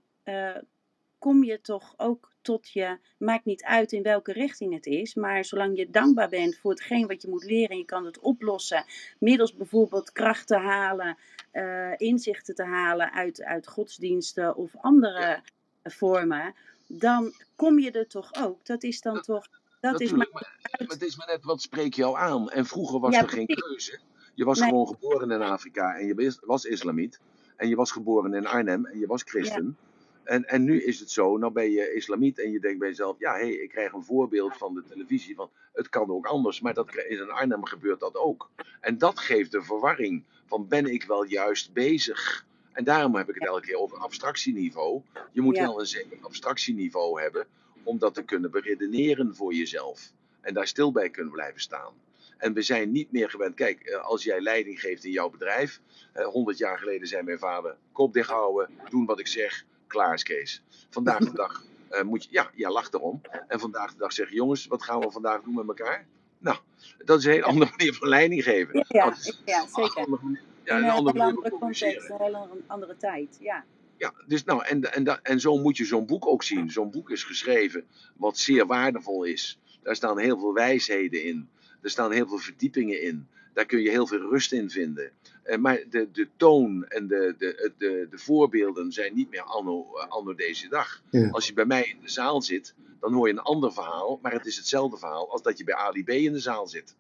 kom 1.18 1.44
je 1.44 1.62
toch 1.62 1.94
ook 1.98 2.32
tot 2.42 2.70
je, 2.70 2.98
maakt 3.18 3.46
niet 3.46 3.64
uit 3.64 3.92
in 3.92 4.04
welke 4.04 4.32
richting 4.32 4.74
het 4.74 4.86
is, 4.86 5.16
maar 5.16 5.46
zolang 5.46 5.78
je 5.78 5.90
dankbaar 5.90 6.30
bent 6.30 6.58
voor 6.58 6.72
hetgeen 6.72 7.08
wat 7.08 7.22
je 7.22 7.30
moet 7.30 7.44
leren 7.44 7.70
en 7.70 7.78
je 7.78 7.86
kan 7.86 8.06
het 8.06 8.20
oplossen, 8.20 8.86
middels 9.20 9.54
bijvoorbeeld 9.54 10.12
krachten 10.12 10.62
halen, 10.62 11.18
eh, 11.52 11.94
inzichten 11.98 12.56
te 12.56 12.64
halen 12.64 13.12
uit, 13.12 13.44
uit 13.44 13.68
godsdiensten 13.68 14.56
of 14.56 14.76
andere 14.82 15.20
Ja. 15.20 15.42
vormen, 15.84 16.56
dan 16.88 17.34
kom 17.56 17.80
je 17.80 17.92
er 17.92 18.08
toch 18.08 18.34
ook. 18.34 18.66
Dat 18.66 18.84
is 18.84 19.02
dan 19.02 19.22
toch, 19.22 19.48
dat 19.80 20.02
is 20.02 20.12
maar 20.12 20.28
het 20.70 21.02
is 21.02 21.18
maar 21.18 21.28
net 21.28 21.44
wat 21.44 21.62
spreek 21.62 21.94
je 21.94 22.02
jou 22.02 22.18
aan. 22.18 22.50
En 22.50 22.66
vroeger 22.66 23.00
was 23.00 23.14
Ja, 23.14 23.22
er 23.22 23.30
geen 23.30 23.46
keuze. 23.48 24.00
Je 24.34 24.46
was 24.46 24.60
Nee. 24.60 24.70
gewoon 24.70 24.88
geboren 24.88 25.32
in 25.32 25.42
Afrika 25.42 25.96
en 25.98 26.06
je 26.08 26.36
was- 26.46 26.66
islamiet. 26.66 27.20
En 27.56 27.70
je 27.70 27.76
was 27.76 27.92
geboren 27.92 28.34
in 28.34 28.46
Arnhem 28.48 28.86
en 28.86 29.00
je 29.00 29.08
was 29.08 29.22
christen. 29.24 29.78
En, 30.24 30.46
en 30.48 30.64
nu 30.64 30.82
is 30.84 31.00
het 31.00 31.12
zo, 31.12 31.38
nou 31.38 31.52
ben 31.54 31.72
je 31.72 31.94
islamiet 31.94 32.40
en 32.40 32.52
je 32.52 32.60
denkt 32.60 32.80
bij 32.80 32.88
jezelf, 32.88 33.16
ja 33.20 33.34
hé, 33.34 33.40
hey, 33.40 33.52
ik 33.52 33.70
krijg 33.70 33.94
een 33.94 34.04
voorbeeld 34.04 34.58
van 34.58 34.74
de 34.74 34.84
televisie 34.90 35.36
van 35.36 35.50
het 35.74 35.90
kan 35.90 36.10
ook 36.10 36.26
anders, 36.26 36.62
maar 36.62 36.74
dat, 36.74 36.86
kri- 36.90 37.02
in 37.08 37.30
Arnhem 37.32 37.66
gebeurt 37.66 38.00
dat 38.00 38.16
ook. 38.16 38.50
En 38.82 38.98
dat 38.98 39.20
geeft 39.20 39.52
de 39.52 39.62
verwarring 39.62 40.24
van 40.46 40.68
ben 40.68 40.86
ik 40.86 41.04
wel 41.04 41.24
juist 41.24 41.74
bezig? 41.74 42.46
En 42.72 42.84
daarom 42.84 43.16
heb 43.16 43.30
ik 43.30 43.36
het 43.36 43.46
elke 43.48 43.62
keer 43.62 43.78
over 43.78 43.98
abstractieniveau. 43.98 45.02
Je 45.32 45.42
moet 45.42 45.56
Ja. 45.56 45.62
wel 45.62 45.80
een 45.80 45.86
zeker 45.86 46.18
abstractieniveau 46.22 47.22
hebben 47.22 47.48
om 47.88 47.98
dat 47.98 48.14
te 48.14 48.24
kunnen 48.24 48.52
beredeneren 48.52 49.36
voor 49.36 49.54
jezelf. 49.54 50.12
En 50.42 50.54
daar 50.54 50.68
stil 50.68 50.92
bij 50.92 51.10
kunnen 51.10 51.34
blijven 51.34 51.62
staan. 51.62 51.94
En 52.38 52.54
we 52.54 52.62
zijn 52.62 52.92
niet 52.92 53.12
meer 53.12 53.30
gewend. 53.30 53.56
Kijk, 53.56 53.80
eh, 53.82 54.04
als 54.06 54.24
jij 54.24 54.42
leiding 54.42 54.80
geeft 54.80 55.04
in 55.04 55.12
jouw 55.12 55.30
bedrijf. 55.30 55.82
eh, 56.14 56.26
100 56.26 56.58
jaar 56.58 56.78
geleden 56.80 57.08
zei 57.08 57.24
mijn 57.24 57.40
vader: 57.40 57.78
kop 57.92 58.14
dicht 58.14 58.30
houden, 58.30 58.70
doen 58.90 59.06
wat 59.06 59.20
ik 59.20 59.28
zeg, 59.28 59.66
klaar 59.88 60.14
is 60.14 60.24
Kees. 60.24 60.64
Vandaag 60.90 61.20
de 61.20 61.34
dag 61.34 61.64
eh, 61.90 62.02
moet 62.04 62.24
je, 62.24 62.30
ja, 62.32 62.50
ja, 62.56 62.72
lach 62.72 62.92
erom. 62.92 63.22
En 63.48 63.60
vandaag 63.60 63.92
de 63.92 63.98
dag 63.98 64.14
zeg 64.14 64.30
je: 64.30 64.36
jongens, 64.36 64.68
wat 64.68 64.84
gaan 64.84 65.00
we 65.00 65.12
vandaag 65.12 65.42
doen 65.42 65.56
met 65.56 65.68
elkaar? 65.68 66.08
Nou, 66.40 66.58
dat 67.06 67.20
is 67.20 67.26
een 67.26 67.32
hele 67.32 67.44
andere 67.46 67.72
manier 67.78 67.94
van 67.94 68.08
leiding 68.08 68.44
geven. 68.44 68.86
Ja, 68.88 69.12
is 69.12 69.42
ja, 69.46 69.62
een 69.62 69.68
zeker. 69.68 69.96
andere 69.96 70.24
manier- 70.24 70.42
ja, 70.64 70.78
een 70.78 70.84
een 70.84 70.90
andere 70.90 71.50
context, 71.60 72.10
een 72.10 72.18
hele 72.20 72.48
andere 72.68 72.98
tijd. 72.98 73.38
Ja, 73.40 73.66
Ja, 73.98 74.14
dus 74.28 74.44
nou, 74.44 74.66
en, 74.66 74.94
en, 74.94 75.24
en 75.24 75.40
zo 75.40 75.58
moet 75.58 75.78
je 75.78 75.86
zo'n 75.86 76.06
boek 76.06 76.28
ook 76.28 76.44
zien. 76.44 76.72
Zo'n 76.72 76.92
boek 76.92 77.10
is 77.10 77.24
geschreven 77.24 77.86
wat 78.16 78.38
zeer 78.38 78.66
waardevol 78.66 79.24
is. 79.24 79.60
Daar 79.84 79.96
staan 79.96 80.20
heel 80.20 80.40
veel 80.40 80.54
wijsheden 80.54 81.24
in. 81.24 81.50
Er 81.82 81.90
staan 81.90 82.12
heel 82.12 82.28
veel 82.28 82.38
verdiepingen 82.38 83.02
in. 83.02 83.28
Daar 83.54 83.66
kun 83.66 83.80
je 83.82 83.90
heel 83.90 84.08
veel 84.08 84.30
rust 84.30 84.52
in 84.52 84.70
vinden. 84.70 85.12
Eh, 85.44 85.58
maar 85.58 85.84
de, 85.90 86.12
de 86.12 86.28
toon 86.38 86.86
en 86.86 87.08
de, 87.08 87.36
de, 87.38 87.72
de, 87.78 88.08
de 88.10 88.18
voorbeelden 88.18 88.92
zijn 88.92 89.16
niet 89.16 89.30
meer 89.30 89.42
anno, 89.42 89.98
eh, 89.98 90.08
anno 90.08 90.36
deze 90.36 90.68
dag. 90.70 91.02
Ja. 91.12 91.30
Als 91.30 91.48
je 91.48 91.54
bij 91.54 91.66
mij 91.66 91.84
in 91.84 92.02
de 92.02 92.10
zaal 92.10 92.42
zit, 92.42 92.76
dan 93.00 93.14
hoor 93.14 93.28
je 93.28 93.34
een 93.34 93.40
ander 93.40 93.74
verhaal. 93.74 94.20
Maar 94.22 94.32
het 94.32 94.46
is 94.46 94.58
hetzelfde 94.58 94.98
verhaal 94.98 95.32
als 95.32 95.42
dat 95.42 95.58
je 95.58 95.64
bij 95.64 95.76
Ali 95.76 96.04
B 96.04 96.10
in 96.10 96.34
de 96.34 96.40
zaal 96.40 96.68
zit. 96.68 96.96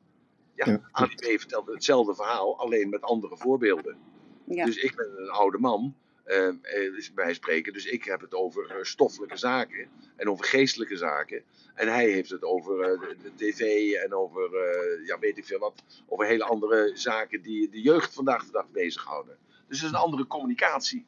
Ja, 0.56 0.72
Ja, 0.72 0.82
Ali 0.91 1.15
B 1.15 1.24
vertelt 1.24 1.68
hetzelfde 1.68 2.15
verhaal, 2.15 2.60
alleen 2.60 2.90
met 2.90 3.02
andere 3.02 3.38
voorbeelden. 3.38 3.98
ja, 4.45 4.65
Dus 4.65 4.78
ik 4.78 4.95
ben 4.95 5.14
een 5.18 5.30
oude 5.30 5.57
man, 5.57 5.95
eh, 6.27 6.47
eh, 6.47 6.93
dus 6.93 7.13
bij 7.13 7.33
spreken. 7.33 7.73
Dus 7.73 7.85
ik 7.85 8.03
heb 8.03 8.21
het 8.21 8.33
over 8.33 8.69
eh, 8.69 8.83
stoffelijke 8.83 9.37
zaken 9.37 9.87
en 10.15 10.29
over 10.29 10.45
geestelijke 10.45 10.97
zaken. 10.97 11.43
En 11.75 11.87
hij 11.87 12.09
heeft 12.09 12.29
het 12.29 12.43
over 12.43 12.81
eh, 12.81 12.99
de, 13.21 13.31
tv 13.35 13.91
en 13.93 14.13
over, 14.13 14.55
eh, 14.55 15.05
ja, 15.07 15.19
weet 15.19 15.37
ik 15.37 15.45
veel 15.45 15.59
wat. 15.59 15.83
Over 16.07 16.25
hele 16.25 16.43
andere 16.43 16.91
zaken 16.93 17.41
die 17.41 17.69
de 17.69 17.81
jeugd 17.81 18.13
vandaag 18.13 18.45
de 18.45 18.51
dag 18.51 18.69
bezighouden. 18.71 19.37
Dus 19.67 19.77
het 19.77 19.87
is 19.87 19.93
een 19.95 20.03
andere 20.03 20.27
communicatie. 20.27 21.05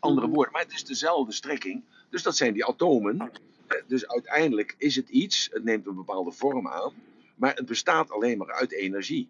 Andere 0.00 0.26
Mhm. 0.26 0.34
woorden, 0.34 0.52
maar 0.52 0.62
het 0.62 0.72
is 0.72 0.84
dezelfde 0.84 1.32
strekking. 1.32 1.84
Dus 2.10 2.22
dat 2.22 2.36
zijn 2.36 2.52
die 2.52 2.64
atomen. 2.64 3.18
Eh, 3.66 3.82
Dus 3.86 4.08
uiteindelijk 4.08 4.74
is 4.78 4.96
het 4.96 5.08
iets, 5.08 5.48
het 5.52 5.64
neemt 5.64 5.86
een 5.86 5.94
bepaalde 5.94 6.32
vorm 6.32 6.68
aan. 6.68 6.92
Maar 7.34 7.54
het 7.54 7.66
bestaat 7.66 8.10
alleen 8.10 8.38
maar 8.38 8.52
uit 8.52 8.72
energie. 8.72 9.28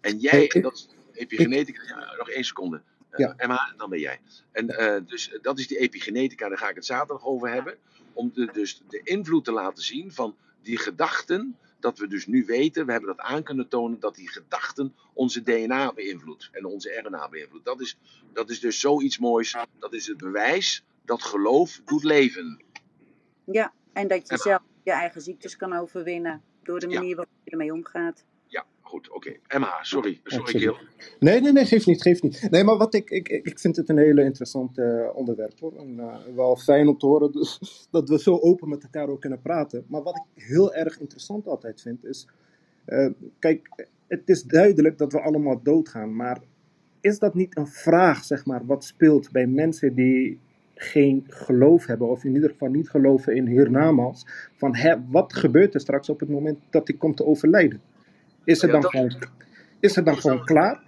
En 0.00 0.18
jij, 0.18 0.48
en 0.48 0.62
dat 0.62 0.72
is 0.74 0.88
epigenetica, 1.12 1.82
ja, 1.86 2.14
nog 2.16 2.30
één 2.30 2.44
seconde. 2.44 2.82
Eh, 3.12 3.18
Ja. 3.26 3.34
Emma, 3.36 3.68
en 3.70 3.76
dan 3.76 3.90
ben 3.90 3.98
jij. 3.98 4.20
En 4.52 4.68
eh, 4.68 5.00
dus 5.06 5.38
dat 5.42 5.58
is 5.58 5.66
die 5.66 5.78
epigenetica, 5.78 6.48
daar 6.48 6.58
ga 6.58 6.68
ik 6.68 6.74
het 6.74 6.86
zaterdag 6.86 7.24
over 7.24 7.48
hebben. 7.52 7.76
Om 8.12 8.30
de, 8.34 8.48
dus 8.52 8.82
de 8.88 9.00
invloed 9.04 9.44
te 9.44 9.52
laten 9.52 9.82
zien 9.84 10.12
van 10.12 10.36
die 10.62 10.78
gedachten, 10.78 11.56
dat 11.80 11.98
we 11.98 12.06
dus 12.06 12.26
nu 12.26 12.44
weten, 12.44 12.86
we 12.86 12.92
hebben 12.92 13.16
dat 13.16 13.26
aan 13.26 13.42
kunnen 13.42 13.68
tonen, 13.68 14.00
dat 14.00 14.14
die 14.14 14.28
gedachten 14.30 14.94
onze 15.12 15.42
DNA 15.42 15.92
beïnvloedt 15.92 16.48
en 16.52 16.64
onze 16.64 17.00
RNA 17.04 17.28
beïnvloedt. 17.28 17.64
Dat 17.64 17.80
is, 17.80 17.96
dat 18.32 18.50
is 18.50 18.60
dus 18.60 18.80
zoiets 18.80 19.18
moois, 19.18 19.56
dat 19.78 19.92
is 19.92 20.06
het 20.06 20.16
bewijs 20.16 20.84
dat 21.04 21.22
geloof 21.22 21.80
doet 21.84 22.04
leven. 22.04 22.62
ja. 23.44 23.72
En 23.92 24.08
dat 24.08 24.28
je 24.28 24.36
zelf 24.36 24.62
je 24.82 24.92
eigen 24.92 25.20
ziektes 25.20 25.56
kan 25.56 25.72
overwinnen 25.72 26.42
door 26.62 26.80
de 26.80 26.88
Ja. 26.88 26.98
manier 26.98 27.16
waarop 27.16 27.34
je 27.44 27.50
ermee 27.50 27.72
omgaat. 27.72 28.24
Goed, 28.92 29.10
oké. 29.10 29.36
Emma, 29.46 29.78
sorry, 29.82 30.20
sorry. 30.24 30.58
Gil. 30.58 30.76
Nee, 31.18 31.40
nee, 31.40 31.52
nee, 31.52 31.64
geeft 31.64 31.86
niet, 31.86 32.02
geeft 32.02 32.22
niet. 32.22 32.46
Nee, 32.50 32.64
maar 32.64 32.76
wat 32.76 32.94
ik, 32.94 33.10
ik, 33.10 33.28
ik 33.28 33.58
vind 33.58 33.76
het 33.76 33.88
een 33.88 33.98
hele 33.98 34.24
interessant 34.24 34.78
eh, 34.78 35.08
onderwerp 35.14 35.60
hoor. 35.60 35.76
En 35.76 35.98
eh, 35.98 36.16
wel 36.34 36.56
fijn 36.56 36.88
om 36.88 36.98
te 36.98 37.06
horen 37.06 37.32
dus, 37.38 37.58
dat 37.90 38.08
we 38.08 38.18
zo 38.18 38.38
open 38.38 38.68
met 38.68 38.82
elkaar 38.82 39.08
ook 39.08 39.20
kunnen 39.20 39.40
praten. 39.40 39.84
Maar 39.88 40.02
wat 40.02 40.16
ik 40.16 40.42
heel 40.42 40.74
erg 40.74 41.00
interessant 41.00 41.46
altijd 41.46 41.80
vind 41.80 42.04
is, 42.04 42.28
eh, 42.84 43.10
kijk, 43.38 43.86
het 44.06 44.28
is 44.28 44.42
duidelijk 44.42 44.98
dat 44.98 45.12
we 45.12 45.20
allemaal 45.20 45.62
doodgaan, 45.62 46.16
maar 46.16 46.38
is 47.00 47.18
dat 47.18 47.34
niet 47.34 47.56
een 47.56 47.68
vraag, 47.68 48.24
zeg 48.24 48.46
maar, 48.46 48.66
wat 48.66 48.84
speelt 48.84 49.30
bij 49.30 49.46
mensen 49.46 49.94
die 49.94 50.38
geen 50.74 51.24
geloof 51.28 51.86
hebben, 51.86 52.08
of 52.08 52.24
in 52.24 52.34
ieder 52.34 52.50
geval 52.50 52.68
niet 52.68 52.90
geloven 52.90 53.36
in 53.36 53.46
hiernamaals, 53.46 54.26
van 54.56 54.76
hè, 54.76 54.94
wat 55.08 55.32
gebeurt 55.32 55.74
er 55.74 55.80
straks 55.80 56.08
op 56.08 56.20
het 56.20 56.28
moment 56.28 56.58
dat 56.70 56.88
ik 56.88 56.98
kom 56.98 57.14
te 57.14 57.24
overlijden? 57.24 57.80
Is 58.44 58.60
het 58.62 58.70
Ja, 58.70 58.72
dan 58.72 58.80
dat- 58.80 58.90
gewoon, 58.90 59.14
is 59.80 59.94
het 59.96 60.04
dan 60.06 60.16
gewoon 60.16 60.44
klaar? 60.44 60.82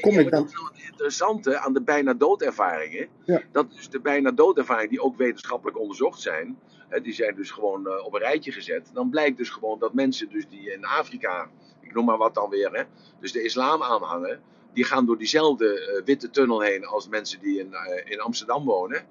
Kom 0.00 0.12
ja, 0.12 0.20
ik 0.20 0.30
dan- 0.30 0.42
Dat 0.42 0.50
is 0.52 0.82
het 0.82 0.90
interessante 0.90 1.58
aan 1.58 1.72
de 1.72 1.82
bijna 1.82 2.14
doodervaringen. 2.14 3.08
Ja. 3.24 3.42
Dat 3.52 3.70
dus 3.72 3.88
de 3.88 4.00
bijna 4.00 4.30
doodervaringen 4.30 4.90
die 4.90 5.02
ook 5.02 5.16
wetenschappelijk 5.16 5.78
onderzocht 5.78 6.20
zijn. 6.20 6.58
Die 7.02 7.12
zijn 7.12 7.34
dus 7.34 7.50
gewoon 7.50 7.86
eh, 7.86 8.04
op 8.04 8.14
een 8.14 8.20
rijtje 8.20 8.52
gezet. 8.52 8.90
Dan 8.92 9.10
blijkt 9.10 9.36
dus 9.36 9.48
gewoon 9.50 9.78
dat 9.78 9.94
mensen 9.94 10.28
dus 10.28 10.48
die 10.48 10.72
in 10.72 10.84
Afrika, 10.84 11.48
ik 11.80 11.94
noem 11.94 12.04
maar 12.04 12.16
wat 12.18 12.34
dan 12.34 12.50
weer, 12.50 12.70
hè, 12.72 12.82
dus 13.20 13.32
de 13.32 13.42
islam 13.42 13.82
aanhangen. 13.82 14.40
Die 14.72 14.84
gaan 14.84 15.06
door 15.06 15.18
diezelfde 15.18 15.80
eh, 15.80 16.04
witte 16.04 16.30
tunnel 16.30 16.60
heen 16.60 16.86
als 16.86 17.08
mensen 17.08 17.40
die 17.40 17.58
in, 17.58 17.74
eh, 17.74 18.10
in 18.12 18.20
Amsterdam 18.20 18.64
wonen. 18.64 19.02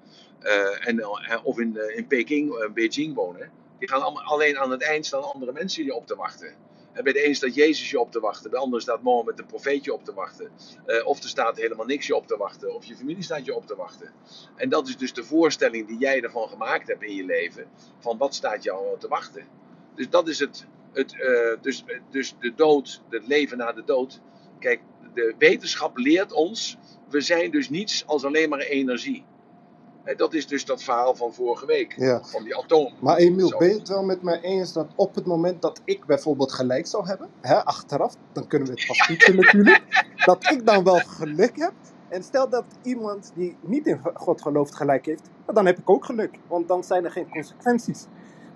en, 0.80 1.06
of 1.42 1.58
in, 1.58 1.96
in 1.96 2.06
Peking, 2.06 2.70
Beijing 2.74 3.14
wonen. 3.14 3.50
Die 3.78 3.88
gaan 3.88 4.02
allemaal, 4.02 4.22
alleen 4.22 4.58
aan 4.58 4.70
het 4.70 4.82
eind 4.82 5.06
staan 5.06 5.32
andere 5.32 5.52
mensen 5.52 5.84
je 5.84 5.94
op 5.94 6.06
te 6.06 6.16
wachten. 6.16 6.54
Bij 6.92 7.12
de 7.12 7.26
een 7.26 7.34
staat 7.34 7.54
Jezus 7.54 7.90
je 7.90 8.00
op 8.00 8.12
te 8.12 8.20
wachten, 8.20 8.50
bij 8.50 8.58
de 8.58 8.64
ander 8.64 8.80
staat 8.80 9.02
Mohammed 9.02 9.36
de 9.36 9.44
profeetje 9.44 9.92
op 9.92 10.04
te 10.04 10.14
wachten. 10.14 10.50
Eh, 10.86 11.06
of 11.06 11.22
er 11.22 11.28
staat 11.28 11.56
helemaal 11.56 11.86
niks 11.86 12.06
je 12.06 12.16
op 12.16 12.26
te 12.26 12.36
wachten, 12.36 12.74
of 12.74 12.84
je 12.84 12.96
familie 12.96 13.22
staat 13.22 13.44
je 13.44 13.54
op 13.54 13.66
te 13.66 13.76
wachten. 13.76 14.12
En 14.56 14.68
dat 14.68 14.88
is 14.88 14.96
dus 14.96 15.12
de 15.12 15.24
voorstelling 15.24 15.86
die 15.86 15.98
jij 15.98 16.22
ervan 16.22 16.48
gemaakt 16.48 16.88
hebt 16.88 17.02
in 17.02 17.14
je 17.14 17.24
leven, 17.24 17.68
van 17.98 18.18
wat 18.18 18.34
staat 18.34 18.62
jou 18.62 18.98
te 18.98 19.08
wachten. 19.08 19.46
Dus 19.94 20.10
dat 20.10 20.28
is 20.28 20.38
het, 20.38 20.66
het 20.92 21.20
eh, 21.20 21.62
dus, 21.62 21.84
dus 22.10 22.34
de 22.40 22.54
dood, 22.54 23.02
het 23.08 23.26
leven 23.26 23.58
na 23.58 23.72
de 23.72 23.84
dood. 23.84 24.20
Kijk, 24.58 24.80
de 25.14 25.34
wetenschap 25.38 25.96
leert 25.96 26.32
ons, 26.32 26.78
we 27.08 27.20
zijn 27.20 27.50
dus 27.50 27.68
niets 27.68 28.06
als 28.06 28.24
alleen 28.24 28.48
maar 28.48 28.58
energie. 28.58 29.24
En 30.04 30.16
dat 30.16 30.34
is 30.34 30.46
dus 30.46 30.64
dat 30.64 30.82
verhaal 30.82 31.14
van 31.14 31.32
vorige 31.34 31.66
week, 31.66 31.94
Ja. 31.96 32.22
van 32.24 32.44
die 32.44 32.56
atoom. 32.56 32.92
Maar 33.00 33.16
Emiel, 33.16 33.48
Zo. 33.48 33.58
ben 33.58 33.68
je 33.68 33.74
het 33.78 33.88
wel 33.88 34.02
met 34.04 34.22
mij 34.22 34.40
eens 34.40 34.72
dat 34.72 34.86
op 34.96 35.14
het 35.14 35.26
moment 35.26 35.62
dat 35.62 35.80
ik 35.84 36.04
bijvoorbeeld 36.06 36.52
gelijk 36.52 36.86
zou 36.86 37.06
hebben, 37.06 37.28
hè, 37.40 37.64
achteraf, 37.64 38.14
dan 38.32 38.46
kunnen 38.46 38.68
we 38.68 38.74
het 38.74 38.86
pas 38.86 39.06
toetsen 39.06 39.36
natuurlijk, 39.42 39.82
dat 40.24 40.50
ik 40.50 40.66
dan 40.66 40.84
wel 40.84 40.98
geluk 40.98 41.56
heb. 41.56 41.72
En 42.08 42.22
stel 42.22 42.48
dat 42.48 42.64
iemand 42.82 43.32
die 43.34 43.56
niet 43.60 43.86
in 43.86 44.00
God 44.14 44.42
gelooft 44.42 44.74
gelijk 44.74 45.06
heeft, 45.06 45.22
nou, 45.40 45.54
dan 45.54 45.66
heb 45.66 45.78
ik 45.78 45.90
ook 45.90 46.04
geluk, 46.04 46.38
want 46.46 46.68
dan 46.68 46.84
zijn 46.84 47.04
er 47.04 47.10
geen 47.10 47.28
consequenties. 47.30 48.06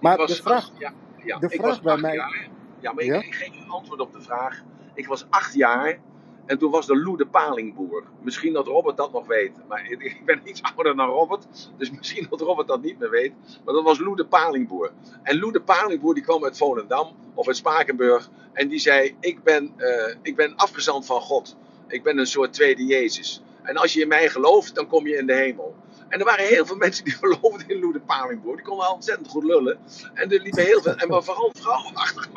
Maar 0.00 0.16
was 0.16 0.36
de 0.36 0.42
vraag, 0.42 0.70
ja, 0.78 0.92
ja, 1.24 1.38
de 1.38 1.48
vraag 1.48 1.82
bij 1.82 1.96
mij- 1.96 2.14
jaar. 2.14 2.48
Ja, 2.80 2.92
maar 2.92 3.04
ik, 3.04 3.24
ik 3.24 3.34
geef 3.34 3.48
een 3.64 3.70
antwoord 3.70 4.00
op 4.00 4.12
de 4.12 4.20
vraag. 4.20 4.62
Ik 4.94 5.06
was 5.06 5.26
acht 5.30 5.54
jaar 5.54 5.98
En 6.46 6.58
toen 6.58 6.70
was 6.70 6.86
de 6.86 7.26
Palingboer. 7.30 8.04
Misschien 8.22 8.52
dat 8.52 8.66
Robert 8.66 8.96
dat 8.96 9.12
nog 9.12 9.26
weet. 9.26 9.52
Maar 9.68 9.86
ik- 9.90 10.22
ben 10.24 10.40
iets 10.44 10.62
ouder 10.62 10.96
dan 10.96 11.08
Robert. 11.08 11.46
Dus 11.78 11.90
misschien 11.90 12.26
dat 12.30 12.40
Robert 12.40 12.68
dat 12.68 12.82
niet 12.82 12.98
meer 12.98 13.10
weet. 13.10 13.32
Maar 13.64 13.74
dat 13.74 13.84
was 13.84 13.98
Lou 13.98 14.16
de 14.16 14.26
Palingboer. 14.26 14.92
En 15.22 15.38
Lou 15.38 15.52
de 15.52 15.60
Palingboer 15.62 16.14
die 16.14 16.22
kwam 16.22 16.44
uit 16.44 16.56
Volendam 16.56 17.16
of 17.34 17.46
uit 17.46 17.56
Spakenburg. 17.56 18.30
En 18.52 18.68
die 18.68 18.78
zei: 18.78 19.16
Ik 19.20 19.42
ben, 19.42 19.72
eh, 19.76 20.14
ik 20.22 20.36
ben 20.36 20.56
afgezand 20.56 21.06
van 21.06 21.20
God. 21.20 21.56
Ik 21.88 22.02
ben 22.02 22.18
een 22.18 22.26
soort 22.26 22.52
tweede 22.52 22.84
Jezus. 22.84 23.42
En 23.62 23.76
als 23.76 23.92
je 23.92 24.00
in 24.02 24.08
mij 24.08 24.28
gelooft, 24.30 24.74
dan 24.74 24.86
kom 24.88 25.06
je 25.06 25.16
in 25.16 25.26
de 25.26 25.34
hemel. 25.34 25.76
En 26.08 26.18
er 26.18 26.24
waren 26.24 26.46
heel 26.46 26.66
veel 26.66 26.76
mensen 26.86 27.04
die 27.04 27.14
geloofden 27.14 27.68
in 27.68 27.80
Lou 27.80 27.92
de 27.92 28.00
Palingboer. 28.00 28.56
Die 28.56 28.64
konden 28.64 28.86
al 28.86 28.94
ontzettend 28.94 29.28
goed 29.28 29.44
lullen. 29.44 29.78
En 30.14 30.32
er 30.32 30.40
liepen 30.42 30.64
heel 30.64 30.82
veel, 30.82 30.94
en 30.96 31.24
vooral 31.24 31.52
vrouwen 31.58 31.94
achter. 31.94 32.28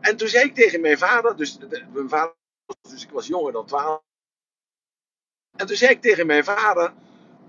En 0.00 0.16
toen 0.16 0.28
zei 0.28 0.44
ik 0.46 0.54
tegen 0.54 0.80
mijn 0.82 0.98
vader, 0.98 1.36
dus 1.36 1.58
mijn 1.92 2.08
vader, 2.08 2.34
dus 2.90 3.02
ik 3.02 3.10
was 3.10 3.26
jonger 3.26 3.52
dan 3.52 3.66
12. 3.66 4.02
En 5.56 5.66
toen 5.66 5.76
zei 5.76 5.90
ik 5.90 6.00
tegen 6.00 6.26
mijn 6.26 6.44
vader, 6.44 6.94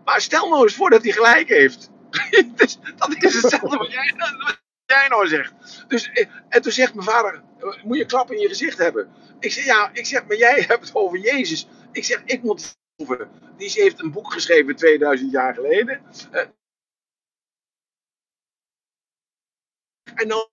maar 0.05 0.21
stel 0.21 0.49
nou 0.49 0.63
eens 0.63 0.75
voor 0.75 0.89
dat 0.89 1.03
hij 1.03 1.11
gelijk 1.11 1.47
heeft. 1.47 1.89
Dus 2.55 2.79
dat 2.95 3.23
is 3.23 3.41
hetzelfde 3.41 3.77
wat 3.77 3.91
jij, 3.91 5.07
nou 5.07 5.27
zegt. 5.27 5.53
Dus, 5.87 6.09
eh, 6.09 6.27
en 6.49 6.61
toen 6.61 6.71
zegt 6.71 6.93
mijn 6.93 7.07
vader, 7.07 7.43
moet 7.83 7.97
je 7.97 8.05
klap 8.05 8.31
in 8.31 8.39
je 8.39 8.47
gezicht 8.47 8.77
hebben. 8.77 9.13
Ik 9.39 9.51
zeg, 9.51 9.65
ja, 9.65 9.89
ik 9.93 10.05
zeg, 10.05 10.27
maar 10.27 10.37
jij 10.37 10.61
hebt 10.67 10.87
het 10.87 10.95
over 10.95 11.19
Jezus. 11.19 11.67
Ik 11.91 12.03
zeg, 12.03 12.23
ik 12.23 12.43
moet. 12.43 12.77
Die 13.57 13.71
heeft 13.71 13.99
een 13.99 14.11
boek 14.11 14.33
geschreven 14.33 14.75
2000 14.75 15.31
jaar 15.31 15.53
geleden. 15.53 16.01
Eh, 16.31 16.47
en 20.15 20.27
dan 20.27 20.49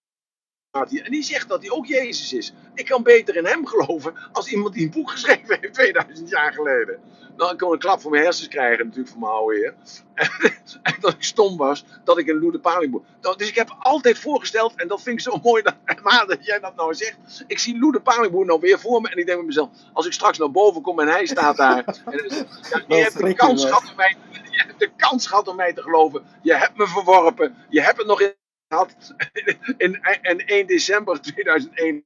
en 0.84 1.10
die 1.10 1.22
zegt 1.22 1.48
dat 1.48 1.60
hij 1.62 1.70
ook 1.70 1.86
Jezus 1.86 2.32
is. 2.32 2.52
Ik 2.74 2.84
kan 2.86 3.02
beter 3.02 3.36
in 3.36 3.46
hem 3.46 3.66
geloven 3.66 4.14
als 4.32 4.48
iemand 4.52 4.74
die 4.74 4.84
een 4.84 4.90
boek 4.90 5.10
geschreven 5.10 5.58
heeft 5.60 5.74
2000 5.74 6.28
jaar 6.28 6.52
geleden. 6.52 7.00
Dan 7.36 7.56
kon 7.56 7.66
ik 7.68 7.72
een 7.72 7.78
klap 7.78 8.00
voor 8.00 8.10
mijn 8.10 8.22
hersens 8.22 8.48
krijgen, 8.48 8.84
natuurlijk 8.84 9.10
van 9.10 9.20
mijn 9.20 9.32
oude 9.32 9.56
heer. 9.56 9.74
En, 10.14 10.28
en 10.82 10.94
dat 11.00 11.12
ik 11.12 11.22
stom 11.22 11.56
was, 11.56 11.84
dat 12.04 12.18
ik 12.18 12.28
een 12.28 12.38
Lou 12.40 12.52
de 12.52 12.58
Palingboer. 12.58 13.02
Nou, 13.20 13.36
Dus 13.36 13.48
ik 13.48 13.54
heb 13.54 13.76
altijd 13.78 14.18
voorgesteld, 14.18 14.74
en 14.74 14.88
dat 14.88 15.02
vind 15.02 15.16
ik 15.18 15.24
zo 15.32 15.40
mooi 15.48 15.62
dat, 15.62 15.74
maar 16.02 16.26
dat 16.26 16.44
jij 16.46 16.58
dat 16.60 16.76
nou 16.76 16.94
zegt. 16.94 17.44
Ik 17.46 17.58
zie 17.58 17.78
Lou 17.78 17.92
de 17.92 18.00
Palingboer 18.00 18.44
nou 18.46 18.60
weer 18.60 18.80
voor 18.80 19.00
me 19.00 19.08
en 19.08 19.16
ik 19.18 19.26
denk 19.26 19.38
bij 19.38 19.46
mezelf, 19.46 19.68
als 19.92 20.06
ik 20.06 20.12
straks 20.12 20.38
naar 20.38 20.50
boven 20.50 20.82
kom 20.82 21.00
en 21.00 21.08
hij 21.08 21.26
staat 21.26 21.56
daar. 21.56 21.84
En, 22.04 22.28
dan- 22.28 22.46
ja, 22.88 22.96
je 22.96 23.02
hebt 23.02 23.18
de 23.18 23.34
kans 23.34 23.64
gehad 23.64 23.90
om 23.90 23.96
mij, 23.96 24.16
je 24.50 24.62
hebt 24.66 24.78
de 24.78 24.90
kans 24.96 25.26
gehad 25.26 25.48
om 25.48 25.56
mij 25.56 25.72
te 25.72 25.82
geloven. 25.82 26.22
Je 26.42 26.54
hebt 26.54 26.76
me 26.76 26.86
verworpen. 26.86 27.56
Je 27.68 27.80
hebt 27.82 27.98
het 27.98 28.06
nog 28.06 28.20
in 28.20 28.34
gehad. 28.68 29.14
In, 29.76 30.00
in 30.22 30.40
1 30.46 30.66
december 30.66 31.20
2001. 31.20 32.04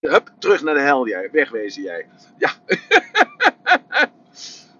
Hup, 0.00 0.32
terug 0.38 0.62
naar 0.62 0.74
de 0.74 0.80
hel 0.80 1.08
jij. 1.08 1.30
Wegwezen 1.30 1.82
jij. 1.82 2.06
Ja. 2.38 2.50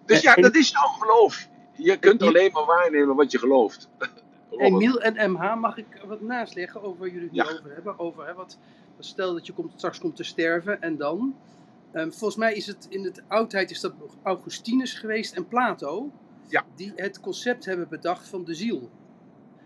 dus 0.06 0.20
ja, 0.20 0.36
En- 0.36 0.42
dat 0.42 0.54
is 0.54 0.70
jouw 0.70 0.88
geloof. 0.88 1.48
Je 1.72 1.98
kunt 1.98 2.20
En- 2.20 2.26
alleen 2.28 2.52
maar 2.52 2.64
waarnemen 2.66 3.16
wat 3.16 3.30
je 3.30 3.38
gelooft. 3.38 3.88
Emiel 4.50 5.00
en 5.00 5.32
MH, 5.32 5.54
mag 5.54 5.76
ik 5.76 5.86
wat 6.06 6.20
naastleggen 6.20 6.82
over 6.82 6.98
waar 6.98 7.08
jullie 7.08 7.28
het 7.32 7.32
nu 7.32 7.42
over 7.56 7.74
hebben? 7.74 7.98
Over, 7.98 8.26
hè, 8.26 8.34
wat, 8.34 8.58
stel 8.98 9.32
dat 9.32 9.46
je 9.46 9.52
komt, 9.52 9.72
straks 9.76 9.98
komt 9.98 10.16
te 10.16 10.24
sterven 10.24 10.82
en 10.82 10.96
dan? 10.96 11.36
Ehm, 11.92 12.10
volgens 12.10 12.36
mij 12.36 12.54
is 12.54 12.66
het 12.66 12.86
in 12.90 13.02
de 13.02 13.12
oudheid 13.28 13.70
is 13.70 13.80
dat 13.80 13.92
Augustinus 14.22 14.94
geweest 14.94 15.34
en 15.34 15.48
Plato. 15.48 16.10
Ja. 16.48 16.64
Die 16.74 16.92
het 16.96 17.20
concept 17.20 17.64
hebben 17.64 17.88
bedacht 17.88 18.28
van 18.28 18.44
de 18.44 18.54
ziel. 18.54 18.90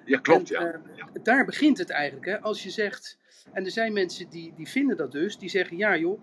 Ja, 0.05 0.19
klopt 0.19 0.53
En, 0.53 0.83
ja. 0.97 1.09
daar 1.23 1.45
begint 1.45 1.79
het 1.79 1.91
eigenlijk. 1.91 2.27
Hè? 2.27 2.41
Als 2.41 2.63
je 2.63 2.71
zegt, 2.71 3.19
en 3.53 3.65
er 3.65 3.71
zijn 3.71 3.93
mensen 3.93 4.29
die, 4.31 4.53
die 4.57 4.69
vinden 4.69 4.97
dat 4.97 5.13
dus, 5.13 5.39
die 5.39 5.49
zeggen: 5.49 5.77
ja 5.77 5.97
joh, 5.97 6.21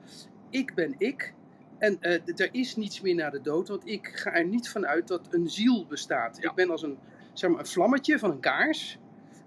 ik 0.50 0.74
ben 0.74 0.96
ik. 0.98 1.34
En 1.78 1.98
eh, 2.02 2.14
er 2.36 2.50
is 2.52 2.76
niets 2.76 3.02
meer 3.02 3.16
na 3.16 3.30
de 3.30 3.42
dood, 3.42 3.68
want 3.68 3.88
ik 3.88 4.08
ga 4.08 4.34
er 4.34 4.46
niet 4.46 4.70
van 4.70 4.88
uit 4.88 5.08
dat 5.08 5.28
een 5.30 5.50
ziel 5.50 5.86
bestaat. 5.88 6.38
Ja. 6.42 6.50
Ik 6.50 6.56
ben 6.56 6.70
als 6.70 6.84
een, 6.84 6.98
zeg 7.34 7.50
maar, 7.50 7.60
een 7.60 7.66
vlammetje 7.66 8.20
van 8.20 8.32
een 8.32 8.40
kaars. 8.40 9.00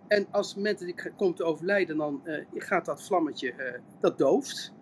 En 0.09 0.27
als 0.31 0.47
het 0.47 0.57
moment 0.57 0.79
dat 0.79 0.89
ik 0.89 1.13
kom 1.17 1.35
te 1.35 1.45
overlijden, 1.45 1.97
dan 1.97 2.27
eh, 2.27 2.45
gaat 2.55 2.85
dat 2.85 3.03
vlammetje, 3.03 3.53
eh, 3.53 3.81
dat 4.01 4.19
dooft. 4.19 4.73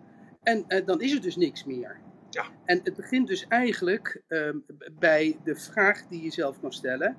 En 0.43 0.65
dan 0.85 1.01
is 1.01 1.13
er 1.13 1.21
dus 1.21 1.35
niks 1.35 1.63
meer. 1.63 1.99
Ja. 2.29 2.45
En 2.65 2.79
het 2.83 2.95
begint 2.95 3.27
dus 3.27 3.47
eigenlijk 3.47 4.21
ehm, 4.27 4.57
bij 4.99 5.37
de 5.43 5.55
vraag 5.55 6.07
die 6.07 6.23
je 6.23 6.31
zelf 6.31 6.59
kan 6.59 6.73
stellen, 6.73 7.17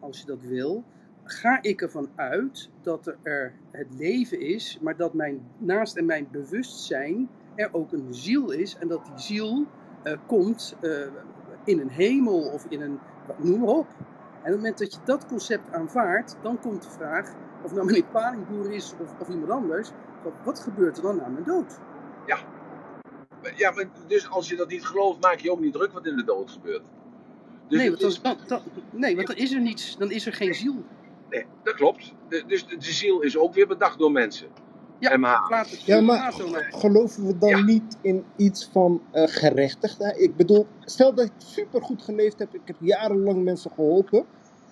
als 0.00 0.20
je 0.20 0.26
dat 0.26 0.42
wil. 0.42 0.84
Ga 1.30 1.62
ik 1.62 1.82
ervan 1.82 2.08
uit 2.14 2.70
dat 2.82 3.06
er, 3.06 3.16
er 3.22 3.52
het 3.70 3.86
leven 3.98 4.40
is, 4.40 4.78
maar 4.82 4.96
dat 4.96 5.14
mijn, 5.14 5.40
naast 5.58 5.96
in 5.96 6.06
mijn 6.06 6.28
bewustzijn 6.30 7.28
er 7.54 7.68
ook 7.72 7.92
een 7.92 8.14
ziel 8.14 8.50
is. 8.50 8.76
En 8.76 8.88
dat 8.88 9.04
die 9.04 9.18
ziel 9.18 9.66
eh, 10.02 10.18
komt 10.26 10.76
eh, 10.80 11.06
in 11.64 11.80
een 11.80 11.90
hemel 11.90 12.40
of 12.40 12.66
in 12.68 12.80
een, 12.80 12.98
noem 13.36 13.60
maar 13.60 13.68
op. 13.68 13.86
En 13.88 14.04
op 14.38 14.44
het 14.44 14.54
moment 14.56 14.78
dat 14.78 14.92
je 14.92 14.98
dat 15.04 15.26
concept 15.26 15.72
aanvaardt, 15.72 16.36
dan 16.42 16.60
komt 16.60 16.82
de 16.82 16.90
vraag, 16.90 17.34
of 17.64 17.72
nou 17.72 17.86
meneer 17.86 18.04
Palingboer 18.04 18.72
is 18.72 18.94
of, 19.00 19.14
of 19.20 19.28
iemand 19.28 19.50
anders, 19.50 19.90
wat, 20.22 20.32
wat 20.44 20.60
gebeurt 20.60 20.96
er 20.96 21.02
dan 21.02 21.16
na 21.16 21.28
mijn 21.28 21.44
dood? 21.44 21.78
Ja, 23.56 23.70
maar 23.70 23.84
dus 24.06 24.30
als 24.30 24.48
je 24.48 24.56
dat 24.56 24.68
niet 24.68 24.84
gelooft, 24.86 25.20
maak 25.20 25.38
je 25.38 25.50
ook 25.50 25.60
niet 25.60 25.72
druk 25.72 25.92
wat 25.92 26.06
in 26.06 26.16
de 26.16 26.24
dood 26.24 26.50
gebeurt. 26.50 26.82
Dus 27.68 27.78
nee, 27.78 27.88
want 27.90 28.02
is- 28.02 28.22
dan, 28.22 28.36
dan, 28.46 28.46
dan- 28.46 28.62
nee, 28.90 29.14
want 29.14 29.26
dan 29.26 29.36
is 29.36 29.52
er 29.52 29.60
niets, 29.60 29.96
dan 29.96 30.10
is 30.10 30.26
er 30.26 30.32
geen 30.32 30.54
ziel. 30.54 30.84
Nee, 31.30 31.46
dat 31.62 31.74
klopt. 31.74 32.14
De- 32.28 32.44
dus 32.46 32.66
de, 32.66 32.76
de 32.76 32.92
ziel 32.92 33.20
is 33.20 33.38
ook 33.38 33.54
weer 33.54 33.66
bedacht 33.66 33.98
door 33.98 34.12
mensen. 34.12 34.48
Ja. 34.98 35.16
Plato, 35.48 35.76
Ja, 35.84 36.00
maar 36.00 36.34
maar. 36.50 36.66
geloven 36.70 37.26
we 37.26 37.38
dan 37.38 37.48
Ja. 37.48 37.64
niet 37.64 37.98
in 38.02 38.24
iets 38.36 38.68
van 38.72 39.02
eh, 39.12 39.22
gerechtigheid? 39.26 40.20
Ik 40.20 40.36
bedoel, 40.36 40.66
stel 40.80 41.14
dat 41.14 41.24
ik 41.24 41.32
super 41.36 41.82
goed 41.82 42.02
geleefd 42.02 42.38
heb, 42.38 42.54
ik 42.54 42.60
heb 42.64 42.76
jarenlang 42.80 43.44
mensen 43.44 43.70
geholpen. 43.70 44.26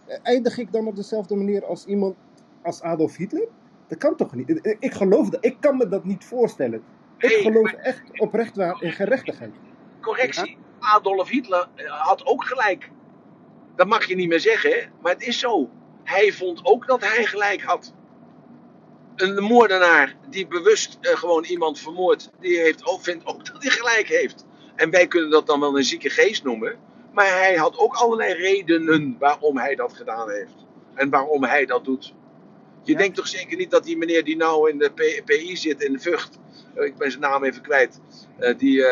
eh, 0.07 0.19
Eindig 0.23 0.59
ik 0.59 0.73
dan 0.73 0.87
op 0.87 0.97
dezelfde 0.97 1.35
manier 1.37 1.65
als 1.67 1.85
iemand 1.85 2.15
als 2.63 2.83
Adolf 2.83 3.17
Hitler? 3.17 3.49
Dat 3.89 3.99
kan 3.99 4.17
toch 4.17 4.35
niet? 4.35 4.77
Ik, 4.79 4.93
geloof 4.95 5.29
dat. 5.31 5.45
Ik 5.45 5.57
kan 5.61 5.77
me 5.77 5.89
dat 5.89 6.05
niet 6.05 6.25
voorstellen. 6.25 6.83
Ik 7.19 7.31
Hey, 7.31 7.41
geloof 7.43 7.73
echt 7.73 8.21
oprecht 8.21 8.57
waar 8.57 8.83
in 8.83 8.93
gerechtigheid. 8.93 9.55
Correctie, 10.01 10.57
Adolf 10.79 11.29
Hitler 11.29 11.69
eh, 11.75 11.91
had 11.91 12.27
ook 12.27 12.45
gelijk. 12.45 12.91
Dat 13.77 13.87
mag 13.87 14.05
je 14.05 14.15
niet 14.15 14.29
meer 14.29 14.41
zeggen, 14.41 14.71
hè? 14.71 14.77
maar 15.03 15.13
het 15.13 15.23
is 15.27 15.39
zo. 15.39 15.71
Hij 16.07 16.33
vond 16.33 16.61
ook 16.63 16.87
dat 16.87 17.01
hij 17.01 17.25
gelijk 17.25 17.63
had. 17.63 17.93
Een 19.17 19.43
moordenaar 19.43 20.17
die 20.31 20.47
bewust 20.47 20.99
eh, 21.01 21.17
gewoon 21.17 21.45
iemand 21.45 21.79
vermoordt, 21.79 22.31
die 22.41 22.59
heeft 22.59 22.87
ook, 22.87 23.03
vindt 23.03 23.27
ook 23.27 23.47
dat 23.53 23.63
hij 23.63 23.71
gelijk 23.71 24.09
heeft. 24.09 24.45
En 24.75 24.91
wij 24.91 25.07
kunnen 25.07 25.31
dat 25.31 25.47
dan 25.47 25.61
wel 25.61 25.77
een 25.77 25.85
zieke 25.85 26.11
geest 26.11 26.45
noemen. 26.45 26.77
Maar 27.13 27.27
hij 27.29 27.55
had 27.57 27.79
ook 27.79 27.95
allerlei 27.95 28.33
redenen 28.35 29.17
waarom 29.19 29.59
hij 29.59 29.75
dat 29.75 29.93
gedaan 29.93 30.31
heeft. 30.31 30.55
En 30.95 31.11
waarom 31.11 31.45
hij 31.45 31.67
dat 31.67 31.85
doet. 31.85 32.15
Je 32.83 32.93
Ja. 32.93 32.99
denkt 32.99 33.17
toch 33.17 33.27
zeker 33.29 33.57
niet 33.57 33.71
dat 33.71 33.85
die 33.85 33.97
meneer 33.97 34.25
die 34.25 34.37
nou 34.37 34.71
in 34.71 34.79
de 34.79 35.23
PI 35.25 35.57
zit 35.57 35.83
in 35.83 35.93
de 35.93 35.99
Vught, 35.99 36.39
eh, 36.75 36.85
ik 36.87 36.97
ben 36.97 37.11
zijn 37.11 37.23
naam 37.23 37.45
even 37.45 37.63
kwijt, 37.63 38.01
eh, 38.39 38.59
die 38.59 38.83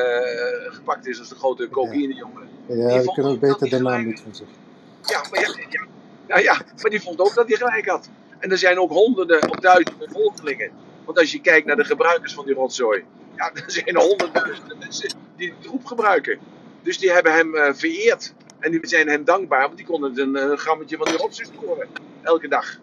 gepakt 0.67 1.07
is 1.07 1.19
als 1.19 1.29
de 1.29 1.35
grote 1.35 1.69
cocaïnejongen. 1.69 2.49
Ja, 2.67 2.75
Die 2.89 3.01
we 3.01 3.13
kunnen 3.13 3.33
ook 3.33 3.41
beter 3.41 3.71
de 3.71 3.79
naam 3.81 4.07
niet 4.07 4.21
van 4.21 4.35
zeggen. 4.35 4.57
Ja, 5.03 5.25
maar 5.31 5.41
ja, 5.41 5.67
ja, 5.71 5.87
ja, 6.29 6.39
ja, 6.39 6.61
maar 6.81 6.91
die 6.91 7.03
vond 7.03 7.21
ook 7.21 7.35
dat 7.35 7.49
hij 7.49 7.57
gelijk 7.57 7.89
had. 7.89 8.09
En 8.39 8.51
er 8.51 8.59
zijn 8.59 8.79
ook 8.79 8.91
honderden 8.91 9.51
of 9.51 9.57
duizenden 9.57 10.11
volgelingen. 10.11 10.71
Want 11.05 11.19
als 11.19 11.33
je 11.33 11.41
kijkt 11.41 11.67
naar 11.67 11.77
de 11.77 11.85
gebruikers 11.85 12.35
van 12.35 12.45
die 12.45 12.55
rotzooi, 12.55 13.05
ja, 13.37 13.51
er 13.55 13.65
zijn 13.67 13.97
honderdduizenden 13.97 14.79
mensen 14.79 15.09
die 15.37 15.49
die 15.49 15.59
troep 15.59 15.85
gebruiken. 15.85 16.39
Dus 16.83 16.99
die 16.99 17.13
hebben 17.13 17.33
hem 17.33 17.55
eh, 17.55 17.75
vereerd. 17.75 18.35
En 18.59 18.71
die 18.71 18.87
zijn 18.87 19.09
hem 19.09 19.25
dankbaar, 19.25 19.63
want 19.63 19.77
die 19.77 19.87
konden 19.87 20.19
een, 20.19 20.37
eh, 20.37 20.59
grammetje 20.59 20.97
van 20.97 21.07
die 21.07 21.17
rotzooi 21.17 21.49
scoren. 21.55 21.89
Elke 22.23 22.49
dag. 22.49 22.79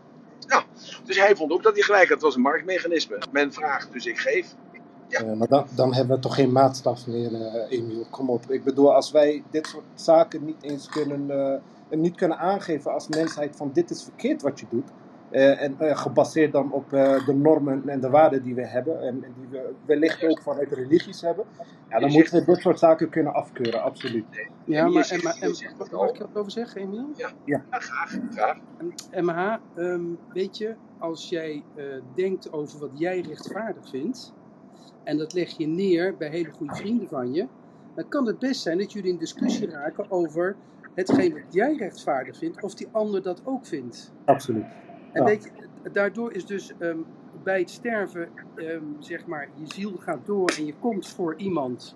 Nou, 0.47 0.63
dus 1.03 1.19
hij 1.19 1.35
vond 1.35 1.51
ook 1.51 1.63
dat 1.63 1.73
hij 1.73 1.81
gelijk 1.81 2.03
had. 2.03 2.11
Het 2.11 2.21
was 2.21 2.35
een 2.35 2.41
marktmechanisme. 2.41 3.17
Men 3.31 3.53
vraagt, 3.53 3.93
dus 3.93 4.05
ik 4.05 4.17
geef. 4.17 4.47
Ja. 5.07 5.23
Ja, 5.25 5.35
maar 5.35 5.47
dan, 5.47 5.67
dan 5.75 5.93
hebben 5.93 6.15
we 6.15 6.21
toch 6.21 6.35
geen 6.35 6.51
maatstaf 6.51 7.07
meer, 7.07 7.33
eh 7.33 7.77
Emiel. 7.77 8.05
Kom 8.09 8.29
op. 8.29 8.51
Ik 8.51 8.63
bedoel, 8.63 8.93
als 8.95 9.11
wij 9.11 9.43
dit 9.51 9.67
soort 9.67 9.83
zaken 9.95 10.45
niet 10.45 10.61
eens 10.61 10.89
kunnen, 10.89 11.29
eh, 11.29 11.59
niet 11.99 12.15
kunnen 12.15 12.37
aangeven 12.37 12.93
als 12.93 13.07
mensheid 13.07 13.55
van 13.55 13.71
dit 13.73 13.89
is 13.89 14.03
verkeerd 14.03 14.41
wat 14.41 14.59
je 14.59 14.65
doet. 14.69 14.91
eh, 15.29 15.61
en 15.61 15.79
eh, 15.79 15.97
gebaseerd 15.97 16.51
dan 16.51 16.71
op 16.71 16.93
eh, 16.93 17.25
de 17.25 17.33
normen 17.33 17.89
en 17.89 17.99
de 18.01 18.09
waarden 18.09 18.43
die 18.43 18.55
we 18.55 18.67
hebben. 18.67 19.01
En, 19.01 19.23
en 19.23 19.33
die 19.37 19.47
we 19.49 19.75
wellicht 19.85 20.23
ook 20.23 20.41
vanuit 20.41 20.71
religies 20.71 21.21
hebben. 21.21 21.45
Ja, 21.89 21.99
dan 21.99 22.11
moeten 22.11 22.39
we 22.39 22.45
dit 22.45 22.61
soort 22.61 22.79
zaken 22.79 23.09
kunnen 23.09 23.33
afkeuren, 23.33 23.83
absoluut. 23.83 24.25
Ja, 24.65 24.87
maar, 24.87 25.05
zegt- 25.05 25.41
en, 25.41 25.55
mag 25.91 26.09
ik 26.09 26.19
er 26.19 26.25
wat 26.27 26.37
over 26.37 26.51
zeggen, 26.51 26.81
Emiel? 26.81 27.09
Ja, 27.45 27.65
graag. 27.69 28.19
graag. 28.29 28.57
MH, 29.11 29.57
ehm, 29.75 30.05
weet 30.33 30.57
je, 30.57 30.77
als 30.97 31.29
jij 31.29 31.65
eh, 31.75 31.85
denkt 32.15 32.51
over 32.53 32.79
wat 32.79 32.91
jij 32.99 33.21
rechtvaardig 33.21 33.89
vindt, 33.89 34.35
en 35.03 35.17
dat 35.17 35.33
leg 35.33 35.49
je 35.57 35.67
neer 35.67 36.17
bij 36.17 36.29
hele 36.29 36.51
goede 36.51 36.75
vrienden 36.75 37.07
van 37.07 37.33
je, 37.33 37.49
dan 37.93 38.07
kan 38.07 38.27
het 38.27 38.39
best 38.39 38.61
zijn 38.61 38.77
dat 38.77 38.91
jullie 38.91 39.11
in 39.11 39.17
discussie 39.17 39.69
raken 39.69 40.11
over 40.11 40.59
hetgeen 40.95 41.33
wat 41.33 41.53
jij 41.53 41.75
rechtvaardig 41.75 42.37
vindt, 42.37 42.63
of 42.63 42.73
die 42.73 42.87
ander 42.91 43.21
dat 43.21 43.41
ook 43.45 43.65
vindt. 43.65 44.13
Absoluut. 44.25 44.65
En 45.11 45.21
Ja. 45.21 45.23
weet 45.23 45.43
je, 45.43 45.89
daardoor 45.91 46.33
is 46.33 46.45
dus 46.45 46.71
ehm, 46.77 46.97
bij 47.43 47.59
het 47.59 47.69
sterven, 47.69 48.29
ehm, 48.55 48.83
zeg 48.99 49.25
maar, 49.25 49.49
je 49.55 49.73
ziel 49.73 49.91
gaat 49.97 50.25
door 50.25 50.53
en 50.57 50.65
je 50.65 50.73
komt 50.79 51.07
voor 51.07 51.35
iemand 51.37 51.95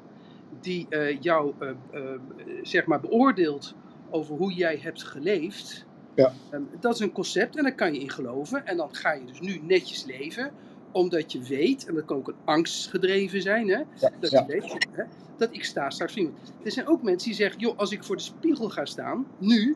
die 0.60 0.86
eh, 0.90 1.22
jou 1.22 1.54
eh, 1.60 1.70
eh, 1.70 2.20
zeg 2.62 2.86
maar 2.86 3.00
beoordeelt 3.00 3.76
over 4.10 4.36
hoe 4.36 4.54
jij 4.54 4.78
hebt 4.82 5.04
geleefd. 5.04 5.86
Ja. 6.16 6.32
Ehm, 6.50 6.62
dat 6.80 6.94
is 6.94 7.00
een 7.00 7.12
concept 7.12 7.58
en 7.58 7.64
daar 7.64 7.76
kan 7.76 7.94
je 7.94 8.00
in 8.00 8.10
geloven. 8.10 8.66
En 8.66 8.78
dan 8.78 8.96
ga 8.96 9.14
je 9.14 9.26
dus 9.26 9.40
nu 9.40 9.60
netjes 9.64 10.06
leven, 10.06 10.52
omdat 10.96 11.32
je 11.32 11.42
weet, 11.42 11.86
en 11.88 11.96
dat 11.96 12.06
kan 12.06 12.18
ook 12.18 12.28
een 12.28 12.36
angstgedreven 12.46 13.42
zijn, 13.42 13.68
hè, 13.68 13.78
Ja, 13.78 14.12
dat 14.20 14.32
ja. 14.32 14.40
je 14.48 14.54
weet 14.54 14.88
hè, 14.92 15.04
dat 15.38 15.50
ik 15.52 15.64
sta 15.64 15.90
straks 15.90 16.14
voor 16.14 16.22
iemand. 16.22 16.54
Er 16.64 16.72
zijn 16.72 16.88
ook 16.88 17.02
mensen 17.02 17.28
die 17.28 17.38
zeggen, 17.38 17.60
joh, 17.60 17.78
als 17.78 17.92
ik 17.92 18.04
voor 18.04 18.16
de 18.16 18.22
spiegel 18.22 18.70
ga 18.70 18.86
staan, 18.86 19.26
nu, 19.38 19.76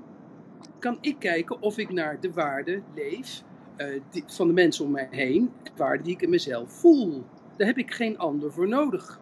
kan 0.79 0.97
ik 1.01 1.15
kijken 1.19 1.61
of 1.61 1.77
ik 1.77 1.91
naar 1.91 2.19
de 2.19 2.31
waarde 2.33 2.81
leef 2.95 3.43
eh, 3.75 4.01
die- 4.09 4.23
van 4.27 4.47
de 4.47 4.53
mensen 4.53 4.85
om 4.85 4.91
mij 4.91 5.07
heen, 5.11 5.51
de 5.63 5.71
waarde 5.75 6.03
die 6.03 6.13
ik 6.13 6.21
in 6.21 6.29
mezelf 6.29 6.71
voel. 6.71 7.23
Daar 7.57 7.67
heb 7.67 7.77
ik 7.77 7.91
geen 7.93 8.17
ander 8.17 8.51
voor 8.53 8.67
nodig. 8.67 9.19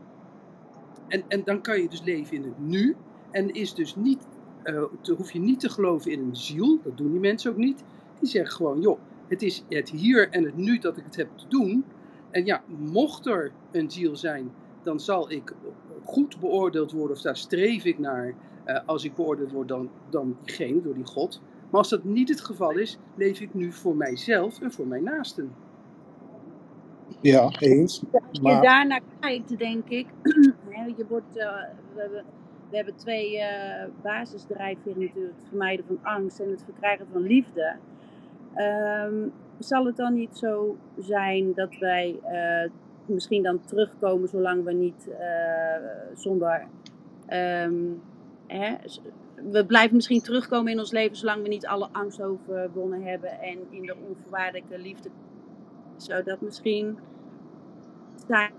En, 1.08 1.24
en 1.28 1.44
dan 1.44 1.62
kan 1.62 1.82
je 1.82 1.90
dus 1.90 2.02
leven 2.04 2.36
in 2.36 2.44
het 2.44 2.60
nu. 2.60 2.96
En 3.32 3.54
is 3.54 3.74
dus 3.74 3.96
niet, 3.96 4.28
te, 5.02 5.14
hoef 5.18 5.32
je 5.32 5.40
niet 5.40 5.60
te 5.60 5.70
geloven 5.70 6.12
in 6.12 6.20
een 6.20 6.36
ziel. 6.36 6.80
Dat 6.84 6.98
doen 6.98 7.12
die 7.12 7.20
mensen 7.20 7.52
ook 7.52 7.58
niet. 7.58 7.84
Die 8.20 8.30
zeggen 8.30 8.56
gewoon, 8.56 8.82
joh, 8.82 9.00
het 9.28 9.42
is 9.42 9.64
het 9.70 9.90
hier 9.90 10.30
en 10.30 10.44
het 10.44 10.58
nu 10.58 10.78
dat 10.78 10.98
ik 10.98 11.04
het 11.04 11.16
heb 11.16 11.30
te 11.38 11.48
doen. 11.48 11.86
En 12.32 12.46
ja, 12.46 12.64
mocht 12.68 13.26
er 13.26 13.52
een 13.72 13.92
ziel 13.92 14.16
zijn, 14.16 14.52
dan 14.84 15.00
zal 15.00 15.32
ik 15.32 15.54
goed 16.04 16.40
beoordeeld 16.40 16.92
worden. 16.92 17.16
Of 17.16 17.22
daar 17.22 17.38
streef 17.38 17.86
ik 17.86 18.00
naar. 18.00 18.36
eh, 18.66 18.80
als 18.86 19.04
ik 19.06 19.16
beoordeeld 19.16 19.52
word 19.52 19.68
dan, 19.68 19.92
dan 20.10 20.38
diegene, 20.42 20.82
door 20.82 20.94
die 20.94 21.06
God. 21.06 21.42
Maar 21.70 21.80
als 21.80 21.90
dat 21.90 22.04
niet 22.04 22.30
het 22.30 22.42
geval 22.42 22.78
is, 22.78 22.98
leef 23.16 23.40
ik 23.40 23.54
nu 23.54 23.72
voor 23.72 23.96
mijzelf 23.96 24.62
en 24.62 24.72
voor 24.72 24.88
mijn 24.88 25.04
naasten. 25.04 25.56
Ja, 27.22 27.52
eens. 27.60 28.04
Als 28.12 28.24
je 28.32 28.42
Maar 28.42 28.62
daarnaar 28.62 29.02
kijkt, 29.20 29.58
denk 29.58 29.90
ik, 29.90 30.08
hè, 30.70 30.86
je 30.86 31.06
wordt, 31.10 31.38
eh, 31.38 31.46
we, 31.94 32.02
hebben, 32.02 32.26
we 32.70 32.76
hebben 32.76 32.96
twee 32.96 33.40
eh, 33.40 33.90
basisdrijfveren 34.02 35.00
natuurlijk, 35.00 35.36
het 35.38 35.48
vermijden 35.48 35.86
van 35.86 36.00
angst 36.02 36.40
en 36.40 36.50
het 36.50 36.64
verkrijgen 36.64 37.08
van 37.12 37.22
liefde. 37.22 37.76
Ehm, 38.58 39.28
zal 39.60 39.86
het 39.86 39.96
dan 39.98 40.14
niet 40.14 40.38
zo 40.38 40.78
zijn 40.98 41.54
dat 41.54 41.78
wij 41.80 42.20
eh, 42.24 42.70
misschien 43.06 43.44
dan 43.44 43.62
terugkomen 43.66 44.30
zolang 44.30 44.64
we 44.64 44.74
niet 44.74 45.10
eh, 45.20 45.84
zonder. 46.16 46.68
ehm, 47.26 47.74
hè, 48.48 48.76
we 49.52 49.66
blijven 49.66 49.96
misschien 49.96 50.22
terugkomen 50.22 50.72
in 50.72 50.80
ons 50.80 50.92
leven 50.92 51.18
zolang 51.18 51.42
we 51.42 51.48
niet 51.48 51.66
alle 51.66 51.88
angst 51.92 52.22
overwonnen 52.22 53.04
hebben 53.04 53.42
en 53.42 53.58
in 53.70 53.82
de 53.82 53.96
onvoorwaardelijke 54.08 54.80
liefde. 54.80 55.10
Zou 55.98 56.24
dat 56.24 56.42
misschien 56.42 56.98
zijn? 58.28 58.52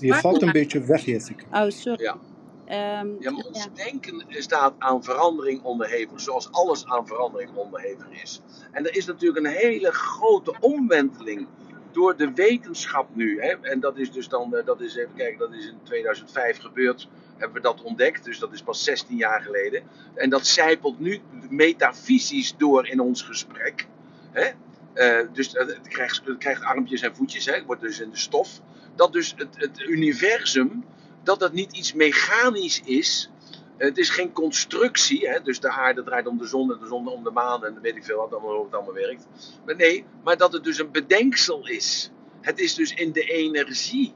je 0.00 0.14
valt 0.14 0.42
een 0.42 0.52
beetje 0.52 0.80
weg, 0.80 1.04
Jessica. 1.04 1.64
Oh, 1.64 1.70
sorry. 1.70 2.02
Ja. 2.02 2.16
Ehm, 2.64 3.08
Ja, 3.18 3.30
maar 3.30 3.44
ons 3.44 3.64
ja. 3.64 3.84
denken 3.84 4.24
staat 4.28 4.74
aan 4.78 5.04
verandering 5.04 5.62
onderhevig, 5.62 6.20
zoals 6.20 6.52
alles 6.52 6.86
aan 6.86 7.06
verandering 7.06 7.54
onderhevig 7.54 8.22
is. 8.22 8.40
En 8.70 8.86
er 8.86 8.96
is 8.96 9.06
natuurlijk 9.06 9.46
een 9.46 9.52
hele 9.52 9.92
grote 9.92 10.54
omwenteling 10.60 11.46
door 11.92 12.16
de 12.16 12.32
wetenschap 12.32 13.14
nu. 13.14 13.40
Hè? 13.40 13.48
En 13.60 13.80
dat 13.80 13.98
is 13.98 14.12
dus 14.12 14.28
dan, 14.28 14.56
eh, 14.56 14.64
dat 14.66 14.80
is 14.80 14.96
even 14.96 15.14
kijken, 15.14 15.38
dat 15.38 15.52
is 15.52 15.66
in 15.66 15.78
2005 15.82 16.58
gebeurd, 16.58 17.08
hebben 17.36 17.56
we 17.56 17.68
dat 17.68 17.82
ontdekt. 17.82 18.24
Dus 18.24 18.38
dat 18.38 18.52
is 18.52 18.62
pas 18.62 18.84
16 18.84 19.16
jaar 19.16 19.42
geleden. 19.42 19.82
En 20.14 20.30
dat 20.30 20.46
zijpelt 20.46 20.98
nu 20.98 21.20
metafysisch 21.48 22.56
door 22.56 22.88
in 22.88 23.00
ons 23.00 23.22
gesprek. 23.22 23.86
Hè? 24.30 24.50
Eh, 24.92 25.26
dus 25.32 25.52
het, 25.52 25.68
het 25.68 25.88
krijgt, 25.88 26.22
het 26.24 26.38
krijgt 26.38 26.62
armpjes 26.62 27.02
en 27.02 27.14
voetjes, 27.14 27.46
hè? 27.46 27.52
het 27.54 27.66
wordt 27.66 27.82
dus 27.82 28.00
in 28.00 28.10
de 28.10 28.16
stof. 28.16 28.60
Dat 28.94 29.12
dus 29.12 29.34
het, 29.36 29.56
het 29.56 29.80
universum 29.80 30.84
dat 31.22 31.40
het 31.40 31.52
niet 31.52 31.72
iets 31.72 31.92
mechanisch 31.92 32.80
is. 32.84 33.30
Het 33.76 33.98
is 33.98 34.10
geen 34.10 34.32
constructie, 34.32 35.28
hè? 35.28 35.42
dus 35.42 35.60
de 35.60 35.70
aarde 35.70 36.02
draait 36.02 36.26
om 36.26 36.38
de 36.38 36.46
zon 36.46 36.72
en 36.72 36.78
de 36.78 36.86
zon 36.86 37.08
om 37.08 37.24
de 37.24 37.30
maan 37.30 37.64
en 37.64 37.80
weet 37.80 37.96
ik 37.96 38.04
veel 38.04 38.16
wat 38.16 38.32
allemaal, 38.32 38.54
hoe 38.54 38.64
het 38.64 38.74
allemaal 38.74 38.94
werkt. 38.94 39.26
Maar 39.64 39.76
nee, 39.76 40.04
maar 40.24 40.36
dat 40.36 40.52
het 40.52 40.64
dus 40.64 40.78
een 40.78 40.90
bedenksel 40.90 41.68
is. 41.68 42.10
Het 42.40 42.58
is 42.58 42.74
dus 42.74 42.94
in 42.94 43.12
de 43.12 43.22
energie. 43.22 44.14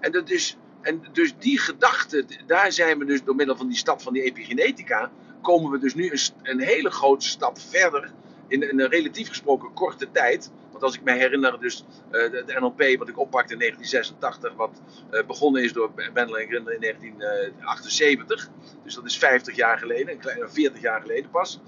En, 0.00 0.12
dat 0.12 0.30
is, 0.30 0.56
en 0.80 1.02
dus 1.12 1.34
die 1.38 1.58
gedachte, 1.58 2.24
daar 2.46 2.72
zijn 2.72 2.98
we 2.98 3.04
dus 3.04 3.24
door 3.24 3.34
middel 3.34 3.56
van 3.56 3.68
die 3.68 3.76
stap 3.76 4.00
van 4.00 4.12
die 4.12 4.22
epigenetica, 4.22 5.10
komen 5.42 5.70
we 5.70 5.78
dus 5.78 5.94
nu 5.94 6.10
een, 6.10 6.20
een 6.42 6.60
hele 6.60 6.90
grote 6.90 7.26
stap 7.26 7.58
verder 7.58 8.12
in 8.48 8.62
een 8.62 8.88
relatief 8.88 9.28
gesproken 9.28 9.72
korte 9.72 10.10
tijd. 10.10 10.50
Want 10.78 10.90
als 10.92 11.00
ik 11.00 11.04
me 11.04 11.12
herinner, 11.12 11.60
dus 11.60 11.84
eh, 12.10 12.30
de, 12.30 12.42
de 12.46 12.60
NLP 12.60 12.98
wat 12.98 13.08
ik 13.08 13.18
oppakte 13.18 13.52
in 13.52 13.58
1986, 13.58 14.54
wat 14.54 14.80
eh, 15.10 15.26
begonnen 15.26 15.62
is 15.62 15.72
door 15.72 15.90
Wendell 15.94 16.40
en 16.40 16.48
Grinder 16.48 16.74
in 16.74 16.80
1978. 16.80 18.48
Dus 18.84 18.94
dat 18.94 19.04
is 19.04 19.18
50 19.18 19.56
jaar 19.56 19.78
geleden, 19.78 20.12
een 20.12 20.18
kleine 20.18 20.48
40 20.48 20.80
jaar 20.80 21.00
geleden 21.00 21.30
pas. 21.30 21.60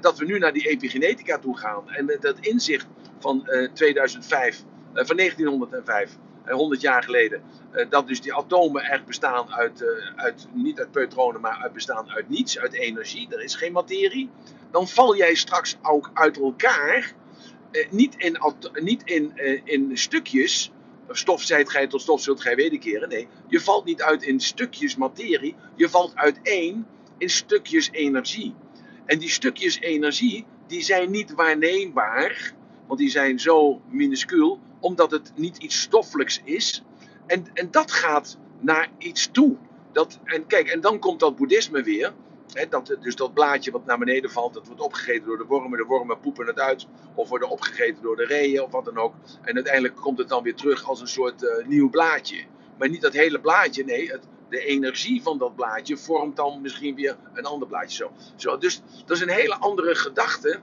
Dat 0.00 0.18
we 0.18 0.24
nu 0.24 0.38
naar 0.38 0.52
die 0.52 0.68
epigenetica 0.68 1.38
toe 1.38 1.58
gaan. 1.58 1.90
En 1.90 2.16
dat 2.20 2.38
inzicht 2.40 2.86
van 3.18 3.46
eh, 3.46 3.70
2005, 3.72 4.62
eh, 4.94 5.04
van 5.04 5.16
1905, 5.16 6.18
eh, 6.44 6.54
100 6.54 6.80
jaar 6.80 7.02
geleden. 7.02 7.42
eh, 7.72 7.86
dat 7.90 8.08
dus 8.08 8.20
die 8.20 8.34
atomen 8.34 8.82
echt 8.82 9.04
bestaan 9.04 9.52
uit, 9.52 9.82
eh, 9.82 9.88
uit, 10.16 10.46
niet 10.52 10.78
uit 10.78 10.94
neutronen, 10.94 11.40
maar 11.40 11.56
uit, 11.62 11.72
bestaan 11.72 12.10
uit 12.10 12.28
niets, 12.28 12.58
uit 12.58 12.72
energie. 12.72 13.34
Er 13.34 13.42
is 13.42 13.54
geen 13.54 13.72
materie. 13.72 14.30
Dan 14.70 14.88
val 14.88 15.16
jij 15.16 15.34
straks 15.34 15.76
ook 15.82 16.10
uit 16.14 16.40
elkaar. 16.40 17.12
Eh, 17.72 17.90
niet 17.90 18.14
in, 18.16 18.38
niet 18.72 19.02
in, 19.04 19.32
eh, 19.36 19.60
in 19.64 19.90
stukjes. 19.98 20.72
Stof 21.08 21.42
zijt 21.42 21.70
gij 21.70 21.86
tot 21.86 22.00
stof 22.00 22.20
zult 22.20 22.40
gij 22.40 22.56
wederkeren. 22.56 23.08
Nee, 23.08 23.28
je 23.48 23.60
valt 23.60 23.84
niet 23.84 24.02
uit 24.02 24.22
in 24.22 24.40
stukjes 24.40 24.96
materie. 24.96 25.54
Je 25.76 25.88
valt 25.88 26.14
uiteen 26.14 26.86
in 27.18 27.30
stukjes 27.30 27.90
energie. 27.90 28.54
En 29.04 29.18
die 29.18 29.30
stukjes 29.30 29.80
energie, 29.80 30.44
die 30.66 30.82
zijn 30.82 31.10
niet 31.10 31.34
waarneembaar. 31.34 32.54
Want 32.86 32.98
die 33.00 33.10
zijn 33.10 33.40
zo 33.40 33.80
minuscuul, 33.90 34.60
omdat 34.80 35.10
het 35.10 35.32
niet 35.34 35.56
iets 35.56 35.80
stoffelijks 35.80 36.40
is. 36.44 36.82
En, 37.26 37.44
en 37.54 37.70
dat 37.70 37.92
gaat 37.92 38.38
naar 38.60 38.90
iets 38.98 39.28
toe. 39.32 39.56
Dat, 39.92 40.18
en 40.24 40.46
kijk, 40.46 40.68
en 40.68 40.80
dan 40.80 40.98
komt 40.98 41.20
dat 41.20 41.36
boeddhisme 41.36 41.82
weer. 41.82 42.12
Dus 43.00 43.16
dat 43.16 43.34
blaadje 43.34 43.70
wat 43.70 43.84
naar 43.84 43.98
beneden 43.98 44.30
valt, 44.30 44.54
dat 44.54 44.66
wordt 44.66 44.80
opgegeten 44.80 45.26
door 45.26 45.38
de 45.38 45.44
wormen. 45.44 45.78
De 45.78 45.84
wormen 45.84 46.20
poepen 46.20 46.46
het 46.46 46.60
uit. 46.60 46.86
Of 47.14 47.28
worden 47.28 47.48
opgegeten 47.48 48.02
door 48.02 48.16
de 48.16 48.24
reeën 48.24 48.62
of 48.62 48.70
wat 48.70 48.84
dan 48.84 48.98
ook. 48.98 49.14
En 49.42 49.54
uiteindelijk 49.54 49.96
komt 49.96 50.18
het 50.18 50.28
dan 50.28 50.42
weer 50.42 50.54
terug 50.54 50.88
als 50.88 51.00
een 51.00 51.08
soort 51.08 51.44
eh, 51.44 51.66
nieuw 51.66 51.90
blaadje. 51.90 52.44
Maar 52.78 52.88
niet 52.88 53.02
dat 53.02 53.12
hele 53.12 53.40
blaadje, 53.40 53.84
nee. 53.84 54.10
Het, 54.10 54.22
de 54.48 54.64
energie 54.64 55.22
van 55.22 55.38
dat 55.38 55.56
blaadje 55.56 55.96
vormt 55.96 56.36
dan 56.36 56.60
misschien 56.60 56.94
weer 56.94 57.16
een 57.32 57.44
ander 57.44 57.68
blaadje. 57.68 57.96
Zo. 57.96 58.12
Zo, 58.36 58.58
dus 58.58 58.82
dat 59.06 59.16
is 59.16 59.22
een 59.22 59.28
hele 59.28 59.54
andere 59.54 59.94
gedachte. 59.94 60.60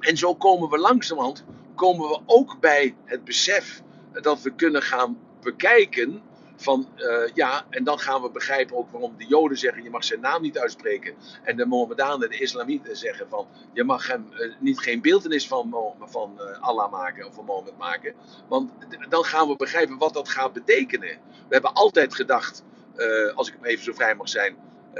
En 0.00 0.16
zo 0.16 0.34
komen 0.34 0.70
we 0.70 0.78
langzamerhand 0.78 1.44
komen 1.76 2.08
we 2.08 2.20
ook 2.26 2.60
bij 2.60 2.94
het 3.04 3.24
besef 3.24 3.82
dat 4.12 4.42
we 4.42 4.54
kunnen 4.54 4.82
gaan 4.82 5.18
bekijken 5.40 6.22
van 6.56 6.88
eh, 6.96 7.34
ja, 7.34 7.66
en 7.70 7.84
dan 7.84 7.98
gaan 7.98 8.22
we 8.22 8.30
begrijpen 8.30 8.76
ook 8.76 8.90
waarom 8.90 9.14
de 9.18 9.26
Joden 9.26 9.58
zeggen 9.58 9.82
je 9.82 9.90
mag 9.90 10.04
zijn 10.04 10.20
naam 10.20 10.42
niet 10.42 10.58
uitspreken 10.58 11.14
en 11.42 11.56
de 11.56 11.66
Mohammedanen, 11.66 12.30
de 12.30 12.38
Islamieten 12.38 12.96
zeggen 12.96 13.28
van 13.28 13.46
je 13.72 13.84
mag 13.84 14.06
hem 14.06 14.32
eh, 14.32 14.52
niet 14.58 14.78
geen 14.78 15.00
beeldenis 15.00 15.48
van, 15.48 15.74
van 16.00 16.40
eh, 16.40 16.62
Allah 16.62 16.90
maken 16.90 17.26
of 17.26 17.34
van 17.34 17.44
Mohammed 17.44 17.78
maken, 17.78 18.14
want 18.48 18.70
dan 19.08 19.24
gaan 19.24 19.48
we 19.48 19.56
begrijpen 19.56 19.98
wat 19.98 20.14
dat 20.14 20.28
gaat 20.28 20.52
betekenen. 20.52 21.18
We 21.30 21.54
hebben 21.54 21.72
altijd 21.72 22.14
gedacht, 22.14 22.64
als 23.34 23.48
ik 23.48 23.54
even 23.62 23.84
zo 23.84 23.92
vrij 23.92 24.14
mag 24.14 24.28
zijn, 24.28 24.56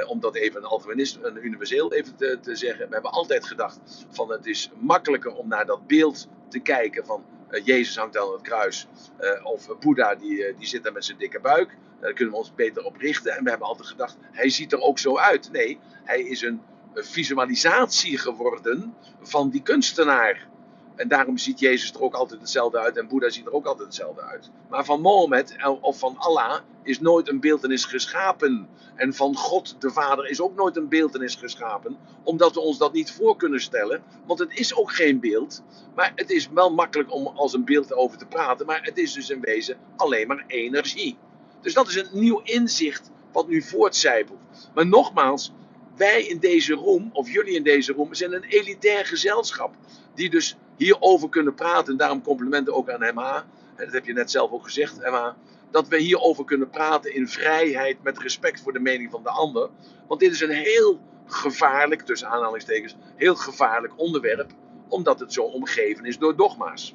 om 0.06 0.20
dat 0.20 0.34
even 0.34 0.60
een 0.60 0.68
algemenist, 0.68 1.18
een 1.22 1.44
universeel 1.46 1.92
even 1.92 2.16
te, 2.16 2.38
te 2.40 2.56
zeggen. 2.56 2.88
We 2.88 2.94
hebben 2.94 3.10
altijd 3.10 3.46
gedacht 3.46 4.06
van 4.10 4.30
het 4.30 4.46
is 4.46 4.70
makkelijker 4.78 5.34
om 5.34 5.48
naar 5.48 5.66
dat 5.66 5.86
beeld 5.86 6.28
te 6.48 6.58
kijken 6.58 7.06
van 7.06 7.24
Jezus 7.64 7.96
hangt 7.96 8.18
aan 8.18 8.32
het 8.32 8.42
kruis. 8.42 8.86
eh, 9.18 9.44
of 9.46 9.78
Boeddha 9.80 10.14
die, 10.14 10.44
eh, 10.46 10.58
die 10.58 10.66
zit 10.66 10.82
daar 10.82 10.92
met 10.92 11.04
zijn 11.04 11.18
dikke 11.18 11.40
buik. 11.40 11.76
Daar 12.00 12.12
kunnen 12.12 12.32
we 12.34 12.38
ons 12.40 12.54
beter 12.54 12.84
op 12.84 12.96
richten. 12.96 13.32
En 13.36 13.44
we 13.44 13.50
hebben 13.50 13.68
altijd 13.68 13.88
gedacht, 13.88 14.16
hij 14.32 14.48
ziet 14.48 14.72
er 14.72 14.80
ook 14.80 14.98
zo 14.98 15.18
uit. 15.18 15.52
Nee, 15.52 15.78
hij 16.04 16.20
is 16.20 16.42
een 16.42 16.60
visualisatie 16.94 18.18
geworden 18.18 18.94
van 19.20 19.50
die 19.50 19.62
kunstenaar. 19.62 20.48
En 20.96 21.08
daarom 21.08 21.38
ziet 21.38 21.60
Jezus 21.60 21.92
er 21.92 22.02
ook 22.02 22.14
altijd 22.14 22.40
hetzelfde 22.40 22.78
uit 22.78 22.96
en 22.96 23.08
Boeddha 23.08 23.30
ziet 23.30 23.46
er 23.46 23.52
ook 23.52 23.66
altijd 23.66 23.86
hetzelfde 23.86 24.22
uit. 24.22 24.50
Maar 24.68 24.84
van 24.84 25.00
Mohammed 25.00 25.56
of 25.80 25.98
van 25.98 26.16
Allah 26.18 26.58
is 26.82 27.00
nooit 27.00 27.28
een 27.28 27.40
beeldenis 27.40 27.84
geschapen. 27.84 28.68
En 28.94 29.14
van 29.14 29.36
God 29.36 29.76
de 29.78 29.90
Vader 29.90 30.28
is 30.28 30.40
ook 30.40 30.54
nooit 30.54 30.76
een 30.76 30.88
beeldenis 30.88 31.34
geschapen, 31.34 31.98
omdat 32.22 32.54
we 32.54 32.60
ons 32.60 32.78
dat 32.78 32.92
niet 32.92 33.12
voor 33.12 33.36
kunnen 33.36 33.60
stellen. 33.60 34.02
Want 34.26 34.38
het 34.38 34.58
is 34.58 34.74
ook 34.74 34.92
geen 34.92 35.20
beeld, 35.20 35.62
maar 35.94 36.12
het 36.14 36.30
is 36.30 36.48
wel 36.48 36.74
makkelijk 36.74 37.12
om 37.12 37.26
als 37.26 37.52
een 37.52 37.64
beeld 37.64 37.92
over 37.92 38.18
te 38.18 38.26
praten. 38.26 38.66
Maar 38.66 38.82
het 38.82 38.98
is 38.98 39.12
dus 39.12 39.30
in 39.30 39.40
wezen 39.40 39.76
alleen 39.96 40.26
maar 40.26 40.44
energie. 40.46 41.16
Dus 41.60 41.74
dat 41.74 41.88
is 41.88 41.96
een 41.96 42.08
nieuw 42.12 42.40
inzicht 42.44 43.10
wat 43.32 43.48
nu 43.48 43.62
voortcijpelt. 43.62 44.38
Maar 44.74 44.86
nogmaals, 44.86 45.52
wij 45.96 46.22
in 46.22 46.38
deze 46.38 46.74
room, 46.74 47.10
of 47.12 47.30
jullie 47.30 47.54
in 47.54 47.62
deze 47.62 47.92
room, 47.92 48.14
zijn 48.14 48.32
een 48.32 48.44
elitair 48.44 49.06
gezelschap. 49.06 49.74
Die 50.14 50.30
dus 50.30 50.56
hierover 50.76 51.28
kunnen 51.28 51.54
praten. 51.54 51.92
En 51.92 51.98
daarom 51.98 52.22
complimenten 52.22 52.74
ook 52.74 52.90
aan 52.90 53.02
Emma. 53.02 53.44
Dat 53.76 53.92
heb 53.92 54.06
je 54.06 54.12
net 54.12 54.30
zelf 54.30 54.50
ook 54.50 54.64
gezegd, 54.64 54.98
Emma. 55.00 55.36
dat 55.70 55.88
we 55.88 55.98
hierover 55.98 56.44
kunnen 56.44 56.70
praten 56.70 57.14
in 57.14 57.28
vrijheid 57.28 58.02
met 58.02 58.18
respect 58.18 58.60
voor 58.60 58.72
de 58.72 58.80
mening 58.80 59.10
van 59.10 59.22
de 59.22 59.30
ander. 59.30 59.70
Want 60.08 60.20
dit 60.20 60.32
is 60.32 60.40
een 60.40 60.50
heel 60.50 61.00
gevaarlijk, 61.26 62.02
tussen 62.02 62.28
aanhalingstekens, 62.28 62.96
heel 63.16 63.34
gevaarlijk 63.34 63.98
onderwerp, 63.98 64.50
omdat 64.88 65.20
het 65.20 65.32
zo 65.32 65.42
omgeven 65.42 66.04
is 66.04 66.18
door 66.18 66.36
dogma's. 66.36 66.94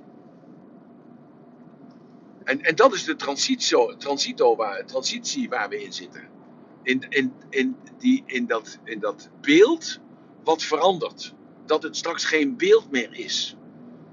En, 2.43 2.61
en 2.61 2.75
dat 2.75 2.93
is 2.93 3.03
de 3.03 3.15
transito, 3.15 3.95
transito 3.97 4.55
waar, 4.55 4.85
transitie 4.85 5.49
waar 5.49 5.69
we 5.69 5.83
in 5.83 5.93
zitten. 5.93 6.29
In, 6.83 7.05
in, 7.09 7.33
in, 7.49 7.75
die, 7.97 8.23
in, 8.25 8.45
dat, 8.45 8.79
in 8.83 8.99
dat 8.99 9.29
beeld 9.41 9.99
wat 10.43 10.63
verandert. 10.63 11.33
Dat 11.65 11.83
het 11.83 11.97
straks 11.97 12.25
geen 12.25 12.57
beeld 12.57 12.91
meer 12.91 13.13
is. 13.13 13.55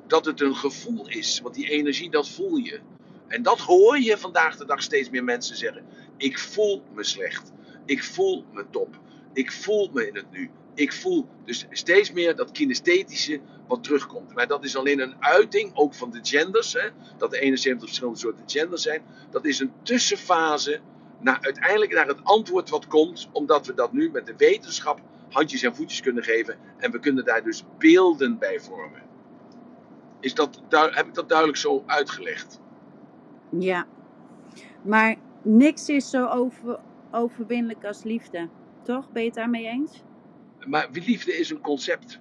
Dat 0.08 0.24
het 0.24 0.40
een 0.40 0.56
gevoel 0.56 1.08
is. 1.08 1.40
Want 1.40 1.54
die 1.54 1.70
energie, 1.70 2.10
dat 2.10 2.28
voel 2.28 2.56
je. 2.56 2.80
En 3.28 3.42
dat 3.42 3.58
hoor 3.58 3.98
je 4.00 4.18
vandaag 4.18 4.56
de 4.56 4.64
dag 4.64 4.82
steeds 4.82 5.10
meer 5.10 5.24
mensen 5.24 5.56
zeggen. 5.56 5.84
Ik 6.16 6.38
voel 6.38 6.82
me 6.94 7.04
slecht. 7.04 7.52
Ik 7.84 8.04
voel 8.04 8.44
me 8.52 8.66
top. 8.70 9.00
Ik 9.32 9.52
voel 9.52 9.90
me 9.92 10.08
in 10.08 10.16
het 10.16 10.30
nu. 10.30 10.50
Ik 10.74 10.92
voel 10.92 11.28
dus 11.44 11.66
steeds 11.70 12.12
meer 12.12 12.36
dat 12.36 12.50
kinesthetische 12.50 13.40
wat 13.68 13.82
terugkomt. 13.82 14.34
Maar 14.34 14.46
dat 14.46 14.64
is 14.64 14.76
alleen 14.76 15.00
een 15.00 15.16
uiting 15.20 15.70
ook 15.74 15.94
van 15.94 16.10
de 16.10 16.18
genders. 16.22 16.72
Hè? 16.72 16.88
Dat 17.16 17.32
er 17.32 17.40
71 17.40 17.86
verschillende 17.86 18.18
soorten 18.18 18.44
genders 18.46 18.82
zijn. 18.82 19.02
Dat 19.30 19.44
is 19.44 19.58
een 19.58 19.72
tussenfase 19.82 20.80
naar, 21.20 21.38
uiteindelijk 21.40 21.92
naar 21.92 22.06
het 22.06 22.24
antwoord 22.24 22.68
wat 22.68 22.86
komt. 22.86 23.28
Omdat 23.32 23.66
we 23.66 23.74
dat 23.74 23.92
nu 23.92 24.10
met 24.10 24.26
de 24.26 24.34
wetenschap 24.36 25.00
handjes 25.30 25.62
en 25.62 25.74
voetjes 25.74 26.00
kunnen 26.00 26.22
geven. 26.22 26.58
En 26.78 26.90
we 26.90 26.98
kunnen 26.98 27.24
daar 27.24 27.44
dus 27.44 27.64
beelden 27.78 28.38
bij 28.38 28.60
vormen. 28.60 29.07
Is 30.20 30.34
dat, 30.34 30.60
heb 30.70 31.06
ik 31.06 31.14
dat 31.14 31.28
duidelijk 31.28 31.58
zo 31.58 31.82
uitgelegd? 31.86 32.60
Ja, 33.58 33.86
maar 34.82 35.16
niks 35.42 35.88
is 35.88 36.10
zo 36.10 36.26
over, 36.26 36.78
overwinnelijk 37.10 37.84
als 37.84 38.02
liefde. 38.02 38.48
Toch? 38.82 39.10
Ben 39.12 39.22
je 39.22 39.28
het 39.28 39.36
daarmee 39.36 39.66
eens? 39.66 40.02
Maar 40.66 40.88
liefde 40.92 41.38
is 41.38 41.50
een 41.50 41.60
concept. 41.60 42.20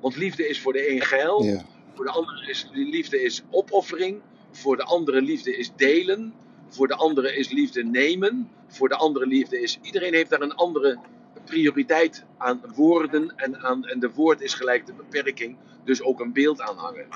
Want 0.00 0.16
liefde 0.16 0.48
is 0.48 0.60
voor 0.60 0.72
de 0.72 0.90
een 0.90 1.00
geil, 1.00 1.42
Ja. 1.42 1.62
voor 1.94 2.04
de 2.04 2.10
andere 2.10 2.50
is 2.50 2.68
liefde 2.72 3.22
is 3.22 3.42
opoffering, 3.50 4.20
voor 4.50 4.76
de 4.76 4.84
andere 4.84 5.22
liefde 5.22 5.56
is 5.56 5.72
delen, 5.76 6.34
voor 6.68 6.88
de 6.88 6.94
andere 6.94 7.36
is 7.36 7.50
liefde 7.50 7.84
nemen, 7.84 8.50
voor 8.66 8.88
de 8.88 8.96
andere 8.96 9.26
liefde 9.26 9.60
is. 9.60 9.78
Iedereen 9.82 10.14
heeft 10.14 10.30
daar 10.30 10.40
een 10.40 10.54
andere 10.54 10.98
prioriteit 11.44 12.24
aan 12.38 12.60
woorden 12.74 13.32
en, 13.36 13.56
aan, 13.62 13.84
en 13.84 14.00
de 14.00 14.10
woord 14.10 14.40
is 14.40 14.54
gelijk 14.54 14.86
de 14.86 14.92
beperking, 14.92 15.56
dus 15.84 16.02
ook 16.02 16.20
een 16.20 16.32
beeld 16.32 16.60
aan 16.60 16.76
hangen. 16.76 17.06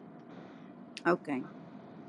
Oké. 1.11 1.43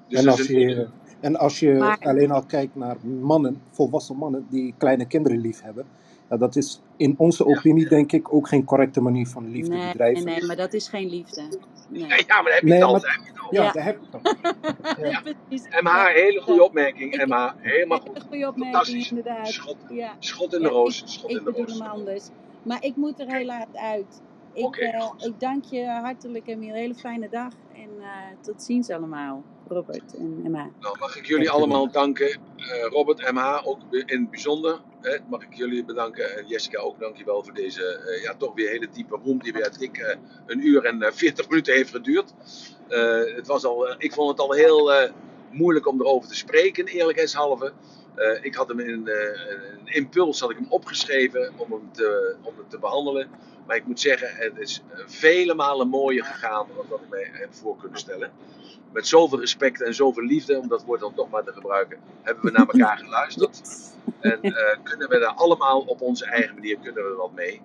Dus 0.08 0.20
en, 0.20 0.28
als 0.28 0.48
je, 0.48 0.88
en 1.20 1.36
als 1.36 1.60
je 1.60 1.74
Maar- 1.74 1.98
alleen 2.02 2.32
al 2.32 2.44
kijkt 2.46 2.76
naar 2.76 2.96
mannen, 3.22 3.62
volwassen 3.72 4.16
mannen, 4.16 4.46
die 4.50 4.74
kleine 4.78 5.06
kinderen 5.08 5.38
lief 5.40 5.62
hebben. 5.62 5.86
Ja, 6.30 6.38
dat 6.38 6.56
is 6.56 6.82
in 6.98 7.16
onze 7.18 7.48
Ja. 7.50 7.56
opinie 7.56 7.88
denk 7.88 8.12
ik 8.12 8.34
ook 8.34 8.48
geen 8.48 8.64
correcte 8.64 9.02
manier 9.02 9.28
van 9.28 9.50
liefde 9.52 9.70
Nee, 9.70 9.80
nee, 9.80 9.92
bedrijven. 9.92 10.26
nee, 10.26 10.46
maar 10.46 10.56
dat 10.56 10.74
is 10.74 10.88
geen 10.88 11.10
liefde. 11.10 11.42
Nee. 11.90 12.02
Ja, 12.02 12.08
maar 12.08 12.44
daar 12.44 12.54
heb 12.54 12.62
je 12.62 12.68
Nee, 12.68 12.78
het 12.78 12.84
al. 12.88 12.92
maar- 12.92 13.20
al. 13.42 13.48
Ja, 13.54 13.64
Ja. 13.64 13.72
daar 13.72 13.84
heb 13.86 14.00
je 14.12 14.18
het. 14.22 15.34
Precies. 15.48 15.68
MH, 15.82 16.06
hele 16.14 16.42
goede 16.42 16.64
opmerking. 16.64 17.12
MH, 17.16 17.20
helemaal 17.20 17.54
Hele 17.62 18.00
goed. 18.00 18.22
goede 18.30 18.48
opmerking, 18.48 18.64
Fantastisch. 18.76 19.10
inderdaad. 19.10 19.48
Schot, 19.48 19.76
Ja. 19.90 20.14
schot 20.20 20.54
in 20.54 20.60
de 20.62 20.66
Ja, 20.66 20.72
roos. 20.72 21.04
Schot 21.06 21.32
Ik 21.32 21.38
in 21.38 21.44
de 21.44 21.52
bedoel 21.52 21.66
roos. 21.66 21.80
hem 21.80 21.88
anders. 21.88 22.30
Maar 22.64 22.84
ik 22.84 22.96
moet 22.96 23.20
er 23.20 23.28
helaas 23.28 23.66
uit. 23.74 24.22
Ik, 24.56 24.66
Oké, 24.66 24.86
eh, 24.86 25.12
ik 25.18 25.40
dank 25.40 25.64
je 25.64 25.86
hartelijk 25.86 26.48
en 26.48 26.60
weer 26.60 26.70
een 26.70 26.76
hele 26.76 26.96
fijne 26.96 27.30
dag. 27.30 27.54
En 27.74 27.90
eh, 28.00 28.08
tot 28.42 28.64
ziens 28.64 28.90
allemaal, 28.90 29.44
Robert 29.68 30.16
en 30.16 30.42
Emma. 30.46 30.70
Nou, 30.80 30.98
mag 31.00 31.18
ik 31.18 31.26
jullie 31.26 31.50
allemaal 31.50 31.92
danken. 31.92 32.30
Eh, 32.30 32.38
Robert, 32.90 33.32
MH 33.32 33.62
ook 33.64 33.80
in 33.90 34.20
het 34.22 34.30
bijzonder. 34.30 34.80
Hè, 35.02 35.18
mag 35.30 35.44
ik 35.44 35.54
jullie 35.54 35.86
bedanken. 35.86 36.38
En 36.38 36.48
Jessica 36.48 36.80
ook 36.80 37.00
dankjewel 37.00 37.44
voor 37.44 37.54
deze 37.54 37.84
eh, 37.84 38.24
ja, 38.24 38.36
toch 38.36 38.54
weer 38.54 38.70
hele 38.70 38.90
diepe 38.94 39.20
roem 39.24 39.42
die 39.42 39.54
weer 39.54 39.70
eh, 39.80 40.18
een 40.46 40.68
uur 40.68 40.86
en 40.86 41.14
40 41.14 41.50
minuten 41.50 41.74
heeft 41.74 41.92
geduurd. 41.92 42.34
Eh, 42.88 43.36
het 43.36 43.48
was 43.48 43.66
al, 43.66 43.96
ik 43.98 44.14
vond 44.14 44.30
het 44.30 44.40
al 44.40 44.52
heel 44.52 44.94
eh, 44.94 45.12
moeilijk 45.52 45.88
om 45.88 46.02
erover 46.02 46.30
te 46.30 46.36
spreken, 46.36 46.86
eerlijkheidshalve. 46.86 47.74
Eh, 48.16 48.44
ik 48.44 48.56
had 48.56 48.68
hem 48.68 48.80
in 48.80 49.08
eh, 49.08 49.40
een 49.80 49.88
impuls 49.94 50.40
had 50.40 50.52
ik 50.52 50.58
hem 50.58 50.68
opgeschreven 50.70 51.54
om 51.58 51.72
hem, 51.72 51.90
te, 51.92 52.36
om 52.42 52.54
hem 52.58 52.68
te 52.68 52.80
behandelen. 52.80 53.30
Maar 53.68 53.76
ik 53.76 53.86
moet 53.86 54.00
zeggen, 54.00 54.30
het 54.32 54.58
is 54.58 54.82
vele 55.06 55.54
malen 55.54 55.88
mooier 55.88 56.26
gegaan 56.26 56.68
dan 56.76 56.86
dat 56.90 57.02
ik 57.02 57.10
mij 57.10 57.30
heb 57.32 57.54
voor 57.54 57.78
kunnen 57.78 58.00
stellen 58.00 58.32
met 58.96 59.08
zoveel 59.08 59.40
respect 59.40 59.82
en 59.82 59.94
zoveel 59.94 60.24
liefde, 60.24 60.60
om 60.60 60.68
dat 60.68 60.84
woord 60.84 61.00
dan 61.00 61.14
toch 61.14 61.30
maar 61.30 61.44
te 61.44 61.54
gebruiken, 61.54 62.00
hebben 62.22 62.44
we 62.44 62.52
naar 62.52 62.68
elkaar 62.68 62.98
geluisterd. 63.06 63.62
En 64.20 64.42
eh, 64.42 64.78
kunnen 64.84 65.10
we 65.10 65.20
daar 65.20 65.34
allemaal 65.34 65.80
op 65.80 66.02
onze 66.02 66.26
eigen 66.26 66.54
manier 66.54 66.78
kunnen 66.84 67.04
we 67.04 67.16
wat 67.16 67.34
mee. 67.34 67.62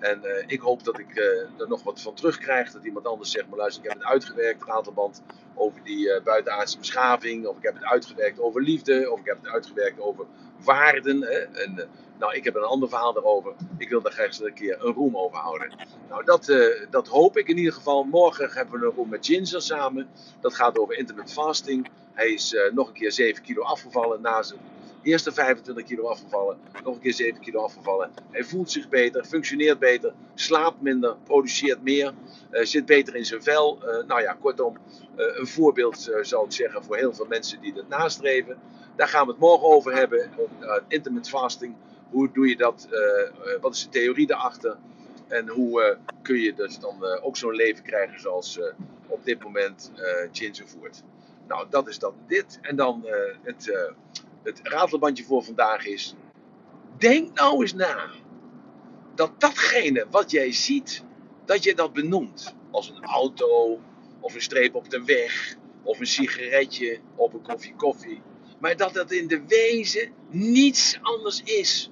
En 0.00 0.24
eh, 0.24 0.44
ik 0.46 0.60
hoop 0.60 0.84
dat 0.84 0.98
ik 0.98 1.16
eh, 1.16 1.60
er 1.60 1.68
nog 1.68 1.82
wat 1.82 2.00
van 2.00 2.14
terugkrijg. 2.14 2.70
Dat 2.70 2.84
iemand 2.84 3.06
anders 3.06 3.30
zegt, 3.30 3.48
maar 3.48 3.58
luister, 3.58 3.84
ik 3.84 3.90
heb 3.90 3.98
het 3.98 4.08
uitgewerkt, 4.08 4.64
Ratelband, 4.64 5.22
over 5.54 5.82
die 5.82 6.12
eh, 6.12 6.22
buitenaardse 6.22 6.78
beschaving. 6.78 7.46
Of 7.46 7.56
ik 7.56 7.62
heb 7.62 7.74
het 7.74 7.84
uitgewerkt 7.84 8.40
over 8.40 8.62
liefde. 8.62 9.12
Of 9.12 9.20
ik 9.20 9.26
heb 9.26 9.36
het 9.42 9.52
uitgewerkt 9.52 10.00
over 10.00 10.26
waarden. 10.64 11.22
Hè? 11.22 11.38
En, 11.38 11.88
nou, 12.20 12.34
ik 12.34 12.44
heb 12.44 12.54
een 12.54 12.62
ander 12.62 12.88
verhaal 12.88 13.12
daarover. 13.12 13.52
Ik 13.78 13.88
wil 13.88 14.00
daar 14.00 14.12
graag 14.12 14.40
een 14.40 14.54
keer 14.54 14.84
een 14.84 14.92
room 14.92 15.16
over 15.16 15.38
houden. 15.38 15.74
Nou, 16.08 16.24
dat, 16.24 16.48
eh, 16.48 16.86
dat 16.90 17.08
hoop 17.08 17.36
ik 17.36 17.48
in 17.48 17.56
ieder 17.56 17.72
geval. 17.72 18.04
Morgen 18.04 18.50
hebben 18.50 18.80
we 18.80 18.86
een 18.86 18.92
room 18.92 19.08
met 19.08 19.26
Ginger 19.26 19.62
samen. 19.62 20.08
Dat 20.40 20.54
gaat 20.54 20.78
over 20.78 20.96
intermittent 20.96 21.38
fasting. 21.38 21.88
Hij 22.12 22.32
is 22.32 22.54
eh, 22.54 22.72
nog 22.72 22.88
een 22.88 22.94
keer 22.94 23.12
7 23.12 23.42
kilo 23.42 23.62
afgevallen 23.62 24.20
na 24.20 24.42
zijn 24.42 24.60
eerste 25.02 25.32
25 25.32 25.84
kilo 25.84 26.08
afgevallen. 26.08 26.58
Nog 26.84 26.94
een 26.94 27.00
keer 27.00 27.14
7 27.14 27.40
kilo 27.40 27.62
afgevallen. 27.62 28.10
Hij 28.30 28.44
voelt 28.44 28.70
zich 28.70 28.88
beter, 28.88 29.24
functioneert 29.24 29.78
beter, 29.78 30.12
slaapt 30.34 30.82
minder, 30.82 31.16
produceert 31.24 31.82
meer, 31.82 32.14
eh, 32.50 32.64
zit 32.64 32.86
beter 32.86 33.16
in 33.16 33.24
zijn 33.24 33.42
vel. 33.42 33.78
Nou 34.06 34.20
ja, 34.20 34.36
kortom, 34.40 34.76
een 35.16 35.46
voorbeeld 35.46 36.12
zou 36.22 36.44
ik 36.44 36.52
zeggen 36.52 36.84
voor 36.84 36.96
heel 36.96 37.14
veel 37.14 37.26
mensen 37.28 37.60
die 37.60 37.72
dat 37.72 37.88
nastreven. 37.88 38.58
Daar 38.96 39.08
gaan 39.08 39.24
we 39.26 39.30
het 39.30 39.40
morgen 39.40 39.68
over 39.68 39.94
hebben. 39.94 40.30
Intermittent 40.88 41.28
fasting. 41.28 41.74
Hoe 42.10 42.30
doe 42.32 42.48
je 42.48 42.56
dat? 42.56 42.88
Eh, 42.90 43.52
eh, 43.52 43.60
wat 43.60 43.74
is 43.74 43.82
de 43.82 43.88
theorie 43.88 44.26
daarachter? 44.26 44.76
En 45.28 45.48
hoe 45.48 45.82
eh, 45.82 45.96
kun 46.22 46.36
je 46.36 46.54
dus 46.54 46.78
dan 46.78 47.04
ook 47.04 47.36
zo'n 47.36 47.54
leven 47.54 47.84
krijgen 47.84 48.20
zoals 48.20 48.60
op 49.06 49.24
dit 49.24 49.42
moment 49.42 49.92
Ginger 50.32 50.68
voert? 50.68 51.02
Nou, 51.48 51.66
dat 51.70 51.88
is 51.88 51.98
dan 51.98 52.14
dit. 52.26 52.58
En 52.62 52.76
dan 52.76 53.06
het, 53.42 53.94
het 54.42 54.60
ratelbandje 54.62 55.24
voor 55.24 55.44
vandaag 55.44 55.86
is. 55.86 56.14
Denk 56.98 57.38
nou 57.38 57.60
eens 57.60 57.74
na. 57.74 58.10
Dat 59.14 59.40
datgene 59.40 60.06
wat 60.10 60.30
jij 60.30 60.52
ziet, 60.52 61.04
dat 61.44 61.64
je 61.64 61.74
dat 61.74 61.92
benoemt. 61.92 62.54
Als 62.70 62.88
een 62.88 63.04
auto, 63.04 63.80
of 64.20 64.34
een 64.34 64.42
streep 64.42 64.74
op 64.74 64.90
de 64.90 65.04
weg, 65.04 65.56
of 65.82 66.00
een 66.00 66.06
sigaretje, 66.06 66.98
of 67.16 67.32
een 67.32 67.42
koffie 67.42 67.74
koffie. 67.74 68.22
Maar 68.60 68.76
dat 68.76 68.94
dat 68.94 69.12
in 69.12 69.26
de 69.26 69.42
wezen 69.46 70.12
niets 70.28 70.98
anders 71.02 71.42
is. 71.42 71.90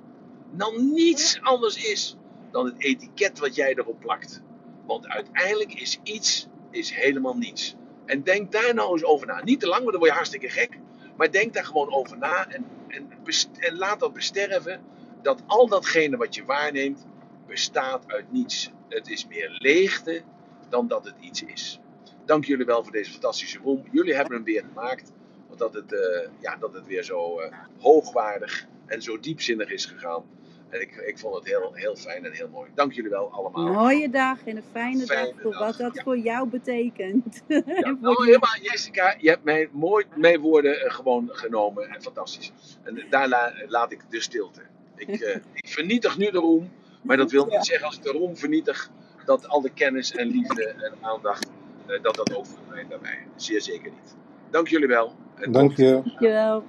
Dan 0.51 0.93
niets 0.93 1.41
anders 1.43 1.91
is 1.91 2.17
dan 2.51 2.65
het 2.65 2.75
etiket 2.79 3.39
wat 3.39 3.55
jij 3.55 3.75
erop 3.75 4.01
plakt. 4.01 4.43
Want 4.87 5.09
uiteindelijk 5.09 5.75
is 5.75 5.99
iets 6.03 6.49
is 6.71 6.91
helemaal 6.91 7.37
niets. 7.37 7.75
En 8.07 8.23
denk 8.23 8.53
daar 8.53 8.75
nou 8.75 8.93
eens 8.93 9.05
over 9.05 9.27
na. 9.27 9.45
Niet 9.45 9.61
te 9.61 9.67
lang, 9.67 9.81
want 9.81 9.91
dan 9.91 9.99
word 9.99 10.11
je 10.11 10.17
hartstikke 10.17 10.49
gek. 10.49 10.79
Maar 11.17 11.31
denk 11.31 11.55
daar 11.55 11.65
gewoon 11.65 11.93
over 11.93 12.19
na 12.19 12.49
en, 12.49 12.67
en 12.89 13.77
laat 13.77 14.01
dat 14.01 14.13
besterven. 14.13 14.81
Dat 15.23 15.43
al 15.47 15.69
datgene 15.69 16.17
wat 16.17 16.35
je 16.35 16.45
waarneemt 16.45 17.07
bestaat 17.47 18.05
uit 18.07 18.33
niets. 18.33 18.71
Het 18.89 19.09
is 19.09 19.27
meer 19.27 19.57
leegte 19.59 20.23
dan 20.69 20.89
dat 20.89 21.05
het 21.05 21.15
iets 21.21 21.43
is. 21.43 21.81
Dank 22.25 22.45
jullie 22.45 22.67
wel 22.67 22.83
voor 22.83 22.93
deze 22.93 23.11
fantastische 23.11 23.59
room. 23.59 23.85
Jullie 23.91 24.15
hebben 24.15 24.35
hem 24.35 24.45
weer 24.45 24.65
gemaakt. 24.65 25.13
Omdat 25.51 25.75
het, 25.75 25.93
eh, 25.93 26.29
ja, 26.41 26.57
dat 26.57 26.75
het 26.75 26.87
weer 26.87 27.03
zo 27.03 27.39
eh, 27.39 27.59
hoogwaardig 27.79 28.67
en 28.87 29.03
zo 29.03 29.21
diepzinnig 29.21 29.71
is 29.71 29.85
gegaan. 29.85 30.25
En 30.69 30.81
ik, 30.81 30.97
ik 31.07 31.19
vond 31.19 31.35
het 31.35 31.45
heel, 31.47 31.71
heel 31.75 31.97
fijn 31.97 32.25
en 32.25 32.33
heel 32.33 32.49
mooi. 32.49 32.71
Dank 32.75 32.93
jullie 32.93 33.11
wel 33.11 33.31
allemaal. 33.33 33.73
Mooie 33.73 34.11
dag 34.11 34.47
en 34.47 34.57
een 34.57 34.63
fijne, 34.73 35.07
Fijne 35.07 35.33
dag 35.33 35.41
voor 35.43 35.53
dag, 35.53 35.61
wat 35.61 35.77
dat 35.77 35.95
ja. 35.95 36.03
voor 36.03 36.19
jou 36.19 36.49
betekent. 36.49 37.43
Ja, 37.49 37.97
nou, 38.01 38.25
helemaal, 38.25 38.57
Jessica, 38.63 39.15
je 39.19 39.29
hebt 39.29 39.45
mijn, 39.45 39.69
mooi, 39.73 40.05
mijn 40.17 40.41
woorden 40.41 40.81
eh, 40.85 40.91
gewoon 40.95 41.29
genomen. 41.33 41.89
En 41.89 42.03
fantastisch. 42.03 42.53
En 42.83 43.05
daar 43.11 43.29
la- 43.29 43.53
laat 43.67 43.93
ik 43.93 44.01
de 44.11 44.21
stilte. 44.21 44.61
Ik, 44.97 45.09
eh, 45.21 45.37
ik 45.63 45.69
vernietig 45.69 46.19
nu 46.19 46.31
de 46.31 46.39
roem. 46.39 46.71
Maar 47.03 47.17
dat 47.17 47.31
wil 47.31 47.47
niet 47.47 47.65
zeggen 47.67 47.87
als 47.87 47.97
ik 47.97 48.03
de 48.03 48.11
roem 48.11 48.37
vernietig. 48.37 48.91
dat 49.25 49.49
al 49.49 49.61
de 49.61 49.71
kennis 49.71 50.13
en 50.15 50.27
liefde 50.27 50.65
en 50.69 50.93
aandacht. 51.01 51.47
eh, 51.87 52.03
dat 52.03 52.15
dat 52.15 52.35
ook 52.37 52.47
verdwijnt 52.47 52.89
bij 52.89 52.99
mij. 53.03 53.19
Zeer 53.37 53.61
zeker 53.63 53.91
niet. 53.91 54.17
Dank 54.51 54.69
jullie 54.69 54.89
wel. 54.89 55.15
En 55.35 55.53
Dank 55.53 55.77
je. 55.77 55.91
Dankjewel. 56.05 56.65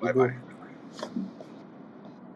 Bye 0.00 0.12
bye. 0.12 0.34